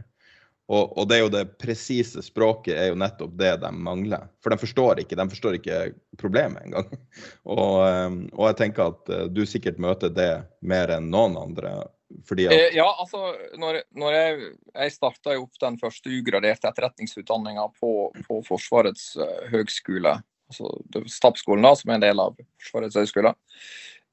Og, 0.67 0.97
og, 0.97 1.05
det 1.07 1.15
er 1.15 1.21
jo 1.21 1.31
det 1.31 1.43
presise 1.61 2.19
språket 2.25 2.75
er 2.75 2.89
jo 2.89 2.97
nettopp 2.99 3.37
det 3.39 3.53
de 3.61 3.69
mangler. 3.71 4.25
For 4.43 4.51
de 4.51 4.59
forstår 4.59 4.99
ikke, 5.03 5.15
de 5.15 5.25
forstår 5.31 5.59
ikke 5.59 5.77
problemet 6.19 6.65
engang. 6.65 6.89
Og, 7.55 7.77
eh, 7.85 8.17
og 8.33 8.49
jeg 8.49 8.57
tenker 8.59 8.91
at 8.91 9.13
eh, 9.13 9.29
du 9.31 9.45
sikkert 9.47 9.79
møter 9.79 10.11
det 10.11 10.31
mer 10.59 10.91
enn 10.97 11.07
noen 11.13 11.37
andre 11.39 11.71
at... 12.07 12.53
Eh, 12.53 12.75
ja, 12.77 12.87
altså, 12.99 13.35
når, 13.59 13.81
når 13.99 14.15
jeg, 14.15 14.51
jeg 14.73 14.93
starta 14.95 15.35
opp 15.39 15.59
den 15.61 15.77
første 15.81 16.11
ugraderte 16.11 16.69
etterretningsutdanninga 16.69 17.67
på, 17.79 17.91
på, 18.27 18.39
Forsvarets 18.47 19.09
uh, 19.19 19.47
høgskole, 19.51 20.15
altså 20.47 20.71
Stabsskolen, 21.11 21.67
da, 21.67 21.73
som 21.75 21.91
er 21.91 21.99
en 21.99 22.05
del 22.05 22.23
av 22.23 22.37
Forsvarets 22.63 22.99
høgskole. 22.99 23.33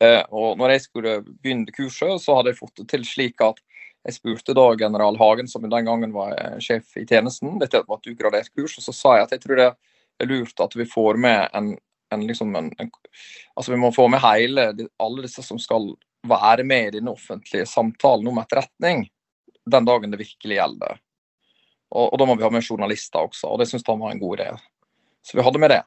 Uh, 0.03 0.23
og 0.35 0.59
når 0.59 0.75
jeg 0.75 0.87
skulle 0.89 1.15
begynne 1.29 1.75
kurset, 1.75 2.17
så 2.23 2.41
hadde 2.41 2.53
jeg 2.53 2.61
fått 2.61 2.83
det 2.83 2.89
til 2.91 3.07
slik 3.07 3.45
at 3.45 3.63
jeg 4.05 4.19
spurte 4.19 4.57
da 4.57 4.67
general 4.77 5.17
Hagen, 5.17 5.47
som 5.49 5.65
den 5.65 5.87
gangen 5.87 6.13
var 6.13 6.35
sjef 6.61 6.99
i 7.01 7.07
tjenesten, 7.09 7.55
dette 7.63 7.81
var 7.87 8.03
et 8.03 8.11
ugradert 8.11 8.51
kurs, 8.53 8.75
og 8.77 8.85
så 8.85 8.93
sa 8.93 9.15
jeg 9.17 9.29
at 9.29 9.33
jeg 9.33 9.45
tror 9.47 9.61
det 9.61 9.69
er 10.21 10.29
lurt 10.29 10.61
at 10.61 10.75
vi 10.77 10.85
får 10.85 11.17
med 11.25 11.47
en, 11.57 11.71
en, 12.13 12.27
liksom 12.29 12.53
en, 12.59 12.69
en 12.83 12.91
Altså 13.57 13.73
vi 13.73 13.79
må 13.81 13.95
få 13.97 14.11
med 14.13 14.21
hele, 14.21 14.67
alle 15.01 15.25
disse 15.25 15.47
som 15.47 15.63
skal 15.63 15.95
være 16.29 16.65
med 16.65 16.89
i 16.89 16.99
den 16.99 17.09
offentlige 17.13 17.67
samtalen 17.67 18.29
om 18.29 18.39
etterretning 18.41 19.09
den 19.71 19.85
dagen 19.85 20.13
det 20.13 20.21
virkelig 20.21 20.57
gjelder. 20.59 21.01
Og, 21.95 22.13
og 22.13 22.19
da 22.19 22.27
må 22.29 22.37
vi 22.37 22.45
ha 22.45 22.51
med 22.53 22.65
journalister 22.65 23.25
også, 23.25 23.49
og 23.49 23.61
det 23.61 23.69
syns 23.71 23.87
han 23.87 24.01
var 24.01 24.13
en 24.13 24.23
god 24.23 24.39
idé. 24.39 24.49
Så 25.25 25.39
vi 25.39 25.45
hadde 25.47 25.61
med 25.63 25.71
det. 25.73 25.83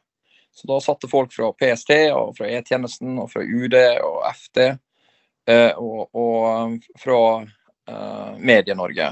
Så 0.58 0.68
da 0.70 0.80
satte 0.82 1.10
folk 1.10 1.34
fra 1.34 1.52
PST 1.54 1.92
og 2.16 2.34
fra 2.38 2.50
E-tjenesten 2.50 3.20
og 3.22 3.30
fra 3.30 3.44
UD 3.44 3.76
og 3.78 4.24
FD 4.32 4.62
eh, 4.66 5.74
og, 5.78 6.16
og, 6.18 6.78
fra 6.98 7.20
eh, 7.44 8.32
Medie-Norge 8.42 9.12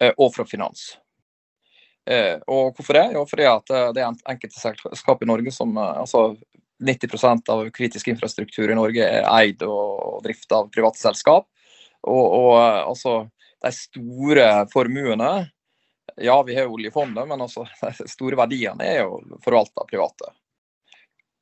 eh, 0.00 0.14
og 0.16 0.32
fra 0.32 0.46
finans. 0.48 0.86
Eh, 2.08 2.38
og 2.48 2.72
hvorfor 2.72 2.96
det? 2.96 3.04
Jo, 3.18 3.26
fordi 3.28 3.44
at 3.50 3.74
eh, 3.74 3.90
det 3.92 4.02
er 4.06 4.32
enkelte 4.32 4.58
selskap 4.62 5.20
i 5.22 5.28
Norge 5.28 5.52
som 5.54 5.76
eh, 5.76 6.00
altså 6.00 6.30
90% 6.82 7.48
av 7.52 7.64
kritisk 7.70 8.08
infrastruktur 8.12 8.70
i 8.70 8.76
Norge 8.76 9.06
er 9.06 9.26
eid 9.30 9.62
og 9.66 10.20
drifta 10.24 10.62
av 10.62 10.70
private 10.74 11.00
selskap. 11.00 11.48
Og, 12.02 12.24
og, 12.26 12.52
altså, 12.58 13.16
de 13.62 13.74
store 13.76 14.46
formuene 14.72 15.32
Ja, 16.18 16.34
vi 16.42 16.56
har 16.58 16.66
oljefondet, 16.68 17.24
men 17.28 17.40
altså, 17.40 17.64
de 18.02 18.08
store 18.10 18.36
verdiene 18.36 18.84
er 18.84 19.04
jo 19.04 19.20
forvalta 19.44 19.84
av 19.84 19.88
private. 19.88 20.32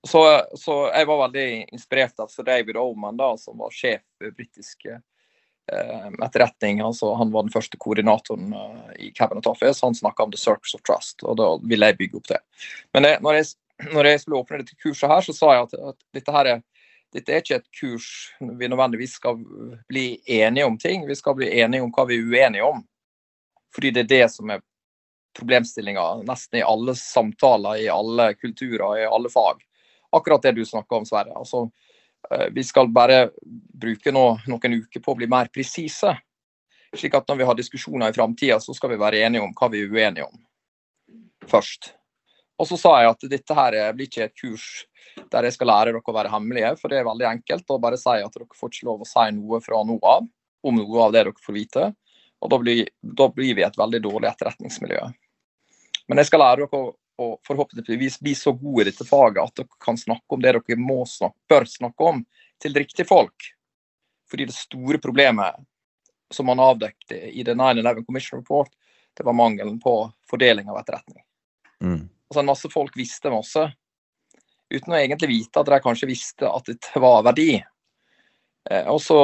Så, 0.06 0.20
så, 0.56 0.74
jeg 0.94 1.08
var 1.08 1.24
veldig 1.26 1.46
inspirert 1.74 2.20
av 2.22 2.30
Sir 2.32 2.46
David 2.46 2.78
Oman, 2.80 3.18
da, 3.20 3.34
som 3.40 3.58
var 3.60 3.72
sjef 3.74 4.00
for 4.16 4.32
britisk 4.36 4.86
eh, 4.88 6.06
etterretning. 6.24 6.80
Altså, 6.84 7.10
han 7.18 7.32
var 7.34 7.44
den 7.44 7.52
første 7.52 7.80
koordinatoren 7.80 8.54
eh, 8.56 8.94
i 9.08 9.10
Cabinet 9.16 9.48
Office. 9.50 9.82
Han 9.84 9.96
snakka 9.96 10.24
om 10.24 10.32
the 10.32 10.40
circus 10.40 10.76
of 10.78 10.84
trust, 10.88 11.20
og 11.24 11.36
da 11.40 11.50
ville 11.68 11.90
jeg 11.90 11.98
bygge 11.98 12.20
opp 12.22 12.30
det. 12.30 12.40
Men 12.96 13.08
det, 13.08 13.12
når 13.26 13.40
jeg 13.40 13.50
når 13.92 14.10
jeg 14.10 14.22
skulle 14.22 14.40
åpne 14.40 14.60
dette 14.62 14.78
kurset 14.82 15.10
her, 15.10 15.24
så 15.24 15.34
sa 15.36 15.54
jeg 15.54 15.66
at, 15.66 15.74
at 15.92 15.98
dette, 16.16 16.34
her 16.34 16.50
er, 16.54 16.62
dette 17.14 17.34
er 17.34 17.44
ikke 17.44 17.60
et 17.60 17.68
kurs 17.80 18.08
vi 18.40 18.68
nødvendigvis 18.70 19.16
skal 19.18 19.38
bli 19.88 20.06
enige 20.26 20.66
om 20.68 20.78
ting. 20.80 21.06
Vi 21.08 21.18
skal 21.18 21.36
bli 21.38 21.50
enige 21.60 21.84
om 21.84 21.92
hva 21.94 22.06
vi 22.08 22.20
er 22.20 22.26
uenige 22.26 22.66
om. 22.66 22.82
Fordi 23.74 23.92
det 23.94 24.04
er 24.04 24.10
det 24.10 24.26
som 24.34 24.50
er 24.50 24.64
problemstillinga 25.38 26.06
nesten 26.26 26.58
i 26.58 26.66
alle 26.66 26.96
samtaler, 26.98 27.84
i 27.84 27.90
alle 27.92 28.32
kulturer, 28.34 28.98
i 28.98 29.06
alle 29.06 29.30
fag. 29.30 29.62
Akkurat 30.16 30.42
det 30.42 30.56
du 30.58 30.64
snakker 30.66 30.98
om, 30.98 31.06
Sverre. 31.06 31.36
Altså, 31.38 31.68
eh, 32.30 32.48
vi 32.50 32.64
skal 32.66 32.90
bare 32.90 33.28
bruke 33.46 34.10
nå, 34.12 34.24
noen 34.50 34.80
uker 34.82 35.04
på 35.04 35.14
å 35.14 35.20
bli 35.20 35.30
mer 35.30 35.52
presise. 35.54 36.16
Slik 36.90 37.14
at 37.14 37.30
når 37.30 37.38
vi 37.38 37.46
har 37.46 37.58
diskusjoner 37.58 38.10
i 38.10 38.16
framtida, 38.16 38.58
så 38.60 38.74
skal 38.74 38.90
vi 38.90 38.98
være 38.98 39.22
enige 39.22 39.44
om 39.46 39.54
hva 39.54 39.70
vi 39.70 39.84
er 39.84 39.94
uenige 39.94 40.26
om 40.26 40.40
først. 41.50 41.94
Og 42.60 42.68
så 42.68 42.76
sa 42.76 42.92
jeg 43.00 43.14
at 43.14 43.26
dette 43.32 43.56
her 43.56 43.76
blir 43.96 44.08
ikke 44.10 44.26
et 44.26 44.36
kurs 44.36 44.66
der 45.32 45.46
jeg 45.46 45.56
skal 45.56 45.70
lære 45.70 45.94
dere 45.94 46.02
å 46.04 46.14
være 46.14 46.32
hemmelige, 46.32 46.74
for 46.78 46.92
det 46.92 47.00
er 47.00 47.08
veldig 47.08 47.26
enkelt 47.30 47.72
å 47.72 47.80
bare 47.82 47.98
si 47.98 48.12
at 48.12 48.36
dere 48.36 48.58
får 48.58 48.72
ikke 48.74 48.88
lov 48.88 49.02
å 49.02 49.08
si 49.08 49.26
noe 49.36 49.60
fra 49.64 49.80
noe 49.86 50.12
av 50.16 50.28
om 50.68 50.76
noe 50.76 51.04
av 51.06 51.14
det 51.14 51.24
dere 51.24 51.44
får 51.44 51.56
vite. 51.56 51.86
Og 52.40 52.52
da 52.52 52.58
blir, 52.60 52.88
da 53.00 53.28
blir 53.32 53.56
vi 53.56 53.64
et 53.64 53.78
veldig 53.78 54.00
dårlig 54.04 54.28
etterretningsmiljø. 54.30 55.00
Men 56.08 56.20
jeg 56.20 56.30
skal 56.30 56.42
lære 56.44 56.66
dere 56.66 56.80
å, 56.80 56.92
å 57.20 57.30
forhåpentligvis 57.46 58.20
bli 58.24 58.36
så 58.36 58.52
gode 58.56 58.84
i 58.84 58.90
dette 58.90 59.08
faget 59.08 59.42
at 59.42 59.62
dere 59.62 59.82
kan 59.82 59.98
snakke 60.00 60.36
om 60.36 60.44
det 60.44 60.54
dere 60.56 60.78
må 60.80 61.02
snakke, 61.08 61.38
bør 61.50 61.68
snakke 61.68 62.12
om, 62.12 62.22
til 62.60 62.76
riktige 62.76 63.08
folk. 63.08 63.50
Fordi 64.30 64.46
det 64.50 64.56
store 64.56 65.00
problemet 65.02 65.58
som 66.30 66.46
man 66.46 66.60
avdekket 66.62 67.16
i 67.32 67.44
The 67.44 67.56
9-11 67.56 68.04
Commission 68.06 68.40
Report, 68.40 68.70
det 69.16 69.24
var 69.26 69.34
mangelen 69.34 69.80
på 69.82 69.94
fordeling 70.30 70.68
av 70.70 70.78
etterretning. 70.78 71.24
Mm. 71.82 72.04
Altså 72.30 72.40
En 72.40 72.46
masse 72.46 72.70
folk 72.70 72.96
visste 72.96 73.32
masse, 73.32 73.64
uten 74.70 74.94
å 74.94 74.98
egentlig 75.00 75.32
vite 75.32 75.60
at 75.60 75.66
de 75.66 75.80
kanskje 75.82 76.08
visste 76.10 76.46
at 76.46 76.68
det 76.70 77.02
var 77.02 77.24
verdi. 77.26 77.56
Eh, 78.70 78.86
og, 78.86 79.00
så, 79.02 79.18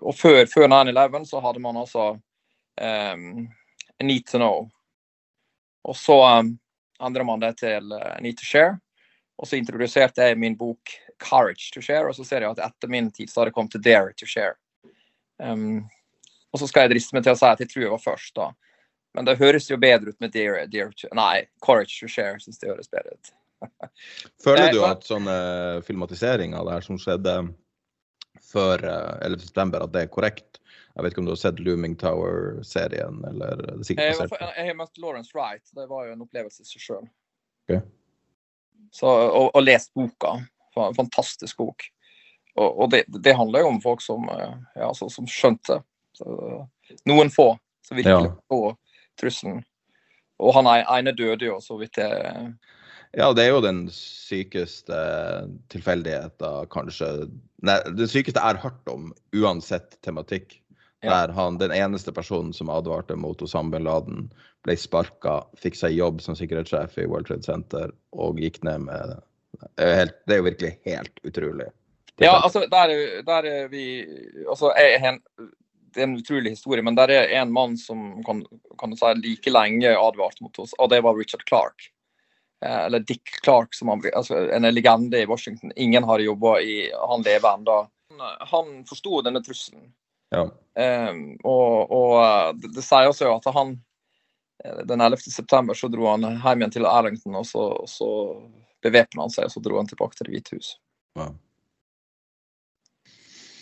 og 0.00 0.16
før, 0.18 0.42
før 0.50 0.66
9-11 0.66 1.28
så 1.30 1.42
hadde 1.44 1.62
man 1.62 1.78
altså 1.78 2.08
um, 2.80 3.46
need 4.02 4.26
to 4.26 4.40
know. 4.40 4.66
Og 5.86 5.96
så 5.98 6.18
um, 6.40 6.56
endra 7.02 7.26
man 7.28 7.42
det 7.42 7.54
til 7.62 7.94
uh, 7.94 8.16
need 8.24 8.38
to 8.40 8.48
share. 8.48 8.80
Og 9.38 9.48
så 9.48 9.58
introduserte 9.58 10.26
jeg 10.26 10.38
min 10.38 10.58
bok 10.58 10.90
'Courage 11.22 11.70
to 11.74 11.80
share', 11.80 12.08
og 12.08 12.14
så 12.14 12.24
ser 12.26 12.42
jeg 12.42 12.50
at 12.50 12.64
etter 12.66 12.90
min 12.90 13.10
tid 13.14 13.30
så 13.30 13.40
har 13.40 13.50
det 13.50 13.54
kommet 13.54 13.72
til 13.72 13.82
'Dare 13.82 14.12
to 14.18 14.26
share'. 14.26 14.58
Um, 15.38 15.86
og 16.52 16.60
så 16.60 16.66
skal 16.66 16.86
jeg 16.86 16.96
driste 16.96 17.16
meg 17.16 17.24
til 17.24 17.32
å 17.32 17.38
si 17.38 17.46
at 17.46 17.60
jeg 17.62 17.70
tror 17.70 17.82
jeg 17.82 17.94
var 17.94 18.02
først, 18.02 18.34
da. 18.36 18.50
Men 19.16 19.28
det 19.28 19.36
høres 19.40 19.68
jo 19.68 19.76
bedre 19.80 20.12
ut 20.12 20.20
med 20.24 20.32
Dear, 20.32 20.64
dear 20.72 20.92
Nei, 21.16 21.44
Courage 21.64 21.98
to 22.00 22.08
Share 22.08 22.40
syns 22.40 22.60
det 22.62 22.70
høres 22.70 22.90
bedre 22.92 23.16
ut. 23.16 23.32
Føler 24.44 24.72
du 24.72 24.80
at 24.86 25.04
sånne 25.06 25.34
filmatiseringer 25.86 26.70
her 26.72 26.84
som 26.84 26.98
skjedde 27.00 27.36
før 28.52 28.82
11. 28.82 29.26
Eh, 29.26 29.38
september, 29.44 29.84
at 29.84 29.92
det 29.94 30.06
er 30.06 30.12
korrekt? 30.12 30.60
Jeg 30.92 31.04
vet 31.04 31.14
ikke 31.14 31.22
om 31.22 31.28
du 31.28 31.32
har 31.32 31.40
sett 31.40 31.60
Looming 31.62 31.94
Tower-serien? 32.00 33.22
eller 33.28 33.62
det 33.64 33.86
sikkert 33.88 34.12
jeg, 34.12 34.28
jeg, 34.28 34.66
har 34.68 34.76
møtt 34.76 35.00
Lawrence 35.00 35.32
Wright. 35.36 35.64
Det 35.72 35.86
var 35.88 36.08
jo 36.08 36.16
en 36.16 36.24
opplevelse 36.24 36.64
i 36.64 36.68
seg 36.68 36.84
sjøl. 36.84 37.06
Okay. 37.64 37.80
Og, 39.00 39.48
og, 39.54 39.60
lest 39.64 39.92
boka. 39.96 40.34
Fantastisk 40.96 41.62
bok. 41.62 41.86
Og, 42.58 42.68
og 42.68 42.90
det, 42.92 43.06
det, 43.08 43.32
handler 43.36 43.64
jo 43.64 43.72
om 43.72 43.80
folk 43.80 44.04
som, 44.04 44.28
eh, 44.32 44.56
ja, 44.76 44.90
altså, 44.90 45.08
som 45.12 45.28
skjønte. 45.28 45.80
Så, 46.16 46.28
noen 47.08 47.32
få 47.32 47.54
som 47.86 47.96
virkelig 47.96 48.28
ja. 48.28 48.72
Trusselen. 49.20 49.62
Og 50.42 50.56
han 50.56 50.68
ene 50.68 51.14
døde 51.16 51.46
jo, 51.50 51.58
så 51.62 51.78
vidt 51.80 52.00
jeg 52.00 52.52
Ja, 53.12 53.28
det 53.36 53.44
er 53.44 53.52
jo 53.52 53.60
den 53.64 53.84
sykeste 53.92 54.98
tilfeldigheten, 55.72 56.68
kanskje. 56.72 57.10
Nei, 57.60 57.76
det 57.98 58.08
sykeste 58.10 58.40
jeg 58.40 58.54
har 58.54 58.62
hørt 58.62 58.88
om, 58.90 59.10
uansett 59.36 59.98
tematikk. 60.06 60.58
Der 61.02 61.32
han, 61.34 61.58
den 61.58 61.72
eneste 61.74 62.12
personen 62.14 62.52
som 62.54 62.70
advarte 62.70 63.16
mot 63.18 63.40
Osama 63.42 63.74
bin 63.74 63.84
Laden, 63.88 64.28
ble 64.62 64.76
sparka, 64.78 65.40
fikk 65.58 65.74
seg 65.74 65.96
jobb 65.96 66.22
som 66.22 66.36
sikkerhetssjef 66.38 66.94
i 67.02 67.08
World 67.10 67.26
Trade 67.26 67.42
Center 67.42 67.90
og 68.14 68.38
gikk 68.38 68.60
ned 68.62 68.86
med 68.86 69.16
helt, 69.82 70.14
det 70.26 70.36
er 70.36 70.40
jo 70.40 70.46
virkelig 70.46 70.72
helt 70.86 71.24
utrolig. 71.26 71.66
Ja, 72.22 72.36
altså, 72.38 72.66
der, 72.70 72.92
der 73.26 73.48
er 73.50 73.68
vi 73.72 74.04
altså, 74.46 74.70
jeg, 74.78 75.16
Det 75.94 76.00
er 76.00 76.08
en 76.08 76.18
utrolig 76.18 76.54
historie, 76.54 76.82
men 76.84 76.96
der 76.98 77.10
er 77.12 77.32
en 77.40 77.52
mann 77.52 77.76
som 77.80 78.22
kan, 78.26 78.44
kan 78.80 78.96
si, 78.96 79.14
like 79.20 79.52
lenge 79.52 79.92
advarte 79.92 80.44
mot 80.44 80.58
oss, 80.62 80.72
og 80.78 80.90
det 80.92 81.02
var 81.04 81.18
Richard 81.18 81.44
Clark. 81.48 81.92
Eh, 82.64 82.84
eller 82.86 82.98
Dick 82.98 83.42
Clark, 83.44 83.74
som 83.74 83.88
han, 83.88 84.02
altså, 84.14 84.50
en 84.50 84.74
legende 84.74 85.22
i 85.22 85.26
Washington. 85.26 85.72
Ingen 85.76 86.04
har 86.04 86.18
jobba 86.18 86.60
i 86.60 86.90
Han 87.08 87.22
lever 87.22 87.54
ennå. 87.54 87.88
Han 88.38 88.84
forsto 88.88 89.22
denne 89.22 89.42
trusselen. 89.42 89.92
Ja. 90.30 90.46
Eh, 90.78 91.14
og, 91.44 91.92
og 91.92 92.56
det, 92.56 92.72
det, 92.76 92.84
sier 92.86 93.10
også 93.10 93.32
at 93.34 93.48
han 93.52 93.74
eh, 94.64 94.84
den 94.88 95.00
11. 95.00 95.26
september 95.26 95.76
så 95.76 95.90
dro 95.92 96.06
han 96.12 96.24
hjem 96.24 96.62
igjen 96.62 96.76
til 96.78 96.88
Arlington, 96.88 97.36
og 97.40 97.46
så, 97.46 97.66
og 97.82 97.90
så 97.90 98.10
bevæpna 98.82 99.26
han 99.26 99.34
seg, 99.34 99.48
og 99.48 99.56
så 99.56 99.64
dro 99.64 99.80
han 99.80 99.90
tilbake 99.90 100.16
til 100.16 100.30
Det 100.30 100.36
hvite 100.36 100.60
hus. 100.60 100.76
Ja. 101.18 101.28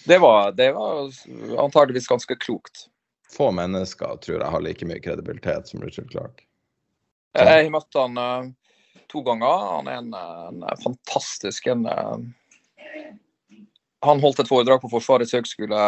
Det, 0.07 0.19
var, 0.19 0.53
det 0.57 0.73
var 0.73 1.11
antageligvis 1.65 2.09
ganske 2.09 2.37
klokt. 2.41 2.87
Få 3.31 3.51
mennesker 3.55 4.17
tror 4.25 4.41
jeg 4.41 4.53
har 4.55 4.65
like 4.65 4.87
mye 4.89 5.03
kredibilitet 5.03 5.69
som 5.69 5.83
Richard 5.83 6.11
Clark. 6.11 6.47
Så. 7.37 7.45
Jeg 7.45 7.65
har 7.65 7.71
møtt 7.71 7.99
han 7.99 8.19
uh, 8.19 8.49
to 9.13 9.23
ganger. 9.27 9.67
Han 9.77 9.91
er 9.91 10.01
en, 10.01 10.15
en 10.17 10.65
fantastisk 10.83 11.69
en, 11.71 11.87
uh, 11.87 12.17
Han 14.07 14.23
holdt 14.25 14.43
et 14.43 14.51
foredrag 14.51 14.81
på 14.83 14.91
Forsvarets 14.91 15.37
høgskole 15.37 15.85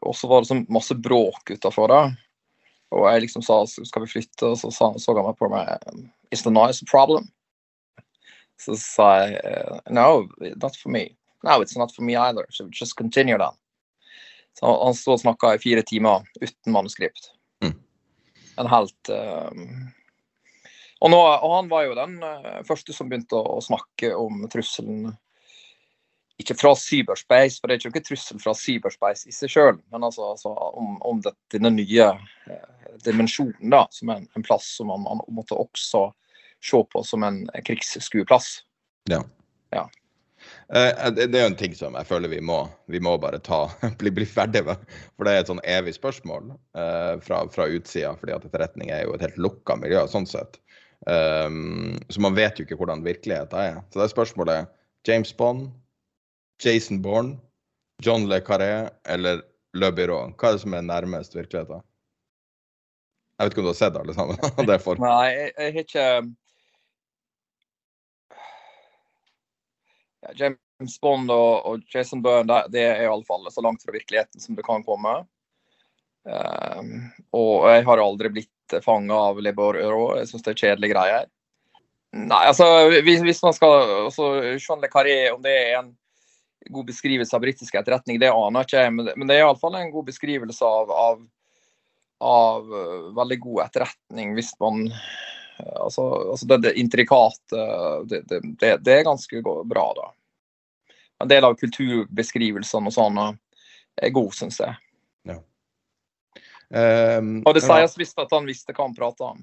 og 0.00 0.16
så 0.16 0.28
var 0.28 0.42
det 0.42 0.50
sånn 0.50 0.66
masse 0.72 0.94
bråk 0.98 1.52
utafor 1.54 1.88
det. 1.92 2.04
Og 2.90 3.06
jeg 3.06 3.26
liksom 3.26 3.44
sa 3.46 3.60
skal 3.68 4.04
vi 4.04 4.10
flytte, 4.16 4.48
og 4.48 4.58
så 4.58 4.72
så, 4.74 4.90
så 4.98 5.14
han 5.14 5.28
meg 5.28 5.38
på 5.38 5.50
meg 5.52 5.70
Is 6.34 6.42
the 6.42 6.50
noise 6.50 6.82
a 6.82 6.90
problem? 6.90 7.28
Så 8.60 8.76
sa 8.78 9.10
jeg 9.22 9.80
No, 9.90 10.26
not 10.56 10.76
for 10.76 10.90
me. 10.90 11.08
No, 11.42 11.62
it's 11.62 11.76
not 11.76 11.94
for 11.94 12.02
me 12.02 12.16
either. 12.16 12.46
So 12.50 12.68
just 12.70 12.96
continue 12.96 13.38
then. 13.38 13.56
Så 14.58 14.66
han, 14.84 14.94
sto 14.94 15.02
stod 15.02 15.14
og 15.14 15.20
snakka 15.20 15.54
i 15.54 15.62
fire 15.62 15.82
timer 15.86 16.26
uten 16.40 16.72
manuskript. 16.72 17.32
Mm. 17.64 17.74
En 18.60 18.68
helt 18.68 19.08
um... 19.08 19.66
og, 21.00 21.10
nå, 21.10 21.20
og, 21.20 21.54
han 21.54 21.70
var 21.70 21.86
jo 21.86 21.96
den 21.96 22.18
uh, 22.20 22.60
første 22.68 22.92
som 22.92 23.08
begynte 23.08 23.38
å, 23.38 23.60
snakke 23.64 24.12
om 24.16 24.44
trusselen 24.52 25.14
ikke 26.40 26.56
fra 26.56 26.72
cyberspace, 26.76 27.60
for 27.60 27.68
det 27.68 27.74
er 27.74 27.80
ikke 27.82 27.90
noen 27.92 28.06
trussel 28.06 28.40
fra 28.40 28.54
cyberspace 28.56 29.28
i 29.28 29.34
seg 29.34 29.52
sjøl, 29.52 29.80
men 29.92 30.06
altså, 30.06 30.30
altså 30.32 30.54
om, 30.56 30.94
om 31.04 31.20
det, 31.20 31.34
denne 31.52 31.68
nye 31.74 32.06
eh, 32.48 32.94
dimensjonen, 33.04 33.68
da, 33.74 33.82
som 33.92 34.12
en, 34.14 34.24
en 34.36 34.46
plass 34.46 34.70
som 34.78 34.88
man, 34.88 35.04
man, 35.04 35.20
måtte 35.36 35.58
også 35.60 36.06
se 36.64 36.80
på 36.92 37.02
som 37.04 37.26
en 37.28 37.42
krigsskueplass. 37.66 38.48
Ja. 39.12 39.20
ja. 39.76 39.84
Eh, 40.74 41.10
det, 41.12 41.34
er 41.34 41.42
jo 41.42 41.50
en 41.50 41.58
ting 41.58 41.72
som 41.74 41.96
jeg 41.98 42.06
føler 42.06 42.30
vi 42.30 42.40
må, 42.46 42.60
vi 42.86 43.00
må 43.02 43.16
bare 43.18 43.40
ta, 43.42 43.64
bli, 44.00 44.12
bli 44.14 44.26
ferdig 44.28 44.62
med. 44.68 44.82
For 45.16 45.26
det 45.26 45.34
er 45.34 45.42
et 45.42 45.50
sånn 45.50 45.62
evig 45.66 45.96
spørsmål 45.96 46.52
eh, 46.78 47.14
fra, 47.24 47.42
fra 47.50 47.66
utsida, 47.66 48.14
fordi 48.20 48.36
at 48.36 48.46
etterretning 48.46 48.92
er 48.94 49.04
jo 49.06 49.16
et 49.16 49.24
helt 49.26 49.40
lukka 49.40 49.78
miljø 49.80 50.04
sånn 50.10 50.28
sett. 50.30 50.60
Um, 51.08 51.96
så 52.12 52.20
man 52.20 52.34
vet 52.36 52.58
jo 52.58 52.66
ikke 52.66 52.76
hvordan 52.76 53.02
virkeligheten 53.06 53.56
er. 53.56 53.78
Så 53.88 53.98
det 53.98 54.04
er 54.04 54.12
spørsmålet 54.12 54.72
James 55.08 55.32
Bond, 55.32 55.70
Jason 56.60 57.00
Bourne, 57.02 57.38
John 58.04 58.26
Le 58.28 58.40
Carré 58.44 58.90
eller 59.08 59.40
Le 59.74 59.88
Byrå? 59.96 60.18
Hva 60.36 60.50
er 60.50 60.58
det 60.58 60.64
som 60.66 60.76
er 60.76 60.84
nærmest 60.84 61.34
virkeligheten? 61.36 61.80
Jeg 63.40 63.48
vet 63.48 63.54
ikke 63.54 63.62
om 63.62 63.70
du 63.70 63.72
har 63.72 63.80
sett 63.80 63.96
alle 63.96 64.12
sammen? 64.12 64.36
Nei, 65.06 65.26
jeg, 65.32 65.52
jeg 65.56 65.74
har 65.74 65.86
ikke 65.86 66.06
ja, 70.26 70.34
James 70.36 71.00
Bond 71.00 71.32
og, 71.32 71.66
og 71.66 71.94
Jason 71.94 72.22
Byrne 72.24 72.62
det 72.72 72.84
er 72.86 73.04
iallfall 73.04 73.48
så 73.52 73.64
langt 73.64 73.84
fra 73.84 73.94
virkeligheten 73.94 74.40
som 74.40 74.56
det 74.58 74.66
kan 74.66 74.84
komme. 74.86 75.20
Um, 76.24 77.08
og 77.32 77.70
jeg 77.72 77.84
har 77.86 78.02
aldri 78.02 78.32
blitt 78.34 78.80
fanga 78.84 79.16
av 79.30 79.40
Le 79.40 79.52
Byrå. 79.56 80.16
Jeg 80.20 80.30
syns 80.30 80.44
det 80.46 80.54
er 80.54 80.62
kjedelige 80.64 80.94
greier. 80.94 81.30
Nei, 82.10 82.42
altså 82.50 82.66
hvis, 82.90 83.22
hvis 83.22 83.42
man 83.44 83.54
skal 83.54 83.74
altså, 84.06 84.32
Jean 84.58 84.82
Le 84.82 84.90
Carré, 84.90 85.16
om 85.30 85.42
det 85.44 85.52
er 85.54 85.76
en 85.78 85.92
god 86.74 86.88
beskrivelse 86.90 87.36
av 87.36 87.44
britisk 87.44 87.76
etterretning, 87.78 88.18
det 88.20 88.32
aner 88.34 88.66
ikke 88.66 88.82
jeg, 88.82 88.94
men 88.96 89.28
det 89.30 89.36
er 89.36 89.44
iallfall 89.44 89.78
en 89.78 89.92
god 89.94 90.08
beskrivelse 90.10 90.66
av, 90.66 90.90
av, 90.90 91.20
av 92.26 92.72
uh, 92.74 93.12
veldig 93.16 93.38
god 93.46 93.62
etterretning 93.68 94.34
hvis 94.36 94.52
man 94.60 94.88
Altså, 95.76 96.06
altså 96.32 96.46
det, 96.46 96.58
det 96.64 96.74
intrikate 96.80 97.66
det, 98.08 98.22
det, 98.28 98.76
det, 98.80 98.94
er 98.94 99.06
ganske 99.06 99.42
bra, 99.44 99.86
da. 99.96 100.08
En 101.20 101.28
del 101.28 101.44
av 101.44 101.56
kulturbeskrivelsene 101.60 102.88
og 102.88 102.96
sånn 102.96 103.20
uh, 103.20 103.32
er 104.00 104.12
god, 104.16 104.32
syns 104.36 104.60
jeg. 104.62 104.76
Ja. 105.28 105.36
Um, 106.70 107.40
og 107.44 107.56
det 107.56 107.64
sies 107.66 107.96
visst 108.00 108.20
at 108.22 108.32
han 108.32 108.48
visste 108.48 108.72
hva 108.72 108.86
han 108.86 108.96
prata 108.96 109.32
om. 109.34 109.42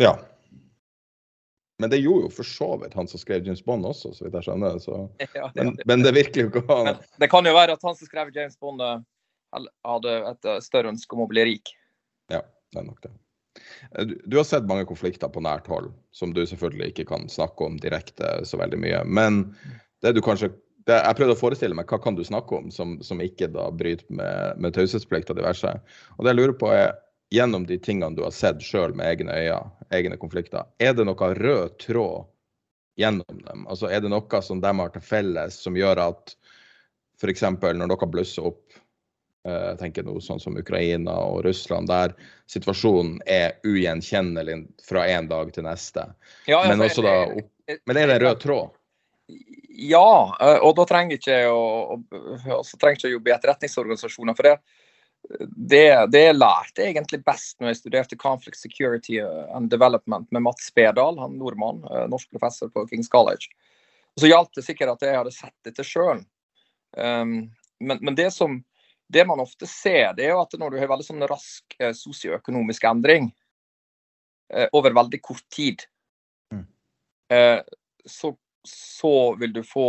Ja. 0.00 0.14
Men 1.80 1.90
det 1.90 1.96
gjorde 1.96 2.28
jo 2.28 2.32
for 2.34 2.44
så 2.44 2.76
vidt 2.80 2.94
han 2.94 3.08
som 3.08 3.20
skrev 3.20 3.46
James 3.46 3.64
Bond 3.64 3.86
også, 3.88 4.12
så 4.12 4.26
vidt 4.26 4.36
jeg 4.36 4.48
skjønner. 4.50 4.76
Så. 4.84 4.98
Men, 5.56 5.72
men, 5.86 6.02
det 6.04 6.12
virker 6.12 6.44
jo 6.44 6.50
ikke 6.50 6.64
han. 6.68 6.98
Det 7.20 7.28
kan 7.32 7.46
jo 7.48 7.54
være 7.56 7.76
at 7.78 7.86
han 7.86 7.96
som 7.96 8.08
skrev 8.08 8.32
James 8.36 8.58
Bond 8.60 8.84
eh, 8.84 8.98
hadde 9.88 10.16
et 10.32 10.48
eh, 10.52 10.58
større 10.64 10.92
ønske 10.92 11.16
om 11.16 11.24
å 11.24 11.28
bli 11.30 11.46
rik. 11.48 11.72
Ja, 12.28 12.42
det 12.72 12.82
er 12.82 12.84
nok 12.84 13.00
det. 13.06 13.12
Eh, 13.92 14.06
du, 14.24 14.36
har 14.36 14.46
sett 14.48 14.68
mange 14.68 14.86
konflikter 14.88 15.30
på 15.32 15.42
nært 15.44 15.68
hold, 15.70 15.92
som 16.16 16.34
du 16.34 16.42
selvfølgelig 16.46 16.92
ikke 16.92 17.08
kan 17.12 17.28
snakke 17.32 17.66
om 17.66 17.78
direkte 17.82 18.40
så 18.48 18.60
veldig 18.60 18.80
mye. 18.80 19.04
Men 19.06 19.44
det 20.04 20.14
du 20.16 20.22
kanskje 20.24 20.52
det, 20.88 20.96
jeg 20.96 21.16
prøvde 21.18 21.36
å 21.36 21.38
forestille 21.38 21.76
meg 21.76 21.90
hva 21.90 22.00
kan 22.02 22.16
du 22.16 22.22
snakke 22.24 22.56
om 22.56 22.70
som, 22.72 22.96
som 23.04 23.20
ikke 23.22 23.50
da 23.52 23.68
bryter 23.74 24.06
med, 24.08 24.60
med 24.62 24.74
taushetsplikt 24.74 25.30
og 25.30 25.38
diverse. 25.38 25.70
Og 26.16 26.24
det 26.24 26.32
jeg 26.32 26.40
lurer 26.40 26.56
på 26.58 26.72
er, 26.72 26.94
gjennom 27.30 27.66
de 27.68 27.76
tingene 27.78 28.16
du 28.16 28.24
har 28.24 28.34
sett 28.34 28.62
sjøl 28.64 28.94
med 28.98 29.06
egne 29.06 29.36
øyne, 29.36 29.70
egne 29.94 30.16
konflikter, 30.18 30.66
er 30.82 30.96
det 30.96 31.06
noe 31.06 31.28
rød 31.38 31.76
tråd 31.84 32.26
gjennom 32.98 33.44
dem? 33.46 33.66
Altså 33.70 33.90
Er 33.90 34.02
det 34.02 34.10
noe 34.10 34.42
som 34.42 34.62
de 34.62 34.72
har 34.80 34.94
til 34.94 35.04
felles 35.04 35.60
som 35.62 35.78
gjør 35.78 36.02
at 36.08 36.34
f.eks. 37.20 37.44
når 37.60 37.86
dere 37.86 38.10
blusser 38.10 38.48
opp 38.50 38.80
jeg 39.44 39.78
tenker 39.80 40.04
noe 40.04 40.20
sånn 40.20 40.40
som 40.42 40.58
Ukraina 40.60 41.14
og 41.24 41.44
Russland, 41.46 41.88
der 41.88 42.12
situasjonen 42.50 43.22
er 43.24 43.54
ugjenkjennelig 43.64 44.58
fra 44.84 45.06
en 45.08 45.30
dag 45.30 45.52
til 45.54 45.64
neste. 45.64 46.04
Ja, 46.50 46.60
men, 46.68 46.82
også 46.84 47.04
da, 47.06 47.14
men 47.88 47.96
er 47.96 48.10
det 48.10 48.18
en 48.18 48.22
rød 48.26 48.42
tråd? 48.42 48.76
Ja, 49.80 50.36
eh, 50.40 50.58
og 50.60 50.74
da 50.76 50.84
trenger 50.88 51.16
ikke 51.16 51.40
å, 51.48 51.96
altså, 52.58 52.76
trenger 52.76 52.98
ikke 52.98 53.08
å 53.08 53.14
jobbe 53.14 53.32
i 53.32 53.34
etterretningsorganisasjoner. 53.38 54.36
For 54.36 54.48
det, 54.48 54.54
det, 55.70 55.86
det 56.12 56.24
lærte 56.34 56.84
jeg 56.84 56.94
egentlig 56.94 57.22
best 57.24 57.56
når 57.60 57.72
jeg 57.72 57.80
studerte 57.80 58.18
Conflict 58.20 58.60
Security 58.60 59.20
and 59.22 59.70
Development 59.72 60.28
med 60.34 60.44
Mats 60.44 60.68
Spedal, 60.68 61.16
han 61.22 61.38
nordmann, 61.40 61.80
eh, 61.88 62.04
norsk 62.12 62.28
professor 62.34 62.68
på 62.72 62.84
Kings 62.90 63.08
College. 63.08 63.48
Og 64.16 64.24
så 64.24 64.32
hjalp 64.34 64.52
det 64.56 64.66
sikkert 64.66 64.98
at 64.98 65.06
jeg 65.06 65.16
hadde 65.16 65.32
sett 65.32 65.56
dette 65.64 65.86
sjøl. 65.86 66.24
Um, 66.98 67.34
men, 67.78 68.00
men 68.02 68.16
det, 68.18 68.32
som, 68.34 68.58
det 69.10 69.24
man 69.26 69.40
ofte 69.42 69.66
ser, 69.66 70.12
det 70.14 70.28
er 70.28 70.34
jo 70.34 70.42
at 70.44 70.54
når 70.58 70.70
du 70.70 70.78
har 70.78 70.90
veldig 70.90 71.06
sånn 71.06 71.26
rask 71.30 71.74
eh, 71.80 71.90
sosioøkonomisk 71.96 72.84
endring 72.86 73.26
eh, 74.54 74.68
over 74.76 74.94
veldig 74.94 75.18
kort 75.24 75.46
tid, 75.50 75.82
mm. 76.54 76.62
eh, 77.34 77.58
så, 78.06 78.30
så, 78.66 79.14
vil 79.40 79.52
du 79.56 79.64
få 79.66 79.88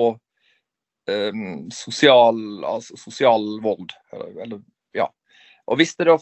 um, 1.08 1.70
sosial, 1.72 2.42
altså, 2.66 2.98
sosial 2.98 3.46
vold. 3.64 3.94
Eller, 4.12 4.34
eller 4.48 4.62
og 5.72 5.78
Hvis 5.78 5.94
det 5.96 6.10
da 6.10 6.18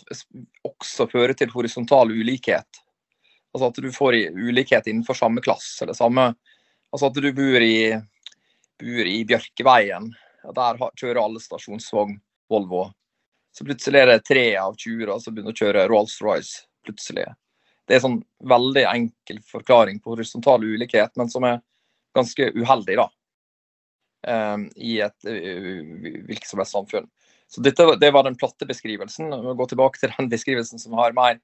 også 0.67 1.07
fører 1.09 1.33
til 1.33 1.49
horisontal 1.49 2.11
ulikhet, 2.11 2.81
altså 3.55 3.69
at 3.71 3.79
du 3.81 3.87
får 3.95 4.17
ulikhet 4.35 4.89
innenfor 4.91 5.17
samme 5.17 5.41
klasse, 5.41 5.85
eller 5.85 5.97
samme 5.97 6.33
Altså 6.89 7.05
at 7.05 7.17
du 7.21 7.27
bor 7.37 7.61
i, 7.61 7.93
bor 8.81 9.07
i 9.09 9.19
Bjørkeveien, 9.29 10.07
der 10.57 10.79
kjører 10.97 11.19
alle 11.21 11.41
stasjonsvogn 11.41 12.15
Volvo. 12.49 12.87
Så 13.55 13.65
plutselig 13.65 14.01
er 14.01 14.11
det 14.11 14.25
tre 14.27 14.45
av 14.61 14.75
20 14.77 15.19
som 15.23 15.35
begynner 15.35 15.55
å 15.55 15.61
kjøre 15.61 15.87
Rolls-Royce. 15.91 16.65
plutselig. 16.85 17.25
Det 17.85 17.93
er 17.93 17.99
en 17.99 18.05
sånn 18.05 18.21
veldig 18.49 18.85
enkel 18.87 19.41
forklaring 19.45 19.99
på 19.99 20.13
horisontal 20.13 20.63
ulikhet, 20.63 21.11
men 21.19 21.29
som 21.29 21.43
er 21.43 21.59
ganske 22.15 22.47
uheldig 22.55 22.95
da, 22.97 23.05
um, 24.55 24.63
i 24.77 24.99
et 25.03 25.27
hvilket 25.27 26.47
som 26.47 26.61
helst 26.61 26.77
samfunn. 26.77 27.09
Så 27.49 27.61
dette, 27.65 27.95
Det 27.99 28.11
var 28.11 28.23
den 28.23 28.37
platte 28.37 28.65
beskrivelsen. 28.65 29.29
Vi 29.29 29.55
går 29.57 29.71
tilbake 29.73 29.99
til 29.99 30.13
den 30.17 30.29
beskrivelsen 30.35 30.79
som 30.79 30.93
har 30.93 31.13
mer 31.17 31.39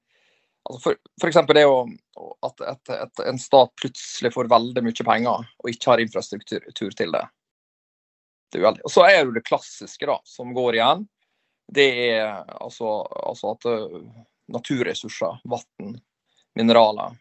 Altså 0.66 0.80
for, 1.20 1.28
eksempel 1.28 1.54
det 1.54 1.62
å, 1.70 1.84
at 2.42 2.62
et, 2.66 2.90
et, 2.90 3.20
en 3.30 3.36
stat 3.38 3.70
plutselig 3.78 4.32
får 4.34 4.48
veldig 4.50 4.82
mye 4.82 5.04
penger 5.06 5.44
og 5.46 5.68
ikke 5.70 5.92
har 5.92 6.02
infrastruktur 6.02 6.96
til 6.98 7.14
det. 7.14 7.20
Det 8.52 8.62
er 8.62 8.80
og 8.84 8.92
så 8.92 9.06
er 9.08 9.24
det 9.24 9.38
det 9.40 9.46
klassiske 9.46 10.06
da, 10.08 10.18
som 10.24 10.54
går 10.54 10.78
igjen. 10.78 11.06
Det 11.66 11.86
er 12.12 12.44
altså, 12.62 13.00
altså 13.26 13.54
at 13.56 13.66
uh, 13.66 14.02
naturressurser, 14.54 15.40
vann, 15.50 15.96
mineraler, 16.54 17.16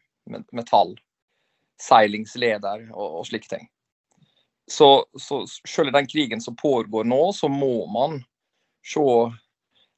metall, 0.54 0.94
seilingsleder 1.82 2.86
og, 2.94 3.22
og 3.22 3.26
slike 3.28 3.50
ting. 3.50 3.66
Så, 4.72 5.06
så 5.22 5.44
selv 5.48 5.90
i 5.90 5.96
den 5.98 6.08
krigen 6.10 6.42
som 6.42 6.56
pågår 6.58 7.06
nå, 7.10 7.22
så 7.34 7.50
må 7.50 7.86
man 7.90 8.22
se 8.86 9.06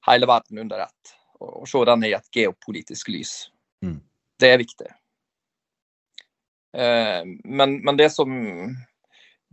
hele 0.08 0.28
verden 0.28 0.64
under 0.64 0.80
ett. 0.88 1.14
Og 1.40 1.68
se 1.70 1.84
den 1.86 2.04
i 2.08 2.14
et 2.18 2.32
geopolitisk 2.34 3.12
lys. 3.14 3.34
Mm. 3.86 4.00
Det 4.40 4.50
er 4.52 4.64
viktig. 4.64 4.90
Eh, 6.78 7.22
men, 7.44 7.78
men, 7.86 7.98
det 7.98 8.10
som 8.14 8.32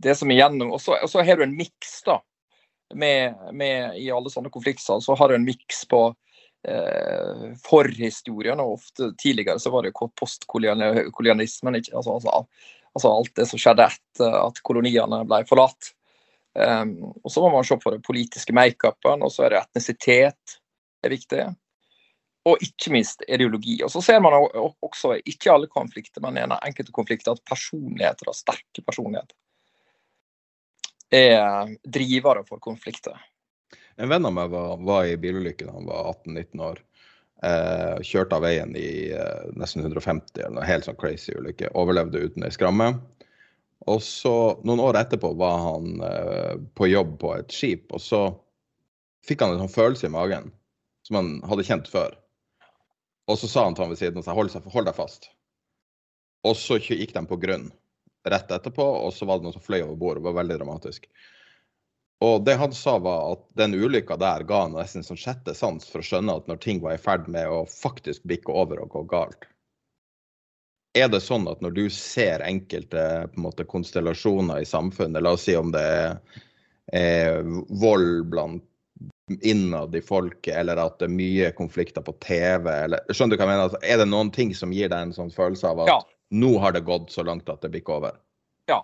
det 0.01 0.15
som 0.19 0.31
igjen, 0.31 0.61
Og 0.61 0.81
så 0.81 1.23
har 1.23 1.37
du 1.37 1.43
en 1.43 1.55
miks, 1.55 2.01
da. 2.05 2.19
Med, 2.93 3.33
med, 3.51 3.97
I 3.97 4.11
alle 4.13 4.29
sånne 4.29 4.51
konflikter 4.53 4.99
så 5.01 5.15
har 5.17 5.29
du 5.29 5.35
en 5.35 5.47
miks 5.47 5.85
på 5.89 6.01
eh, 6.67 7.45
forhistorien. 7.65 8.59
og 8.59 8.77
ofte 8.79 9.11
Tidligere 9.21 9.59
så 9.59 9.71
var 9.73 9.83
det 9.83 9.95
postkolonialismen. 9.95 11.75
Altså, 11.75 12.13
altså, 12.19 12.45
Altså 12.95 13.11
alt 13.11 13.35
det 13.35 13.45
som 13.49 13.59
skjedde 13.59 13.89
etter 13.91 14.35
at 14.39 14.61
koloniene 14.63 15.25
ble 15.27 15.41
forlatt. 15.49 15.91
Um, 16.55 17.11
og 17.19 17.31
så 17.31 17.41
må 17.43 17.49
man 17.51 17.65
se 17.67 17.75
på 17.75 17.91
det 17.91 17.99
politiske 18.05 18.55
makeupen, 18.55 19.25
og 19.25 19.33
så 19.33 19.43
er 19.43 19.51
det 19.51 19.63
etnisitet 19.65 20.55
er 21.03 21.11
viktig. 21.11 21.41
Og 22.47 22.61
ikke 22.63 22.93
minst 22.93 23.25
ideologi. 23.27 23.81
Og 23.83 23.91
så 23.91 23.99
ser 24.05 24.21
man 24.23 24.37
også, 24.37 25.17
ikke 25.27 25.51
alle 25.51 25.67
konflikter, 25.67 26.23
men 26.23 26.39
i 26.39 26.45
enkelte 26.45 26.95
konflikter, 26.95 27.35
at 27.35 27.43
personligheter, 27.49 28.31
sterke 28.37 28.85
personligheter, 28.85 29.35
er 31.15 31.71
drivere 31.83 32.43
for 32.47 32.61
konflikter. 32.63 33.17
En 33.95 34.11
venn 34.11 34.27
av 34.27 34.33
meg 34.35 34.51
var, 34.51 34.77
var 34.83 35.07
i 35.07 35.17
bilulykke 35.19 35.67
da 35.67 35.75
han 35.77 35.87
var 35.87 36.11
18-19 36.11 36.63
år. 36.67 36.81
Eh, 37.43 38.01
kjørte 38.03 38.37
av 38.37 38.45
veien 38.45 38.71
i 38.79 39.11
eh, 39.13 39.51
nesten 39.59 39.83
150 39.83 40.39
eller 40.41 40.55
noe 40.57 40.67
helt 40.67 40.87
sånn 40.87 40.99
crazy 40.99 41.35
ulykke. 41.35 41.71
Overlevde 41.77 42.23
uten 42.23 42.47
ei 42.47 42.53
skramme. 42.53 42.93
Og 43.91 44.01
så, 44.01 44.33
noen 44.65 44.81
år 44.81 44.97
etterpå, 45.01 45.33
var 45.37 45.59
han 45.61 46.03
eh, 46.03 46.53
på 46.75 46.89
jobb 46.89 47.17
på 47.21 47.33
et 47.35 47.53
skip, 47.53 47.91
og 47.93 48.01
så 48.01 48.21
fikk 49.27 49.43
han 49.43 49.55
en 49.55 49.65
sånn 49.65 49.75
følelse 49.75 50.09
i 50.09 50.13
magen 50.13 50.51
som 51.05 51.19
han 51.19 51.31
hadde 51.45 51.67
kjent 51.67 51.89
før. 51.91 52.15
Og 53.29 53.37
så 53.41 53.49
sa 53.49 53.65
han 53.67 53.77
til 53.77 53.85
han 53.85 53.93
ved 53.93 54.01
siden 54.01 54.21
av 54.21 54.27
seg 54.27 54.37
hold, 54.37 54.55
hold 54.73 54.89
deg 54.89 54.97
fast. 54.97 55.29
Og 56.45 56.57
så 56.57 56.79
gikk 56.81 57.13
de 57.13 57.25
på 57.29 57.39
grunn 57.41 57.69
rett 58.25 58.51
etterpå, 58.51 58.85
og 59.05 59.13
så 59.13 59.27
var 59.27 59.39
det 59.39 59.47
noen 59.47 59.55
som 59.55 59.63
fløy 59.63 59.81
over 59.83 59.95
bord. 59.99 60.19
Det 60.19 60.27
var 60.27 60.39
veldig 60.41 60.59
dramatisk. 60.59 61.09
Og 62.25 62.45
det 62.47 62.55
han 62.55 62.73
sa 62.73 62.95
var 63.03 63.33
at 63.33 63.43
den 63.59 63.75
ulykka 63.75 64.15
der 64.17 64.45
ga 64.47 64.61
han 64.65 64.77
nesten 64.77 65.03
sånn 65.03 65.19
sjette 65.19 65.53
sans 65.57 65.87
for 65.89 66.01
å 66.01 66.07
skjønne 66.07 66.37
at 66.39 66.47
når 66.47 66.61
ting 66.63 66.79
var 66.83 66.95
i 66.95 67.01
ferd 67.01 67.27
med 67.31 67.49
å 67.51 67.65
faktisk 67.69 68.23
bikke 68.29 68.55
over 68.55 68.81
og 68.85 68.93
gå 68.95 69.03
galt. 69.11 69.49
Er 70.95 71.09
det 71.11 71.19
sånn 71.25 71.47
at 71.51 71.59
når 71.59 71.75
du 71.75 71.83
ser 71.91 72.43
enkelte 72.45 73.27
måte, 73.35 73.65
konstellasjoner 73.67 74.63
i 74.63 74.69
samfunnet, 74.69 75.19
la 75.21 75.35
oss 75.35 75.43
si 75.49 75.57
om 75.59 75.73
det 75.75 75.83
er, 75.83 76.15
er 76.95 77.43
vold 77.81 78.29
blant 78.31 78.63
innad 79.43 79.95
i 79.95 80.01
folket, 80.05 80.53
eller 80.55 80.79
at 80.79 80.99
det 81.01 81.09
er 81.09 81.17
mye 81.17 81.51
konflikter 81.57 82.05
på 82.05 82.13
TV, 82.23 82.69
eller 82.85 83.03
skjønner 83.11 83.35
du 83.35 83.41
hva 83.41 83.47
jeg 83.47 83.51
mener? 83.51 83.67
Altså, 83.67 83.81
er 83.83 83.99
det 83.99 84.07
noen 84.07 84.31
ting 84.31 84.53
som 84.55 84.71
gir 84.71 84.91
deg 84.93 85.07
en 85.07 85.15
sånn 85.15 85.33
følelse 85.35 85.67
av 85.67 85.83
at 85.83 85.91
ja. 85.91 85.97
Nå 86.35 86.51
har 86.63 86.75
det 86.75 86.83
gått 86.87 87.11
så 87.13 87.23
langt 87.25 87.49
at 87.51 87.63
det 87.63 87.71
bikker 87.73 87.99
over? 87.99 88.19
Ja, 88.69 88.81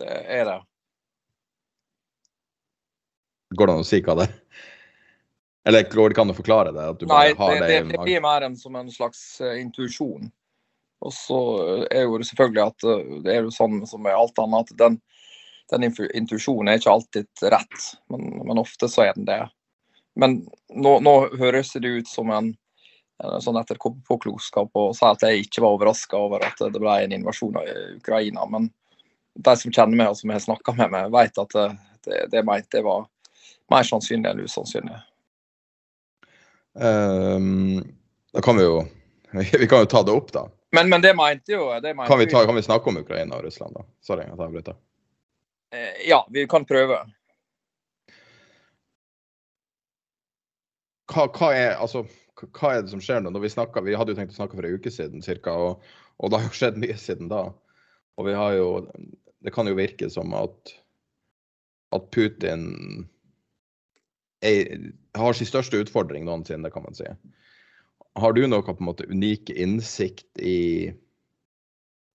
det 0.00 0.18
er 0.38 0.44
det. 0.48 0.58
Går 3.56 3.70
det 3.70 3.76
an 3.78 3.86
å 3.86 3.88
si 3.88 4.02
hva 4.04 4.18
det 4.18 4.28
er? 4.28 4.34
Eller 5.68 5.84
går 5.92 6.14
det 6.14 6.22
an 6.22 6.32
å 6.32 6.36
forklare 6.36 6.72
det? 6.72 6.84
Nei, 7.10 7.34
har 7.36 7.54
det, 7.60 7.66
det, 7.68 7.80
det 7.92 8.00
blir 8.00 8.22
mer 8.24 8.46
enn 8.46 8.56
som 8.56 8.76
en 8.78 8.88
slags 8.92 9.20
uh, 9.44 9.52
intuisjon. 9.60 10.30
Og 11.04 11.12
så 11.14 11.40
er 11.92 12.06
jo 12.06 12.16
det 12.18 12.28
selvfølgelig 12.30 12.62
at 12.64 12.86
uh, 12.88 13.18
det 13.26 13.34
er 13.34 13.44
jo 13.44 13.52
sånn 13.54 13.82
som 13.88 14.02
med 14.06 14.16
alt 14.16 14.40
annet, 14.40 14.72
at 14.72 14.80
den, 14.80 14.96
den 15.74 15.84
intuisjonen 15.90 16.72
er 16.72 16.80
ikke 16.80 16.94
alltid 16.94 17.44
rett. 17.52 17.90
Men, 18.08 18.30
men, 18.48 18.62
ofte 18.62 18.88
så 18.88 19.04
er 19.04 19.12
den 19.18 19.28
det. 19.28 19.42
Men 20.18 20.40
nå, 20.72 20.96
nå 21.04 21.14
høres 21.36 21.74
det 21.76 21.92
ut 22.00 22.08
som 22.08 22.32
en, 22.34 22.54
en 23.18 23.42
sånn 23.42 23.58
etterpåklokskap 23.58 24.78
å 24.78 24.88
si 24.94 25.06
at 25.06 25.24
jeg 25.26 25.46
ikke 25.46 25.62
var 25.64 25.76
overraska 25.76 26.18
over 26.18 26.44
at 26.46 26.60
det 26.60 26.78
ble 26.78 26.94
en 27.02 27.14
invasjon 27.16 27.56
av 27.58 27.70
Ukraina. 27.96 28.46
Men 28.50 28.68
de 29.34 29.54
som 29.58 29.74
kjenner 29.74 29.98
meg 29.98 30.12
og 30.12 30.18
som 30.20 30.34
har 30.34 30.42
snakka 30.42 30.74
med 30.78 30.92
meg, 30.94 31.10
vet 31.14 31.40
at 31.42 31.56
det, 31.56 31.68
det, 32.06 32.20
det 32.34 32.44
mente 32.46 32.78
jeg 32.78 32.86
var 32.86 33.08
mer 33.72 33.86
sannsynlig 33.86 34.30
enn 34.30 34.44
usannsynlig. 34.46 35.00
Um, 36.78 37.82
da 38.32 38.44
kan 38.44 38.58
vi 38.58 38.68
jo 38.68 38.84
Vi 39.60 39.66
kan 39.68 39.82
jo 39.82 39.88
ta 39.90 40.02
det 40.06 40.14
opp, 40.14 40.30
da. 40.32 40.46
Men, 40.72 40.88
men 40.88 41.02
det 41.02 41.10
mente 41.16 41.52
jo 41.52 41.66
det 41.82 41.94
mente 41.94 42.08
kan, 42.08 42.20
vi 42.20 42.26
ta, 42.30 42.44
kan, 42.46 42.56
vi 42.56 42.62
snakke 42.62 42.88
om 42.88 43.00
Ukraina 43.00 43.36
og 43.36 43.44
Russland, 43.44 43.74
da? 43.76 43.84
Sorry 44.04 44.24
at 44.24 44.32
jeg 44.32 44.40
avbryter. 44.40 44.76
Eh, 45.74 46.08
ja, 46.08 46.22
vi 46.32 46.46
kan 46.48 46.64
prøve. 46.68 47.02
Hva, 51.08 51.26
hva, 51.32 51.50
er, 51.56 51.74
altså, 51.80 52.04
hva 52.46 52.74
er 52.74 52.84
det 52.84 52.92
som 52.92 53.02
skjer 53.02 53.22
nå? 53.22 53.32
Når 53.34 53.44
vi, 53.44 53.52
snakker, 53.52 53.84
vi 53.86 53.96
hadde 53.98 54.14
jo 54.14 54.18
tenkt 54.18 54.34
å 54.34 54.38
snakke 54.40 54.58
for 54.58 54.66
en 54.66 54.76
uke 54.78 54.92
siden 54.92 55.24
ca., 55.24 55.54
og, 55.54 55.88
og, 56.18 56.30
det 56.30 56.40
har 56.40 56.46
jo 56.48 56.58
skjedd 56.60 56.80
mye 56.82 56.98
siden 57.00 57.30
da. 57.32 57.46
Og 58.18 58.28
vi 58.28 58.34
har 58.34 58.56
jo 58.58 58.68
Det 59.38 59.52
kan 59.54 59.68
jo 59.70 59.76
virke 59.78 60.08
som 60.10 60.32
at, 60.34 60.72
at 61.94 62.08
Putin 62.10 62.64
er, 64.42 64.90
har 65.14 65.36
sin 65.38 65.46
største 65.46 65.78
utfordring 65.78 66.24
noensinne, 66.26 66.70
kan 66.74 66.82
man 66.82 66.96
si. 66.98 67.06
Har 68.18 68.34
du 68.34 68.42
noe 68.46 68.66
på 68.66 68.74
en 68.74 68.88
måte 68.88 69.06
unik 69.06 69.52
innsikt 69.54 70.42
i 70.42 70.90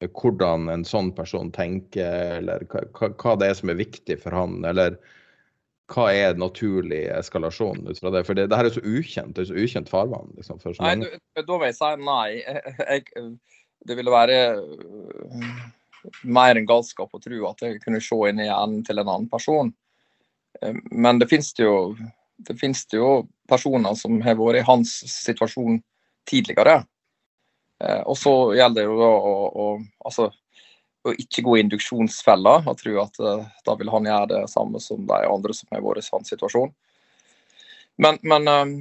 hvordan 0.04 0.68
en 0.68 0.84
sånn 0.84 1.14
person 1.16 1.52
tenker, 1.56 2.42
eller 2.42 2.66
hva, 2.68 3.14
hva 3.16 3.36
det 3.40 3.48
er 3.50 3.56
som 3.56 3.72
er 3.72 3.80
viktig 3.80 4.18
for 4.20 4.36
han, 4.36 4.60
eller 4.68 4.98
hva 5.92 6.08
er 6.16 6.38
naturlig 6.40 7.04
eskalasjon 7.12 7.84
ut 7.90 8.00
fra 8.00 8.14
det? 8.16 8.24
For 8.28 8.38
det, 8.38 8.48
det 8.52 8.60
her 8.60 8.70
er 8.70 8.76
så 8.76 8.84
ukjent, 8.84 9.36
det 9.36 9.44
er 9.44 9.50
så 9.52 9.60
ukjent 9.66 9.92
farvann. 9.92 10.32
Liksom, 10.38 10.62
så 10.62 10.74
nei, 10.80 10.96
du, 11.04 11.44
da 11.44 11.60
vil 11.60 11.70
jeg 11.70 11.78
si 11.80 11.92
nei. 12.04 12.28
Jeg, 12.94 13.32
det 13.84 13.98
ville 14.00 14.14
være 14.14 14.36
øh, 14.64 15.48
mer 16.24 16.56
enn 16.56 16.68
galskap 16.70 17.12
å 17.12 17.20
tro 17.20 17.40
at 17.50 17.64
jeg 17.66 17.82
kunne 17.84 18.00
se 18.00 18.16
inn 18.30 18.40
i 18.40 18.46
hjernen 18.48 18.86
til 18.88 19.02
en 19.02 19.10
annen 19.10 19.28
person. 19.28 19.74
Eh, 20.62 20.78
men 20.92 21.20
det 21.20 21.28
finnes 21.32 21.52
det 21.58 21.66
jo 21.68 21.76
det 22.48 22.56
finnes 22.60 22.86
det 22.92 22.98
jo 22.98 23.26
personer 23.50 23.96
som 24.00 24.22
har 24.24 24.40
vært 24.40 24.62
i 24.62 24.68
hans 24.68 24.96
situasjon 25.12 25.82
tidligere. 26.30 26.80
Eh, 27.84 28.02
og 28.08 28.18
så 28.20 28.34
gjelder 28.58 28.82
det 28.82 28.88
jo 28.88 28.98
da 29.00 29.12
å, 29.12 29.36
å, 29.52 29.68
altså, 30.08 30.30
å 31.04 31.14
ikke 31.20 31.44
gå 31.46 31.58
i 31.58 31.64
induksjonsfella 31.66 32.56
og 32.64 32.80
tro 32.80 32.98
at 33.02 33.20
uh, 33.20 33.46
da 33.68 33.76
vil 33.80 33.92
han 33.92 34.08
gjøre 34.08 34.32
det 34.32 34.42
samme 34.52 34.82
som 34.84 35.06
de 35.10 35.22
andre 35.28 35.56
som 35.56 35.72
har 35.76 35.84
vært 35.84 36.04
i 36.04 36.14
hans 36.16 36.34
situasjon. 36.34 36.74
Men, 38.02 38.20
men 38.24 38.50
um, 38.50 38.76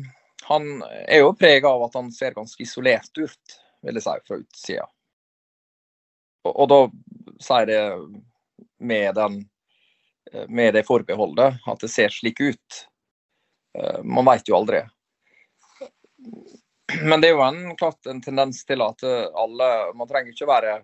han 0.49 0.69
er 1.05 1.25
jo 1.25 1.37
prega 1.39 1.71
av 1.71 1.87
at 1.89 1.97
han 1.99 2.13
ser 2.15 2.37
ganske 2.37 2.63
isolert 2.63 3.11
ut, 3.19 3.57
vil 3.83 3.99
jeg 3.99 4.07
si, 4.07 4.19
fra 4.29 4.39
utsida. 4.39 4.87
Og, 6.47 6.53
og 6.53 6.71
da 6.71 6.81
sier 7.43 7.69
det 7.69 7.83
med 8.83 9.15
den 9.19 9.43
Eh, 10.33 10.49
med 10.49 10.75
det 10.75 10.87
forbeholdet 10.87 11.59
at 11.67 11.81
det 11.81 11.89
ser 11.89 12.09
slik 12.09 12.41
ut. 12.41 12.87
Eh, 13.79 14.03
man 14.05 14.25
veit 14.25 14.49
jo 14.49 14.57
aldri. 14.57 14.83
Men 17.03 17.21
det 17.21 17.31
er 17.31 17.37
jo 17.37 17.45
en, 17.45 17.77
klart 17.77 18.07
en 18.07 18.23
tendens 18.23 18.63
til 18.69 18.85
at 18.85 19.03
eh, 19.03 19.29
alle 19.35 19.69
Man 19.97 20.09
trenger 20.09 20.33
ikke 20.33 20.49
være 20.49 20.75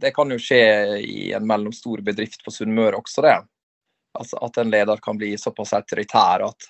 Det 0.00 0.10
kan 0.14 0.30
jo 0.30 0.38
skje 0.40 0.62
i 1.00 1.32
en 1.36 1.46
mellomstor 1.46 2.02
bedrift 2.04 2.44
på 2.44 2.52
Sunnmøre 2.54 3.00
også, 3.00 3.24
det. 3.24 3.36
Altså 4.18 4.38
at 4.44 4.58
en 4.60 4.72
leder 4.72 5.00
kan 5.02 5.18
bli 5.18 5.32
såpass 5.40 5.72
autoritær 5.76 6.44
at, 6.44 6.68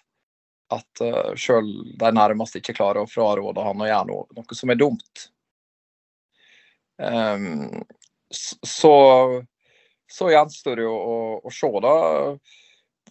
at 0.75 1.03
uh, 1.03 1.33
sjøl 1.35 1.71
de 1.99 2.11
nærmeste 2.15 2.61
ikke 2.63 2.77
klarer 2.79 3.03
å 3.03 3.11
fraråde 3.11 3.65
han 3.67 3.83
å 3.83 3.89
gjøre 3.89 4.11
noe, 4.13 4.27
noe 4.37 4.59
som 4.59 4.71
er 4.71 4.79
dumt. 4.79 5.25
Um, 7.03 7.83
så 8.31 8.93
så 10.13 10.31
gjenstår 10.31 10.77
det 10.77 10.85
jo 10.85 10.93
å, 10.93 11.19
å, 11.41 11.51
se, 11.51 11.69
da. 11.81 11.93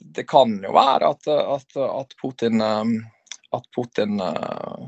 Det 0.02 0.26
kan 0.30 0.53
jo 0.61 0.73
være 0.76 1.10
at, 1.15 1.28
at, 1.28 1.78
at 1.82 2.14
Putin, 2.22 2.61
eh, 2.61 2.91
at 3.57 3.69
Putin 3.76 4.22
eh, 4.22 4.84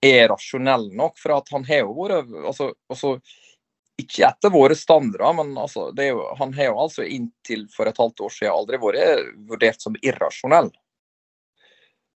er 0.00 0.28
rasjonell 0.28 0.88
nok, 0.94 1.18
for 1.18 1.38
at 1.38 1.48
han 1.52 1.64
har 1.66 1.82
jo 1.82 1.94
vært 1.96 2.32
altså, 2.46 2.72
altså, 2.90 3.18
Ikke 3.98 4.28
etter 4.28 4.52
våre 4.54 4.76
standarder, 4.78 5.32
men 5.40 5.56
altså, 5.58 5.88
jo, 5.90 6.20
han 6.38 6.52
har 6.54 6.70
jo 6.70 6.82
altså 6.84 7.02
inntil 7.02 7.66
for 7.74 7.90
et 7.90 7.98
halvt 7.98 8.20
år 8.26 8.34
siden 8.34 8.54
aldri 8.54 8.78
vært 8.78 9.32
vurdert 9.48 9.82
som 9.82 9.96
irrasjonell. 10.02 10.70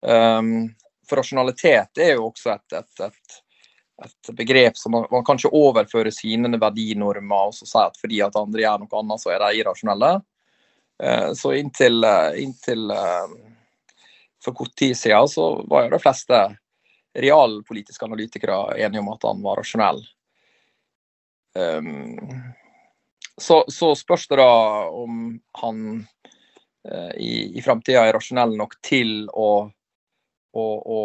Um, 0.05 0.74
For 1.09 1.20
rasjonalitet 1.20 2.01
er 2.01 2.15
jo 2.15 2.28
også 2.28 2.52
et, 2.52 2.77
et, 2.77 3.01
et, 3.09 3.40
et 4.05 4.31
begrep 4.36 4.77
som 4.78 4.93
man, 4.94 5.09
man 5.12 5.24
kan 5.24 5.40
ikke 5.40 5.52
overføre 5.57 6.12
sine 6.12 6.52
verdinormer 6.61 7.51
og 7.51 7.57
så 7.57 7.69
si 7.69 7.81
at 7.81 7.98
fordi 8.01 8.20
at 8.24 8.36
andre 8.39 8.62
gjør 8.62 8.85
noe 8.85 9.01
annet, 9.01 9.24
så 9.24 9.32
er 9.32 9.43
de 9.43 9.61
irrasjonelle. 9.61 10.12
Uh, 11.01 11.31
så 11.36 11.57
inntil, 11.57 12.05
uh, 12.05 12.36
inntil 12.36 12.93
uh, 12.93 13.32
for 14.44 14.57
kort 14.57 14.77
tid 14.77 14.97
siden 14.97 15.28
så 15.32 15.55
var 15.69 15.86
jo 15.86 15.97
de 15.97 16.05
fleste 16.05 16.40
realpolitiske 17.19 18.07
analytikere 18.07 18.78
enige 18.78 19.03
om 19.03 19.11
at 19.12 19.27
han 19.27 19.43
var 19.43 19.59
rasjonell. 19.61 20.05
Så, 23.41 23.57
så 23.66 23.89
spørs 23.99 24.28
det 24.31 24.39
da 24.39 24.53
om 24.95 25.16
han 25.59 25.81
i, 27.19 27.32
i 27.59 27.65
framtida 27.65 28.05
er 28.07 28.15
rasjonell 28.15 28.55
nok 28.61 28.77
til 28.87 29.24
å 29.35 29.51
å, 30.53 30.62
å 30.62 31.01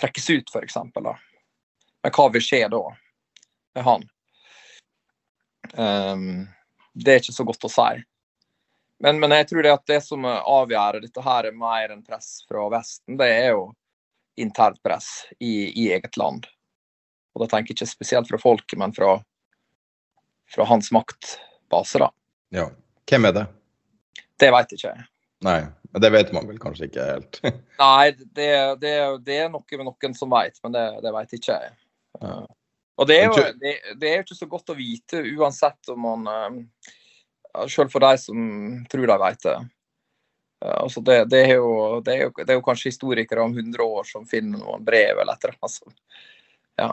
trekkes 0.00 0.30
ut, 0.30 0.52
f.eks. 0.52 0.76
Men 0.94 2.12
hva 2.12 2.28
vil 2.32 2.44
skje 2.44 2.66
da 2.72 2.82
med 3.76 3.86
han? 3.86 4.04
Um, 5.76 6.28
det 6.94 7.14
er 7.14 7.24
ikke 7.24 7.36
så 7.36 7.46
godt 7.48 7.66
å 7.66 7.72
si. 7.72 8.04
Men, 9.02 9.18
men, 9.20 9.34
jeg 9.36 9.50
tror 9.50 9.66
det 9.66 9.74
at 9.74 9.90
det 9.90 10.00
som 10.04 10.24
avgjør 10.24 11.02
dette 11.04 11.24
her 11.24 11.50
er 11.50 11.56
mer 11.56 11.92
enn 11.92 12.04
press 12.04 12.38
fra 12.48 12.64
Vesten, 12.72 13.18
det 13.20 13.28
er 13.28 13.50
jo 13.52 13.66
internt 14.40 14.82
press 14.84 15.26
i, 15.38 15.70
i 15.70 15.88
eget 15.94 16.16
land. 16.20 16.46
Og 17.36 17.44
da 17.44 17.50
tenker 17.50 17.72
jeg 17.72 17.80
ikke 17.80 17.90
spesielt 17.90 18.30
fra 18.30 18.40
folket, 18.40 18.78
men 18.80 18.94
fra, 18.96 19.18
fra 20.52 20.66
hans 20.68 20.92
maktbase, 20.94 22.00
da. 22.00 22.10
Ja. 22.56 22.70
Hvem 23.06 23.28
er 23.28 23.34
det? 23.36 23.44
Det 24.40 24.48
veit 24.52 24.72
ikke 24.74 24.88
jeg. 24.88 25.04
Nei, 25.46 25.60
men 25.92 26.02
det 26.02 26.10
vet 26.14 26.32
man 26.34 26.48
vel 26.48 26.58
kanskje 26.60 26.88
ikke 26.88 27.08
helt? 27.10 27.40
Nei, 27.82 28.12
det, 28.18 28.50
det, 28.82 28.94
det, 29.26 29.40
er 29.44 29.50
noe 29.52 29.78
med 29.78 29.88
noen 29.88 30.16
som 30.16 30.32
vet, 30.32 30.58
men 30.64 30.74
det, 30.74 30.86
det 31.04 31.12
vet 31.14 31.36
ikke 31.38 31.58
jeg. 31.58 31.74
Ja. 32.22 32.38
Og 32.96 33.08
det 33.10 33.18
er, 33.20 33.26
jo, 33.28 33.44
det, 33.60 33.74
det 34.00 34.08
er 34.08 34.14
jo 34.16 34.24
ikke 34.24 34.38
så 34.38 34.48
godt 34.48 34.72
å 34.72 34.78
vite 34.78 35.20
uansett 35.36 35.90
om 35.92 36.06
man 36.06 36.28
uh, 36.32 37.66
Selv 37.68 37.92
for 37.92 38.00
de 38.04 38.16
som 38.20 38.38
tror 38.88 39.08
de 39.08 39.18
vet 39.20 39.44
det. 39.44 39.56
Uh, 40.64 40.78
altså 40.82 41.02
det, 41.04 41.18
det, 41.32 41.42
er 41.50 41.58
jo, 41.58 42.00
det, 42.04 42.14
er 42.14 42.22
jo, 42.26 42.32
det 42.38 42.48
er 42.48 42.60
jo 42.60 42.64
kanskje 42.64 42.92
historikere 42.92 43.44
om 43.44 43.56
100 43.56 43.84
år 43.84 44.08
som 44.08 44.28
finner 44.28 44.62
noen 44.62 44.84
brev 44.86 45.20
eller 45.20 45.36
et 45.36 45.44
eller 45.44 45.58
annet. 45.58 45.66
Altså. 45.68 45.84
Ja. 46.76 46.90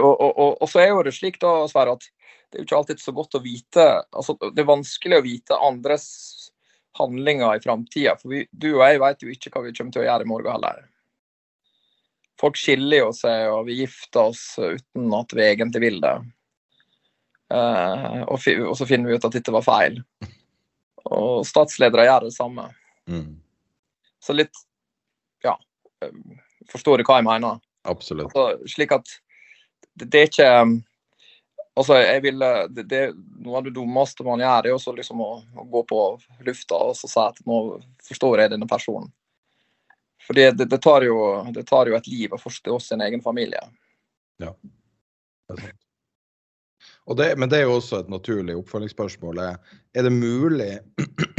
og, 0.00 0.12
og, 0.12 0.30
og, 0.30 0.52
og, 0.62 0.68
så 0.70 0.82
er 0.82 0.90
jo 0.90 1.02
det 1.06 1.14
slik 1.14 1.40
da, 1.42 1.52
Sverre, 1.70 1.96
at 1.96 2.08
det 2.50 2.58
er 2.58 2.62
jo 2.62 2.68
ikke 2.68 2.78
alltid 2.80 3.02
så 3.02 3.14
godt 3.14 3.36
å 3.38 3.42
vite 3.42 3.84
altså 4.14 4.36
Det 4.40 4.62
er 4.62 4.68
vanskelig 4.68 5.18
å 5.18 5.24
vite 5.24 5.58
andres 5.66 6.06
handlinger 6.96 7.56
i 7.56 7.60
framtida. 7.60 8.16
For 8.20 8.32
vi, 8.32 8.44
du 8.50 8.70
og 8.76 8.84
jeg 8.86 9.00
vet 9.02 9.24
jo 9.24 9.32
ikke 9.32 9.52
hva 9.52 9.64
vi 9.66 9.74
kommer 9.76 9.94
til 9.94 10.04
å 10.04 10.06
gjøre 10.06 10.26
i 10.26 10.30
morgen 10.30 10.54
heller. 10.54 10.86
Folk 12.40 12.58
skiller 12.60 13.00
jo 13.00 13.12
seg, 13.16 13.48
og 13.52 13.66
vi 13.68 13.78
gifter 13.80 14.30
oss 14.30 14.44
uten 14.60 15.12
at 15.16 15.34
vi 15.36 15.44
egentlig 15.44 15.82
vil 15.86 16.00
det. 16.04 16.16
Uh, 17.52 18.24
og, 18.26 18.40
og, 18.40 18.72
så 18.76 18.88
finner 18.88 19.10
vi 19.10 19.16
ut 19.16 19.28
at 19.28 19.36
dette 19.36 19.54
var 19.54 19.64
feil. 19.64 20.00
Og 21.12 21.46
statsledere 21.46 22.06
gjør 22.08 22.26
det 22.28 22.34
samme. 22.34 22.70
Mm. 23.10 23.36
Så 24.22 24.34
litt 24.36 24.64
Ja. 25.44 25.54
Eh, 26.02 26.12
forstår 26.72 26.98
du 26.98 27.06
hva 27.06 27.20
jeg 27.20 27.28
mener? 27.28 27.60
Absolutt. 27.86 28.32
Altså, 28.34 28.66
slik 28.66 28.92
at 28.96 29.06
det, 29.94 30.10
det 30.10 30.20
er 30.20 30.30
ikke 30.30 30.50
Altså, 31.76 31.98
jeg 32.00 32.22
vil 32.24 32.40
det, 32.72 32.86
det, 32.88 33.00
Noe 33.44 33.58
av 33.58 33.66
det 33.66 33.74
dummeste 33.76 34.24
man 34.24 34.40
gjør, 34.40 34.64
er 34.64 34.74
også 34.74 34.94
liksom 34.96 35.20
å, 35.20 35.30
å, 35.44 35.64
gå 35.68 35.82
på 35.90 36.02
lufta 36.46 36.78
og 36.88 36.94
så 36.96 37.10
si 37.10 37.20
at 37.20 37.42
nå 37.44 37.58
forstår 38.06 38.42
jeg 38.42 38.54
denne 38.54 38.68
personen. 38.70 39.10
For 40.24 40.34
det, 40.34 40.54
det, 40.56 40.78
tar 40.82 41.04
jo, 41.04 41.18
det 41.52 41.66
tar 41.68 41.90
jo 41.90 41.98
et 41.98 42.08
liv 42.08 42.32
å 42.32 42.40
forstå 42.40 42.78
sin 42.80 43.04
egen 43.04 43.20
familie. 43.22 43.60
Ja, 44.42 44.54
det 44.56 45.58
er 45.58 45.66
sant. 45.66 45.85
Det, 47.14 47.28
men 47.38 47.48
det 47.48 47.60
er 47.60 47.68
jo 47.68 47.76
også 47.78 48.00
et 48.02 48.08
naturlig 48.10 48.56
oppfølgingsspørsmål. 48.58 49.38
Er 49.38 50.06
det 50.06 50.12
mulig 50.12 50.72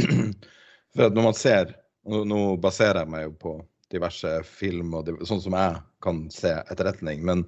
For 0.96 1.12
når 1.12 1.26
man 1.28 1.36
ser 1.36 1.74
Nå, 2.08 2.22
nå 2.24 2.56
baserer 2.56 3.02
jeg 3.02 3.12
meg 3.12 3.26
jo 3.26 3.32
på 3.36 3.50
diverse 3.92 4.30
film 4.48 4.94
og 4.96 5.10
sånn 5.28 5.42
som 5.44 5.52
jeg 5.58 5.74
kan 6.00 6.22
se 6.32 6.54
etterretning. 6.72 7.20
Men 7.20 7.42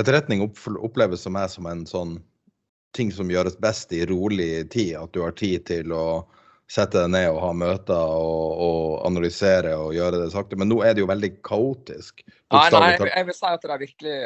etterretning 0.00 0.42
oppleves 0.42 1.22
som 1.22 1.36
meg 1.36 1.52
som 1.52 1.68
en 1.70 1.84
sånn 1.86 2.16
ting 2.96 3.12
som 3.14 3.30
gjøres 3.30 3.60
best 3.62 3.92
i 3.94 4.02
rolig 4.10 4.66
tid. 4.74 4.96
At 4.98 5.14
du 5.14 5.22
har 5.22 5.36
tid 5.38 5.68
til 5.70 5.94
å 5.94 6.24
sette 6.70 7.02
deg 7.02 7.10
ned 7.12 7.28
og 7.32 7.40
ha 7.42 7.50
møter 7.56 8.12
og, 8.16 8.60
og 8.64 8.84
analysere 9.08 9.74
og 9.76 9.92
gjøre 9.96 10.22
det 10.22 10.30
sakte. 10.32 10.58
Men 10.60 10.70
nå 10.72 10.80
er 10.86 10.94
det 10.94 11.02
jo 11.04 11.10
veldig 11.10 11.32
kaotisk. 11.44 12.24
Nei, 12.52 12.68
nei, 12.72 12.92
jeg 13.10 13.28
vil 13.28 13.36
si 13.36 13.50
at 13.50 13.66
de 13.66 13.80
virkelig 13.82 14.16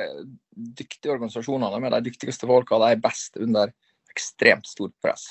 dyktige 0.82 1.14
organisasjonene 1.14 1.80
med 1.82 1.96
de 1.96 2.04
dyktigste 2.10 2.48
folka, 2.48 2.78
de 2.82 2.92
er 2.94 3.02
best 3.02 3.40
under 3.42 3.72
ekstremt 4.12 4.68
stort 4.70 4.94
press. 5.02 5.26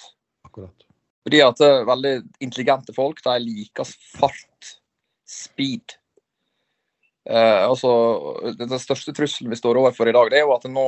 Akkurat. 0.46 0.86
Fordi 1.26 1.42
at 1.42 1.62
uh, 1.66 1.84
veldig 1.88 2.16
intelligente 2.46 2.94
folk 2.94 3.22
de 3.26 3.38
liker 3.42 3.88
fart, 4.20 4.76
speed. 5.26 5.96
Eh, 7.26 7.64
altså, 7.66 7.90
Den 8.60 8.70
største 8.78 9.14
trusselen 9.18 9.50
vi 9.50 9.58
står 9.58 9.80
overfor 9.82 10.10
i 10.10 10.14
dag, 10.14 10.30
det 10.30 10.38
er 10.38 10.46
jo 10.46 10.54
at 10.54 10.68
nå 10.70 10.84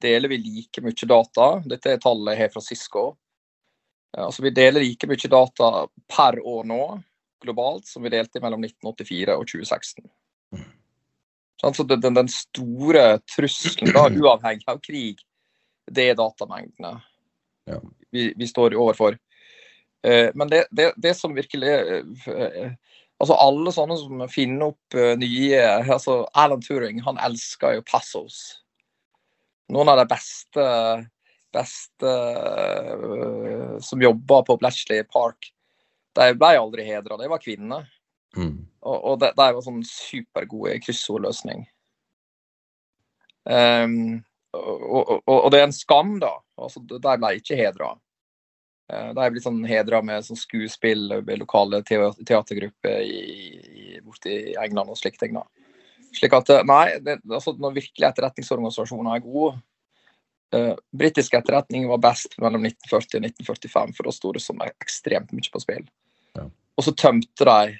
deler 0.00 0.32
vi 0.32 0.40
like 0.40 0.80
mye 0.84 1.08
data. 1.08 1.48
Dette 1.68 1.92
er 1.92 2.00
tallet 2.00 2.32
jeg 2.32 2.40
har 2.40 2.54
fra 2.54 2.62
Cisco. 2.64 3.04
Eh, 4.16 4.24
altså, 4.24 4.42
vi 4.42 4.54
deler 4.54 4.84
like 4.84 5.08
mye 5.10 5.30
data 5.30 5.72
per 6.10 6.40
år 6.40 6.64
nå 6.70 6.84
globalt 7.44 7.86
som 7.86 8.04
vi 8.04 8.12
delte 8.14 8.40
mellom 8.40 8.62
1984 8.64 9.36
og 9.36 9.44
2016. 9.50 10.06
Mm. 10.54 10.70
Så 11.60 11.84
den, 11.88 12.14
den, 12.14 12.28
store 12.28 13.18
trusselen, 13.28 13.92
da, 13.92 14.08
uavhengig 14.20 14.66
av 14.70 14.80
krig, 14.84 15.20
det 15.90 16.10
er 16.10 16.18
datamengdene 16.18 16.96
ja. 17.68 17.80
vi, 18.10 18.30
vi, 18.36 18.48
står 18.48 18.76
overfor. 18.76 19.18
Eh, 20.04 20.30
men 20.34 20.48
det, 20.52 20.64
det, 20.70 20.92
det 20.96 21.14
som 21.18 21.36
virkelig 21.36 21.76
eh, 22.26 22.72
Altså 23.22 23.36
Alle 23.38 23.70
sånne 23.70 23.94
som 23.94 24.22
finner 24.26 24.72
opp 24.72 24.96
uh, 24.98 25.12
nye 25.14 25.60
altså 25.80 26.24
Alan 26.34 26.60
Turing 26.64 26.98
han 27.06 27.20
elsker 27.22 27.76
jo 27.76 27.84
passos. 27.86 28.40
Noen 29.72 29.92
av 29.92 30.00
de 30.00 30.06
beste, 30.10 30.64
beste 31.54 32.10
uh, 32.10 33.76
som 33.82 34.02
jobba 34.02 34.42
på 34.46 34.58
Bletchley 34.60 35.04
Park, 35.08 35.50
de 36.14 36.30
ble 36.38 36.52
aldri 36.58 36.86
hedra. 36.86 37.18
De 37.18 37.30
var 37.30 37.42
kvinner. 37.42 37.88
Mm. 38.36 38.66
Og, 38.82 38.98
og 38.98 39.18
de, 39.22 39.30
de, 39.34 39.48
var 39.56 39.64
sånn 39.64 39.82
supergode 39.86 40.76
i 40.76 40.82
kryssordløsning. 40.82 41.64
Um, 43.44 44.22
og, 44.54 45.18
og, 45.18 45.20
og, 45.26 45.50
det 45.52 45.60
er 45.60 45.68
en 45.68 45.76
skam, 45.76 46.16
da. 46.22 46.32
Altså, 46.60 46.82
de 46.86 46.98
ble 47.02 47.34
ikke 47.38 47.58
hedra. 47.58 47.94
De 47.94 48.00
da 49.16 49.24
er 49.24 49.32
blitt 49.32 49.46
sånn 49.46 49.62
hedra 49.64 50.02
med 50.04 50.26
sånn 50.26 50.38
skuespill 50.38 51.08
med 51.24 51.40
lokale 51.40 51.80
teatergrupper 51.88 52.98
i, 53.00 53.20
i, 53.64 54.00
borte 54.04 54.28
i 54.28 54.56
England 54.60 54.92
og 54.92 54.98
slike 55.00 55.20
ting. 55.22 55.38
da. 55.38 55.46
Slik 56.14 56.36
at, 56.36 56.50
eh, 56.52 56.66
nei, 56.68 56.98
det, 57.02 57.16
altså 57.30 57.56
Når 57.58 57.78
virkelig 57.80 58.06
etterretningsorganisasjoner 58.10 59.16
er 59.16 59.24
gode 59.24 59.56
uh, 60.54 60.74
Britisk 60.92 61.34
etterretning 61.34 61.88
var 61.88 62.02
best 62.04 62.36
mellom 62.42 62.66
1940 62.66 63.20
og 63.20 63.28
1945, 63.30 63.96
for 63.96 64.08
da 64.08 64.14
sto 64.14 64.32
det 64.36 64.42
som 64.44 64.62
ekstremt 64.66 65.32
mye 65.32 65.52
på 65.52 65.62
spill. 65.62 65.86
Ja. 66.36 66.48
Og 66.74 66.86
så 66.86 66.94
tømte 66.98 67.48
de 67.48 67.78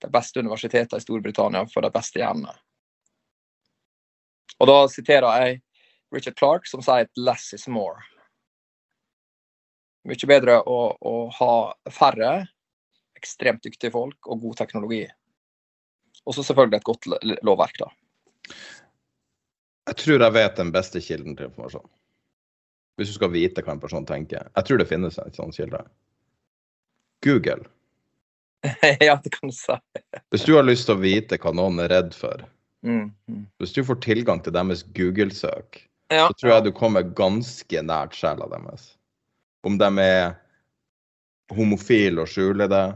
de 0.00 0.08
beste 0.08 0.40
universitetene 0.40 0.96
i 0.96 1.04
Storbritannia 1.04 1.66
for 1.68 1.84
de 1.84 1.90
beste 1.92 2.22
hjernene. 2.22 2.54
Og 4.60 4.68
da 4.68 4.78
siterer 4.92 5.42
jeg 5.42 5.60
Richard 6.12 6.38
Clark, 6.38 6.66
som 6.66 6.82
sier 6.82 7.04
at 7.04 7.12
'less 7.16 7.52
is 7.52 7.68
more' 7.68 8.00
mye 10.08 10.28
bedre 10.28 10.60
å, 10.64 10.78
å, 10.96 11.14
ha 11.36 11.54
færre 11.92 12.30
ekstremt 13.18 13.62
dyktige 13.66 13.92
folk 13.92 14.26
og 14.26 14.40
god 14.40 14.56
teknologi. 14.62 15.02
Og 16.24 16.34
så 16.34 16.44
selvfølgelig 16.44 16.80
et 16.80 16.88
godt 16.88 17.08
lovverk, 17.44 17.82
da. 17.82 17.90
Jeg 19.88 19.96
tror 20.02 20.22
jeg 20.22 20.36
vet 20.36 20.60
den 20.60 20.70
beste 20.74 21.00
kilden 21.02 21.36
til 21.36 21.48
informasjon. 21.48 21.88
Hvis 23.00 23.10
du 23.10 23.16
skal 23.16 23.32
vite 23.32 23.64
hva 23.64 23.74
en 23.74 23.82
person 23.82 24.06
tenker. 24.06 24.50
Jeg 24.56 24.66
tror 24.66 24.80
det 24.80 24.88
finnes 24.90 25.18
en 25.18 25.36
sånn 25.36 25.54
kilde. 25.56 25.80
Google. 27.24 27.64
ja, 29.00 29.16
det 29.24 29.32
kan 29.32 29.48
du 29.48 29.56
si. 29.56 29.76
Hvis 30.30 30.44
du 30.44 30.54
har 30.56 30.66
lyst 30.66 30.88
til 30.88 30.98
å 30.98 31.02
vite 31.02 31.38
hva 31.40 31.52
noen 31.56 31.80
er 31.84 31.90
redd 31.92 32.12
for, 32.16 32.44
mm, 32.86 33.06
mm. 33.30 33.44
hvis 33.60 33.74
du 33.76 33.82
får 33.86 34.02
tilgang 34.04 34.42
til 34.44 34.54
deres 34.56 34.84
Google-søk, 34.96 35.80
ja, 36.12 36.26
så 36.26 36.36
tror 36.36 36.52
jeg 36.52 36.66
du 36.66 36.72
kommer 36.76 37.06
ganske 37.16 37.82
nært 37.86 38.16
sjela 38.18 38.48
deres. 38.52 38.92
Om 39.64 39.78
de 39.80 39.90
er 40.02 40.34
homofile 41.54 42.24
og 42.24 42.30
skjuler 42.30 42.70
det. 42.70 42.86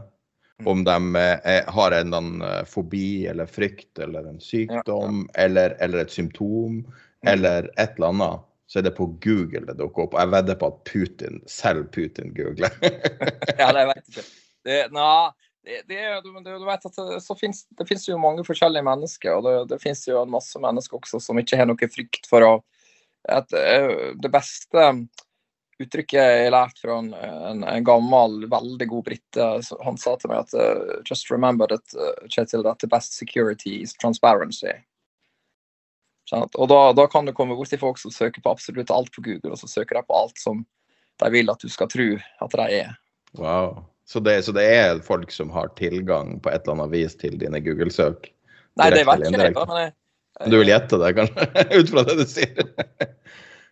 Mm. 0.59 0.67
Om 0.71 0.83
de 0.87 1.15
er, 1.19 1.63
har 1.67 1.91
en 1.91 2.13
annen 2.13 2.41
eh, 2.41 2.61
fobi 2.69 3.27
eller 3.27 3.45
frykt 3.45 3.99
eller 3.99 4.27
en 4.29 4.39
sykdom 4.39 5.25
ja. 5.27 5.41
eller, 5.43 5.75
eller, 5.83 6.05
et 6.05 6.11
symptom 6.11 6.77
mm. 6.79 7.27
eller 7.27 7.67
et 7.75 7.97
eller 7.97 8.13
annet, 8.13 8.45
så 8.67 8.79
er 8.79 8.85
det 8.87 8.93
på 8.95 9.09
Google 9.23 9.65
det 9.67 9.75
dukker 9.81 10.05
opp. 10.05 10.15
Jeg 10.15 10.31
vedder 10.31 10.59
på 10.61 10.69
at 10.71 10.77
Putin, 10.87 11.41
selv 11.49 11.89
Putin 11.91 12.31
googler. 12.37 12.71
ja, 13.59 13.67
det 13.75 13.83
vet 13.91 13.99
jeg 13.99 14.13
ikke. 14.13 14.25
Det, 14.65 14.79
na, 14.95 15.09
det, 15.65 15.81
det, 15.91 15.99
du, 16.23 16.31
du, 16.39 16.65
vet 16.65 16.87
at 16.87 16.97
det, 16.97 17.19
så 17.25 17.35
finnes, 17.37 17.65
det 17.75 17.85
finnes 17.89 18.07
jo 18.07 18.21
mange 18.21 18.45
forskjellige 18.47 18.87
mennesker, 18.87 19.35
og 19.35 19.45
det, 19.45 19.53
det 19.73 19.81
finnes 19.83 20.07
jo 20.07 20.23
en 20.23 20.33
masse 20.33 20.61
mennesker 20.61 20.97
også 20.97 21.19
som 21.21 21.41
ikke 21.41 21.59
har 21.59 21.69
noe 21.69 21.91
frykt 21.91 22.31
for 22.31 22.47
å 22.47 22.55
at, 23.25 23.53
eh, 23.57 24.13
Det 24.21 24.29
beste 24.29 24.81
uttrykket 25.81 26.17
jeg 26.19 26.43
har 26.45 26.53
lært 26.55 26.79
fra 26.79 26.97
en, 27.01 27.11
en, 27.13 27.63
en 27.67 27.85
gammel, 27.85 28.45
veldig 28.51 28.87
god 28.91 29.05
brite, 29.09 29.47
han 29.83 29.97
sa 29.99 30.15
til 30.19 30.31
meg 30.31 30.45
at 30.45 30.53
uh, 30.55 31.01
Just 31.07 31.31
remember 31.31 31.67
that, 31.71 31.95
uh, 31.97 32.27
Kjetil, 32.31 32.63
that 32.63 32.79
the 32.79 32.89
best 32.91 33.17
security 33.17 33.81
is 33.81 33.95
transparency. 33.99 34.73
Og 36.33 36.69
da, 36.71 36.79
da, 36.97 37.05
kan 37.11 37.27
du 37.27 37.35
komme 37.37 37.57
borti 37.57 37.77
folk 37.77 37.99
som 38.01 38.13
søker 38.13 38.41
på 38.41 38.55
absolutt 38.55 38.93
alt 38.93 39.11
på 39.13 39.21
Google, 39.27 39.51
og 39.53 39.59
så 39.61 39.69
søker 39.69 39.99
de 39.99 40.07
på 40.07 40.15
alt 40.17 40.39
som 40.41 40.63
de 41.21 41.29
vil 41.31 41.51
at 41.51 41.61
du 41.61 41.69
skal 41.71 41.91
tro 41.91 42.07
at 42.17 42.55
de 42.55 42.79
er. 42.79 42.95
Wow. 43.37 43.83
Så 44.05 44.21
det, 44.21 44.39
så 44.45 44.53
det, 44.53 44.65
er 44.69 45.03
folk 45.05 45.31
som 45.33 45.51
har 45.53 45.71
tilgang 45.77 46.39
på 46.39 46.49
et 46.49 46.65
eller 46.65 46.79
annet 46.79 46.93
vis 46.93 47.15
til 47.17 47.37
dine 47.41 47.61
Google-søk? 47.61 48.29
Nei, 48.79 48.89
det 48.93 49.05
vet 49.07 49.23
ikke 49.25 49.41
jeg. 49.47 49.53
Men 49.55 49.79
jeg, 49.81 49.93
du 50.51 50.57
vil 50.59 50.69
gjette 50.69 50.99
det, 51.01 51.11
kanskje? 51.17 51.47
Ut 51.79 51.93
fra 51.93 52.03
det 52.09 52.17
du 52.19 52.25
sier? 52.29 52.71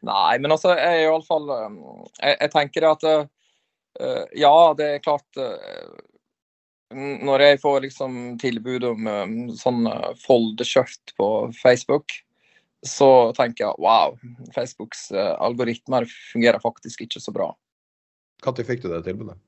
Nei, 0.04 0.40
men 0.44 0.52
altså, 0.52 0.74
jeg 0.76 1.04
er 1.04 1.06
iallfall 1.06 1.48
um, 1.48 1.78
jeg, 2.18 2.36
jeg 2.36 2.52
tenker 2.52 2.88
at 2.90 3.06
uh, 3.08 3.24
Ja, 4.36 4.56
det 4.76 4.90
er 4.90 5.04
klart 5.06 5.40
uh, 5.40 5.94
Når 6.92 7.46
jeg 7.46 7.62
får 7.64 7.80
liksom 7.86 8.18
tilbud 8.42 8.90
om 8.90 9.08
um, 9.08 9.38
sånn 9.58 9.88
uh, 9.88 10.12
foldeskjørt 10.26 11.16
på 11.18 11.30
Facebook, 11.56 12.12
så 12.86 13.32
tenker 13.38 13.66
jeg 13.70 13.80
wow, 13.82 14.18
Facebooks 14.56 15.08
uh, 15.16 15.34
algoritmer 15.40 16.06
fungerer 16.34 16.60
faktisk 16.62 17.08
ikke 17.08 17.24
så 17.24 17.34
bra. 17.34 17.48
Når 18.44 18.68
fikk 18.68 18.84
du 18.84 18.92
det 18.92 19.06
tilbudet? 19.08 19.40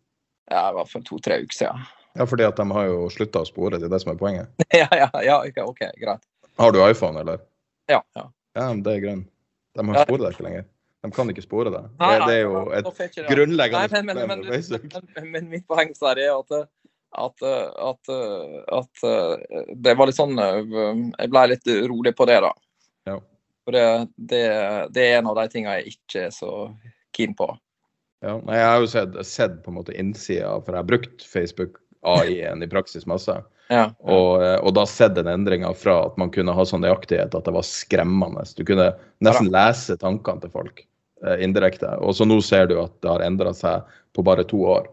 Ja, 0.49 0.69
I 0.72 0.77
hvert 0.77 0.90
fall 0.94 1.03
to-tre 1.06 1.41
uker 1.44 1.57
siden. 1.57 1.86
Ja, 2.15 2.26
fordi 2.30 2.48
at 2.48 2.57
de 2.57 2.65
har 2.72 2.88
jo 2.88 3.06
slutta 3.11 3.44
å 3.44 3.48
spore, 3.49 3.76
det 3.76 3.90
er 3.90 3.94
det 3.94 3.99
som 4.06 4.14
er 4.14 4.19
poenget? 4.19 4.65
ja, 4.82 4.88
ja, 4.95 5.10
ja, 5.26 5.38
OK, 5.68 5.84
greit. 5.99 6.23
Har 6.56 6.72
du 6.72 6.80
iPhone, 6.86 7.19
eller? 7.19 7.44
Ja. 7.91 7.99
ja. 8.15 8.30
ja 8.56 8.69
det 8.80 8.94
er 8.94 9.03
greit. 9.03 9.26
De 9.76 9.85
har 9.89 10.07
sporet 10.07 10.26
deg 10.26 10.38
ikke 10.38 10.47
lenger. 10.47 10.65
De 11.06 11.11
kan 11.14 11.30
ikke 11.30 11.43
spore 11.45 11.72
deg. 11.73 11.91
Det, 11.99 12.15
det 12.26 12.35
er 12.39 12.41
jo 12.47 12.64
et 12.73 13.19
grunnleggende 13.30 13.89
problem 13.91 14.07
men, 14.10 14.45
men, 14.47 14.47
men, 14.49 15.30
men, 15.35 15.49
mitt 15.52 15.65
poeng 15.69 15.91
er 15.93 16.22
at, 16.31 16.56
at, 17.26 17.45
at, 17.45 18.14
at, 18.80 19.03
det 19.85 19.93
var 19.99 20.10
litt 20.10 20.18
sånn 20.18 20.34
Jeg 20.39 21.30
ble 21.30 21.43
litt 21.52 21.69
rolig 21.91 22.15
på 22.18 22.27
det, 22.30 22.39
da. 22.47 22.52
Ja. 23.11 23.19
For 23.65 23.77
det, 23.77 23.85
det, 24.15 24.41
det, 24.95 25.06
er 25.06 25.19
en 25.19 25.30
av 25.30 25.38
de 25.39 25.45
tingene 25.53 25.77
jeg 25.80 25.95
ikke 25.97 26.27
er 26.27 26.34
så 26.34 26.52
keen 27.15 27.38
på. 27.38 27.52
Ja, 28.26 28.39
jeg 28.39 28.65
har 28.65 28.80
jo 28.81 28.89
sett, 28.89 29.18
sett 29.27 29.60
på 29.65 29.72
en 29.72 29.80
måte 29.80 29.93
innsida, 29.93 30.56
for 30.64 30.73
jeg 30.73 30.81
har 30.81 30.89
brukt 30.89 31.26
Facebook 31.30 31.77
AI-en 32.06 32.65
i 32.65 32.69
praksis 32.69 33.06
masse. 33.10 33.35
Ja. 33.71 33.89
Og, 34.05 34.43
eh, 34.43 34.57
og, 34.59 34.73
da 34.77 34.85
sett 34.89 35.15
den 35.17 35.29
endringa 35.31 35.71
fra 35.77 36.03
at 36.09 36.17
man 36.21 36.31
kunne 36.33 36.53
ha 36.53 36.65
sånn 36.67 36.83
nøyaktighet 36.85 37.33
at 37.33 37.47
det 37.47 37.53
var 37.55 37.65
skremmende. 37.65 38.45
Du 38.57 38.65
kunne 38.67 38.91
nesten 39.25 39.49
lese 39.53 39.97
tankene 40.01 40.43
til 40.43 40.53
folk 40.53 40.83
eh, 41.25 41.39
indirekte. 41.45 41.95
Og 42.05 42.17
så 42.17 42.27
nå 42.29 42.37
ser 42.45 42.69
du 42.69 42.77
at 42.83 42.93
det 43.01 43.09
har 43.09 43.25
endra 43.25 43.55
seg 43.57 43.87
på 44.15 44.25
bare 44.25 44.45
to 44.47 44.61
år. 44.77 44.91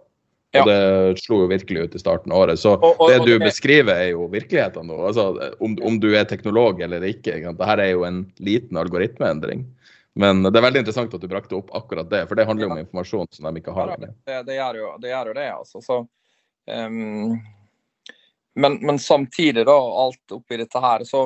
Og 0.52 0.68
det 0.68 1.20
slo 1.22 1.38
jo 1.40 1.48
virkelig 1.48 1.86
ut 1.86 1.94
i 1.96 2.00
starten 2.00 2.32
av 2.32 2.42
året. 2.44 2.60
Så 2.60 2.74
og, 2.74 2.98
og, 3.00 3.06
det 3.08 3.22
du 3.24 3.30
det... 3.38 3.46
beskriver, 3.46 3.94
er 3.96 4.10
jo 4.12 4.26
virkeligheten 4.32 4.84
nå. 4.88 4.98
Altså, 5.08 5.30
om, 5.64 5.78
om, 5.80 5.96
du 6.00 6.10
er 6.12 6.26
teknolog 6.28 6.82
eller 6.84 7.04
ikke. 7.08 7.38
ikke 7.38 7.54
Dette 7.56 7.78
er 7.86 7.94
jo 7.94 8.04
en 8.08 8.26
liten 8.36 8.80
algoritmeendring. 8.80 9.64
Men 10.20 10.44
det 10.44 10.52
er 10.52 10.66
veldig 10.66 10.82
interessant 10.82 11.14
at 11.16 11.22
du 11.24 11.30
brakte 11.30 11.56
opp 11.56 11.72
akkurat 11.72 12.10
det, 12.10 12.26
for 12.28 12.36
det 12.36 12.44
handler 12.44 12.66
jo 12.66 12.74
om 12.74 12.82
informasjon 12.82 13.30
som 13.32 13.48
de 13.48 13.62
ikke 13.62 13.72
har. 13.72 13.94
Ja, 13.94 14.10
det, 14.12 14.40
det, 14.50 14.58
gjør 14.58 14.80
jo, 14.82 14.90
det, 15.00 15.12
gjør 15.14 15.30
jo 15.30 15.36
det, 15.38 15.46
altså. 15.54 15.80
Så, 15.80 16.00
um, 16.68 17.38
men, 18.54 18.78
men, 18.86 18.98
samtidig, 18.98 19.66
da, 19.66 19.76
alt 20.04 20.32
oppi 20.36 20.58
dette 20.60 20.80
her, 20.80 21.04
så, 21.08 21.24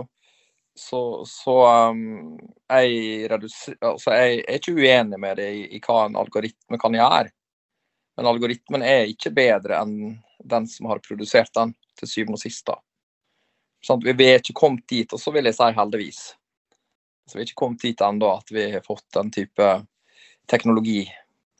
så, 0.78 1.00
så 1.26 1.56
um, 1.90 2.38
jeg, 2.68 3.26
altså, 3.32 4.14
jeg, 4.14 4.44
er 4.44 4.60
ikke 4.60 4.76
uenig 4.76 5.20
med 5.20 5.40
det 5.40 5.48
i, 5.54 5.64
i, 5.76 5.80
hva 5.82 6.04
en 6.06 6.18
algoritme 6.20 6.78
kan 6.80 6.94
gjøre. 6.94 7.32
Men 8.16 8.30
algoritmen 8.30 8.84
er 8.86 9.10
ikke 9.10 9.34
bedre 9.36 9.80
enn 9.82 10.16
den 10.46 10.68
som 10.70 10.88
har 10.92 11.02
produsert 11.04 11.52
den, 11.56 11.74
til 11.98 12.08
syvende 12.08 12.38
og 12.38 12.44
sist. 12.44 12.70
Sånn, 13.84 14.02
vi 14.04 14.28
er 14.28 14.40
ikke 14.40 14.56
kommet 14.56 14.86
dit, 14.88 15.12
og 15.12 15.20
så 15.20 15.32
vil 15.34 15.48
jeg 15.48 15.56
si 15.58 15.68
heldigvis. 15.76 16.22
Så 17.26 17.36
vi 17.36 17.42
er 17.42 17.48
ikke 17.48 17.62
kommet 17.64 17.82
dit 17.82 18.02
ennå 18.04 18.30
at 18.36 18.52
vi 18.54 18.70
har 18.76 18.84
fått 18.86 19.06
den 19.16 19.32
type 19.34 19.68
teknologi 20.46 21.02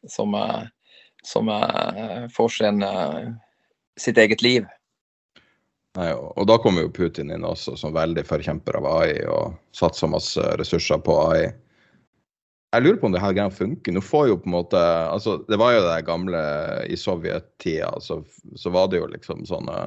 som, 0.09 0.35
eh, 0.35 0.63
som 1.25 1.49
eh, 1.49 2.29
får 2.29 2.49
sin, 2.49 2.83
eh, 2.83 3.33
sitt 3.97 4.19
eget 4.19 4.43
liv. 4.43 4.67
Nei, 5.97 6.11
og 6.13 6.45
da 6.49 6.59
kommer 6.61 6.85
jo 6.85 6.93
Putin 6.93 7.31
inn 7.33 7.45
også 7.47 7.77
som 7.81 7.95
veldig 7.97 8.27
forkjemper 8.29 8.77
av 8.81 8.89
AI 8.91 9.13
og 9.33 9.55
satser 9.77 10.11
masse 10.13 10.43
ressurser 10.61 11.01
på 11.05 11.15
AI. 11.31 11.47
Jeg 12.75 12.85
lurer 12.85 12.99
på 13.01 13.09
om 13.09 13.15
det 13.15 13.23
her 13.23 13.33
greia 13.33 13.53
funker. 13.53 13.95
Nå 13.97 14.03
får 14.05 14.27
jo 14.29 14.41
på 14.43 14.51
en 14.51 14.57
måte, 14.59 14.81
altså 14.83 15.39
Det 15.49 15.57
var 15.57 15.73
jo 15.73 15.85
det 15.87 16.03
gamle 16.05 16.43
i 16.93 16.99
sovjettida, 17.01 17.95
så, 18.05 18.21
så 18.61 18.73
var 18.75 18.91
det 18.93 19.01
jo 19.01 19.09
liksom 19.15 19.47
sånne 19.49 19.79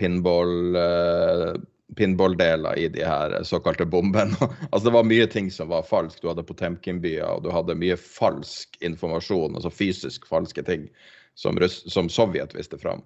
pinball 0.00 0.74
uh, 0.74 1.52
pinballdeler 1.96 2.78
i 2.80 2.88
de 2.88 3.04
her 3.04 3.36
såkalte 3.46 3.86
bombene. 3.86 4.34
altså 4.72 4.88
Det 4.88 4.96
var 4.96 5.06
mye 5.06 5.26
ting 5.30 5.50
som 5.54 5.70
var 5.70 5.86
falsk. 5.86 6.18
Du 6.22 6.32
hadde 6.32 6.46
Potemkin-byer, 6.48 7.28
og 7.28 7.44
du 7.44 7.52
hadde 7.54 7.78
mye 7.78 7.98
falsk 8.00 8.78
informasjon, 8.80 9.54
altså 9.54 9.70
fysisk 9.70 10.26
falske 10.26 10.64
ting, 10.66 10.88
som, 11.38 11.60
som 11.68 12.10
Sovjet 12.10 12.56
viste 12.56 12.80
fram. 12.80 13.04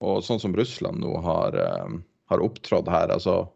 Og 0.00 0.24
sånn 0.24 0.40
som 0.40 0.56
Russland 0.56 1.00
nå 1.02 1.20
har, 1.24 1.56
uh, 1.56 1.88
har 2.32 2.44
opptrådt 2.44 2.88
her, 2.88 3.08
altså 3.12 3.48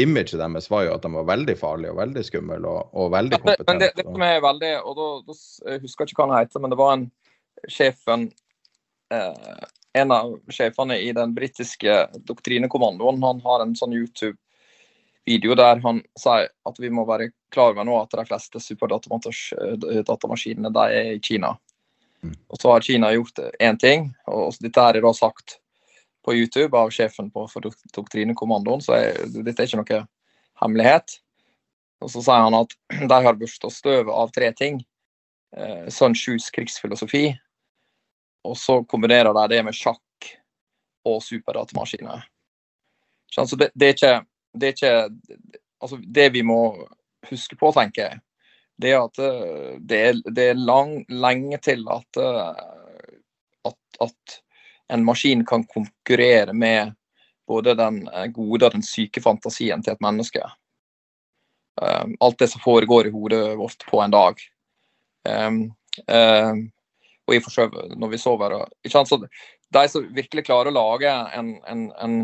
Imaget 0.00 0.40
deres 0.40 0.70
var 0.72 0.86
jo 0.86 0.94
at 0.94 1.02
de 1.04 1.08
var 1.12 1.26
veldig 1.28 1.52
farlige 1.60 1.92
og 1.92 1.98
veldig 1.98 2.22
skumle 2.24 2.56
og, 2.64 2.94
og, 2.96 3.10
veldig 3.12 3.36
kompetente. 3.42 3.66
Men 3.68 3.80
det, 3.82 3.90
det, 3.98 4.04
som 4.08 4.22
er 4.24 4.38
veldig, 4.40 4.70
og 4.88 4.94
da, 4.96 5.08
da, 5.26 5.34
Jeg 5.68 5.82
husker 5.82 6.08
ikke 6.08 6.22
hva 6.22 6.28
han 6.30 6.38
heter, 6.38 6.60
men 6.64 6.72
det 6.72 6.78
var 6.80 6.92
en 6.96 7.04
sjefen 7.68 8.24
eh, 9.12 9.60
En 10.00 10.08
av 10.16 10.32
sjefene 10.48 10.96
i 10.96 11.12
den 11.12 11.36
britiske 11.36 12.08
doktrinekommandoen. 12.24 13.20
Han 13.20 13.44
har 13.44 13.60
en 13.60 13.76
sånn 13.76 13.92
YouTube-video 13.92 15.52
der 15.60 15.76
han 15.84 16.00
sier 16.16 16.48
at 16.48 16.76
vi 16.80 16.88
må 16.88 17.04
være 17.04 17.28
klar 17.52 17.74
over 17.74 17.84
nå 17.84 17.92
at 18.00 18.08
de 18.16 18.24
fleste 18.30 18.56
superdatamaskinene 18.64 20.72
de 20.72 20.84
er 20.88 21.12
i 21.18 21.20
Kina. 21.20 21.52
Og 22.22 22.60
så 22.60 22.70
har 22.70 22.84
Kina 22.86 23.10
gjort 23.14 23.40
én 23.58 23.78
ting, 23.80 24.10
og 24.30 24.54
dette 24.62 24.84
er 24.86 25.00
da 25.02 25.12
sagt 25.16 25.58
på 26.22 26.34
YouTube 26.36 26.78
av 26.78 26.92
sjefen 26.94 27.30
på, 27.34 27.48
for 27.50 27.66
doktrinekommandoen, 27.96 28.82
så 28.84 28.94
er, 28.94 29.18
dette 29.42 29.58
er 29.64 29.66
ikke 29.66 29.80
noe 29.80 30.02
hemmelighet. 30.62 31.16
Og 32.02 32.10
så 32.12 32.22
sier 32.22 32.44
han 32.46 32.58
at 32.58 32.76
de 33.10 33.20
har 33.26 33.38
børsta 33.38 33.70
støvet 33.72 34.12
av 34.14 34.30
tre 34.34 34.52
ting. 34.58 34.80
Eh, 35.56 35.88
Sun 35.90 36.14
Shus 36.18 36.50
krigsfilosofi. 36.54 37.32
Og 38.46 38.56
så 38.58 38.80
kombinerer 38.90 39.34
de 39.34 39.46
det 39.54 39.62
med 39.66 39.76
sjakk 39.76 40.30
og 41.06 41.22
superdatamaskiner. 41.22 42.22
Så 43.32 43.56
det, 43.56 43.70
det, 43.74 43.86
er 43.86 43.94
ikke, 43.96 44.16
det 44.54 44.68
er 44.68 44.76
ikke 44.76 44.94
Altså, 45.82 45.96
det 45.98 46.28
vi 46.30 46.44
må 46.46 46.60
huske 47.26 47.56
på, 47.58 47.72
tenker 47.74 48.04
jeg, 48.04 48.18
det 48.76 48.94
at 48.96 49.18
eh, 49.18 49.76
det 49.78 50.00
er, 50.48 50.54
lang, 50.54 51.02
lenge 51.08 51.58
til 51.62 51.84
at, 51.92 52.16
eh, 52.16 52.48
at, 53.68 53.78
at, 54.00 54.38
en 54.92 55.04
maskin 55.04 55.44
kan 55.46 55.64
konkurrere 55.64 56.52
med 56.52 56.92
både 57.48 57.74
den 57.78 58.02
eh, 58.08 58.26
gode 58.34 58.66
og 58.66 58.74
den 58.76 58.84
syke 58.84 59.22
fantasien 59.24 59.82
til 59.82 59.94
et 59.94 60.04
menneske. 60.04 60.42
Alt 61.82 62.38
det 62.38 62.50
som 62.52 62.60
foregår 62.60 63.08
i 63.08 63.10
hodet 63.14 63.56
vårt 63.56 63.86
på 63.88 64.02
en 64.04 64.12
dag. 64.12 64.42
Og 67.24 67.32
i 67.32 67.38
når 67.96 68.10
vi 68.12 68.18
sover. 68.20 68.58
De 68.84 69.84
som 69.88 70.04
virkelig 70.12 70.44
klarer 70.44 70.68
å 70.68 70.76
lage 70.76 71.14
en, 71.32 71.54
en, 71.64 71.86
en, 71.96 72.18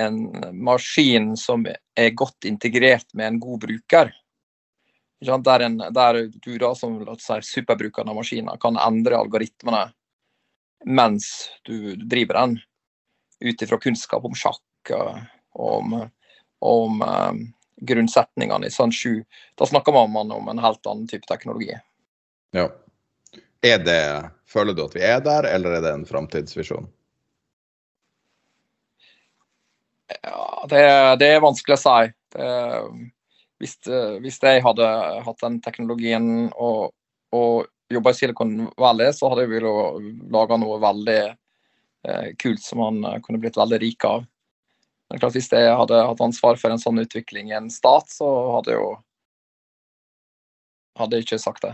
en 0.00 0.16
maskin 0.64 1.34
som 1.36 1.68
er 1.68 2.16
godt 2.16 2.48
integrert 2.48 3.12
med 3.12 3.34
en 3.34 3.40
god 3.44 3.66
bruker, 3.66 4.14
der, 5.22 5.60
en, 5.60 5.78
der, 5.78 6.18
du 6.32 6.58
da 6.58 6.72
som 6.74 6.98
si, 7.20 7.38
superbrukeren 7.46 8.10
av 8.10 8.18
maskiner 8.18 8.58
kan 8.60 8.78
endre 8.80 9.20
algoritmene 9.20 9.86
mens 10.84 11.28
du 11.62 11.94
driver 11.96 12.40
den, 12.40 12.56
ut 13.42 13.62
ifra 13.62 13.78
kunnskap 13.78 14.24
om 14.26 14.34
sjakk 14.34 14.90
og 14.90 15.20
om, 15.52 15.94
om 16.58 17.02
um, 17.02 17.42
grunnsetningene 17.86 18.66
i 18.66 18.72
sånn 18.72 18.92
7. 18.94 19.22
Da 19.58 19.68
snakker 19.68 19.94
man 19.94 20.32
om 20.32 20.48
en 20.50 20.62
helt 20.62 20.86
annen 20.86 21.08
type 21.10 21.28
teknologi. 21.30 21.74
Ja. 22.56 22.68
Det, 23.62 24.30
føler 24.50 24.74
du 24.74 24.82
at 24.84 24.96
vi 24.96 25.04
er 25.06 25.20
der, 25.22 25.46
eller 25.46 25.76
er 25.76 25.84
det 25.84 25.92
en 25.94 26.06
framtidsvisjon? 26.06 26.88
Ja, 30.22 30.64
det, 30.70 30.82
det, 31.22 31.28
er 31.28 31.44
vanskelig 31.44 31.78
å 31.78 31.82
si. 31.82 31.98
Det, 32.34 32.48
hvis, 33.62 33.76
eh, 33.86 34.16
hvis, 34.24 34.40
jeg 34.42 34.62
hadde 34.64 34.88
hatt 35.22 35.44
den 35.44 35.60
teknologien 35.62 36.26
og, 36.58 36.90
og 37.30 37.68
jobba 37.92 38.10
i 38.10 38.18
Silicon 38.18 38.56
Valley, 38.80 39.12
så 39.14 39.30
hadde 39.30 39.44
jeg 39.44 39.52
villet 39.52 40.08
lage 40.34 40.58
noe 40.58 40.80
veldig 40.82 41.18
eh, 41.30 42.28
kult 42.42 42.62
som 42.64 42.82
han 42.82 42.98
eh, 43.06 43.20
kunne 43.22 43.38
blitt 43.42 43.58
veldig 43.60 43.78
rik 43.84 44.06
av. 44.08 44.24
Men 45.12 45.20
klart 45.22 45.36
Hvis 45.36 45.50
jeg 45.52 45.70
hadde 45.76 46.02
hatt 46.08 46.24
ansvar 46.24 46.58
for 46.58 46.72
en 46.74 46.80
sånn 46.82 46.98
utvikling 47.04 47.52
i 47.52 47.56
en 47.58 47.70
stat, 47.70 48.10
så 48.10 48.28
hadde 48.56 48.74
jeg 48.74 48.80
jo 48.80 48.92
hadde 50.98 51.16
jeg 51.18 51.24
ikke 51.26 51.38
sagt 51.40 51.62
det. 51.64 51.72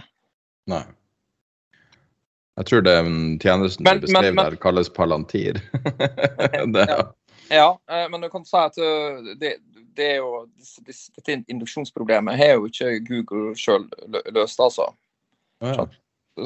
Nei. 0.71 0.85
Jeg 2.59 2.69
tror 2.69 2.83
det 2.85 2.95
tjenesten 3.43 3.87
Men- 3.87 4.01
du 4.03 4.07
beskrev 4.07 4.29
men- 4.29 4.35
men- 4.35 4.45
der, 4.45 4.57
kalles 4.61 4.91
palantir. 4.91 5.63
det, 6.75 6.85
Ja. 6.89 7.01
Ja, 7.51 7.69
eh, 7.89 8.09
men 8.13 8.21
du 8.21 8.29
kan 8.29 8.45
si 8.45 8.57
at 8.61 8.75
det, 9.41 9.55
det 9.97 10.11
er 10.15 10.21
jo 10.21 10.45
Dette 10.87 11.39
induksjonsproblemet 11.51 12.39
har 12.39 12.57
jo 12.57 12.69
ikke 12.69 12.99
Google 13.07 13.55
sjøl 13.59 13.89
løst, 14.35 14.61
altså. 14.61 14.91
ja. 15.65 15.89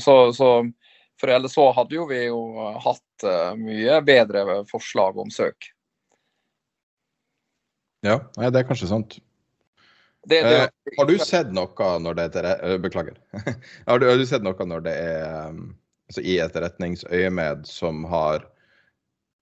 Så, 0.01 0.15
så 0.33 0.49
for 1.21 1.31
ellers 1.31 1.53
så 1.55 1.67
hadde 1.77 1.95
jo 1.95 2.07
vi 2.09 2.23
jo 2.25 2.39
hatt 2.83 3.27
eh, 3.29 3.53
mye 3.61 3.99
bedre 4.07 4.63
forslag 4.71 5.19
om 5.21 5.31
søk. 5.31 5.69
ja, 8.03 8.17
nei, 8.39 8.49
det 8.51 8.63
er 8.63 8.67
kanskje 8.67 8.89
sant. 8.91 9.21
Det, 10.27 10.41
det, 10.43 10.57
Eh, 10.63 10.97
har 10.99 11.07
du 11.07 11.19
sett 11.19 11.53
noe 11.55 11.91
når 12.03 12.19
det 12.19 12.27
er 12.41 12.49
eh, 12.55 12.79
Beklager. 12.83 13.19
har, 13.87 13.99
du, 13.99 14.09
har 14.09 14.19
du 14.19 14.27
sett 14.27 14.43
noe 14.43 14.67
når 14.67 14.85
det 14.87 14.95
er 14.99 15.51
um, 15.51 15.73
altså 16.11 16.23
i 16.23 16.39
etterretningsøyemed 16.43 17.67
som 17.67 18.05
har 18.11 18.47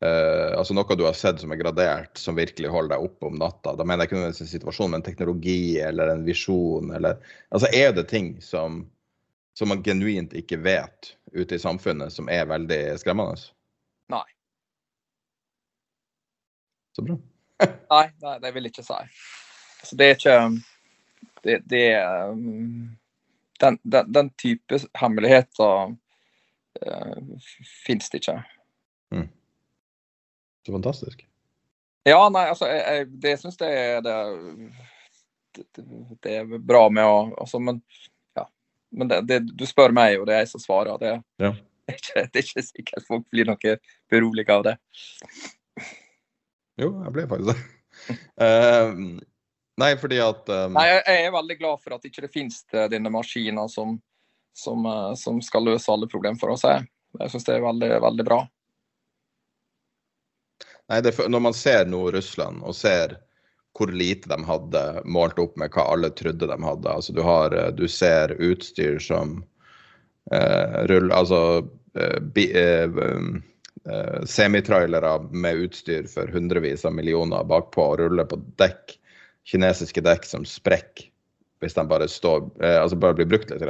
eh, 0.01 0.59
altså 0.59 0.75
Noe 0.75 0.97
du 0.97 1.05
har 1.07 1.17
sett 1.19 1.41
som 1.43 1.53
er 1.53 1.61
gradert, 1.61 2.19
som 2.19 2.39
virkelig 2.39 2.71
holder 2.73 2.97
deg 2.97 3.07
oppe 3.09 3.29
om 3.29 3.39
natta? 3.41 3.75
Da 3.77 3.85
mener 3.85 4.05
jeg 4.05 4.11
ikke 4.11 4.19
nødvendigvis 4.19 4.47
en 4.47 4.53
situasjon, 4.55 4.91
men 4.95 5.07
teknologi 5.07 5.79
eller 5.85 6.15
en 6.15 6.27
visjon 6.27 6.93
eller 6.97 7.21
Altså 7.51 7.71
er 7.77 7.95
det 7.97 8.09
ting 8.11 8.35
som, 8.45 8.83
som 9.59 9.73
man 9.73 9.83
genuint 9.87 10.37
ikke 10.37 10.61
vet 10.65 11.15
ute 11.33 11.57
i 11.57 11.63
samfunnet, 11.63 12.13
som 12.13 12.29
er 12.33 12.49
veldig 12.51 12.83
skremmende? 13.01 13.39
Nei. 14.11 14.25
Så 16.97 17.05
bra. 17.07 17.19
Nei, 17.91 18.07
nei, 18.23 18.39
det 18.41 18.51
vil 18.55 18.65
jeg 18.65 18.73
ikke 18.73 18.87
si. 18.87 18.97
Altså, 19.81 19.97
det 20.01 20.07
er 20.07 20.15
ikke 20.17 20.37
Det, 21.45 21.55
det 21.69 21.83
er 21.97 22.31
um, 22.33 22.97
den, 23.61 23.79
den, 23.85 24.15
den 24.15 24.31
type 24.41 24.79
hemmeligheter 24.97 25.95
uh, 26.87 27.53
fins 27.87 28.11
det 28.11 28.21
ikke. 28.21 28.43
Så 30.67 30.73
fantastisk. 30.73 31.27
Ja, 32.09 32.21
nei, 32.33 32.47
altså, 32.49 32.69
jeg, 32.71 32.81
jeg, 32.81 33.09
det 33.23 33.33
syns 33.41 33.59
jeg 33.61 34.01
det, 34.05 34.15
det, 35.57 35.85
det 36.25 36.37
er 36.39 36.61
bra 36.65 36.87
med 36.93 37.05
å 37.05 37.17
altså, 37.43 37.61
Men, 37.61 37.83
ja. 38.39 38.47
men 38.97 39.11
det, 39.11 39.21
det, 39.29 39.41
du 39.53 39.67
spør 39.69 39.93
meg, 39.97 40.17
og 40.21 40.29
det 40.29 40.37
er 40.37 40.45
jeg 40.45 40.55
som 40.55 40.65
svarer. 40.65 40.97
Det, 41.01 41.19
Ja. 41.43 41.53
det, 41.91 41.97
er, 41.97 41.99
ikke, 41.99 42.23
det 42.23 42.39
er 42.39 42.47
ikke 42.47 42.63
sikkert 42.63 43.09
folk 43.09 43.27
blir 43.35 43.49
noe 43.49 43.75
beroliget 44.11 44.55
av 44.55 44.63
det. 44.69 44.77
Jo, 46.81 46.93
jeg 47.05 47.13
ble 47.17 47.27
faktisk 47.29 47.51
det. 47.51 48.17
uh, 48.41 48.95
nei, 49.83 49.91
fordi 50.01 50.21
at 50.23 50.53
um, 50.55 50.79
Nei, 50.79 50.87
jeg, 50.87 51.03
jeg 51.09 51.27
er 51.27 51.35
veldig 51.35 51.57
glad 51.59 51.83
for 51.83 51.97
at 51.97 52.07
ikke 52.07 52.25
det 52.25 52.33
finnes 52.33 52.63
eh, 52.73 52.87
denne 52.93 53.13
maskiner 53.13 53.69
som, 53.73 53.97
som, 54.57 54.87
som 55.19 55.43
skal 55.45 55.67
løse 55.67 55.91
alle 55.93 56.09
problemer 56.09 56.41
for 56.41 56.55
oss. 56.55 56.65
Jeg, 56.69 56.87
jeg 57.19 57.35
syns 57.35 57.49
det 57.49 57.59
er 57.59 57.67
veldig, 57.67 57.91
veldig 58.07 58.27
bra. 58.29 58.41
Nei, 60.91 61.01
det, 61.07 61.15
når 61.29 61.41
man 61.41 61.55
ser 61.55 61.87
nå 61.87 62.09
Russland 62.11 62.65
og 62.67 62.75
ser 62.75 63.15
hvor 63.79 63.93
lite 63.95 64.29
de 64.33 64.39
hadde 64.45 64.81
målt 65.07 65.39
opp 65.39 65.55
med 65.61 65.71
hva 65.71 65.85
alle 65.93 66.11
trodde 66.19 66.49
de 66.51 66.57
hadde. 66.67 66.91
Altså 66.91 67.15
du, 67.15 67.21
har, 67.23 67.55
eh, 67.55 67.71
du 67.71 67.87
ser 67.89 68.35
utstyr 68.43 68.99
som 69.03 69.37
eh, 70.35 70.81
rull, 70.91 71.13
altså 71.15 71.69
eh, 71.95 72.19
bi, 72.35 72.49
eh, 72.59 72.91
um, 72.91 73.39
eh, 73.87 74.19
semitrailere 74.27 75.15
med 75.31 75.63
utstyr 75.69 76.11
for 76.11 76.27
hundrevis 76.35 76.85
av 76.85 76.97
millioner 76.99 77.47
bakpå 77.47 77.87
og 77.93 78.03
ruller 78.03 78.27
på 78.27 78.41
dekk, 78.59 78.99
kinesiske 79.47 80.03
dekk 80.05 80.27
som 80.27 80.43
sprekker 80.49 81.07
hvis 81.61 81.77
de 81.77 81.85
bare 81.89 82.09
står, 82.09 82.47
eh, 82.65 82.77
altså 82.81 82.97
bare 82.97 83.19
blir 83.19 83.29
brukt 83.29 83.51
litt. 83.53 83.65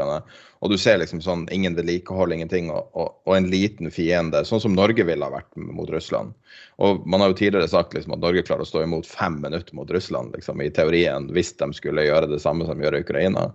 Og 0.60 0.70
du 0.70 0.76
ser 0.78 1.00
liksom 1.00 1.22
sånn 1.24 1.46
ingen 1.50 1.74
vedlikehold, 1.74 2.32
ingenting, 2.36 2.70
og, 2.70 2.86
og, 2.94 3.16
og 3.26 3.36
en 3.36 3.50
liten 3.50 3.90
fiende, 3.90 4.44
sånn 4.46 4.62
som 4.62 4.76
Norge 4.78 5.06
ville 5.06 5.26
ha 5.26 5.34
vært 5.34 5.58
mot 5.58 5.90
Russland. 5.90 6.32
Og 6.78 7.02
man 7.10 7.24
har 7.24 7.32
jo 7.32 7.40
tidligere 7.42 7.70
sagt 7.70 7.96
liksom 7.96 8.14
at 8.14 8.22
Norge 8.22 8.46
klarer 8.46 8.66
å 8.66 8.70
stå 8.70 8.84
imot 8.86 9.10
fem 9.10 9.40
minutter 9.42 9.74
mot 9.76 9.90
Russland, 9.90 10.34
liksom, 10.36 10.62
i 10.62 10.70
teorien, 10.74 11.28
hvis 11.34 11.52
de 11.58 11.72
skulle 11.76 12.06
gjøre 12.06 12.30
det 12.30 12.42
samme 12.42 12.68
som 12.68 12.78
de 12.78 12.86
gjør 12.86 13.00
Ukraina. 13.02 13.50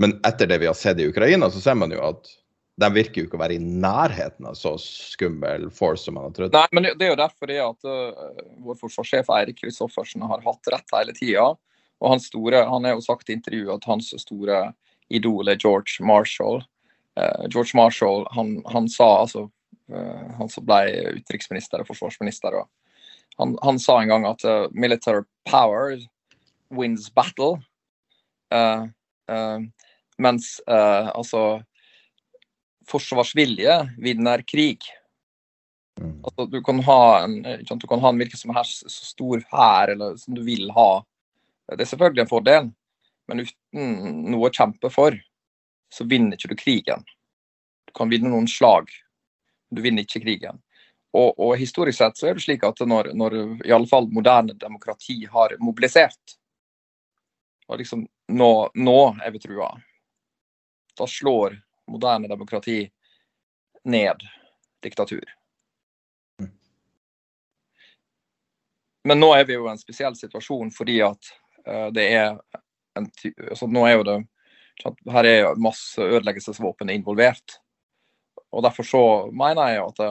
Men 0.00 0.18
etter 0.26 0.50
det 0.50 0.60
vi 0.60 0.68
har 0.68 0.76
sett 0.76 1.00
i 1.00 1.08
Ukraina, 1.08 1.48
så 1.50 1.62
ser 1.62 1.78
man 1.80 1.94
jo 1.94 2.02
at 2.04 2.28
de 2.82 2.88
virker 2.90 3.22
jo 3.22 3.28
ikke 3.28 3.38
å 3.38 3.42
være 3.44 3.56
i 3.56 3.62
nærheten 3.62 4.48
av 4.50 4.56
så 4.58 4.72
skummel 4.82 5.68
force 5.74 6.08
som 6.08 6.16
man 6.18 6.26
har 6.26 6.34
trodd. 6.34 6.56
Nei, 6.56 6.66
men 6.74 6.88
det 6.98 7.06
er 7.06 7.12
jo 7.12 7.20
derfor 7.20 7.50
det 7.50 7.60
at 7.62 7.86
uh, 7.86 8.40
vår 8.66 8.80
forsvarssjef 8.80 9.30
Eirik 9.36 9.60
Kristoffersen 9.62 10.24
har 10.26 10.42
hatt 10.42 10.72
rett 10.74 10.96
hele 10.96 11.14
tida. 11.14 11.52
Og 12.04 12.12
hans 12.12 12.28
store, 12.28 12.66
han 12.68 12.84
har 12.84 12.98
jo 12.98 13.04
sagt 13.04 13.30
i 13.30 13.38
intervjuet 13.38 13.72
at 13.78 13.88
hans 13.88 14.10
store 14.20 14.60
idol 15.12 15.48
er 15.48 15.60
George 15.60 16.04
Marshall. 16.04 16.60
Uh, 17.16 17.46
George 17.48 17.72
Marshall, 17.74 18.26
han, 18.36 18.58
han 18.72 18.88
sa 18.90 19.06
altså 19.22 19.46
uh, 19.92 20.24
Han 20.38 20.50
som 20.50 20.66
ble 20.66 21.14
utenriksminister 21.20 21.80
og 21.80 21.88
forsvarsminister, 21.88 22.58
og 22.58 22.68
han, 23.40 23.56
han 23.64 23.78
sa 23.82 24.00
en 24.02 24.12
gang 24.12 24.26
at 24.28 24.44
uh, 24.46 24.66
military 24.72 25.24
power 25.48 25.96
wins 26.74 27.08
battle. 27.14 27.56
Mens 30.18 30.46
altså 30.66 31.40
forsvarsvilje 32.86 33.76
vinner 33.98 34.42
krig. 34.46 34.86
Mm. 36.00 36.20
Altså, 36.22 36.46
du 36.50 36.60
kan 36.62 36.82
ha 36.86 37.00
en, 37.24 37.36
sant, 37.66 37.82
du 37.82 37.88
kan 37.90 38.02
ha 38.02 38.12
en 38.12 38.20
hvilken 38.22 38.38
som 38.38 38.54
helst 38.54 38.86
så 38.90 39.08
stor 39.08 39.42
hær 39.50 39.94
eller 39.94 40.18
som 40.20 40.36
du 40.38 40.42
vil 40.46 40.70
ha. 40.76 41.02
Det 41.72 41.80
er 41.80 41.88
selvfølgelig 41.88 42.24
en 42.24 42.30
fordel, 42.30 42.68
men 43.28 43.44
uten 43.44 44.20
noe 44.32 44.50
å 44.50 44.52
kjempe 44.52 44.90
for, 44.92 45.16
så 45.92 46.04
vinner 46.08 46.36
ikke 46.36 46.52
du 46.52 46.58
krigen. 46.60 47.04
Du 47.88 47.94
kan 47.96 48.10
vinne 48.12 48.32
noen 48.32 48.48
slag, 48.50 48.90
men 49.68 49.78
du 49.78 49.84
vinner 49.84 50.04
ikke 50.04 50.22
krigen. 50.24 50.60
Og, 51.14 51.30
og 51.38 51.54
historisk 51.56 52.00
sett 52.00 52.18
så 52.18 52.28
er 52.28 52.36
det 52.36 52.42
slik 52.42 52.64
at 52.66 52.82
når, 52.84 53.12
når 53.14 53.36
i 53.64 53.72
alle 53.72 53.88
fall 53.88 54.08
moderne 54.12 54.56
demokrati 54.58 55.20
har 55.30 55.54
mobilisert, 55.62 56.36
og 57.68 57.80
liksom 57.80 58.02
nå, 58.34 58.50
nå 58.74 58.98
er 59.24 59.32
vi 59.32 59.40
trua, 59.40 59.70
da 60.98 61.06
slår 61.08 61.56
moderne 61.90 62.28
demokrati 62.28 62.82
ned 63.88 64.26
diktatur. 64.84 65.24
Men 69.04 69.20
nå 69.20 69.30
er 69.36 69.46
vi 69.46 69.56
jo 69.56 69.66
i 69.68 69.72
en 69.72 69.80
spesiell 69.80 70.16
situasjon 70.16 70.70
fordi 70.72 70.98
at 71.04 71.32
det 71.96 72.04
er 72.12 72.34
en 72.98 73.06
altså 73.50 73.66
Nå 73.70 73.86
er 73.88 73.96
jo 73.96 74.06
det 74.06 74.16
Her 75.10 75.28
er 75.28 75.60
masse 75.62 76.02
ødeleggelsesvåpen 76.02 76.90
involvert. 76.90 77.58
Og 78.54 78.62
derfor 78.62 78.86
så 78.86 79.02
mener 79.32 79.70
jeg 79.72 79.82
at 79.84 80.00
det, 80.00 80.10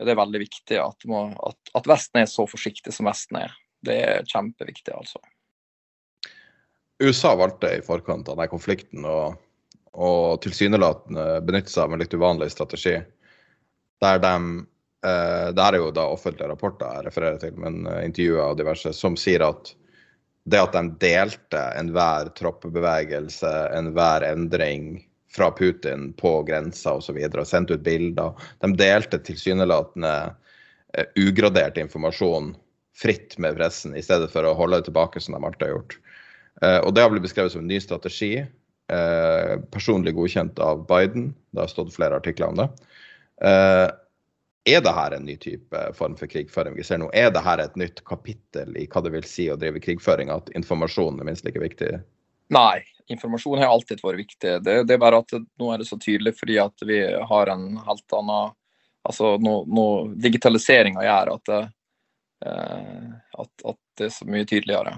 det 0.00 0.12
er 0.12 0.20
veldig 0.20 0.40
viktig 0.42 0.78
at, 0.80 1.06
må, 1.08 1.24
at, 1.48 1.72
at, 1.76 1.88
Vesten 1.88 2.22
er 2.22 2.28
så 2.30 2.46
forsiktig 2.48 2.92
som 2.94 3.08
Vesten 3.08 3.40
er. 3.40 3.54
Det 3.82 3.96
er 3.98 4.28
kjempeviktig, 4.28 4.92
altså. 4.94 5.20
USA 7.02 7.32
valgte 7.34 7.72
i 7.78 7.82
forkant 7.84 8.28
av 8.28 8.36
denne 8.36 8.52
konflikten 8.52 9.08
å 9.08 10.12
tilsynelatende 10.44 11.42
benytte 11.44 11.72
seg 11.72 11.86
av 11.86 11.96
en 11.96 12.04
litt 12.04 12.14
uvanlig 12.14 12.52
strategi. 12.52 12.94
Der 14.02 14.20
de 14.22 14.34
eh, 15.06 15.48
Det 15.52 15.64
er 15.64 15.78
jo 15.80 15.90
da 15.94 16.06
offentlige 16.12 16.48
rapporter 16.48 16.96
jeg 16.96 17.08
refererer 17.08 17.40
til, 17.42 17.58
men 17.58 17.86
eh, 17.86 18.04
intervjuer 18.06 18.52
og 18.52 18.60
diverse, 18.60 18.94
som 18.96 19.18
sier 19.18 19.44
at 19.48 19.74
det 20.44 20.58
at 20.58 20.74
de 20.74 20.82
delte 21.02 21.62
enhver 21.78 22.32
troppebevegelse, 22.38 23.50
enhver 23.76 24.24
endring 24.26 25.04
fra 25.32 25.50
Putin 25.54 26.10
på 26.18 26.42
grensa 26.48 26.96
osv. 26.98 27.16
Og, 27.16 27.38
og 27.38 27.48
sendte 27.48 27.78
ut 27.78 27.84
bilder. 27.86 28.34
De 28.64 28.72
delte 28.76 29.20
tilsynelatende 29.22 30.14
eh, 30.96 31.06
ugradert 31.20 31.78
informasjon 31.80 32.52
fritt 32.98 33.38
med 33.40 33.56
pressen, 33.56 33.94
i 33.96 34.02
stedet 34.04 34.28
for 34.32 34.44
å 34.44 34.56
holde 34.58 34.82
det 34.82 34.90
tilbake 34.90 35.22
som 35.22 35.36
de 35.36 35.40
alltid 35.40 35.64
har 35.68 35.76
gjort. 35.76 35.96
Eh, 36.62 36.78
og 36.82 36.92
det 36.94 37.04
har 37.04 37.14
blitt 37.14 37.24
beskrevet 37.24 37.54
som 37.54 37.64
en 37.64 37.70
ny 37.70 37.80
strategi. 37.80 38.34
Eh, 38.92 39.54
personlig 39.72 40.16
godkjent 40.18 40.60
av 40.60 40.84
Biden. 40.90 41.30
Det 41.54 41.64
har 41.64 41.72
stått 41.72 41.94
flere 41.94 42.18
artikler 42.20 42.52
om 42.52 42.60
det. 42.60 42.68
Er 44.64 44.80
det 44.80 44.92
her 44.94 45.10
en 45.16 45.24
ny 45.26 45.34
type 45.42 45.78
form 45.98 46.14
for 46.16 46.30
krigføring 46.30 46.76
vi 46.78 46.84
ser 46.86 47.00
nå? 47.02 47.08
Er 47.14 47.32
det 47.34 47.42
her 47.42 47.58
et 47.58 47.74
nytt 47.78 48.04
kapittel 48.06 48.76
i 48.78 48.86
hva 48.86 49.02
det 49.02 49.10
vil 49.16 49.26
si 49.26 49.48
å 49.50 49.58
drive 49.58 49.82
krigføring, 49.82 50.30
at 50.30 50.52
informasjon 50.54 51.18
er 51.18 51.26
minst 51.26 51.46
like 51.46 51.58
viktig? 51.58 51.96
Nei, 52.52 52.84
informasjon 53.10 53.58
har 53.58 53.72
alltid 53.72 54.02
vært 54.04 54.22
viktig. 54.22 54.52
Det, 54.62 54.76
det, 54.86 54.94
er 54.94 55.02
bare 55.02 55.22
at 55.24 55.34
nå 55.34 55.72
er 55.72 55.82
det 55.82 55.88
så 55.88 55.98
tydelig 55.98 56.36
fordi 56.38 56.60
at 56.62 56.84
vi 56.86 57.00
har 57.02 57.52
en 57.52 57.70
helt 57.86 58.18
annen 58.18 58.58
Altså 59.02 59.32
nå, 59.42 59.52
nå 59.66 59.84
digitaliseringa 60.22 61.02
gjør 61.02 61.30
at, 61.32 61.50
eh, 62.46 63.08
at, 63.42 63.64
at 63.66 63.78
det 63.98 64.04
er 64.06 64.12
så 64.14 64.28
mye 64.30 64.46
tydeligere. 64.46 64.92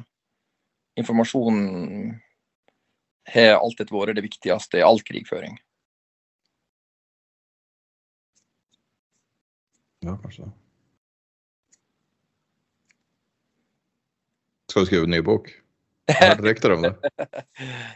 Informasjon 1.01 1.62
har 3.32 3.62
alltid 3.62 3.95
vært 3.95 4.19
det 4.19 4.27
viktigste 4.27 4.82
i 4.82 4.85
all 4.85 5.01
krigføring. 5.01 5.57
Ja, 10.05 10.18
kanskje 10.22 10.44
det. 10.44 10.52
Skal 14.70 14.82
du 14.82 14.86
skrive 14.86 15.06
en 15.06 15.14
ny 15.14 15.20
bok? 15.22 15.48
Jeg 16.09 16.16
har 16.20 16.35
hørt 16.35 16.44
rykter 16.44 16.74
om 16.74 16.82
det. 16.82 16.94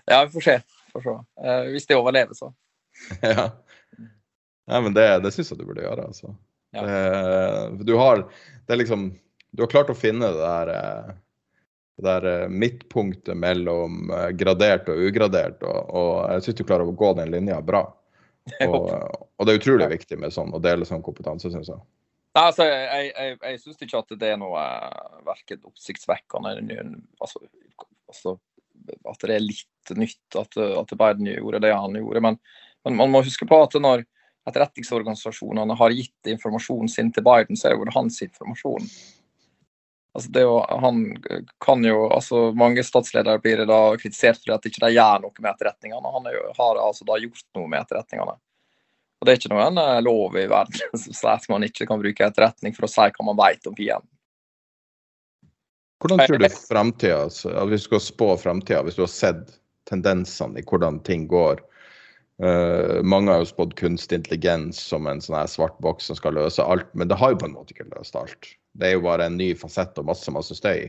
ja, 0.06 0.24
vi 0.24 0.30
får 0.32 0.44
se. 0.46 0.58
Får 0.92 1.04
se. 1.04 1.14
Uh, 1.42 1.70
hvis 1.74 1.88
det 1.88 1.96
overlever, 1.98 2.34
så. 2.38 2.52
ja. 3.22 3.48
ja. 4.66 4.80
men 4.80 4.94
det, 4.94 5.08
det 5.24 5.32
syns 5.34 5.52
jeg 5.52 5.60
du 5.60 5.66
burde 5.68 5.84
gjøre, 5.84 6.06
altså. 6.08 6.32
Ja. 6.70 6.84
Det, 6.84 7.84
du 7.88 7.94
har 7.96 8.26
Det 8.66 8.74
er 8.74 8.80
liksom 8.82 9.08
Du 9.50 9.62
har 9.62 9.70
klart 9.72 9.88
å 9.88 9.96
finne 9.96 10.28
det 10.28 10.40
der 10.42 10.70
eh, 10.74 11.12
det 11.98 12.04
der 12.04 12.26
eh, 12.30 12.50
midtpunktet 12.52 13.34
mellom 13.34 14.10
eh, 14.14 14.28
gradert 14.38 14.90
og 14.92 15.00
ugradert, 15.08 15.64
og, 15.66 15.78
og 15.88 16.10
jeg 16.34 16.44
syns 16.44 16.58
du 16.60 16.66
klarer 16.68 16.86
å 16.86 16.94
gå 16.94 17.08
den 17.18 17.32
linja 17.32 17.58
bra. 17.64 17.88
Og, 18.64 18.86
og 19.36 19.44
det 19.44 19.52
er 19.52 19.58
utrolig 19.58 19.86
viktig 19.90 20.16
med 20.16 20.32
sånn, 20.32 20.54
å 20.56 20.60
dele 20.62 20.86
sånn 20.88 21.02
kompetanse, 21.04 21.50
syns 21.52 21.68
jeg. 21.68 21.82
Nei, 22.38 22.44
altså, 22.52 22.68
jeg, 22.70 23.06
jeg, 23.10 23.38
jeg 23.42 23.60
syns 23.64 23.80
ikke 23.82 23.98
at 23.98 24.12
det 24.20 24.28
er 24.30 24.36
noe 24.38 24.60
uh, 24.62 25.16
verken 25.26 25.64
oppsiktsvekkende 25.66 26.52
eller 26.54 26.92
altså, 27.18 27.40
altså, 28.06 28.34
at 29.10 29.24
det 29.26 29.34
er 29.34 29.42
litt 29.42 29.92
nytt 29.98 30.38
at, 30.38 30.54
at 30.54 30.94
Biden 31.00 31.32
gjorde 31.32 31.62
det 31.64 31.72
han 31.74 31.98
gjorde. 31.98 32.22
Men, 32.22 32.38
men, 32.86 32.98
man 33.00 33.10
må 33.10 33.24
huske 33.26 33.48
på 33.48 33.58
at 33.64 33.74
når 33.82 34.04
etterretningsorganisasjonene 34.48 35.76
har 35.80 35.96
gitt 35.98 36.30
informasjonen 36.30 36.90
sin 36.92 37.10
til 37.12 37.26
Biden, 37.26 37.58
så 37.58 37.68
er 37.68 37.74
det 37.74 37.88
jo 37.88 37.96
hans 37.96 38.20
informasjon. 38.22 38.86
Altså 40.14 40.30
det 40.34 40.44
jo, 40.46 40.54
han 40.82 41.02
kan 41.62 41.82
jo, 41.84 42.08
altså 42.10 42.48
Mange 42.56 42.82
statsledere 42.86 43.42
blir 43.42 43.66
da 43.68 43.80
kritisert 44.00 44.40
for 44.44 44.54
at 44.54 44.64
de 44.64 44.72
ikke 44.72 44.94
gjør 44.94 45.26
noe 45.26 45.42
med 45.42 45.50
etterretningene. 45.52 46.14
Han 46.14 46.30
jo, 46.32 46.44
har 46.58 46.84
altså 46.86 47.06
da 47.08 47.18
gjort 47.22 47.44
noe 47.58 47.66
med 47.70 47.82
etterretningene. 47.82 48.38
Og 49.18 49.26
Det 49.26 49.32
er 49.32 49.40
ikke 49.40 49.54
noen 49.54 49.80
eh, 49.82 49.96
lov 50.04 50.36
i 50.38 50.46
verden 50.50 50.98
som 51.02 51.16
sier 51.16 51.34
at 51.34 51.48
man 51.52 51.66
ikke 51.66 51.88
kan 51.90 52.02
bruke 52.02 52.26
etterretning 52.28 52.76
for 52.76 52.86
å 52.86 52.92
si 52.92 53.08
hva 53.08 53.26
man 53.26 53.38
vet 53.40 53.70
om 53.70 53.76
fienden. 53.78 54.10
Hvordan 55.98 56.20
tror 56.22 56.38
du 56.38 56.46
fremtida, 56.54 57.22
altså, 57.24 57.50
hvis 57.66 57.82
du 57.82 57.88
skal 57.88 58.04
spå 58.04 58.28
fremtida, 58.38 58.84
hvis 58.86 58.94
du 58.94 59.02
har 59.02 59.10
sett 59.10 59.56
tendensene 59.90 60.60
i 60.60 60.66
hvordan 60.66 61.00
ting 61.02 61.26
går? 61.30 61.64
Uh, 62.38 63.02
mange 63.02 63.32
har 63.32 63.42
jo 63.42 63.48
spådd 63.50 63.72
kunstig 63.80 64.20
intelligens 64.20 64.78
som 64.78 65.08
en 65.10 65.18
sånn 65.18 65.40
her 65.40 65.48
svart 65.50 65.74
boks 65.82 66.06
som 66.06 66.18
skal 66.20 66.36
løse 66.38 66.62
alt, 66.62 66.86
men 66.94 67.10
det 67.10 67.18
har 67.18 67.32
jo 67.34 67.40
på 67.40 67.48
en 67.48 67.56
måte 67.56 67.74
ikke 67.74 67.88
løst 67.90 68.14
alt. 68.14 68.52
Det 68.78 68.86
er 68.86 68.94
jo 68.94 69.02
bare 69.08 69.26
en 69.26 69.40
ny 69.40 69.48
fasett 69.58 69.98
og 69.98 70.06
masse, 70.06 70.30
masse 70.30 70.54
støy. 70.54 70.86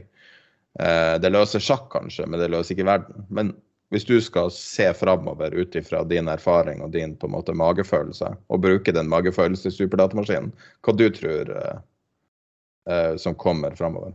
Uh, 0.77 1.17
det 1.17 1.33
løser 1.33 1.63
sjakk 1.63 1.89
kanskje, 1.95 2.29
men 2.29 2.43
det 2.43 2.51
løser 2.53 2.77
ikke 2.77 2.85
verden. 2.91 3.25
Men 3.33 3.55
hvis 3.89 4.05
du 4.05 4.19
skal 4.21 4.51
se 4.53 4.91
framover 4.93 5.53
ut 5.57 5.75
ifra 5.75 6.03
din 6.05 6.27
erfaring 6.29 6.83
og 6.85 6.91
din 6.93 7.15
på 7.17 7.27
en 7.27 7.33
måte 7.33 7.55
magefølelse, 7.57 8.35
og 8.47 8.61
bruke 8.61 8.93
den 8.93 9.09
magefølelsen 9.09 9.71
i 9.71 9.75
superdatamaskinen, 9.75 10.51
hva 10.85 10.93
du 10.93 11.07
tror 11.13 11.53
uh, 11.57 13.15
som 13.17 13.37
kommer 13.37 13.73
framover? 13.79 14.13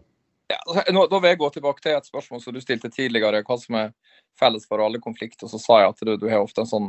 Ja, 0.53 0.61
altså, 0.67 0.85
nå, 0.93 1.07
da 1.11 1.19
vil 1.19 1.33
jeg 1.33 1.41
gå 1.41 1.51
tilbake 1.57 1.83
til 1.83 1.97
et 1.97 2.07
spørsmål 2.07 2.43
som 2.45 2.55
du 2.55 2.61
stilte 2.63 2.93
tidligere, 2.93 3.43
hva 3.43 3.59
som 3.59 3.81
er 3.81 3.93
felles 4.39 4.67
for 4.69 4.83
alle 4.85 5.01
konflikter. 5.03 5.51
Så 5.51 5.59
sa 5.59 5.81
jeg 5.83 5.95
at 5.95 6.07
du, 6.07 6.15
du 6.21 6.29
har 6.31 6.45
ofte 6.45 6.63
en 6.63 6.71
sånn 6.71 6.89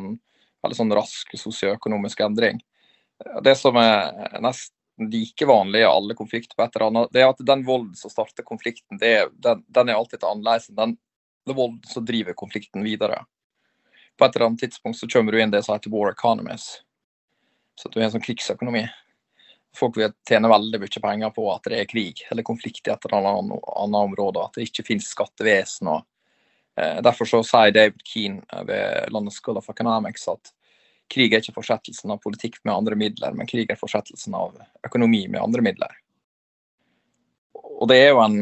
veldig 0.65 0.77
sånn 0.77 0.95
rask 0.97 1.35
sosioøkonomisk 1.39 2.23
endring. 2.25 2.59
Det 3.45 3.53
som 3.57 3.77
er 3.79 4.41
nesten 4.43 4.73
like 5.11 5.47
vanlig 5.47 5.81
i 5.83 5.87
alle 5.87 6.15
konflikter 6.17 6.55
på 6.55 6.63
et 6.63 6.75
eller 6.75 6.87
annet, 6.87 7.11
det 7.13 7.23
er 7.23 7.31
at 7.31 7.41
den 7.47 7.65
volden 7.67 7.95
som 7.99 8.11
starter 8.11 8.45
konflikten, 8.47 8.99
det, 8.99 9.27
den, 9.43 9.63
den, 9.67 9.89
er 9.89 9.99
alltid 9.99 10.23
annerledes 10.23 10.69
enn 10.71 10.79
den, 10.79 10.95
den 11.45 11.57
vold 11.57 11.85
som 11.89 12.05
driver 12.05 12.33
konflikten 12.33 12.83
videre. 12.83 13.23
På 14.17 14.25
et 14.25 14.35
eller 14.35 14.45
annet 14.45 14.59
tidspunkt 14.65 14.99
så 14.99 15.07
kommer 15.07 15.31
du 15.31 15.41
inn 15.41 15.51
det 15.51 15.63
som 15.65 15.75
heter 15.75 15.91
war 15.93 16.11
economies. 16.11 16.81
Så 17.75 17.89
du 17.89 17.99
har 17.99 18.07
en 18.07 18.15
sånn 18.15 18.23
krigsøkonomi. 18.23 18.85
Folk 19.75 19.97
vil 19.99 20.13
tjene 20.27 20.49
veldig 20.49 20.79
mye 20.79 21.01
penger 21.03 21.31
på 21.35 21.47
at 21.51 21.67
det 21.67 21.81
er 21.81 21.89
krig 21.89 22.21
eller 22.31 22.47
konflikt 22.47 22.87
i 22.87 22.93
et 22.93 23.07
eller 23.09 23.27
annet, 23.27 23.65
annet 23.75 24.11
område. 24.11 24.43
At 24.45 24.55
det 24.55 24.69
ikke 24.69 24.85
finnes 24.87 25.09
skattevesen. 25.11 25.91
og 25.91 26.05
eh, 26.79 27.01
Derfor 27.03 27.27
så 27.27 27.41
sier 27.43 27.75
David 27.75 28.05
Keane 28.07 28.63
ved 28.69 29.11
London 29.11 29.35
School 29.35 29.59
of 29.59 29.67
Economics 29.69 30.29
at 30.31 30.53
krig 31.11 31.33
er 31.33 31.43
ikke 31.43 31.57
fortsettelsen 31.59 32.15
av 32.15 32.23
politikk 32.23 32.61
med 32.63 32.73
andre 32.73 32.97
midler, 32.97 33.35
men 33.35 33.49
krig 33.49 33.69
er 33.69 33.79
fortsettelsen 33.79 34.33
av 34.37 34.55
økonomi 34.87 35.25
med 35.27 35.43
andre 35.43 35.61
midler. 35.65 35.91
Og 37.75 37.89
det 37.91 37.97
er 37.99 38.13
jo 38.13 38.21
en, 38.23 38.37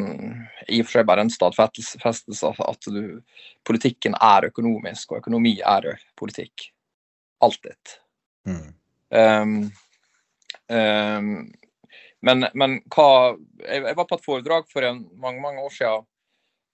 i 0.69 0.81
og 0.83 0.87
for 0.87 0.99
seg 0.99 1.07
bare 1.09 1.25
en 1.25 1.33
stadfestelse 1.33 2.51
av 2.51 2.61
at 2.67 2.87
du, 2.93 3.19
politikken 3.65 4.15
er 4.19 4.49
økonomisk, 4.51 5.11
og 5.11 5.23
økonomi 5.23 5.55
er 5.65 5.89
politikk. 6.19 6.69
Alltid. 7.43 7.97
Mm. 8.47 8.69
Um, 9.13 9.57
um, 10.69 11.29
men, 12.23 12.47
men, 12.53 12.79
hva 12.93 13.09
jeg, 13.33 13.81
jeg, 13.81 13.97
var 13.97 14.07
på 14.07 14.19
et 14.19 14.25
foredrag 14.25 14.69
for 14.71 14.85
en, 14.87 15.03
mange 15.19 15.41
mange 15.43 15.65
år 15.65 15.73
siden 15.75 16.09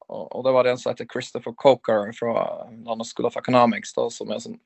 og 0.09 0.43
det 0.43 0.51
var 0.51 0.65
det 0.65 0.71
en 0.73 0.79
som 0.81 0.89
heter 0.89 1.05
Christopher 1.05 1.53
Coker 1.53 2.11
fra 2.17 2.31
London 2.71 3.05
School 3.05 3.27
of 3.27 3.37
Economics, 3.37 3.93
da, 3.93 4.07
som 4.09 4.31
er 4.33 4.41
sånn, 4.41 4.57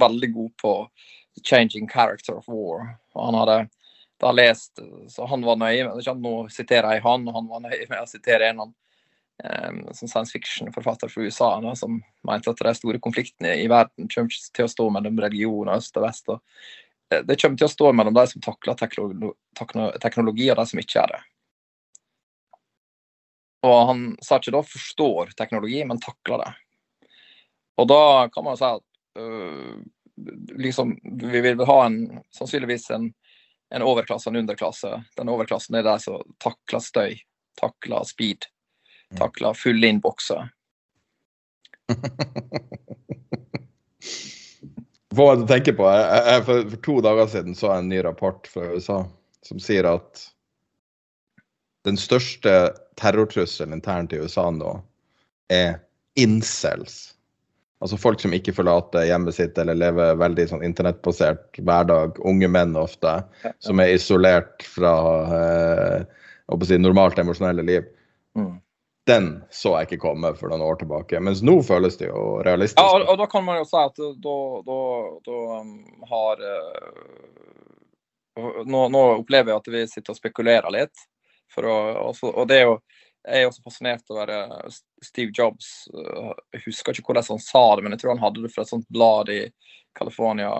veldig 0.00 0.30
god 0.34 0.54
på 0.58 0.72
the 1.36 1.42
changing 1.46 1.86
character 1.86 2.34
of 2.34 2.48
war. 2.50 2.96
Og 3.14 3.28
han 3.28 3.38
hadde 3.38 3.58
da 4.20 4.32
lest, 4.34 4.78
så 5.08 5.26
han 5.30 5.44
var 5.46 5.58
nøye 5.60 5.86
med, 5.86 6.08
Nå 6.18 6.34
siterer 6.50 6.96
jeg 6.96 7.04
han, 7.04 7.26
og 7.28 7.36
han 7.36 7.48
var 7.50 7.62
nøye 7.68 7.86
med 7.86 8.02
å 8.02 8.08
sitere 8.10 8.50
en 8.50 8.64
um, 8.66 9.80
som 9.94 10.08
science 10.08 10.34
fiction-forfatter 10.34 11.08
fra 11.12 11.22
USA 11.22 11.52
da, 11.62 11.74
som 11.78 12.00
mente 12.26 12.50
at 12.50 12.62
de 12.66 12.74
store 12.74 13.00
konfliktene 13.02 13.54
i 13.62 13.68
verden 13.70 14.10
kommer 14.10 14.34
til 14.34 14.66
å 14.66 14.72
stå 14.72 14.88
mellom 14.94 15.20
religion 15.22 15.68
og 15.68 15.76
øst 15.76 15.96
og 15.96 16.06
vest. 16.08 16.28
og 16.34 16.40
eh, 17.12 17.22
det 17.26 17.38
kommer 17.40 17.60
til 17.60 17.68
å 17.68 17.74
stå 17.76 17.92
mellom 17.94 18.16
de 18.18 18.26
som 18.32 18.44
takler 18.44 18.78
teknologi, 20.02 20.50
og 20.50 20.58
de 20.58 20.66
som 20.72 20.82
ikke 20.82 21.04
er 21.04 21.14
det. 21.14 21.22
Og 23.66 23.78
han 23.90 24.02
sa 24.22 24.38
ikke 24.38 24.54
da 24.54 24.62
forstår 24.62 25.32
teknologi, 25.38 25.80
men 25.86 26.02
takler 26.02 26.44
det. 26.44 26.50
Og 27.78 27.88
da 27.90 28.02
kan 28.34 28.44
man 28.46 28.54
jo 28.54 28.60
si 28.60 28.68
at 28.68 29.22
øh, 29.22 29.78
liksom, 30.58 30.94
vi 31.30 31.42
vil 31.42 31.64
ha 31.66 31.78
en, 31.86 31.98
sannsynligvis 32.34 32.90
en, 32.94 33.10
en 33.74 33.82
overklasse 33.84 34.28
og 34.28 34.34
en 34.34 34.40
underklasse. 34.42 34.90
Den 35.18 35.28
overklassen 35.32 35.74
er 35.78 35.84
de 35.86 35.98
som 36.02 36.22
takler 36.42 36.80
støy, 36.84 37.18
takler 37.60 38.04
speed, 38.08 38.46
mm. 39.12 39.18
takler 39.20 39.58
fulle 39.58 39.86
innbokser. 39.92 40.48
Hva 45.18 45.34
du 45.34 45.46
tenker 45.48 45.72
på? 45.74 45.86
Jeg, 45.88 46.22
jeg, 46.28 46.42
for, 46.46 46.56
for 46.70 46.78
to 46.84 46.96
dager 47.04 47.26
siden 47.32 47.54
så 47.58 47.66
jeg 47.72 47.78
en 47.82 47.88
ny 47.90 48.00
rapport 48.06 48.46
fra 48.50 48.62
USA 48.74 48.98
som 49.46 49.58
sier 49.62 49.84
at 49.88 50.26
den 51.88 51.96
største 51.98 52.52
terrortrusselen 53.00 53.72
internt 53.78 54.12
i 54.12 54.20
USA 54.20 54.50
nå 54.52 54.82
er 55.52 55.78
incels. 56.18 57.17
Altså 57.78 57.96
folk 58.00 58.20
som 58.20 58.32
ikke 58.34 58.52
forlater 58.56 59.06
hjemmet 59.06 59.36
sitt 59.36 59.58
eller 59.58 59.76
lever 59.78 60.16
veldig 60.18 60.46
sånn 60.50 60.64
internettbasert 60.66 61.60
hverdag. 61.62 62.18
Unge 62.26 62.48
menn 62.50 62.74
ofte, 62.78 63.20
som 63.62 63.78
er 63.82 63.94
isolert 63.94 64.64
fra 64.66 64.94
eh, 65.38 66.00
si, 66.66 66.78
normalt 66.82 67.20
emosjonelle 67.22 67.62
liv. 67.62 67.86
Mm. 68.38 68.56
Den 69.08 69.28
så 69.54 69.76
jeg 69.78 69.88
ikke 69.88 70.02
komme 70.08 70.34
for 70.36 70.50
noen 70.50 70.66
år 70.66 70.82
tilbake, 70.82 71.20
mens 71.24 71.40
nå 71.46 71.62
føles 71.64 71.96
det 72.00 72.10
jo 72.10 72.42
realistisk. 72.44 72.82
Ja, 72.82 72.98
og, 72.98 73.06
og 73.08 73.22
da 73.22 73.28
kan 73.30 73.46
man 73.46 73.60
jo 73.62 73.68
si 73.68 73.78
at 73.80 74.02
da, 74.26 74.36
da, 74.66 74.80
da 75.30 75.38
um, 75.62 75.70
har 76.10 76.42
uh, 76.44 77.38
nå, 78.66 78.82
nå, 78.92 79.04
opplever 79.22 79.54
jeg 79.54 79.62
at 79.62 79.70
vi 79.72 79.86
sitter 79.94 80.12
og 80.12 80.18
spekulerer 80.18 80.74
litt. 80.74 81.06
Å, 81.56 81.62
også, 82.10 82.28
og 82.34 82.50
det 82.50 82.58
er 82.58 82.66
jo 82.68 82.76
jeg 83.26 83.42
er 83.42 83.48
også 83.48 83.64
fascinert 83.64 84.12
over 84.12 84.30
være 84.30 84.70
Steve 85.04 85.32
Jobs. 85.34 85.88
Uh, 85.94 86.34
jeg 86.54 86.64
husker 86.66 86.94
ikke 86.94 87.12
hvordan 87.12 87.26
han 87.28 87.42
sa 87.42 87.64
det, 87.76 87.84
men 87.84 87.94
jeg 87.94 88.02
tror 88.02 88.14
han 88.14 88.22
hadde 88.22 88.44
det 88.44 88.52
fra 88.54 88.64
et 88.64 88.72
sånt 88.72 88.88
blad 88.92 89.32
i 89.34 89.40
California 89.98 90.52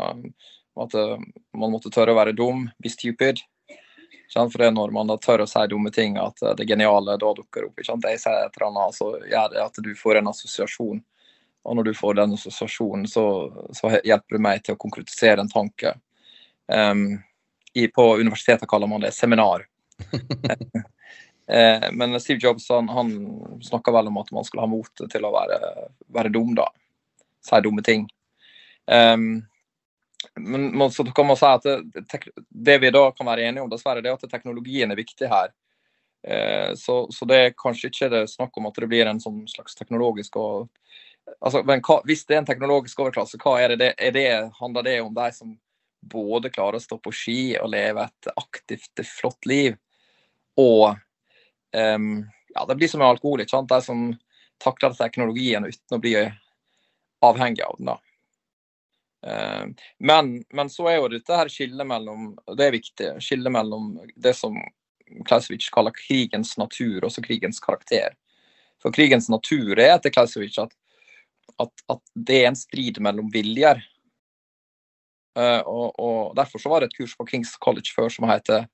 at 0.79 0.97
uh, 0.99 1.15
man 1.59 1.73
måtte 1.73 1.93
tørre 1.95 2.15
å 2.15 2.19
være 2.19 2.37
dum, 2.37 2.67
be 2.83 2.93
stupid. 2.93 3.41
For 4.29 4.61
det 4.61 4.67
er 4.69 4.75
når 4.77 4.93
man 4.93 5.09
da 5.09 5.17
tør 5.17 5.47
å 5.47 5.49
si 5.49 5.63
dumme 5.71 5.91
ting, 5.95 6.19
at 6.21 6.43
det 6.59 6.67
geniale 6.69 7.17
da 7.17 7.31
dukker 7.33 7.71
opp. 7.71 7.79
Ikke 7.79 7.89
sant? 7.89 8.05
Jeg 8.05 8.21
sier 8.21 8.43
et 8.45 8.59
eller 8.59 8.67
annet, 8.69 8.97
så 8.99 9.15
gjør 9.25 9.55
det 9.55 9.63
at 9.63 9.81
du 9.87 9.89
får 9.97 10.21
en 10.21 10.29
assosiasjon. 10.35 11.01
Og 11.65 11.77
når 11.77 11.89
du 11.89 11.95
får 11.97 12.19
den 12.19 12.37
assosiasjonen, 12.37 13.07
så, 13.09 13.25
så 13.73 13.95
hjelper 13.97 14.37
det 14.37 14.43
meg 14.45 14.61
til 14.65 14.77
å 14.77 14.81
konkretisere 14.81 15.41
en 15.41 15.51
tanke. 15.53 15.95
Um, 16.69 17.23
i, 17.73 17.89
på 17.89 18.05
universitetet 18.21 18.69
kaller 18.69 18.91
man 18.91 19.01
det 19.05 19.15
seminar. 19.17 19.65
Eh, 21.49 21.89
men 21.93 22.21
Steve 22.21 22.41
Jobs 22.43 22.69
han, 22.69 22.89
han 22.89 23.13
snakka 23.65 23.93
vel 23.93 24.11
om 24.11 24.19
at 24.21 24.31
man 24.37 24.45
skulle 24.45 24.67
ha 24.67 24.71
mot 24.71 25.05
til 25.11 25.25
å 25.25 25.33
være, 25.33 25.61
være 26.13 26.33
dum, 26.35 26.55
da. 26.59 26.69
Si 27.45 27.61
dumme 27.65 27.85
ting. 27.87 28.09
Um, 28.89 29.47
men 30.35 30.91
så 30.91 31.05
kan 31.05 31.27
man 31.27 31.39
si 31.39 31.47
at 31.47 31.65
det, 31.65 32.21
det, 32.49 32.79
vi 32.83 32.91
da 32.91 33.11
kan 33.13 33.29
være 33.29 33.47
enige 33.49 33.65
om, 33.65 33.71
dessverre, 33.71 34.03
det 34.03 34.11
er 34.11 34.19
at 34.19 34.31
teknologien 34.31 34.91
er 34.91 34.99
viktig 34.99 35.31
her. 35.31 35.53
Eh, 36.27 36.75
så, 36.75 37.07
så, 37.15 37.25
det 37.25 37.39
er 37.39 37.57
kanskje 37.57 37.93
ikke 37.93 38.11
det 38.13 38.25
snakk 38.33 38.57
om 38.59 38.67
at 38.69 38.81
det 38.81 38.91
blir 38.91 39.07
en 39.07 39.21
sånn 39.23 39.45
slags 39.49 39.79
teknologisk 39.79 40.37
og 40.41 40.67
altså, 41.39 41.63
Men 41.63 41.83
hva, 41.87 42.01
hvis 42.09 42.25
det 42.27 42.35
er 42.35 42.43
en 42.43 42.49
teknologisk 42.49 43.01
overklasse, 43.05 43.39
hva 43.41 43.55
er 43.63 43.77
det, 43.79 43.93
er 43.97 44.15
det 44.17 44.29
handler 44.59 44.87
det 44.87 45.01
om 45.05 45.15
de 45.15 45.29
som 45.37 45.55
både 46.01 46.51
klarer 46.51 46.79
å 46.79 46.83
stå 46.83 46.99
på 47.03 47.13
ski 47.15 47.41
og 47.61 47.71
leve 47.73 48.07
et 48.07 48.31
aktivt, 48.35 49.05
flott 49.07 49.47
liv, 49.47 49.77
og 50.59 50.99
um, 51.77 52.27
ja, 52.55 52.65
det 52.69 52.77
blir 52.79 52.89
som 52.89 53.03
med 53.03 53.09
alkohol. 53.09 53.43
ikke 53.43 53.57
sant? 53.57 53.71
De 53.71 53.81
som 53.85 54.05
takler 54.63 54.97
teknologien 54.99 55.67
uten 55.67 55.97
å 55.97 56.03
bli 56.03 56.15
avhengig 57.25 57.65
av 57.67 57.77
den. 57.79 57.93
da. 57.93 57.99
Men, 59.99 60.45
men, 60.55 60.71
så 60.71 60.87
er 60.89 61.01
jo 61.01 61.09
dette 61.11 61.35
her 61.35 61.51
skillet 61.51 61.87
mellom 61.87 62.29
det 62.55 62.69
er 62.69 62.75
viktig, 62.77 63.09
skillet 63.23 63.51
mellom 63.51 63.97
det 64.15 64.35
som 64.39 64.55
Clausewitz 65.27 65.71
kaller 65.75 65.95
krigens 65.97 66.57
natur, 66.59 67.05
og 67.05 67.13
så 67.13 67.23
krigens 67.25 67.61
karakter. 67.61 68.15
For 68.83 68.95
krigens 68.95 69.29
natur 69.29 69.79
er 69.79 69.97
etter 69.97 70.13
Clausewitz 70.15 70.59
at, 70.63 70.75
at, 71.59 71.73
at, 71.91 72.03
det 72.15 72.43
er 72.43 72.51
en 72.53 72.59
strid 72.59 73.01
mellom 73.03 73.31
viljer. 73.35 73.81
Uh, 75.39 75.63
og, 75.67 75.99
og, 75.99 76.37
Derfor 76.37 76.63
så 76.63 76.71
var 76.71 76.83
det 76.83 76.91
et 76.91 76.99
kurs 76.99 77.15
på 77.19 77.27
Kings 77.27 77.55
College 77.63 77.95
før 77.95 78.11
som 78.13 78.29
heter 78.31 78.67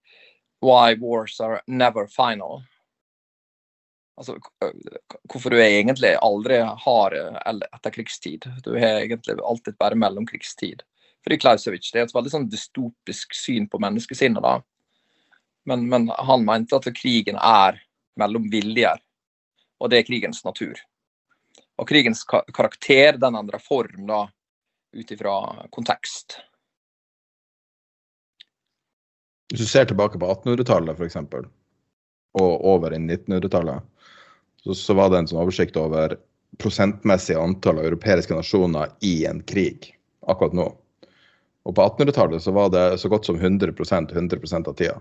Why 0.65 0.97
Wars 1.01 1.41
Are 1.41 1.61
Never 1.67 2.09
Final. 2.09 2.63
Altså, 4.17 4.37
hvorfor 5.33 5.51
du 5.51 5.59
egentlig 5.59 6.13
aldri 6.23 6.61
har 6.63 7.17
etterkrigstid. 7.65 8.47
Du 8.63 8.75
har 8.77 9.01
egentlig 9.01 9.35
alltid 9.43 9.79
bare 9.79 9.99
mellomkrigstid. 9.99 10.85
Fordi 11.25 11.39
Klausowicz 11.41 11.91
det 11.91 12.03
er 12.03 12.07
et 12.07 12.15
veldig 12.15 12.31
sånn 12.35 12.47
dystopisk 12.53 13.35
syn 13.35 13.67
på 13.71 13.81
menneskesinnet. 13.83 14.45
da. 14.45 14.59
Men, 15.65 15.89
men, 15.89 16.11
han 16.15 16.45
mente 16.45 16.77
at 16.77 16.89
krigen 16.97 17.41
er 17.41 17.81
mellom 18.21 18.47
viljer, 18.53 19.01
og 19.81 19.91
det 19.91 20.03
er 20.03 20.07
krigens 20.07 20.45
natur. 20.45 20.79
Og 21.81 21.89
krigens 21.89 22.23
karakter 22.29 23.17
den 23.19 23.39
endrer 23.41 23.63
form 23.63 24.05
da, 24.07 24.27
ut 24.95 25.11
ifra 25.11 25.39
kontekst. 25.75 26.37
Hvis 29.51 29.65
du 29.65 29.71
ser 29.71 29.89
tilbake 29.89 30.21
på 30.21 30.29
1800-tallet 30.29 31.01
f.eks., 31.01 31.19
og 32.35 32.65
over 32.67 32.95
i 32.95 32.99
1900-tallet, 32.99 33.83
så, 34.65 34.75
så, 34.75 34.95
var 34.97 35.11
det 35.13 35.19
en 35.19 35.29
sånn 35.31 35.43
oversikt 35.43 35.77
over 35.77 36.17
prosentmessig 36.63 37.37
antall 37.37 37.81
av 37.83 37.91
europeiske 37.91 38.37
nasjoner 38.37 38.93
i 39.05 39.27
en 39.29 39.43
krig 39.45 39.91
akkurat 40.31 40.57
nå. 40.57 40.71
Og 41.65 41.77
på 41.77 41.85
1800-tallet 41.85 42.45
så 42.45 42.53
var 42.57 42.71
det 42.73 42.87
så 43.01 43.11
godt 43.13 43.29
som 43.29 43.41
100% 43.41 44.13
100 44.15 44.63
av 44.63 44.75
tida. 44.79 44.97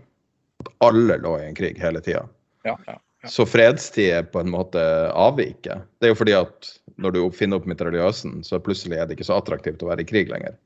At 0.63 0.71
alle 0.83 1.17
lå 1.23 1.37
i 1.39 1.47
en 1.47 1.55
krig 1.55 1.79
hele 1.79 2.01
tida. 2.03 2.25
Ja, 2.63 2.77
ja, 2.87 2.97
ja. 3.23 3.29
Så 3.29 3.45
fredstid 3.47 4.09
er 4.11 4.23
på 4.27 4.41
en 4.43 4.51
måte 4.51 4.81
avviker. 5.15 5.85
Det 5.99 6.09
er 6.09 6.11
jo 6.11 6.19
fordi 6.19 6.35
at 6.35 6.71
når 6.99 7.15
du 7.15 7.19
finner 7.35 7.59
opp 7.59 7.67
mitraljøsen, 7.71 8.41
så 8.43 8.59
plutselig 8.59 8.99
er 8.99 9.07
det 9.07 9.15
ikke 9.15 9.27
så 9.29 9.37
attraktivt 9.39 9.83
å 9.83 9.91
være 9.91 10.03
i 10.03 10.07
krig 10.09 10.31
lenger. 10.31 10.57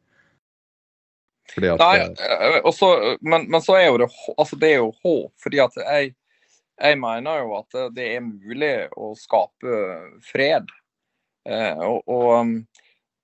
At, 1.57 1.79
Nei, 1.79 1.99
eh, 2.01 2.57
også, 2.67 2.89
men, 3.21 3.45
men, 3.49 3.61
så 3.63 3.77
er 3.77 3.87
jo 3.87 3.99
det, 4.01 4.09
altså 4.35 4.57
det 4.59 4.71
er 4.73 4.81
jo 4.81 4.89
håp. 5.05 5.31
fordi 5.41 5.61
at 5.63 5.77
jeg, 5.79 6.11
jeg 6.77 6.99
mener 7.01 7.41
jo 7.41 7.55
at 7.57 7.77
det 7.95 8.05
er 8.15 8.25
mulig 8.25 8.73
å 8.97 9.13
skape 9.17 9.79
fred. 10.25 10.69
Eh, 11.47 11.81
og, 11.81 12.03
og, 12.11 12.53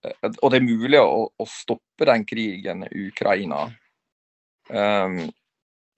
eh, 0.05 0.27
og, 0.31 0.47
det 0.49 0.59
er 0.59 0.65
mulig 0.65 0.99
å, 0.99 1.27
å, 1.27 1.47
stoppe 1.49 2.07
den 2.09 2.25
krigen 2.25 2.85
i 2.87 3.07
Ukraina. 3.09 3.65
Um, 4.71 5.25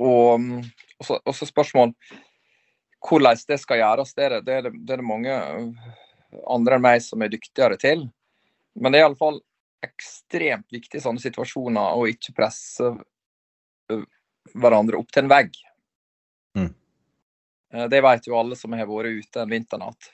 og, 0.01 0.47
så, 1.05 1.19
og 1.21 1.35
så 1.37 1.45
spørsmål 1.45 1.93
hvordan 3.05 3.37
det 3.47 3.59
skal 3.61 3.77
gjøres, 3.77 4.15
det 4.17 4.25
er 4.25 4.33
det, 4.35 4.41
det, 4.47 4.55
det, 4.65 4.79
det 4.89 4.95
er 4.95 5.05
mange 5.05 5.35
andre 6.49 6.79
enn 6.79 6.85
meg 6.87 7.03
som 7.05 7.21
er 7.21 7.29
dyktigere 7.31 7.77
til. 7.79 8.07
Men 8.75 8.91
det 8.91 8.99
er 8.99 9.05
iallfall 9.05 9.37
ekstremt 9.85 10.65
viktig 10.73 10.99
i 10.99 11.03
sånne 11.03 11.21
situasjoner 11.21 11.95
å 11.95 12.07
ikke 12.09 12.33
presse 12.35 12.89
hverandre 14.55 14.97
opp 14.97 15.13
til 15.13 15.25
en 15.25 15.31
vegg. 15.31 15.53
Mm. 17.75 17.89
Det 17.91 18.01
vet 18.05 18.27
jo 18.29 18.37
alle 18.39 18.55
som 18.55 18.73
har 18.73 18.87
vært 18.89 19.19
ute 19.19 19.41
en 19.43 19.51
vinternatt. 19.51 20.11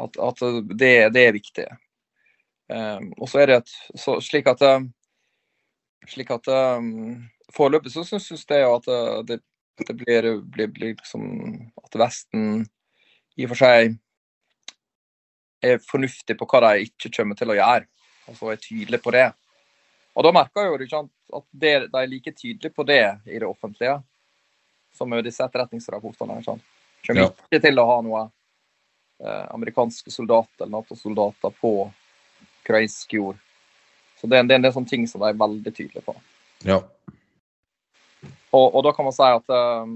At, 0.00 0.16
at 0.16 0.42
det, 0.70 0.94
det, 1.12 1.24
er 1.26 1.36
viktig. 1.36 1.66
Um, 2.70 3.10
og 3.18 3.28
så 3.28 3.42
er 3.42 3.50
det 3.50 3.56
et, 3.60 3.72
så, 3.98 4.16
slik 4.22 4.48
at 4.48 4.62
slik 6.08 6.30
at 6.32 6.46
Foreløpig 7.50 7.90
så 7.90 8.04
syns 8.06 8.30
jeg 8.30 8.62
at 8.62 8.86
det, 9.26 9.40
det 9.82 9.96
blir, 9.98 10.28
blir, 10.46 10.68
blir 10.70 10.92
liksom 10.94 11.24
At 11.82 11.98
Vesten 11.98 12.62
i 13.34 13.44
og 13.44 13.50
for 13.50 13.58
seg 13.58 13.96
er 15.66 15.82
fornuftig 15.82 16.36
på 16.38 16.46
hva 16.46 16.60
de 16.68 16.86
ikke 16.86 17.10
kommer 17.18 17.36
til 17.36 17.50
å 17.50 17.58
gjøre 17.58 17.88
og 18.30 18.38
så 18.38 18.52
er 18.52 18.62
tydelig 18.62 19.00
på 19.02 19.12
det. 19.14 19.26
Og 20.14 20.26
da 20.26 20.32
merker 20.34 20.66
jeg 20.66 20.88
jo 20.90 21.02
at 21.38 21.46
det, 21.50 21.74
de 21.90 22.00
er 22.00 22.10
like 22.10 22.32
tydelige 22.34 22.74
på 22.74 22.86
det 22.86 23.02
i 23.26 23.38
det 23.38 23.46
offentlige 23.46 23.98
som 24.94 25.12
er 25.12 25.24
disse 25.26 25.44
etterretningsrapportene. 25.44 26.40
Sånn. 26.44 26.60
Kommer 27.06 27.28
ja. 27.28 27.32
ikke 27.48 27.62
til 27.64 27.80
å 27.80 27.86
ha 27.88 27.98
noe 28.04 28.24
eh, 29.24 29.46
amerikanske 29.54 30.12
soldater 30.12 30.66
eller 30.66 30.78
Nato-soldater 30.78 31.54
på 31.60 31.74
ukrainsk 32.62 33.16
jord. 33.16 33.40
Så 34.20 34.26
det, 34.26 34.42
det, 34.42 34.54
er 34.54 34.60
en 34.60 34.68
del 34.68 34.74
sånne 34.74 34.90
ting 34.90 35.06
som 35.08 35.22
de 35.22 35.30
er 35.30 35.40
veldig 35.40 35.72
tydelige 35.72 36.04
på. 36.04 36.14
Ja. 36.68 36.82
Og, 38.50 38.66
og, 38.66 38.82
da 38.84 38.92
kan 38.92 39.06
man 39.06 39.14
si 39.16 39.24
at 39.24 39.54
eh, 39.56 39.94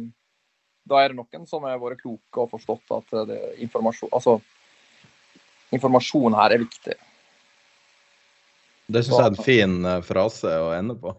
da 0.88 1.00
er 1.00 1.12
det 1.12 1.18
noen 1.18 1.48
som 1.48 1.64
har 1.64 1.80
vært 1.80 2.02
kloke 2.04 2.44
og 2.44 2.52
forstått 2.52 2.94
at 2.96 3.16
det, 3.28 3.40
informasjon, 3.64 4.12
altså, 4.12 4.38
informasjon 5.74 6.36
her 6.38 6.56
er 6.56 6.64
viktig. 6.64 6.96
Det 8.86 9.00
syns 9.00 9.16
jeg 9.16 9.24
er 9.24 9.32
en 9.32 9.46
fin 9.46 9.78
uh, 9.88 10.00
frase 10.04 10.50
å 10.60 10.72
ende 10.76 10.96
på. 11.00 11.14